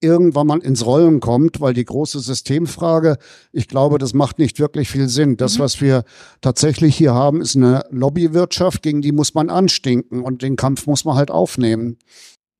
irgendwann 0.01 0.47
mal 0.47 0.59
ins 0.59 0.85
Rollen 0.85 1.19
kommt, 1.19 1.61
weil 1.61 1.73
die 1.73 1.85
große 1.85 2.19
Systemfrage, 2.19 3.17
ich 3.51 3.67
glaube, 3.67 3.99
das 3.99 4.13
macht 4.13 4.39
nicht 4.39 4.59
wirklich 4.59 4.89
viel 4.89 5.07
Sinn. 5.07 5.37
Das, 5.37 5.59
was 5.59 5.81
wir 5.81 6.03
tatsächlich 6.41 6.95
hier 6.95 7.13
haben, 7.13 7.41
ist 7.41 7.55
eine 7.55 7.83
Lobbywirtschaft, 7.91 8.81
gegen 8.81 9.01
die 9.01 9.11
muss 9.11 9.33
man 9.35 9.49
anstinken 9.49 10.21
und 10.21 10.41
den 10.41 10.55
Kampf 10.55 10.87
muss 10.87 11.05
man 11.05 11.15
halt 11.15 11.29
aufnehmen. 11.31 11.97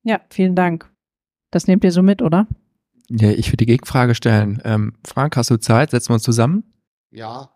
Ja, 0.04 0.20
vielen 0.30 0.54
Dank. 0.54 0.90
Das 1.50 1.66
nehmt 1.66 1.84
ihr 1.84 1.92
so 1.92 2.02
mit, 2.02 2.22
oder? 2.22 2.46
Ja, 3.10 3.30
ich 3.30 3.48
würde 3.48 3.58
die 3.58 3.66
Gegenfrage 3.66 4.14
stellen. 4.14 4.60
Ähm, 4.64 4.94
Frank, 5.06 5.36
hast 5.36 5.50
du 5.50 5.56
Zeit? 5.58 5.90
Setzen 5.90 6.10
wir 6.10 6.14
uns 6.14 6.22
zusammen? 6.22 6.64
Ja. 7.10 7.50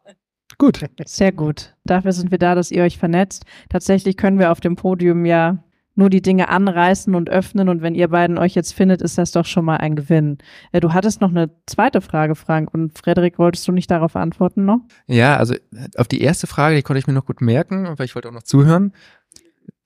Gut. 0.59 0.81
Sehr 1.07 1.33
gut. 1.33 1.75
Dafür 1.85 2.13
sind 2.13 2.31
wir 2.31 2.39
da, 2.39 2.55
dass 2.55 2.71
ihr 2.71 2.83
euch 2.83 2.99
vernetzt. 2.99 3.45
Tatsächlich 3.69 4.17
können 4.17 4.39
wir 4.39 4.51
auf 4.51 4.61
dem 4.61 4.77
Podium 4.77 5.25
ja 5.27 5.63
nur 5.95 6.09
die 6.09 6.23
Dinge 6.23 6.49
anreißen 6.49 7.15
und 7.15 7.29
öffnen 7.29 7.69
und 7.69 7.83
wenn 7.83 7.95
ihr 7.95 8.09
beiden 8.09 8.39
euch 8.39 8.55
jetzt 8.55 8.73
findet, 8.73 9.03
ist 9.03 9.19
das 9.19 9.31
doch 9.33 9.45
schon 9.45 9.65
mal 9.67 9.77
ein 9.77 9.95
Gewinn. 9.95 10.39
Äh, 10.73 10.81
Du 10.81 10.95
hattest 10.95 11.21
noch 11.21 11.31
eine 11.31 11.51
zweite 11.67 12.01
Frage, 12.01 12.35
Frank, 12.35 12.73
und 12.73 12.97
Frederik, 12.99 13.39
wolltest 13.39 13.69
du 13.69 13.73
nicht 13.73 13.91
darauf 13.91 14.17
antworten 14.17 14.65
noch? 14.65 14.81
Ja, 15.07 15.37
also 15.37 15.55
auf 15.97 16.09
die 16.09 16.23
erste 16.23 16.47
Frage, 16.47 16.77
die 16.77 16.83
konnte 16.83 16.99
ich 16.99 17.07
mir 17.07 17.13
noch 17.13 17.27
gut 17.27 17.43
merken, 17.43 17.87
weil 17.99 18.07
ich 18.07 18.15
wollte 18.15 18.29
auch 18.29 18.33
noch 18.33 18.43
zuhören. 18.43 18.93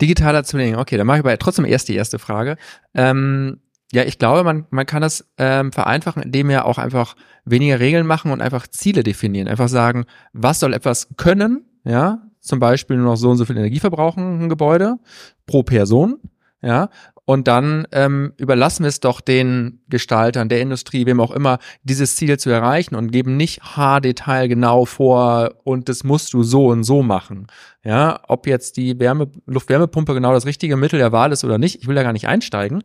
Digitaler 0.00 0.44
Zwilling, 0.44 0.76
okay, 0.76 0.96
dann 0.96 1.06
mache 1.06 1.18
ich 1.18 1.24
aber 1.24 1.36
trotzdem 1.38 1.64
erst 1.64 1.88
die 1.88 1.96
erste 1.96 2.18
Frage. 2.20 2.56
Ähm, 2.94 3.58
ja, 3.92 4.02
ich 4.02 4.18
glaube, 4.18 4.42
man, 4.42 4.66
man 4.70 4.86
kann 4.86 5.02
das 5.02 5.28
ähm, 5.38 5.72
vereinfachen, 5.72 6.22
indem 6.22 6.48
wir 6.48 6.64
auch 6.64 6.78
einfach 6.78 7.14
weniger 7.44 7.78
Regeln 7.78 8.06
machen 8.06 8.32
und 8.32 8.40
einfach 8.40 8.66
Ziele 8.66 9.02
definieren. 9.02 9.48
Einfach 9.48 9.68
sagen, 9.68 10.04
was 10.32 10.60
soll 10.60 10.74
etwas 10.74 11.08
können, 11.16 11.64
ja, 11.84 12.22
zum 12.40 12.58
Beispiel 12.58 12.96
nur 12.96 13.06
noch 13.06 13.16
so 13.16 13.30
und 13.30 13.36
so 13.36 13.44
viel 13.44 13.56
Energie 13.56 13.80
verbrauchen, 13.80 14.44
ein 14.44 14.48
Gebäude, 14.48 14.98
pro 15.46 15.62
Person, 15.62 16.18
ja, 16.62 16.88
und 17.26 17.48
dann 17.48 17.88
ähm, 17.90 18.32
überlassen 18.36 18.84
wir 18.84 18.88
es 18.88 19.00
doch 19.00 19.20
den 19.20 19.80
Gestaltern 19.88 20.48
der 20.48 20.60
Industrie, 20.60 21.06
wem 21.06 21.20
auch 21.20 21.32
immer, 21.32 21.58
dieses 21.82 22.14
Ziel 22.14 22.38
zu 22.38 22.50
erreichen 22.50 22.94
und 22.94 23.10
geben 23.10 23.36
nicht 23.36 23.62
Haardetail 23.62 24.46
genau 24.46 24.84
vor 24.84 25.56
und 25.64 25.88
das 25.88 26.04
musst 26.04 26.32
du 26.32 26.44
so 26.44 26.68
und 26.68 26.84
so 26.84 27.02
machen. 27.02 27.48
Ja, 27.82 28.20
ob 28.28 28.46
jetzt 28.46 28.76
die 28.76 28.98
Wärme, 29.00 29.28
Luftwärmepumpe 29.46 30.14
genau 30.14 30.32
das 30.32 30.46
richtige 30.46 30.76
Mittel 30.76 31.00
der 31.00 31.10
Wahl 31.10 31.32
ist 31.32 31.44
oder 31.44 31.58
nicht, 31.58 31.80
ich 31.80 31.88
will 31.88 31.96
da 31.96 32.04
gar 32.04 32.12
nicht 32.12 32.28
einsteigen. 32.28 32.84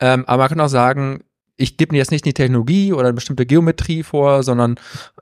Ähm, 0.00 0.24
aber 0.26 0.44
man 0.44 0.48
kann 0.48 0.60
auch 0.60 0.68
sagen, 0.68 1.22
ich 1.60 1.76
gebe 1.76 1.92
mir 1.92 1.98
jetzt 1.98 2.10
nicht 2.10 2.24
die 2.24 2.32
Technologie 2.32 2.92
oder 2.92 3.08
eine 3.08 3.12
bestimmte 3.12 3.44
Geometrie 3.44 4.02
vor, 4.02 4.42
sondern 4.42 4.76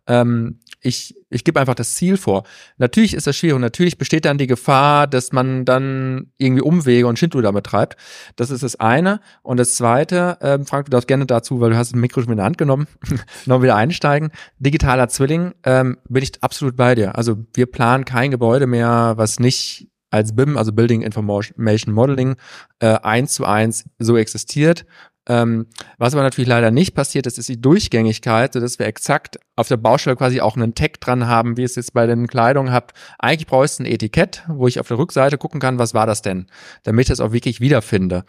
ähm, 0.06 0.60
ich, 0.80 1.16
ich 1.30 1.42
gebe 1.42 1.58
einfach 1.58 1.74
das 1.74 1.94
Ziel 1.96 2.16
vor. 2.16 2.44
Natürlich 2.76 3.14
ist 3.14 3.26
das 3.26 3.36
schwierig 3.36 3.56
und 3.56 3.60
natürlich 3.60 3.98
besteht 3.98 4.24
dann 4.24 4.38
die 4.38 4.46
Gefahr, 4.46 5.08
dass 5.08 5.32
man 5.32 5.64
dann 5.64 6.30
irgendwie 6.38 6.62
Umwege 6.62 7.08
und 7.08 7.18
Schindluder 7.18 7.52
betreibt. 7.52 7.96
Das 8.36 8.50
ist 8.50 8.62
das 8.62 8.76
eine. 8.76 9.20
Und 9.42 9.58
das 9.58 9.74
zweite, 9.74 10.38
ähm, 10.40 10.64
Frank, 10.64 10.86
du 10.86 10.90
darfst 10.90 11.08
gerne 11.08 11.26
dazu, 11.26 11.60
weil 11.60 11.70
du 11.70 11.76
hast 11.76 11.92
das 11.92 12.00
Mikro 12.00 12.22
schon 12.22 12.30
in 12.30 12.36
der 12.36 12.46
Hand 12.46 12.58
genommen, 12.58 12.86
noch 13.46 13.60
wieder 13.60 13.74
einsteigen. 13.74 14.30
Digitaler 14.60 15.08
Zwilling, 15.08 15.54
ähm, 15.64 15.98
bin 16.08 16.22
ich 16.22 16.32
absolut 16.42 16.76
bei 16.76 16.94
dir. 16.94 17.16
Also 17.16 17.36
wir 17.54 17.66
planen 17.66 18.04
kein 18.04 18.30
Gebäude 18.30 18.68
mehr, 18.68 19.14
was 19.16 19.40
nicht 19.40 19.88
als 20.10 20.34
BIM, 20.34 20.56
also 20.56 20.72
Building 20.72 21.02
Information 21.02 21.94
Modeling, 21.94 22.36
äh, 22.80 22.98
eins 23.02 23.34
zu 23.34 23.44
eins 23.44 23.84
so 23.98 24.16
existiert. 24.16 24.86
Ähm, 25.28 25.66
was 25.98 26.14
aber 26.14 26.22
natürlich 26.22 26.48
leider 26.48 26.70
nicht 26.70 26.94
passiert 26.94 27.26
ist, 27.26 27.38
ist 27.38 27.50
die 27.50 27.60
Durchgängigkeit, 27.60 28.54
sodass 28.54 28.78
wir 28.78 28.86
exakt 28.86 29.38
auf 29.56 29.68
der 29.68 29.76
Baustelle 29.76 30.16
quasi 30.16 30.40
auch 30.40 30.56
einen 30.56 30.74
Tag 30.74 31.00
dran 31.00 31.26
haben, 31.26 31.58
wie 31.58 31.64
es 31.64 31.76
jetzt 31.76 31.92
bei 31.92 32.06
den 32.06 32.26
Kleidungen 32.26 32.72
habt. 32.72 32.96
Eigentlich 33.18 33.46
bräuchst 33.46 33.78
du 33.78 33.82
ein 33.82 33.86
Etikett, 33.86 34.44
wo 34.48 34.66
ich 34.66 34.80
auf 34.80 34.88
der 34.88 34.96
Rückseite 34.96 35.36
gucken 35.36 35.60
kann, 35.60 35.78
was 35.78 35.92
war 35.92 36.06
das 36.06 36.22
denn, 36.22 36.46
damit 36.84 37.04
ich 37.04 37.08
das 37.08 37.20
auch 37.20 37.32
wirklich 37.32 37.60
wiederfinde. 37.60 38.24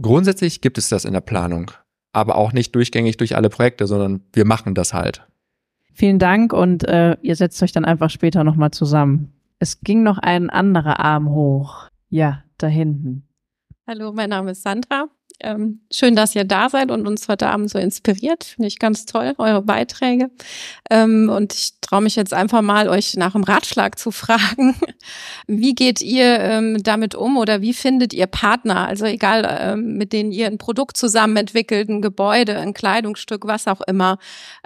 Grundsätzlich 0.00 0.60
gibt 0.60 0.76
es 0.76 0.90
das 0.90 1.06
in 1.06 1.14
der 1.14 1.22
Planung, 1.22 1.70
aber 2.12 2.36
auch 2.36 2.52
nicht 2.52 2.74
durchgängig 2.74 3.16
durch 3.16 3.34
alle 3.34 3.48
Projekte, 3.48 3.86
sondern 3.86 4.20
wir 4.34 4.44
machen 4.44 4.74
das 4.74 4.92
halt. 4.92 5.26
Vielen 5.94 6.18
Dank 6.18 6.52
und 6.52 6.86
äh, 6.86 7.16
ihr 7.22 7.36
setzt 7.36 7.62
euch 7.62 7.72
dann 7.72 7.84
einfach 7.86 8.10
später 8.10 8.44
nochmal 8.44 8.72
zusammen. 8.72 9.32
Es 9.62 9.80
ging 9.80 10.02
noch 10.02 10.18
ein 10.18 10.50
anderer 10.50 10.98
Arm 10.98 11.30
hoch. 11.30 11.88
Ja, 12.08 12.42
da 12.58 12.66
hinten. 12.66 13.28
Hallo, 13.86 14.12
mein 14.12 14.30
Name 14.30 14.50
ist 14.50 14.64
Sandra. 14.64 15.06
Ähm, 15.42 15.80
schön, 15.90 16.14
dass 16.14 16.36
ihr 16.36 16.44
da 16.44 16.68
seid 16.68 16.90
und 16.90 17.06
uns 17.06 17.28
heute 17.28 17.48
Abend 17.48 17.68
so 17.68 17.78
inspiriert. 17.78 18.44
Finde 18.44 18.68
ich 18.68 18.78
ganz 18.78 19.06
toll, 19.06 19.34
eure 19.38 19.62
Beiträge. 19.62 20.30
Ähm, 20.88 21.28
und 21.28 21.52
ich 21.52 21.72
traue 21.80 22.00
mich 22.00 22.14
jetzt 22.14 22.32
einfach 22.32 22.62
mal, 22.62 22.88
euch 22.88 23.14
nach 23.16 23.32
dem 23.32 23.42
Ratschlag 23.42 23.98
zu 23.98 24.10
fragen. 24.12 24.76
Wie 25.48 25.74
geht 25.74 26.00
ihr 26.00 26.38
ähm, 26.38 26.82
damit 26.82 27.14
um 27.14 27.36
oder 27.36 27.60
wie 27.60 27.74
findet 27.74 28.14
ihr 28.14 28.26
Partner? 28.26 28.86
Also 28.86 29.04
egal, 29.04 29.46
ähm, 29.60 29.98
mit 29.98 30.12
denen 30.12 30.30
ihr 30.30 30.46
ein 30.46 30.58
Produkt 30.58 30.96
zusammen 30.96 31.36
entwickelt, 31.36 31.88
ein 31.88 32.02
Gebäude, 32.02 32.58
ein 32.58 32.72
Kleidungsstück, 32.72 33.46
was 33.46 33.66
auch 33.66 33.80
immer. 33.82 34.18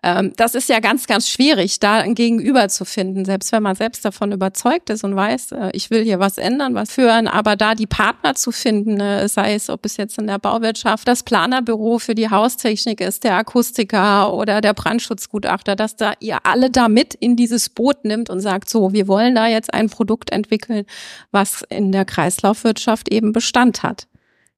Ähm, 0.03 0.33
das 0.37 0.55
ist 0.55 0.69
ja 0.69 0.81
ganz, 0.81 1.07
ganz 1.07 1.29
schwierig, 1.29 1.81
da 1.81 1.97
ein 1.99 2.15
Gegenüber 2.15 2.69
zu 2.69 2.85
finden, 2.85 3.25
selbst 3.25 3.51
wenn 3.53 3.63
man 3.63 3.77
selbst 3.77 4.05
davon 4.05 4.33
überzeugt 4.33 4.91
ist 4.91 5.05
und 5.05 5.17
weiß, 5.17 5.53
äh, 5.53 5.71
ich 5.73 5.91
will 5.91 6.05
hier 6.05 6.21
was 6.21 6.37
ändern, 6.37 6.75
was 6.75 6.93
führen, 6.93 7.29
aber 7.29 7.57
da 7.57 7.75
die 7.75 7.87
Partner 7.87 8.35
zu 8.35 8.53
finden, 8.53 9.01
äh, 9.01 9.27
sei 9.29 9.55
es, 9.55 9.71
ob 9.71 9.87
es 9.87 9.97
jetzt 9.97 10.19
in 10.19 10.27
der 10.27 10.39
Bauwirtschaft 10.67 11.07
das 11.07 11.23
Planerbüro 11.23 11.99
für 11.99 12.17
die 12.17 12.29
Haustechnik 12.29 13.01
ist, 13.01 13.23
der 13.23 13.37
Akustiker 13.37 14.35
oder 14.35 14.61
der 14.61 14.75
Brandschutzgutachter, 14.75 15.77
dass 15.77 15.95
da 15.95 16.15
ihr 16.19 16.45
alle 16.45 16.71
da 16.71 16.89
mit 16.89 17.15
in 17.15 17.37
dieses 17.37 17.69
Boot 17.69 18.05
nimmt 18.05 18.31
und 18.31 18.41
sagt, 18.41 18.69
so, 18.69 18.93
wir 18.93 19.07
wollen 19.07 19.37
da 19.37 19.47
jetzt 19.47 19.73
ein 19.73 19.89
Produkt 19.89 20.33
entwickeln, 20.33 20.85
was 21.31 21.63
in 21.69 21.93
der 21.93 22.05
Kreislaufwirtschaft 22.05 23.13
eben 23.13 23.33
Bestand 23.33 23.85
hat. 23.85 24.09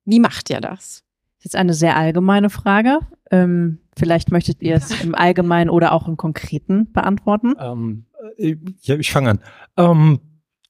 Wie 0.07 0.21
macht 0.21 0.49
ihr 0.49 0.61
das? 0.61 1.05
Das 1.39 1.53
ist 1.53 1.57
eine 1.57 1.75
sehr 1.75 1.97
allgemeine 1.97 2.49
Frage. 2.49 3.01
Ähm, 3.31 3.81
vielleicht 3.97 4.33
möchtet 4.33 4.63
ihr 4.63 4.77
es 4.77 5.03
im 5.03 5.15
Allgemeinen 5.15 5.69
oder 5.69 5.93
auch 5.93 6.09
im 6.09 6.17
Konkreten 6.17 6.91
beantworten. 6.93 7.55
Ähm, 7.61 8.07
äh, 8.39 8.57
ja, 8.81 8.97
ich 8.97 9.13
fange 9.13 9.31
an. 9.31 9.41
Ähm, 9.77 10.21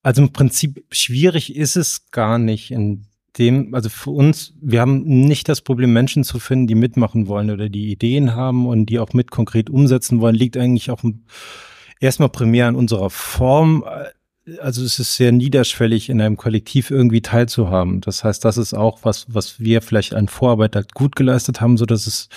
also 0.03 0.23
im 0.23 0.33
Prinzip 0.33 0.85
schwierig 0.91 1.55
ist 1.55 1.77
es 1.77 2.11
gar 2.11 2.39
nicht 2.39 2.73
in 2.73 3.05
dem, 3.37 3.75
also 3.75 3.89
für 3.89 4.11
uns, 4.11 4.55
wir 4.61 4.81
haben 4.81 5.03
nicht 5.05 5.49
das 5.49 5.61
Problem, 5.61 5.93
Menschen 5.93 6.25
zu 6.25 6.39
finden, 6.39 6.67
die 6.67 6.75
mitmachen 6.75 7.27
wollen 7.27 7.51
oder 7.51 7.69
die 7.69 7.91
Ideen 7.91 8.35
haben 8.35 8.67
und 8.67 8.87
die 8.87 8.99
auch 8.99 9.13
mit 9.13 9.31
konkret 9.31 9.71
umsetzen 9.71 10.21
wollen, 10.21 10.35
liegt 10.35 10.57
eigentlich 10.57 10.91
auch 10.91 11.03
erstmal 12.01 12.31
primär 12.31 12.67
an 12.67 12.77
unserer 12.77 13.11
Form. 13.11 13.85
Also 14.61 14.83
es 14.83 14.99
ist 14.99 15.17
sehr 15.17 15.31
niederschwellig, 15.31 16.09
in 16.09 16.21
einem 16.21 16.37
Kollektiv 16.37 16.91
irgendwie 16.91 17.21
teilzuhaben. 17.21 18.01
Das 18.01 18.25
heißt, 18.25 18.45
das 18.45 18.57
ist 18.57 18.75
auch 18.75 19.01
was, 19.03 19.27
was 19.29 19.61
wir 19.61 19.83
vielleicht 19.83 20.15
an 20.15 20.29
Vorarbeit 20.29 20.95
gut 20.95 21.17
geleistet 21.17 21.61
haben, 21.61 21.77
so 21.77 21.85
dass 21.85 22.07
es 22.07 22.29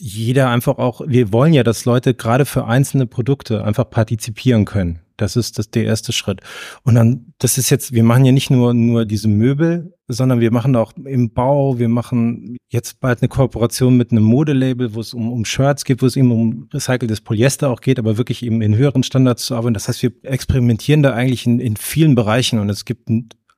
jeder 0.00 0.48
einfach 0.48 0.78
auch, 0.78 1.02
wir 1.06 1.32
wollen 1.32 1.52
ja, 1.52 1.62
dass 1.62 1.84
Leute 1.84 2.14
gerade 2.14 2.46
für 2.46 2.64
einzelne 2.64 3.06
Produkte 3.06 3.64
einfach 3.64 3.88
partizipieren 3.88 4.64
können. 4.64 5.00
Das 5.18 5.36
ist 5.36 5.58
das, 5.58 5.70
der 5.70 5.84
erste 5.84 6.12
Schritt. 6.12 6.40
Und 6.82 6.94
dann, 6.94 7.34
das 7.38 7.58
ist 7.58 7.68
jetzt, 7.68 7.92
wir 7.92 8.02
machen 8.02 8.24
ja 8.24 8.32
nicht 8.32 8.50
nur, 8.50 8.72
nur 8.72 9.04
diese 9.04 9.28
Möbel, 9.28 9.92
sondern 10.08 10.40
wir 10.40 10.50
machen 10.50 10.74
auch 10.74 10.94
im 11.04 11.34
Bau, 11.34 11.78
wir 11.78 11.90
machen 11.90 12.56
jetzt 12.70 13.00
bald 13.00 13.20
eine 13.20 13.28
Kooperation 13.28 13.98
mit 13.98 14.12
einem 14.12 14.24
Modelabel, 14.24 14.94
wo 14.94 15.00
es 15.00 15.12
um, 15.12 15.30
um 15.30 15.44
Shirts 15.44 15.84
geht, 15.84 16.00
wo 16.00 16.06
es 16.06 16.16
eben 16.16 16.32
um 16.32 16.68
recyceltes 16.72 17.20
Polyester 17.20 17.68
auch 17.68 17.82
geht, 17.82 17.98
aber 17.98 18.16
wirklich 18.16 18.42
eben 18.42 18.62
in 18.62 18.74
höheren 18.74 19.02
Standards 19.02 19.44
zu 19.44 19.54
arbeiten. 19.54 19.74
Das 19.74 19.88
heißt, 19.88 20.02
wir 20.02 20.12
experimentieren 20.22 21.02
da 21.02 21.12
eigentlich 21.12 21.44
in, 21.44 21.60
in 21.60 21.76
vielen 21.76 22.14
Bereichen 22.14 22.58
und 22.58 22.70
es 22.70 22.86
gibt 22.86 23.10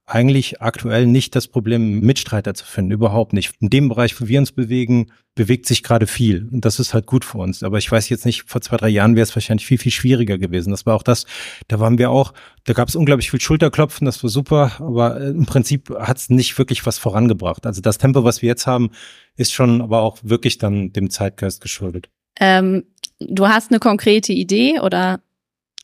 eigentlich 0.07 0.61
aktuell 0.61 1.07
nicht 1.07 1.36
das 1.36 1.46
Problem, 1.46 2.00
Mitstreiter 2.00 2.55
zu 2.55 2.66
finden. 2.66 2.90
Überhaupt 2.90 3.32
nicht. 3.32 3.55
In 3.61 3.70
dem 3.70 3.88
Bereich, 3.88 4.20
wo 4.20 4.26
wir 4.26 4.40
uns 4.40 4.53
bewegen, 4.53 5.12
bewegt 5.34 5.66
sich 5.66 5.82
gerade 5.82 6.07
viel. 6.07 6.48
Und 6.53 6.64
das 6.64 6.80
ist 6.80 6.92
halt 6.92 7.07
gut 7.07 7.24
für 7.24 7.38
uns. 7.38 7.62
Aber 7.62 7.78
ich 7.78 7.90
weiß 7.90 8.09
jetzt 8.09 8.26
nicht, 8.26 8.42
vor 8.42 8.61
zwei, 8.61 8.76
drei 8.76 8.88
Jahren 8.88 9.14
wäre 9.14 9.22
es 9.22 9.34
wahrscheinlich 9.34 9.66
viel, 9.66 9.78
viel 9.78 9.92
schwieriger 9.92 10.38
gewesen. 10.38 10.70
Das 10.70 10.84
war 10.86 10.96
auch 10.96 11.03
das, 11.03 11.24
da 11.68 11.78
waren 11.80 11.98
wir 11.98 12.11
auch, 12.11 12.34
da 12.64 12.72
gab 12.72 12.88
es 12.88 12.96
unglaublich 12.96 13.30
viel 13.30 13.40
Schulterklopfen, 13.40 14.05
das 14.05 14.22
war 14.22 14.30
super, 14.30 14.72
aber 14.80 15.20
äh, 15.20 15.30
im 15.30 15.46
Prinzip 15.46 15.90
hat 15.90 16.18
es 16.18 16.28
nicht 16.28 16.59
wirklich 16.59 16.84
was 16.84 16.98
vorangebracht. 16.98 17.64
Also 17.64 17.80
das 17.80 17.98
Tempo, 17.98 18.24
was 18.24 18.42
wir 18.42 18.48
jetzt 18.48 18.66
haben, 18.66 18.90
ist 19.36 19.53
schon 19.53 19.80
aber 19.80 20.03
auch 20.03 20.18
wirklich 20.22 20.59
dann 20.59 20.92
dem 20.92 21.11
Zeitgeist 21.11 21.62
geschuldet. 21.62 22.11
Ähm, 22.38 22.84
du 23.20 23.48
hast 23.48 23.70
eine 23.70 23.78
konkrete 23.78 24.32
Idee 24.32 24.80
oder 24.80 25.20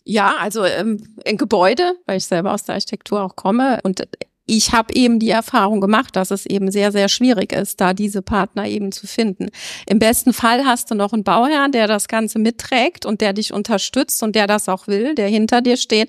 ja, 0.09 0.37
also 0.41 0.65
ähm, 0.65 1.03
Gebäude, 1.25 1.95
weil 2.07 2.17
ich 2.17 2.25
selber 2.25 2.55
aus 2.55 2.65
der 2.65 2.77
Architektur 2.77 3.23
auch 3.23 3.37
komme 3.37 3.81
und 3.83 4.09
ich 4.47 4.73
habe 4.73 4.95
eben 4.95 5.19
die 5.19 5.29
Erfahrung 5.29 5.83
gemacht, 5.83 6.17
dass 6.17 6.31
es 6.31 6.47
eben 6.47 6.71
sehr, 6.71 6.91
sehr 6.91 7.11
schwierig 7.11 7.53
ist, 7.53 7.83
da 7.83 7.93
diese 7.93 8.23
Partner 8.23 8.67
eben 8.67 8.93
zu 8.93 9.07
finden. 9.07 9.51
Im 9.87 9.99
besten 9.99 10.33
Fall 10.33 10.65
hast 10.65 10.91
du 10.91 10.95
noch 10.95 11.13
einen 11.13 11.25
Bauherrn, 11.25 11.71
der 11.71 11.87
das 11.87 12.09
Ganze 12.09 12.39
mitträgt 12.39 13.05
und 13.05 13.21
der 13.21 13.35
dich 13.35 13.53
unterstützt 13.53 14.23
und 14.23 14.35
der 14.35 14.47
das 14.47 14.71
auch 14.71 14.87
will, 14.87 15.15
der 15.15 15.29
hinter 15.29 15.61
dir 15.61 15.77
steht. 15.77 16.09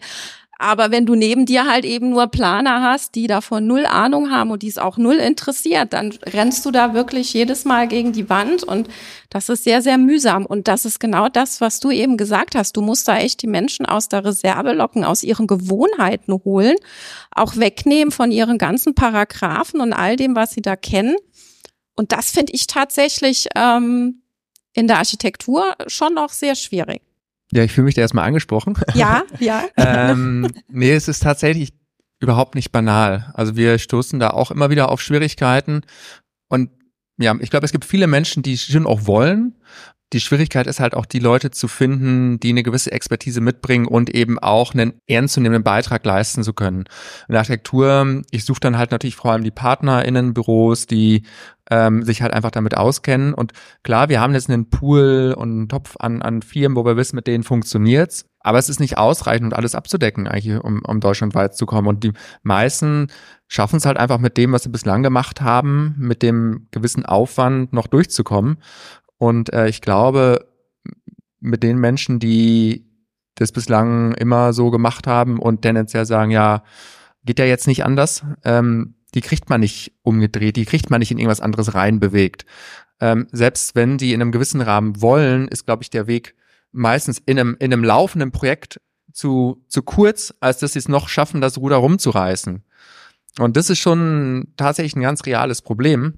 Aber 0.62 0.92
wenn 0.92 1.06
du 1.06 1.16
neben 1.16 1.46
dir 1.46 1.66
halt 1.66 1.86
eben 1.86 2.10
nur 2.10 2.28
Planer 2.28 2.84
hast, 2.84 3.16
die 3.16 3.28
davon 3.28 3.66
null 3.66 3.86
Ahnung 3.86 4.30
haben 4.30 4.52
und 4.52 4.62
die 4.62 4.68
es 4.68 4.78
auch 4.78 4.98
null 4.98 5.16
interessiert, 5.16 5.94
dann 5.94 6.12
rennst 6.26 6.66
du 6.66 6.72
da 6.72 6.94
wirklich 6.94 7.34
jedes 7.34 7.64
Mal 7.64 7.88
gegen 7.88 8.12
die 8.12 8.30
Wand 8.30 8.66
und 8.66 8.90
das 9.30 9.48
ist 9.48 9.64
sehr, 9.64 9.82
sehr 9.82 9.98
mühsam. 9.98 10.46
Und 10.46 10.68
das 10.68 10.84
ist 10.84 11.00
genau 11.00 11.30
das, 11.30 11.62
was 11.62 11.80
du 11.80 11.92
eben 11.92 12.18
gesagt 12.18 12.56
hast. 12.56 12.76
Du 12.76 12.82
musst 12.82 13.08
da 13.08 13.18
echt 13.18 13.42
die 13.42 13.48
Menschen 13.48 13.86
aus 13.86 14.10
der 14.10 14.26
Reserve 14.26 14.74
locken, 14.74 15.06
aus 15.06 15.24
ihren 15.24 15.48
Gewohnheiten 15.48 16.34
holen, 16.44 16.76
auch 17.32 17.56
wegnehmen 17.56 18.12
von 18.12 18.30
ihren 18.30 18.58
ganzen 18.58 18.96
Paragraphen 18.96 19.80
und 19.80 19.94
all 19.94 20.18
dem, 20.18 20.36
was 20.36 20.52
sie 20.52 20.62
da 20.62 20.76
kennen. 20.76 21.16
Und 21.96 22.12
das 22.12 22.32
finde 22.32 22.52
ich 22.52 22.68
tatsächlich 22.68 23.48
ähm, 23.56 24.24
in 24.74 24.88
der 24.88 24.98
Architektur 24.98 25.74
schon 25.88 26.16
noch 26.16 26.32
sehr 26.32 26.56
schwierig. 26.56 27.02
Ja, 27.52 27.64
ich 27.64 27.72
fühle 27.72 27.86
mich 27.86 27.96
da 27.96 28.02
erstmal 28.02 28.26
angesprochen. 28.26 28.78
Ja, 28.94 29.24
ja. 29.40 29.64
ähm, 29.76 30.48
nee, 30.68 30.92
es 30.92 31.08
ist 31.08 31.24
tatsächlich 31.24 31.74
überhaupt 32.20 32.56
nicht 32.56 32.72
banal. 32.72 33.32
Also 33.34 33.56
wir 33.56 33.80
stoßen 33.80 34.20
da 34.20 34.32
auch 34.32 34.52
immer 34.52 34.70
wieder 34.70 34.90
auf 34.90 35.02
Schwierigkeiten. 35.02 35.82
Und 36.48 36.70
ja, 37.18 37.36
ich 37.40 37.50
glaube, 37.50 37.66
es 37.66 37.72
gibt 37.72 37.86
viele 37.86 38.08
Menschen, 38.08 38.44
die 38.44 38.58
schon 38.58 38.86
auch 38.86 39.08
wollen. 39.08 39.56
Die 40.12 40.20
Schwierigkeit 40.20 40.66
ist 40.66 40.80
halt 40.80 40.96
auch, 40.96 41.06
die 41.06 41.20
Leute 41.20 41.52
zu 41.52 41.68
finden, 41.68 42.40
die 42.40 42.50
eine 42.50 42.64
gewisse 42.64 42.92
Expertise 42.92 43.42
mitbringen 43.42 43.86
und 43.86 44.10
eben 44.10 44.40
auch 44.40 44.74
einen 44.74 44.94
ernstzunehmenden 45.08 45.64
Beitrag 45.64 46.04
leisten 46.04 46.44
zu 46.44 46.54
können. 46.54 46.86
In 47.28 47.34
der 47.34 47.40
Architektur, 47.40 48.24
ich 48.32 48.44
suche 48.44 48.60
dann 48.60 48.78
halt 48.78 48.90
natürlich 48.92 49.16
vor 49.16 49.32
allem 49.32 49.44
die 49.44 49.52
PartnerInnenbüros, 49.52 50.88
die 50.88 51.24
ähm, 51.70 52.04
sich 52.04 52.22
halt 52.22 52.34
einfach 52.34 52.52
damit 52.52 52.76
auskennen. 52.76 53.34
Und 53.34 53.54
klar, 53.84 54.10
wir 54.10 54.22
haben 54.22 54.34
jetzt 54.34 54.50
einen 54.50 54.70
Pool 54.70 55.36
und 55.38 55.50
einen 55.50 55.70
Topf 55.70 55.96
an, 56.00 56.22
an 56.22 56.42
Firmen, 56.42 56.76
wo 56.76 56.86
wir 56.86 56.98
wissen, 56.98 57.16
mit 57.16 57.28
denen 57.28 57.44
funktioniert's. 57.44 58.26
Aber 58.42 58.58
es 58.58 58.70
ist 58.70 58.80
nicht 58.80 58.98
ausreichend, 58.98 59.54
um 59.54 59.58
alles 59.58 59.76
abzudecken, 59.76 60.28
eigentlich, 60.28 60.64
um, 60.64 60.82
um 60.86 61.00
deutschlandweit 61.00 61.56
zu 61.56 61.66
kommen. 61.66 61.88
Und 61.88 62.04
die 62.04 62.14
meisten 62.42 63.08
schaffen 63.48 63.78
es 63.78 63.86
halt 63.86 63.98
einfach 63.98 64.18
mit 64.18 64.38
dem, 64.38 64.52
was 64.52 64.64
sie 64.64 64.70
bislang 64.70 65.04
gemacht 65.04 65.42
haben, 65.42 65.96
mit 65.98 66.24
dem 66.24 66.68
gewissen 66.72 67.06
Aufwand 67.06 67.74
noch 67.74 67.88
durchzukommen. 67.88 68.58
Und 69.18 69.52
äh, 69.54 69.68
ich 69.68 69.82
glaube, 69.82 70.48
mit 71.42 71.64
den 71.64 71.78
Menschen, 71.78 72.20
die 72.20 72.86
das 73.36 73.52
bislang 73.52 74.14
immer 74.14 74.54
so 74.54 74.72
gemacht 74.72 75.08
haben 75.08 75.40
und 75.40 75.62
tendenziell 75.62 76.06
sagen, 76.06 76.32
ja, 76.32 76.64
geht 77.26 77.40
ja 77.40 77.46
jetzt 77.46 77.68
nicht 77.68 77.86
anders, 77.86 78.26
ähm, 78.44 78.96
die 79.16 79.22
kriegt 79.22 79.50
man 79.50 79.62
nicht 79.62 79.94
umgedreht, 80.02 80.56
die 80.56 80.66
kriegt 80.66 80.90
man 80.90 81.00
nicht 81.00 81.12
in 81.12 81.18
irgendwas 81.18 81.42
anderes 81.42 81.74
reinbewegt. 81.74 82.46
Ähm, 83.00 83.28
selbst 83.32 83.76
wenn 83.76 83.98
die 83.98 84.14
in 84.14 84.22
einem 84.22 84.32
gewissen 84.32 84.62
Rahmen 84.62 85.02
wollen, 85.02 85.48
ist, 85.48 85.66
glaube 85.66 85.84
ich, 85.84 85.90
der 85.90 86.08
Weg 86.08 86.36
meistens 86.72 87.22
in 87.26 87.40
einem, 87.40 87.56
in 87.60 87.74
einem 87.74 87.84
laufenden 87.84 88.32
Projekt 88.32 88.82
zu, 89.12 89.64
zu 89.68 89.82
kurz, 89.82 90.34
als 90.40 90.60
dass 90.60 90.74
sie 90.74 90.80
es 90.80 90.88
noch 90.88 91.10
schaffen, 91.10 91.42
das 91.42 91.58
Ruder 91.58 91.78
rumzureißen. 91.78 92.64
Und 93.40 93.58
das 93.58 93.70
ist 93.70 93.80
schon 93.80 94.54
tatsächlich 94.58 94.96
ein 94.96 95.02
ganz 95.02 95.26
reales 95.26 95.62
Problem. 95.62 96.16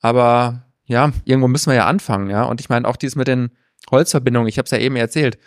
Aber 0.00 0.66
ja, 0.84 1.12
irgendwo 1.24 1.48
müssen 1.48 1.70
wir 1.70 1.76
ja 1.76 1.86
anfangen, 1.86 2.30
ja. 2.30 2.44
Und 2.44 2.60
ich 2.60 2.68
meine 2.68 2.86
auch 2.86 2.96
dies 2.96 3.16
mit 3.16 3.28
den 3.28 3.50
Holzverbindungen, 3.90 4.48
ich 4.48 4.58
habe 4.58 4.66
es 4.66 4.70
ja 4.70 4.78
eben 4.78 4.96
erzählt 4.96 5.38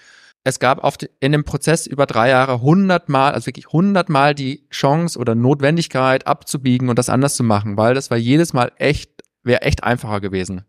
es 0.44 0.60
gab 0.60 0.84
auf, 0.84 0.98
in 1.20 1.32
dem 1.32 1.46
Prozess 1.46 1.88
über 1.88 2.06
drei 2.06 2.30
Jahre 2.30 2.62
hundertmal, 2.62 3.34
also 3.34 3.48
wirklich 3.48 3.68
hundertmal 3.68 4.36
die 4.36 4.68
Chance 4.70 5.18
oder 5.18 5.36
Notwendigkeit 5.36 6.28
abzubiegen 6.28 6.90
und 6.90 7.00
das 7.00 7.10
anders 7.10 7.36
zu 7.36 7.44
machen, 7.44 7.78
weil 7.78 7.94
das 7.94 8.12
war 8.12 8.18
jedes 8.18 8.54
Mal 8.54 8.72
echt, 8.78 9.10
wäre 9.44 9.62
echt 9.62 9.84
einfacher 9.84 10.20
gewesen. 10.20 10.64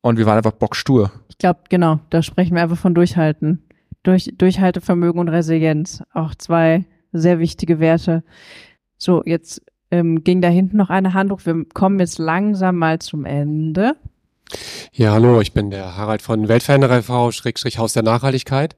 Und 0.00 0.16
wir 0.16 0.24
waren 0.24 0.38
einfach 0.38 0.52
bockstur. 0.52 1.12
Ich 1.28 1.36
glaube, 1.36 1.60
genau, 1.68 2.00
da 2.08 2.22
sprechen 2.22 2.54
wir 2.54 2.62
einfach 2.62 2.78
von 2.78 2.94
Durchhalten. 2.94 3.62
Durch, 4.02 4.32
Durchhaltevermögen 4.38 5.20
und 5.20 5.28
Resilienz. 5.28 6.02
Auch 6.14 6.34
zwei 6.34 6.86
sehr 7.12 7.38
wichtige 7.38 7.80
Werte. 7.80 8.24
So, 8.96 9.22
jetzt 9.26 9.62
ähm, 9.90 10.24
ging 10.24 10.40
da 10.40 10.48
hinten 10.48 10.78
noch 10.78 10.88
eine 10.88 11.12
Hand 11.12 11.30
hoch. 11.32 11.40
Wir 11.44 11.66
kommen 11.74 12.00
jetzt 12.00 12.18
langsam 12.18 12.76
mal 12.76 12.98
zum 13.00 13.26
Ende. 13.26 13.96
Ja, 14.92 15.12
hallo, 15.12 15.40
ich 15.40 15.52
bin 15.52 15.70
der 15.70 15.96
Harald 15.96 16.22
von 16.22 16.48
Weltveränderer 16.48 17.02
v 17.02 17.30
Schrägstrich 17.30 17.78
Haus 17.78 17.92
der 17.92 18.02
Nachhaltigkeit. 18.02 18.76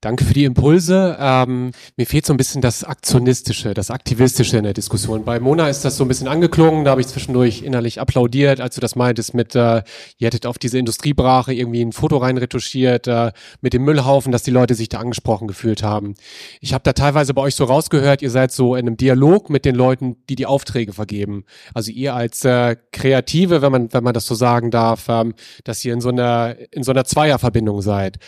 Danke 0.00 0.24
für 0.24 0.32
die 0.32 0.44
Impulse. 0.44 1.16
Ähm, 1.18 1.72
mir 1.96 2.06
fehlt 2.06 2.24
so 2.24 2.32
ein 2.32 2.36
bisschen 2.36 2.62
das 2.62 2.84
Aktionistische, 2.84 3.74
das 3.74 3.90
Aktivistische 3.90 4.56
in 4.56 4.62
der 4.62 4.72
Diskussion. 4.72 5.24
Bei 5.24 5.40
Mona 5.40 5.68
ist 5.68 5.84
das 5.84 5.96
so 5.96 6.04
ein 6.04 6.08
bisschen 6.08 6.28
angeklungen, 6.28 6.84
da 6.84 6.92
habe 6.92 7.00
ich 7.00 7.08
zwischendurch 7.08 7.62
innerlich 7.62 8.00
applaudiert, 8.00 8.60
als 8.60 8.76
du 8.76 8.80
das 8.80 8.94
meintest 8.94 9.34
mit, 9.34 9.56
äh, 9.56 9.82
ihr 10.18 10.26
hättet 10.26 10.46
auf 10.46 10.56
diese 10.56 10.78
Industriebrache 10.78 11.52
irgendwie 11.52 11.82
ein 11.82 11.90
Foto 11.90 12.18
reinretuschiert, 12.18 13.08
äh, 13.08 13.32
mit 13.60 13.72
dem 13.72 13.82
Müllhaufen, 13.82 14.30
dass 14.30 14.44
die 14.44 14.52
Leute 14.52 14.76
sich 14.76 14.88
da 14.88 15.00
angesprochen 15.00 15.48
gefühlt 15.48 15.82
haben. 15.82 16.14
Ich 16.60 16.74
habe 16.74 16.84
da 16.84 16.92
teilweise 16.92 17.34
bei 17.34 17.42
euch 17.42 17.56
so 17.56 17.64
rausgehört, 17.64 18.22
ihr 18.22 18.30
seid 18.30 18.52
so 18.52 18.76
in 18.76 18.86
einem 18.86 18.96
Dialog 18.96 19.50
mit 19.50 19.64
den 19.64 19.74
Leuten, 19.74 20.16
die 20.28 20.36
die 20.36 20.46
Aufträge 20.46 20.92
vergeben. 20.92 21.44
Also 21.74 21.90
ihr 21.90 22.14
als 22.14 22.44
äh, 22.44 22.76
Kreative, 22.92 23.62
wenn 23.62 23.72
man, 23.72 23.92
wenn 23.92 24.04
man 24.04 24.14
das 24.14 24.26
so 24.26 24.36
sagen 24.36 24.70
darf, 24.70 25.08
ähm, 25.08 25.34
dass 25.64 25.84
ihr 25.84 25.92
in 25.92 26.00
so 26.00 26.10
einer, 26.10 26.54
in 26.70 26.84
so 26.84 26.92
einer 26.92 27.04
Zweierverbindung 27.04 27.82
seid. 27.82 28.18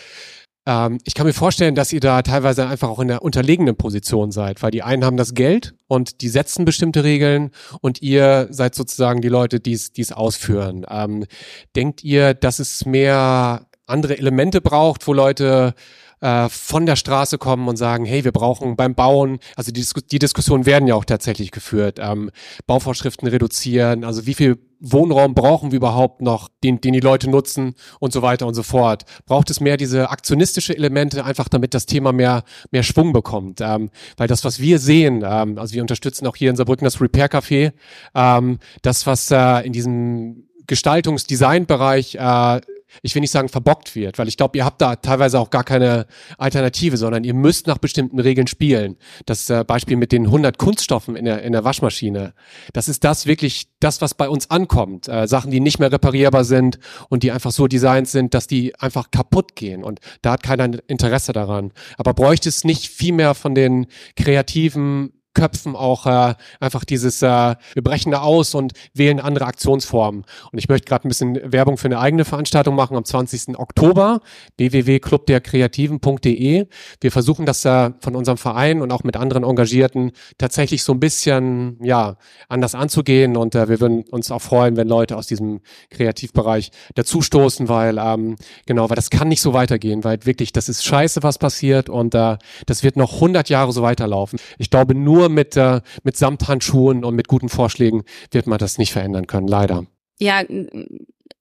Ähm, 0.71 0.99
ich 1.05 1.15
kann 1.15 1.27
mir 1.27 1.33
vorstellen, 1.33 1.75
dass 1.75 1.93
ihr 1.93 1.99
da 1.99 2.23
teilweise 2.23 2.69
einfach 2.69 2.89
auch 2.89 3.01
in 3.01 3.09
der 3.09 3.23
unterlegenen 3.23 3.77
Position 3.77 4.31
seid, 4.31 4.63
weil 4.63 4.71
die 4.71 4.85
einen 4.85 5.05
haben 5.05 5.17
das 5.17 5.35
Geld 5.35 5.75
und 5.89 6.21
die 6.21 6.29
setzen 6.29 6.65
bestimmte 6.65 7.03
Regeln 7.03 7.51
und 7.81 8.01
ihr 8.03 8.47
seid 8.51 8.77
sozusagen 8.77 9.21
die 9.21 9.29
Leute, 9.29 9.59
die 9.59 9.73
es 9.73 10.13
ausführen. 10.13 10.87
Ähm, 10.89 11.27
denkt 11.75 12.05
ihr, 12.05 12.35
dass 12.35 12.61
es 12.61 12.87
mehr 12.87 13.67
andere 13.87 14.17
Elemente 14.17 14.61
braucht, 14.61 15.09
wo 15.09 15.13
Leute 15.13 15.75
äh, 16.21 16.49
von 16.49 16.87
der 16.87 16.97
Straße 16.97 17.39
kommen 17.39 17.69
und 17.69 17.77
sagen, 17.77 18.05
hey, 18.05 18.25
wir 18.25 18.33
brauchen 18.33 18.77
beim 18.77 18.95
Bauen, 18.95 19.39
also 19.57 19.73
die, 19.73 19.85
die 20.11 20.19
Diskussionen 20.19 20.67
werden 20.67 20.89
ja 20.89 20.95
auch 20.95 21.05
tatsächlich 21.05 21.51
geführt, 21.51 21.99
ähm, 22.01 22.31
Bauvorschriften 22.67 23.29
reduzieren, 23.29 24.05
also 24.05 24.27
wie 24.27 24.35
viel 24.35 24.59
Wohnraum 24.81 25.35
brauchen 25.35 25.73
wir 25.73 25.77
überhaupt 25.77 26.23
noch, 26.23 26.49
den, 26.65 26.81
den 26.81 26.95
die 26.95 27.01
Leute 27.01 27.29
nutzen 27.29 27.75
und 27.99 28.13
so 28.13 28.23
weiter 28.23 28.47
und 28.47 28.55
so 28.55 28.63
fort. 28.63 29.05
Braucht 29.27 29.51
es 29.51 29.61
mehr 29.61 29.77
diese 29.77 30.11
aktionistische 30.11 30.75
Elemente, 30.75 31.25
einfach 31.25 31.49
damit 31.49 31.75
das 31.75 31.85
Thema 31.85 32.13
mehr, 32.13 32.45
mehr 32.71 32.83
Schwung 32.83 33.13
bekommt. 33.13 33.61
Ähm, 33.61 33.91
weil 34.17 34.27
das, 34.27 34.45
was 34.45 34.59
wir 34.59 34.79
sehen, 34.79 35.23
ähm, 35.23 35.59
also 35.59 35.75
wir 35.75 35.83
unterstützen 35.83 36.27
auch 36.27 36.37
hier 36.37 36.49
in 36.49 36.57
Saarbrücken 36.57 36.85
das 36.85 37.01
Repair 37.01 37.31
Café, 37.31 37.73
ähm, 38.15 38.59
das, 38.81 39.07
was 39.07 39.31
äh, 39.31 39.67
in 39.67 39.75
diesem 39.75 40.49
Gestaltungs-Design-Bereich 40.67 42.15
äh, 42.15 42.61
ich 43.03 43.15
will 43.15 43.21
nicht 43.21 43.31
sagen 43.31 43.49
verbockt 43.49 43.95
wird, 43.95 44.19
weil 44.19 44.29
ich 44.29 44.37
glaube, 44.37 44.57
ihr 44.59 44.65
habt 44.65 44.81
da 44.81 44.97
teilweise 44.97 45.39
auch 45.39 45.51
gar 45.51 45.65
keine 45.65 46.07
Alternative, 46.39 46.97
sondern 46.97 47.25
ihr 47.25 47.35
müsst 47.35 47.67
nach 47.67 47.79
bestimmten 47.79 48.19
Regeln 48.19 48.47
spielen. 48.47 48.97
Das 49.27 49.49
äh, 49.51 49.65
Beispiel 49.65 49.97
mit 49.97 50.13
den 50.13 50.27
100 50.27 50.59
Kunststoffen 50.59 51.17
in 51.17 51.25
der, 51.25 51.43
in 51.43 51.53
der 51.53 51.65
Waschmaschine, 51.65 52.35
das 52.73 52.89
ist 52.89 53.05
das 53.05 53.27
wirklich, 53.27 53.69
das, 53.81 54.01
was 54.01 54.15
bei 54.15 54.29
uns 54.29 54.51
ankommt. 54.51 55.09
Äh, 55.09 55.27
Sachen, 55.27 55.51
die 55.51 55.61
nicht 55.61 55.79
mehr 55.79 55.93
reparierbar 55.93 56.45
sind 56.45 56.79
und 57.09 57.23
die 57.23 57.33
einfach 57.33 57.51
so 57.51 57.67
designt 57.67 58.09
sind, 58.09 58.35
dass 58.35 58.47
die 58.47 58.75
einfach 58.77 59.11
kaputt 59.11 59.57
gehen 59.57 59.85
und 59.85 60.01
da 60.23 60.33
hat 60.33 60.43
keiner 60.43 60.71
Interesse 60.89 61.33
daran. 61.33 61.73
Aber 61.97 62.15
bräuchte 62.15 62.49
es 62.49 62.65
nicht 62.65 62.89
viel 62.89 63.13
mehr 63.13 63.35
von 63.35 63.55
den 63.55 63.87
kreativen 64.17 65.13
Köpfen 65.35 65.77
auch 65.77 66.07
äh, 66.07 66.35
einfach 66.59 66.85
dieses, 66.85 67.23
äh, 67.23 67.55
wir 67.75 67.83
brechen 67.83 68.13
da 68.13 68.23
aus 68.23 68.55
und 68.55 68.73
wählen 68.95 69.21
andere 69.21 69.45
Aktionsformen. 69.47 70.25
Und 70.51 70.59
ich 70.59 70.69
möchte 70.69 70.87
gerade 70.87 71.07
ein 71.07 71.09
bisschen 71.09 71.39
Werbung 71.53 71.77
für 71.77 71.87
eine 71.87 72.01
eigene 72.01 72.25
Veranstaltung 72.25 72.75
machen 72.75 72.97
am 72.97 73.05
20. 73.05 73.59
Oktober, 73.59 74.23
www.clubderkreativen.de. 74.57 76.67
Wir 77.01 77.13
versuchen 77.13 77.47
das 77.47 77.65
äh, 77.65 77.91
von 78.01 78.17
unserem 78.17 78.39
Verein 78.39 78.83
und 78.83 78.91
auch 78.93 79.05
mit 79.05 79.17
anderen 79.17 79.45
Engagierten 79.45 80.11
tatsächlich 80.37 80.83
so 80.83 80.93
ein 80.93 80.99
bisschen 81.01 81.79
ja 81.83 82.17
anders 82.49 82.75
anzugehen. 82.75 83.37
Und 83.37 83.55
äh, 83.55 83.69
wir 83.69 83.81
würden 83.81 84.03
uns 84.11 84.33
auch 84.33 84.43
freuen, 84.43 84.77
wenn 84.77 84.89
Leute 84.89 85.17
aus 85.17 85.29
diesem 85.29 85.61
Kreativbereich 85.91 86.73
dazustoßen, 86.97 87.69
weil 87.69 87.99
ähm, 87.99 88.35
genau, 88.67 88.91
weil 88.91 88.97
das 88.97 89.11
kann 89.11 89.29
nicht 89.29 89.43
so 89.43 89.53
weitergehen, 89.53 90.03
weil 90.03 90.27
wirklich, 90.27 90.53
das 90.53 90.69
ist 90.69 90.85
scheiße, 90.85 91.23
was 91.23 91.39
passiert 91.39 91.89
und 91.89 92.15
äh, 92.15 92.37
das 92.67 92.83
wird 92.83 92.97
noch 92.97 93.15
100 93.15 93.49
Jahre 93.49 93.73
so 93.73 93.83
weiterlaufen. 93.83 94.39
Ich 94.59 94.71
glaube, 94.71 94.95
nur 94.95 95.20
nur 95.21 95.29
mit, 95.29 95.57
äh, 95.57 95.81
mit 96.03 96.17
Samthandschuhen 96.17 97.05
und 97.05 97.15
mit 97.15 97.29
guten 97.29 97.49
Vorschlägen 97.49 98.03
wird 98.31 98.47
man 98.47 98.59
das 98.59 98.79
nicht 98.79 98.93
verändern 98.93 99.27
können, 99.27 99.49
leider. 99.49 99.85
Ja, 100.19 100.43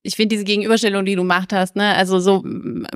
ich 0.02 0.16
finde 0.16 0.36
diese 0.36 0.46
Gegenüberstellung, 0.46 1.04
die 1.04 1.16
du 1.16 1.22
gemacht 1.22 1.52
hast, 1.52 1.76
ne, 1.76 1.94
also 1.96 2.20
so 2.20 2.44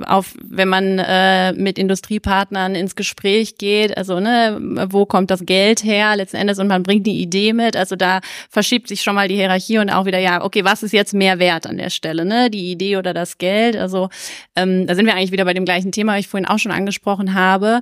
auf, 0.06 0.34
wenn 0.42 0.70
man 0.70 1.00
äh, 1.00 1.52
mit 1.52 1.78
Industriepartnern 1.78 2.76
ins 2.76 2.96
Gespräch 2.96 3.58
geht, 3.58 3.98
also 3.98 4.22
ne, 4.22 4.58
wo 4.90 5.06
kommt 5.06 5.30
das 5.30 5.46
Geld 5.46 5.84
her 5.84 6.16
letzten 6.16 6.38
Endes 6.38 6.60
und 6.60 6.68
man 6.68 6.82
bringt 6.82 7.06
die 7.06 7.22
Idee 7.22 7.52
mit, 7.52 7.76
also 7.76 7.98
da 7.98 8.22
verschiebt 8.50 8.88
sich 8.88 9.02
schon 9.02 9.16
mal 9.16 9.28
die 9.28 9.36
Hierarchie 9.36 9.80
und 9.80 9.90
auch 9.90 10.06
wieder, 10.06 10.20
ja, 10.20 10.44
okay, 10.46 10.64
was 10.64 10.82
ist 10.82 10.94
jetzt 10.94 11.14
mehr 11.14 11.40
wert 11.40 11.68
an 11.68 11.78
der 11.78 11.90
Stelle, 11.90 12.24
ne, 12.24 12.50
die 12.50 12.72
Idee 12.72 12.96
oder 12.96 13.14
das 13.14 13.38
Geld, 13.38 13.76
also 13.76 14.08
ähm, 14.56 14.88
da 14.88 14.96
sind 14.96 15.06
wir 15.06 15.16
eigentlich 15.16 15.34
wieder 15.34 15.46
bei 15.46 15.54
dem 15.54 15.66
gleichen 15.66 15.92
Thema, 15.92 16.14
was 16.14 16.22
ich 16.22 16.28
vorhin 16.30 16.48
auch 16.48 16.60
schon 16.60 16.72
angesprochen 16.72 17.34
habe. 17.34 17.82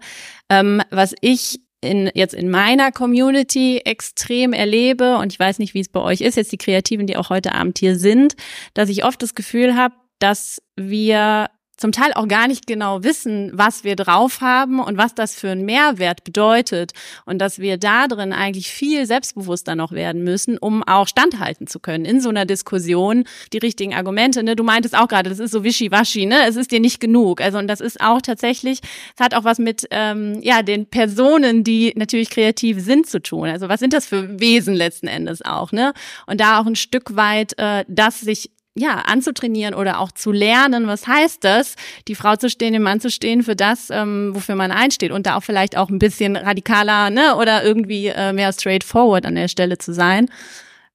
Ähm, 0.50 0.82
was 0.90 1.14
ich 1.22 1.60
in, 1.82 2.10
jetzt 2.14 2.34
in 2.34 2.50
meiner 2.50 2.92
Community 2.92 3.80
extrem 3.80 4.54
erlebe, 4.54 5.18
und 5.18 5.34
ich 5.34 5.40
weiß 5.40 5.60
nicht, 5.60 5.74
wie 5.74 5.80
es 5.82 5.90
bei 5.90 6.00
euch 6.00 6.22
ist, 6.22 6.36
jetzt 6.36 6.52
die 6.52 6.58
Kreativen, 6.58 7.08
die 7.08 7.18
auch 7.18 7.30
heute 7.30 7.54
Abend 7.54 7.80
hier 7.80 7.98
sind, 7.98 8.36
dass 8.74 8.90
ich 8.90 9.04
oft 9.04 9.22
das 9.22 9.36
Gefühl 9.36 9.76
habe, 9.76 9.96
dass 10.20 10.62
wir 10.76 11.50
zum 11.82 11.92
Teil 11.92 12.14
auch 12.14 12.28
gar 12.28 12.48
nicht 12.48 12.68
genau 12.68 13.04
wissen, 13.04 13.50
was 13.54 13.84
wir 13.84 13.96
drauf 13.96 14.40
haben 14.40 14.80
und 14.80 14.98
was 14.98 15.16
das 15.16 15.36
für 15.36 15.50
einen 15.50 15.66
Mehrwert 15.66 16.24
bedeutet 16.24 16.92
und 17.26 17.40
dass 17.40 17.58
wir 17.58 17.78
da 17.78 18.08
drin 18.08 18.34
eigentlich 18.34 18.70
viel 18.70 19.08
selbstbewusster 19.08 19.76
noch 19.76 19.92
werden 19.92 20.24
müssen, 20.24 20.60
um 20.60 20.84
auch 20.84 21.08
standhalten 21.08 21.66
zu 21.66 21.80
können 21.80 22.06
in 22.06 22.22
so 22.22 22.30
einer 22.30 22.46
Diskussion. 22.46 23.26
Die 23.52 23.58
richtigen 23.58 23.96
Argumente, 23.96 24.44
ne? 24.44 24.56
Du 24.56 24.64
meintest 24.64 24.96
auch 24.96 25.08
gerade, 25.08 25.32
das 25.32 25.40
ist 25.40 25.52
so 25.52 25.64
wischiwaschi, 25.64 26.28
ne? 26.28 26.46
Es 26.48 26.56
ist 26.56 26.72
dir 26.72 26.80
nicht 26.80 27.00
genug. 27.00 27.42
Also 27.42 27.58
und 27.58 27.68
das 27.68 27.82
ist 27.82 28.00
auch 28.00 28.22
tatsächlich, 28.22 28.82
es 29.16 29.24
hat 29.24 29.34
auch 29.34 29.44
was 29.44 29.58
mit 29.58 29.88
ähm, 29.90 30.40
ja 30.44 30.62
den 30.62 30.86
Personen, 30.86 31.64
die 31.64 31.94
natürlich 31.96 32.30
kreativ 32.30 32.80
sind, 32.80 33.08
zu 33.08 33.22
tun. 33.24 33.50
Also 33.50 33.70
was 33.70 33.80
sind 33.80 33.94
das 33.94 34.06
für 34.06 34.40
Wesen 34.40 34.76
letzten 34.76 35.08
Endes 35.08 35.44
auch, 35.44 35.72
ne? 35.72 35.94
Und 36.28 36.40
da 36.40 36.60
auch 36.60 36.68
ein 36.68 36.76
Stück 36.76 37.16
weit 37.16 37.58
äh, 37.58 37.86
das 37.88 38.22
sich 38.22 38.52
ja, 38.76 39.00
anzutrainieren 39.00 39.74
oder 39.74 40.00
auch 40.00 40.12
zu 40.12 40.32
lernen, 40.32 40.88
was 40.88 41.06
heißt 41.06 41.44
das, 41.44 41.76
die 42.08 42.16
Frau 42.16 42.36
zu 42.38 42.50
stehen, 42.50 42.74
den 42.74 42.82
Mann 42.82 43.02
zu 43.02 43.10
stehen 43.10 43.44
für 43.44 43.56
das, 43.56 43.90
ähm, 43.90 44.32
wofür 44.34 44.56
man 44.56 44.72
einsteht 44.72 45.12
und 45.12 45.26
da 45.26 45.36
auch 45.36 45.44
vielleicht 45.44 45.78
auch 45.78 45.90
ein 45.90 46.00
bisschen 46.00 46.38
radikaler 46.38 47.10
ne, 47.10 47.36
oder 47.36 47.64
irgendwie 47.64 48.08
äh, 48.08 48.32
mehr 48.32 48.54
straightforward 48.54 49.26
an 49.26 49.36
der 49.36 49.50
Stelle 49.50 49.78
zu 49.78 49.94
sein. 49.94 50.30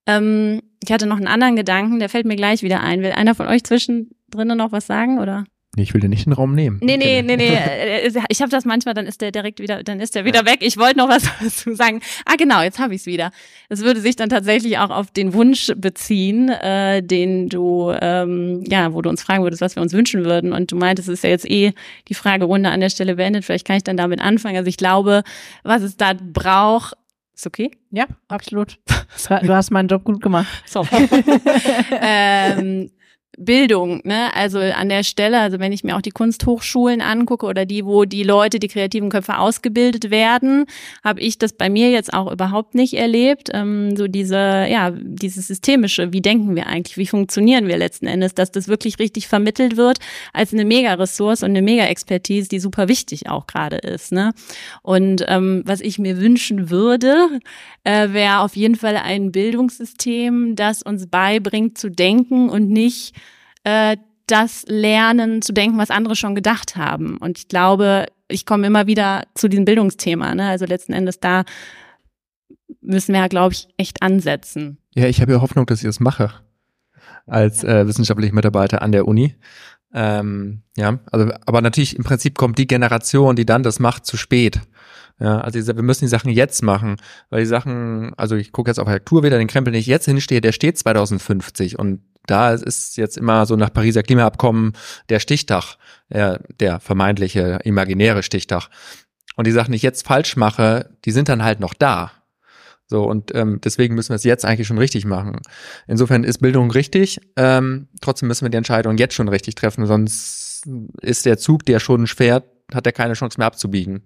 Ähm, 0.06 0.62
ich 0.82 0.90
hatte 0.90 1.06
noch 1.06 1.16
einen 1.16 1.26
anderen 1.26 1.56
Gedanken, 1.56 1.98
der 1.98 2.08
fällt 2.08 2.26
mir 2.26 2.36
gleich 2.36 2.62
wieder 2.62 2.80
ein. 2.80 3.02
Will 3.02 3.12
einer 3.12 3.34
von 3.34 3.48
euch 3.48 3.64
zwischendrin 3.64 4.48
noch 4.48 4.72
was 4.72 4.86
sagen 4.86 5.18
oder? 5.18 5.44
Nee, 5.76 5.82
ich 5.82 5.92
will 5.92 6.00
dir 6.00 6.08
nicht 6.08 6.24
den 6.24 6.32
Raum 6.32 6.54
nehmen. 6.54 6.78
Nee, 6.82 6.96
nee, 6.96 7.20
nee, 7.20 7.36
nee. 7.36 7.46
Äh, 7.56 8.10
ich 8.28 8.40
habe 8.40 8.50
das 8.50 8.64
manchmal, 8.64 8.94
dann 8.94 9.06
ist 9.06 9.20
der 9.20 9.30
direkt 9.30 9.60
wieder, 9.60 9.82
dann 9.82 10.00
ist 10.00 10.14
der 10.14 10.24
wieder 10.24 10.40
ja. 10.40 10.46
weg. 10.46 10.58
Ich 10.60 10.78
wollte 10.78 10.96
noch 10.98 11.08
was 11.08 11.24
dazu 11.40 11.74
sagen. 11.74 12.00
Ah, 12.24 12.34
genau, 12.38 12.62
jetzt 12.62 12.78
habe 12.78 12.94
ich 12.94 13.02
es 13.02 13.06
wieder. 13.06 13.30
Es 13.68 13.82
würde 13.82 14.00
sich 14.00 14.16
dann 14.16 14.30
tatsächlich 14.30 14.78
auch 14.78 14.90
auf 14.90 15.10
den 15.10 15.34
Wunsch 15.34 15.70
beziehen, 15.76 16.48
äh, 16.48 17.02
den 17.02 17.50
du, 17.50 17.92
ähm, 18.00 18.64
ja, 18.68 18.94
wo 18.94 19.02
du 19.02 19.10
uns 19.10 19.22
fragen 19.22 19.42
würdest, 19.42 19.60
was 19.60 19.76
wir 19.76 19.82
uns 19.82 19.92
wünschen 19.92 20.24
würden. 20.24 20.52
Und 20.52 20.72
du 20.72 20.76
meintest, 20.76 21.08
es 21.08 21.14
ist 21.14 21.24
ja 21.24 21.30
jetzt 21.30 21.48
eh 21.50 21.74
die 22.08 22.14
Fragerunde 22.14 22.70
an 22.70 22.80
der 22.80 22.90
Stelle 22.90 23.16
beendet. 23.16 23.44
Vielleicht 23.44 23.66
kann 23.66 23.76
ich 23.76 23.84
dann 23.84 23.98
damit 23.98 24.20
anfangen. 24.20 24.56
Also 24.56 24.68
ich 24.68 24.78
glaube, 24.78 25.22
was 25.62 25.82
es 25.82 25.98
da 25.98 26.14
braucht, 26.14 26.96
ist 27.34 27.46
okay? 27.46 27.70
Ja, 27.90 28.06
absolut. 28.28 28.78
Du 29.42 29.54
hast 29.54 29.70
meinen 29.70 29.88
Job 29.88 30.04
gut 30.04 30.20
gemacht. 30.20 30.46
So. 30.66 30.86
ähm, 32.02 32.90
Bildung, 33.36 34.00
ne? 34.04 34.34
Also 34.34 34.58
an 34.58 34.88
der 34.88 35.02
Stelle, 35.02 35.40
also 35.40 35.58
wenn 35.58 35.72
ich 35.72 35.84
mir 35.84 35.96
auch 35.96 36.00
die 36.00 36.10
Kunsthochschulen 36.10 37.02
angucke 37.02 37.44
oder 37.46 37.66
die, 37.66 37.84
wo 37.84 38.04
die 38.04 38.22
Leute, 38.22 38.58
die 38.58 38.68
kreativen 38.68 39.10
Köpfe 39.10 39.38
ausgebildet 39.38 40.10
werden, 40.10 40.64
habe 41.04 41.20
ich 41.20 41.36
das 41.36 41.52
bei 41.52 41.68
mir 41.68 41.90
jetzt 41.90 42.14
auch 42.14 42.32
überhaupt 42.32 42.74
nicht 42.74 42.94
erlebt. 42.94 43.50
Ähm, 43.52 43.94
so 43.96 44.08
diese, 44.08 44.36
ja, 44.36 44.90
dieses 44.90 45.48
systemische, 45.48 46.12
wie 46.12 46.22
denken 46.22 46.56
wir 46.56 46.66
eigentlich, 46.66 46.96
wie 46.96 47.06
funktionieren 47.06 47.68
wir 47.68 47.76
letzten 47.76 48.06
Endes, 48.06 48.34
dass 48.34 48.50
das 48.50 48.68
wirklich 48.68 48.98
richtig 48.98 49.28
vermittelt 49.28 49.76
wird 49.76 49.98
als 50.32 50.54
eine 50.54 50.64
Mega-Ressource 50.64 51.42
und 51.42 51.50
eine 51.50 51.62
Mega-Expertise, 51.62 52.48
die 52.48 52.58
super 52.58 52.88
wichtig 52.88 53.28
auch 53.28 53.46
gerade 53.46 53.76
ist. 53.76 54.12
Ne? 54.12 54.32
Und 54.82 55.24
ähm, 55.28 55.62
was 55.66 55.82
ich 55.82 55.98
mir 55.98 56.18
wünschen 56.18 56.70
würde, 56.70 57.40
äh, 57.84 58.12
wäre 58.12 58.40
auf 58.40 58.56
jeden 58.56 58.76
Fall 58.76 58.96
ein 58.96 59.30
Bildungssystem, 59.30 60.56
das 60.56 60.82
uns 60.82 61.06
beibringt 61.06 61.76
zu 61.76 61.90
denken 61.90 62.48
und 62.48 62.70
nicht 62.70 63.14
äh, 63.66 63.96
das 64.28 64.64
Lernen 64.68 65.42
zu 65.42 65.52
denken, 65.52 65.76
was 65.76 65.90
andere 65.90 66.14
schon 66.14 66.36
gedacht 66.36 66.76
haben. 66.76 67.16
Und 67.16 67.38
ich 67.38 67.48
glaube, 67.48 68.06
ich 68.28 68.46
komme 68.46 68.66
immer 68.66 68.86
wieder 68.86 69.24
zu 69.34 69.48
diesem 69.48 69.64
Bildungsthema. 69.64 70.34
Ne? 70.34 70.48
Also 70.48 70.66
letzten 70.66 70.92
Endes 70.92 71.18
da 71.18 71.44
müssen 72.80 73.12
wir 73.12 73.20
ja, 73.20 73.26
glaube 73.28 73.54
ich, 73.54 73.68
echt 73.76 74.02
ansetzen. 74.02 74.78
Ja, 74.94 75.06
ich 75.06 75.20
habe 75.20 75.32
ja 75.32 75.40
Hoffnung, 75.40 75.66
dass 75.66 75.80
ich 75.80 75.86
das 75.86 76.00
mache 76.00 76.30
als 77.26 77.64
äh, 77.64 77.86
wissenschaftlicher 77.88 78.34
Mitarbeiter 78.34 78.82
an 78.82 78.92
der 78.92 79.08
Uni. 79.08 79.34
Ähm, 79.92 80.62
ja, 80.76 81.00
also 81.10 81.32
aber 81.44 81.60
natürlich 81.60 81.96
im 81.96 82.04
Prinzip 82.04 82.36
kommt 82.36 82.58
die 82.58 82.68
Generation, 82.68 83.34
die 83.34 83.46
dann 83.46 83.64
das 83.64 83.80
macht, 83.80 84.06
zu 84.06 84.16
spät. 84.16 84.60
Ja, 85.18 85.40
also 85.40 85.58
wir 85.58 85.82
müssen 85.82 86.04
die 86.04 86.10
Sachen 86.10 86.30
jetzt 86.30 86.62
machen, 86.62 86.96
weil 87.30 87.40
die 87.40 87.46
Sachen, 87.46 88.12
also 88.16 88.36
ich 88.36 88.52
gucke 88.52 88.70
jetzt 88.70 88.78
auf 88.78 88.86
Architektur 88.86 89.24
wieder, 89.24 89.38
den 89.38 89.48
Krempel, 89.48 89.72
den 89.72 89.80
ich 89.80 89.86
jetzt 89.86 90.04
hinstehe, 90.04 90.40
der 90.40 90.52
steht 90.52 90.78
2050 90.78 91.78
und 91.78 92.02
da 92.26 92.52
ist 92.52 92.96
jetzt 92.96 93.16
immer 93.16 93.46
so 93.46 93.56
nach 93.56 93.72
Pariser 93.72 94.02
Klimaabkommen 94.02 94.72
der 95.08 95.20
Stichtag, 95.20 95.76
der, 96.10 96.40
der 96.60 96.80
vermeintliche 96.80 97.60
imaginäre 97.64 98.22
Stichtag. 98.22 98.68
Und 99.36 99.46
die 99.46 99.52
Sachen, 99.52 99.72
die 99.72 99.76
ich 99.76 99.82
jetzt 99.82 100.06
falsch 100.06 100.36
mache, 100.36 100.90
die 101.04 101.10
sind 101.10 101.28
dann 101.28 101.44
halt 101.44 101.60
noch 101.60 101.74
da. 101.74 102.12
So, 102.88 103.04
und 103.04 103.34
ähm, 103.34 103.60
deswegen 103.62 103.94
müssen 103.96 104.10
wir 104.10 104.16
es 104.16 104.24
jetzt 104.24 104.44
eigentlich 104.44 104.68
schon 104.68 104.78
richtig 104.78 105.04
machen. 105.04 105.40
Insofern 105.88 106.22
ist 106.22 106.38
Bildung 106.38 106.70
richtig, 106.70 107.20
ähm, 107.36 107.88
trotzdem 108.00 108.28
müssen 108.28 108.44
wir 108.44 108.50
die 108.50 108.56
Entscheidung 108.56 108.96
jetzt 108.96 109.14
schon 109.14 109.28
richtig 109.28 109.56
treffen, 109.56 109.86
sonst 109.86 110.64
ist 111.02 111.26
der 111.26 111.36
Zug, 111.36 111.66
der 111.66 111.80
schon 111.80 112.06
fährt, 112.06 112.44
hat 112.72 112.86
er 112.86 112.92
keine 112.92 113.14
Chance 113.14 113.38
mehr 113.38 113.48
abzubiegen. 113.48 114.02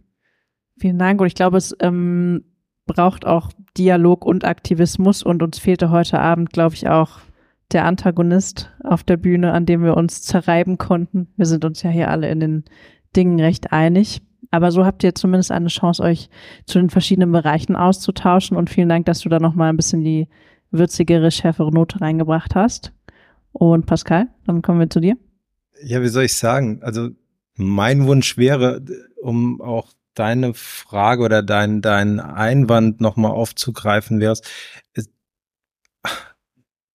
Vielen 0.79 0.99
Dank 0.99 1.21
und 1.21 1.27
ich 1.27 1.35
glaube, 1.35 1.59
es 1.59 1.77
ähm, 1.81 2.43
braucht 2.87 3.27
auch 3.27 3.51
Dialog 3.77 4.25
und 4.25 4.45
Aktivismus 4.47 5.23
und 5.23 5.43
uns 5.43 5.59
fehlte 5.59 5.91
heute 5.91 6.19
Abend, 6.19 6.51
glaube 6.51 6.75
ich, 6.75 6.89
auch 6.89 7.21
der 7.73 7.85
Antagonist 7.85 8.71
auf 8.83 9.05
der 9.05 9.17
Bühne, 9.17 9.53
an 9.53 9.67
dem 9.67 9.83
wir 9.83 9.97
uns 9.97 10.23
zerreiben 10.23 10.79
konnten. 10.79 11.29
Wir 11.37 11.47
sind 11.47 11.65
uns 11.65 11.83
ja 11.83 11.91
hier 11.91 12.11
alle 12.11 12.29
in 12.31 12.41
den 12.41 12.65
Dingen 13.17 13.41
recht 13.41 13.73
einig. 13.73 14.23
Aber 14.51 14.73
so 14.73 14.85
habt 14.85 15.05
ihr 15.05 15.15
zumindest 15.15 15.53
eine 15.53 15.69
Chance, 15.69 16.03
euch 16.03 16.29
zu 16.67 16.79
den 16.79 16.91
verschiedenen 16.91 17.31
Bereichen 17.31 17.77
auszutauschen. 17.77 18.57
Und 18.57 18.71
vielen 18.71 18.89
Dank, 18.89 19.07
dass 19.07 19.21
du 19.21 19.29
da 19.29 19.39
nochmal 19.39 19.69
ein 19.69 19.77
bisschen 19.77 20.03
die 20.03 20.29
würzigere, 20.71 21.31
schärfere 21.31 21.73
Note 21.73 22.01
reingebracht 22.01 22.55
hast. 22.55 22.93
Und 23.53 23.87
Pascal, 23.87 24.29
dann 24.47 24.63
kommen 24.63 24.81
wir 24.81 24.91
zu 24.91 25.01
dir. 25.01 25.17
Ja, 25.83 26.03
wie 26.03 26.09
soll 26.09 26.25
ich 26.25 26.35
sagen? 26.35 26.81
Also 26.83 27.11
mein 27.57 28.07
Wunsch 28.07 28.37
wäre, 28.37 28.83
um 29.21 29.61
auch 29.61 29.93
deine 30.15 30.55
Frage 30.55 31.23
oder 31.23 31.43
dein, 31.43 31.81
dein 31.81 32.21
Einwand 32.21 33.01
nochmal 33.01 33.33
aufzugreifen, 33.33 34.21
wäre 34.21 34.33
es, 34.33 34.43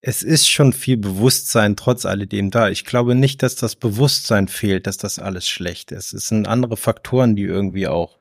es 0.07 0.21
ist 0.21 0.47
schon 0.47 0.71
viel 0.71 0.97
Bewusstsein 0.97 1.75
trotz 1.75 2.05
alledem 2.05 2.51
da. 2.51 2.69
Ich 2.69 2.85
glaube 2.85 3.15
nicht, 3.15 3.41
dass 3.41 3.55
das 3.55 3.75
Bewusstsein 3.75 4.47
fehlt, 4.47 4.85
dass 4.85 4.97
das 4.97 5.17
alles 5.17 5.49
schlecht 5.49 5.91
ist. 5.91 6.13
Es 6.13 6.27
sind 6.27 6.47
andere 6.47 6.77
Faktoren, 6.77 7.35
die 7.35 7.41
irgendwie 7.41 7.87
auch 7.87 8.19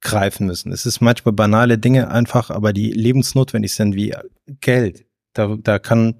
greifen 0.00 0.46
müssen. 0.46 0.70
Es 0.70 0.86
ist 0.86 1.00
manchmal 1.00 1.32
banale 1.32 1.76
Dinge 1.76 2.08
einfach, 2.08 2.50
aber 2.50 2.72
die 2.72 2.92
lebensnotwendig 2.92 3.74
sind 3.74 3.96
wie 3.96 4.14
Geld. 4.60 5.06
Da, 5.32 5.56
da 5.60 5.80
kann, 5.80 6.14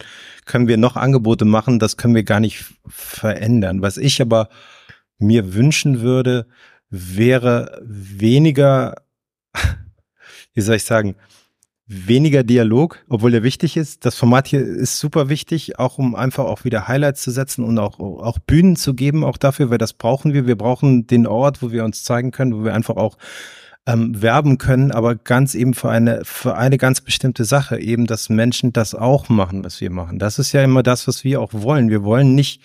können 0.47 0.67
wir 0.67 0.79
noch 0.79 0.97
Angebote 0.97 1.45
machen, 1.45 1.79
das 1.79 1.97
können 1.97 2.17
wir 2.17 2.25
gar 2.25 2.41
nicht 2.41 2.65
verändern. 2.89 3.83
Was 3.83 3.99
ich 3.99 4.21
aber 4.21 4.49
mir 5.19 5.55
wünschen 5.55 6.01
würde, 6.01 6.49
wäre 6.91 7.81
weniger, 7.85 8.97
wie 10.55 10.61
soll 10.61 10.75
ich 10.75 10.85
sagen, 10.85 11.15
weniger 11.87 12.45
Dialog, 12.45 13.05
obwohl 13.09 13.31
der 13.31 13.43
wichtig 13.43 13.77
ist. 13.77 14.07
Das 14.07 14.17
Format 14.17 14.49
hier 14.49 14.61
ist 14.61 14.99
super 14.99 15.29
wichtig, 15.29 15.79
auch 15.79 15.99
um 15.99 16.15
einfach 16.15 16.45
auch 16.45 16.65
wieder 16.65 16.89
Highlights 16.89 17.23
zu 17.23 17.31
setzen 17.31 17.65
und 17.65 17.79
auch, 17.79 17.99
auch 17.99 18.39
Bühnen 18.39 18.77
zu 18.77 18.95
geben, 18.95 19.23
auch 19.23 19.37
dafür, 19.37 19.71
weil 19.71 19.79
das 19.79 19.93
brauchen 19.93 20.33
wir. 20.33 20.47
Wir 20.47 20.57
brauchen 20.57 21.07
den 21.07 21.27
Ort, 21.27 21.63
wo 21.63 21.73
wir 21.73 21.85
uns 21.85 22.05
zeigen 22.05 22.31
können, 22.31 22.55
wo 22.55 22.65
wir 22.65 22.75
einfach 22.75 22.97
auch 22.97 23.19
ähm, 23.87 24.23
werben 24.23 24.57
können, 24.57 24.93
aber 24.93 25.15
ganz 25.15 25.55
eben 25.55 25.75
für 25.75 25.91
eine, 25.91 26.25
für 26.25 26.57
eine 26.57 26.79
ganz 26.79 27.03
bestimmte 27.03 27.45
Sache, 27.45 27.79
eben, 27.79 28.07
dass 28.07 28.31
Menschen 28.31 28.73
das 28.73 28.95
auch 28.95 29.29
machen, 29.29 29.63
was 29.63 29.81
wir 29.83 29.91
machen. 29.91 30.19
Das 30.19 30.39
ist 30.39 30.53
ja 30.53 30.65
immer 30.65 30.83
das, 30.83 31.07
was 31.07 31.23
wir 31.23 31.41
auch 31.41 31.53
wollen. 31.53 31.91
Wir 31.91 32.03
wollen 32.03 32.35
nicht 32.35 32.63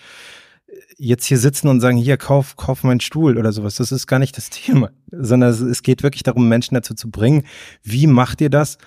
jetzt 0.96 1.26
hier 1.26 1.38
sitzen 1.38 1.68
und 1.68 1.80
sagen, 1.80 1.96
hier, 1.96 2.16
kauf, 2.16 2.56
kauf 2.56 2.84
meinen 2.84 3.00
Stuhl 3.00 3.36
oder 3.36 3.52
sowas. 3.52 3.74
Das 3.76 3.92
ist 3.92 4.06
gar 4.06 4.18
nicht 4.18 4.36
das 4.36 4.48
Thema, 4.50 4.90
sondern 5.10 5.50
es 5.50 5.82
geht 5.82 6.02
wirklich 6.02 6.22
darum, 6.22 6.48
Menschen 6.48 6.74
dazu 6.74 6.94
zu 6.94 7.10
bringen. 7.10 7.44
Wie 7.82 8.06
macht 8.06 8.40
ihr 8.40 8.50
das? 8.50 8.78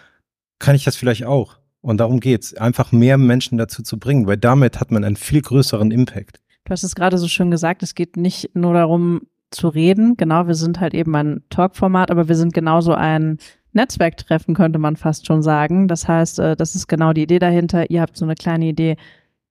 Kann 0.64 0.76
ich 0.76 0.85
das 0.85 0.95
vielleicht 0.95 1.26
auch? 1.26 1.57
Und 1.81 1.98
darum 1.98 2.22
geht's, 2.22 2.53
einfach 2.53 2.94
mehr 2.94 3.18
Menschen 3.18 3.57
dazu 3.57 3.84
zu 3.84 3.99
bringen, 3.99 4.27
weil 4.27 4.38
damit 4.38 4.80
hat 4.80 4.91
man 4.91 5.03
einen 5.03 5.18
viel 5.18 5.41
größeren 5.41 5.91
Impact. 5.91 6.40
Du 6.64 6.72
hast 6.72 6.84
es 6.84 6.95
gerade 6.95 7.18
so 7.18 7.27
schön 7.27 7.52
gesagt, 7.52 7.84
es 7.84 7.95
geht 7.95 8.15
nicht 8.15 8.56
nur 8.56 8.73
darum 8.73 9.23
zu 9.52 9.68
reden. 9.68 10.15
Genau, 10.15 10.48
wir 10.48 10.56
sind 10.56 10.80
halt 10.80 10.94
eben 10.94 11.14
ein 11.18 11.41
Talk-Format, 11.49 12.11
aber 12.11 12.30
wir 12.30 12.35
sind 12.35 12.53
genauso 12.53 12.94
ein 12.94 13.40
Netzwerktreffen, 13.73 14.56
könnte 14.56 14.80
man 14.80 14.95
fast 14.95 15.27
schon 15.27 15.44
sagen. 15.44 15.90
Das 15.90 16.07
heißt, 16.07 16.40
äh, 16.40 16.56
das 16.56 16.76
ist 16.76 16.88
genau 16.88 17.11
die 17.11 17.23
Idee 17.23 17.40
dahinter. 17.40 17.90
Ihr 17.90 17.99
habt 17.99 18.15
so 18.15 18.23
eine 18.23 18.35
kleine 18.35 18.68
Idee, 18.68 18.95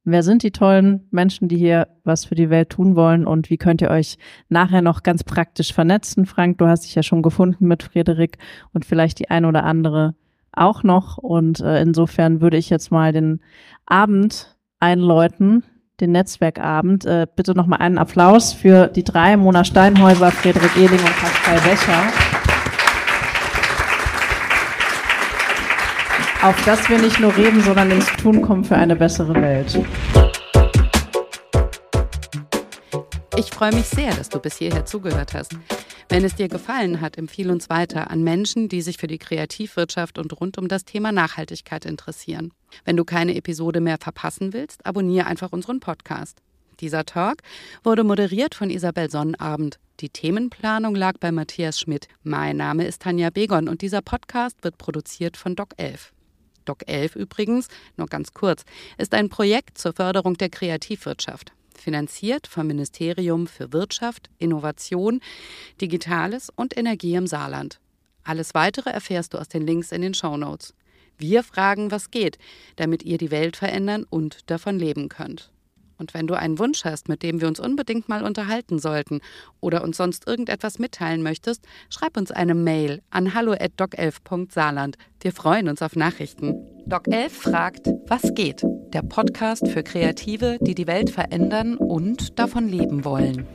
Wer 0.04 0.24
sind 0.24 0.42
die 0.42 0.50
tollen 0.50 1.06
Menschen, 1.12 1.46
die 1.46 1.56
hier 1.56 1.86
was 2.02 2.24
für 2.24 2.34
die 2.34 2.50
Welt 2.50 2.70
tun 2.70 2.96
wollen 2.96 3.24
und 3.24 3.50
wie 3.50 3.56
könnt 3.56 3.80
ihr 3.82 3.90
euch 3.90 4.18
nachher 4.48 4.82
noch 4.82 5.04
ganz 5.04 5.22
praktisch 5.22 5.72
vernetzen? 5.72 6.26
Frank, 6.26 6.58
du 6.58 6.66
hast 6.66 6.84
dich 6.86 6.96
ja 6.96 7.04
schon 7.04 7.22
gefunden 7.22 7.68
mit 7.68 7.84
Frederik 7.84 8.38
und 8.72 8.84
vielleicht 8.84 9.20
die 9.20 9.30
ein 9.30 9.44
oder 9.44 9.62
andere 9.62 10.16
auch 10.52 10.82
noch. 10.82 11.18
Und 11.18 11.60
äh, 11.60 11.80
insofern 11.80 12.40
würde 12.40 12.56
ich 12.56 12.70
jetzt 12.70 12.90
mal 12.90 13.12
den 13.12 13.40
Abend 13.86 14.56
einläuten, 14.80 15.64
den 16.00 16.12
Netzwerkabend. 16.12 17.04
Äh, 17.04 17.26
bitte 17.34 17.54
nochmal 17.54 17.80
einen 17.80 17.98
Applaus 17.98 18.52
für 18.52 18.88
die 18.88 19.04
drei, 19.04 19.36
Mona 19.36 19.64
Steinhäuser, 19.64 20.30
Frederik 20.30 20.76
Ehling 20.76 21.00
und 21.00 21.16
Pascal 21.16 21.60
Becher. 21.60 22.02
auf 26.42 26.64
dass 26.64 26.88
wir 26.90 26.98
nicht 26.98 27.20
nur 27.20 27.36
reden, 27.36 27.62
sondern 27.62 27.90
ins 27.92 28.06
Tun 28.16 28.42
kommen 28.42 28.64
für 28.64 28.74
eine 28.74 28.96
bessere 28.96 29.34
Welt. 29.34 29.78
Ich 33.36 33.50
freue 33.50 33.72
mich 33.72 33.86
sehr, 33.86 34.12
dass 34.12 34.28
du 34.28 34.40
bis 34.40 34.56
hierher 34.56 34.84
zugehört 34.84 35.34
hast. 35.34 35.52
Wenn 36.08 36.24
es 36.24 36.34
dir 36.34 36.48
gefallen 36.48 37.00
hat, 37.00 37.16
empfehle 37.16 37.52
uns 37.52 37.70
weiter 37.70 38.10
an 38.10 38.22
Menschen, 38.22 38.68
die 38.68 38.82
sich 38.82 38.98
für 38.98 39.06
die 39.06 39.18
Kreativwirtschaft 39.18 40.18
und 40.18 40.38
rund 40.40 40.58
um 40.58 40.68
das 40.68 40.84
Thema 40.84 41.12
Nachhaltigkeit 41.12 41.84
interessieren. 41.84 42.52
Wenn 42.84 42.96
du 42.96 43.04
keine 43.04 43.34
Episode 43.34 43.80
mehr 43.80 43.98
verpassen 43.98 44.52
willst, 44.52 44.84
abonniere 44.84 45.26
einfach 45.26 45.52
unseren 45.52 45.80
Podcast. 45.80 46.38
Dieser 46.80 47.04
Talk 47.04 47.38
wurde 47.84 48.04
moderiert 48.04 48.54
von 48.54 48.70
Isabel 48.70 49.10
Sonnabend. 49.10 49.78
Die 50.00 50.10
Themenplanung 50.10 50.94
lag 50.94 51.18
bei 51.20 51.30
Matthias 51.30 51.78
Schmidt. 51.78 52.08
Mein 52.24 52.56
Name 52.56 52.86
ist 52.86 53.02
Tanja 53.02 53.30
Begon 53.30 53.68
und 53.68 53.82
dieser 53.82 54.02
Podcast 54.02 54.56
wird 54.62 54.78
produziert 54.78 55.36
von 55.36 55.54
Doc 55.54 55.74
11. 55.76 56.12
Doc 56.64 56.88
11 56.88 57.16
übrigens, 57.16 57.68
nur 57.96 58.06
ganz 58.06 58.32
kurz, 58.32 58.64
ist 58.98 59.14
ein 59.14 59.28
Projekt 59.28 59.78
zur 59.78 59.92
Förderung 59.92 60.34
der 60.34 60.48
Kreativwirtschaft, 60.48 61.52
finanziert 61.82 62.46
vom 62.46 62.66
Ministerium 62.66 63.46
für 63.46 63.72
Wirtschaft, 63.72 64.30
Innovation, 64.38 65.20
Digitales 65.80 66.50
und 66.54 66.76
Energie 66.76 67.14
im 67.14 67.26
Saarland. 67.26 67.80
Alles 68.24 68.54
weitere 68.54 68.90
erfährst 68.90 69.34
du 69.34 69.38
aus 69.38 69.48
den 69.48 69.66
Links 69.66 69.92
in 69.92 70.02
den 70.02 70.14
Show 70.14 70.36
Notes. 70.36 70.74
Wir 71.18 71.42
fragen, 71.42 71.90
was 71.90 72.10
geht, 72.10 72.38
damit 72.76 73.02
ihr 73.02 73.18
die 73.18 73.30
Welt 73.30 73.56
verändern 73.56 74.06
und 74.08 74.50
davon 74.50 74.78
leben 74.78 75.08
könnt. 75.08 75.52
Und 75.98 76.14
wenn 76.14 76.26
du 76.26 76.34
einen 76.34 76.58
Wunsch 76.58 76.84
hast, 76.84 77.08
mit 77.08 77.22
dem 77.22 77.40
wir 77.40 77.48
uns 77.48 77.60
unbedingt 77.60 78.08
mal 78.08 78.24
unterhalten 78.24 78.78
sollten 78.78 79.20
oder 79.60 79.82
uns 79.82 79.96
sonst 79.96 80.26
irgendetwas 80.26 80.78
mitteilen 80.78 81.22
möchtest, 81.22 81.64
schreib 81.90 82.16
uns 82.16 82.30
eine 82.30 82.54
Mail 82.54 83.02
an 83.10 83.34
hallo@doc11.saarland. 83.34 84.96
Wir 85.20 85.32
freuen 85.32 85.68
uns 85.68 85.82
auf 85.82 85.96
Nachrichten. 85.96 86.54
Doc 86.86 87.06
11 87.06 87.32
fragt, 87.32 87.88
was 88.06 88.34
geht? 88.34 88.62
Der 88.92 89.02
Podcast 89.02 89.68
für 89.68 89.82
Kreative, 89.82 90.58
die 90.60 90.74
die 90.74 90.86
Welt 90.86 91.10
verändern 91.10 91.76
und 91.76 92.38
davon 92.38 92.68
leben 92.68 93.04
wollen. 93.04 93.46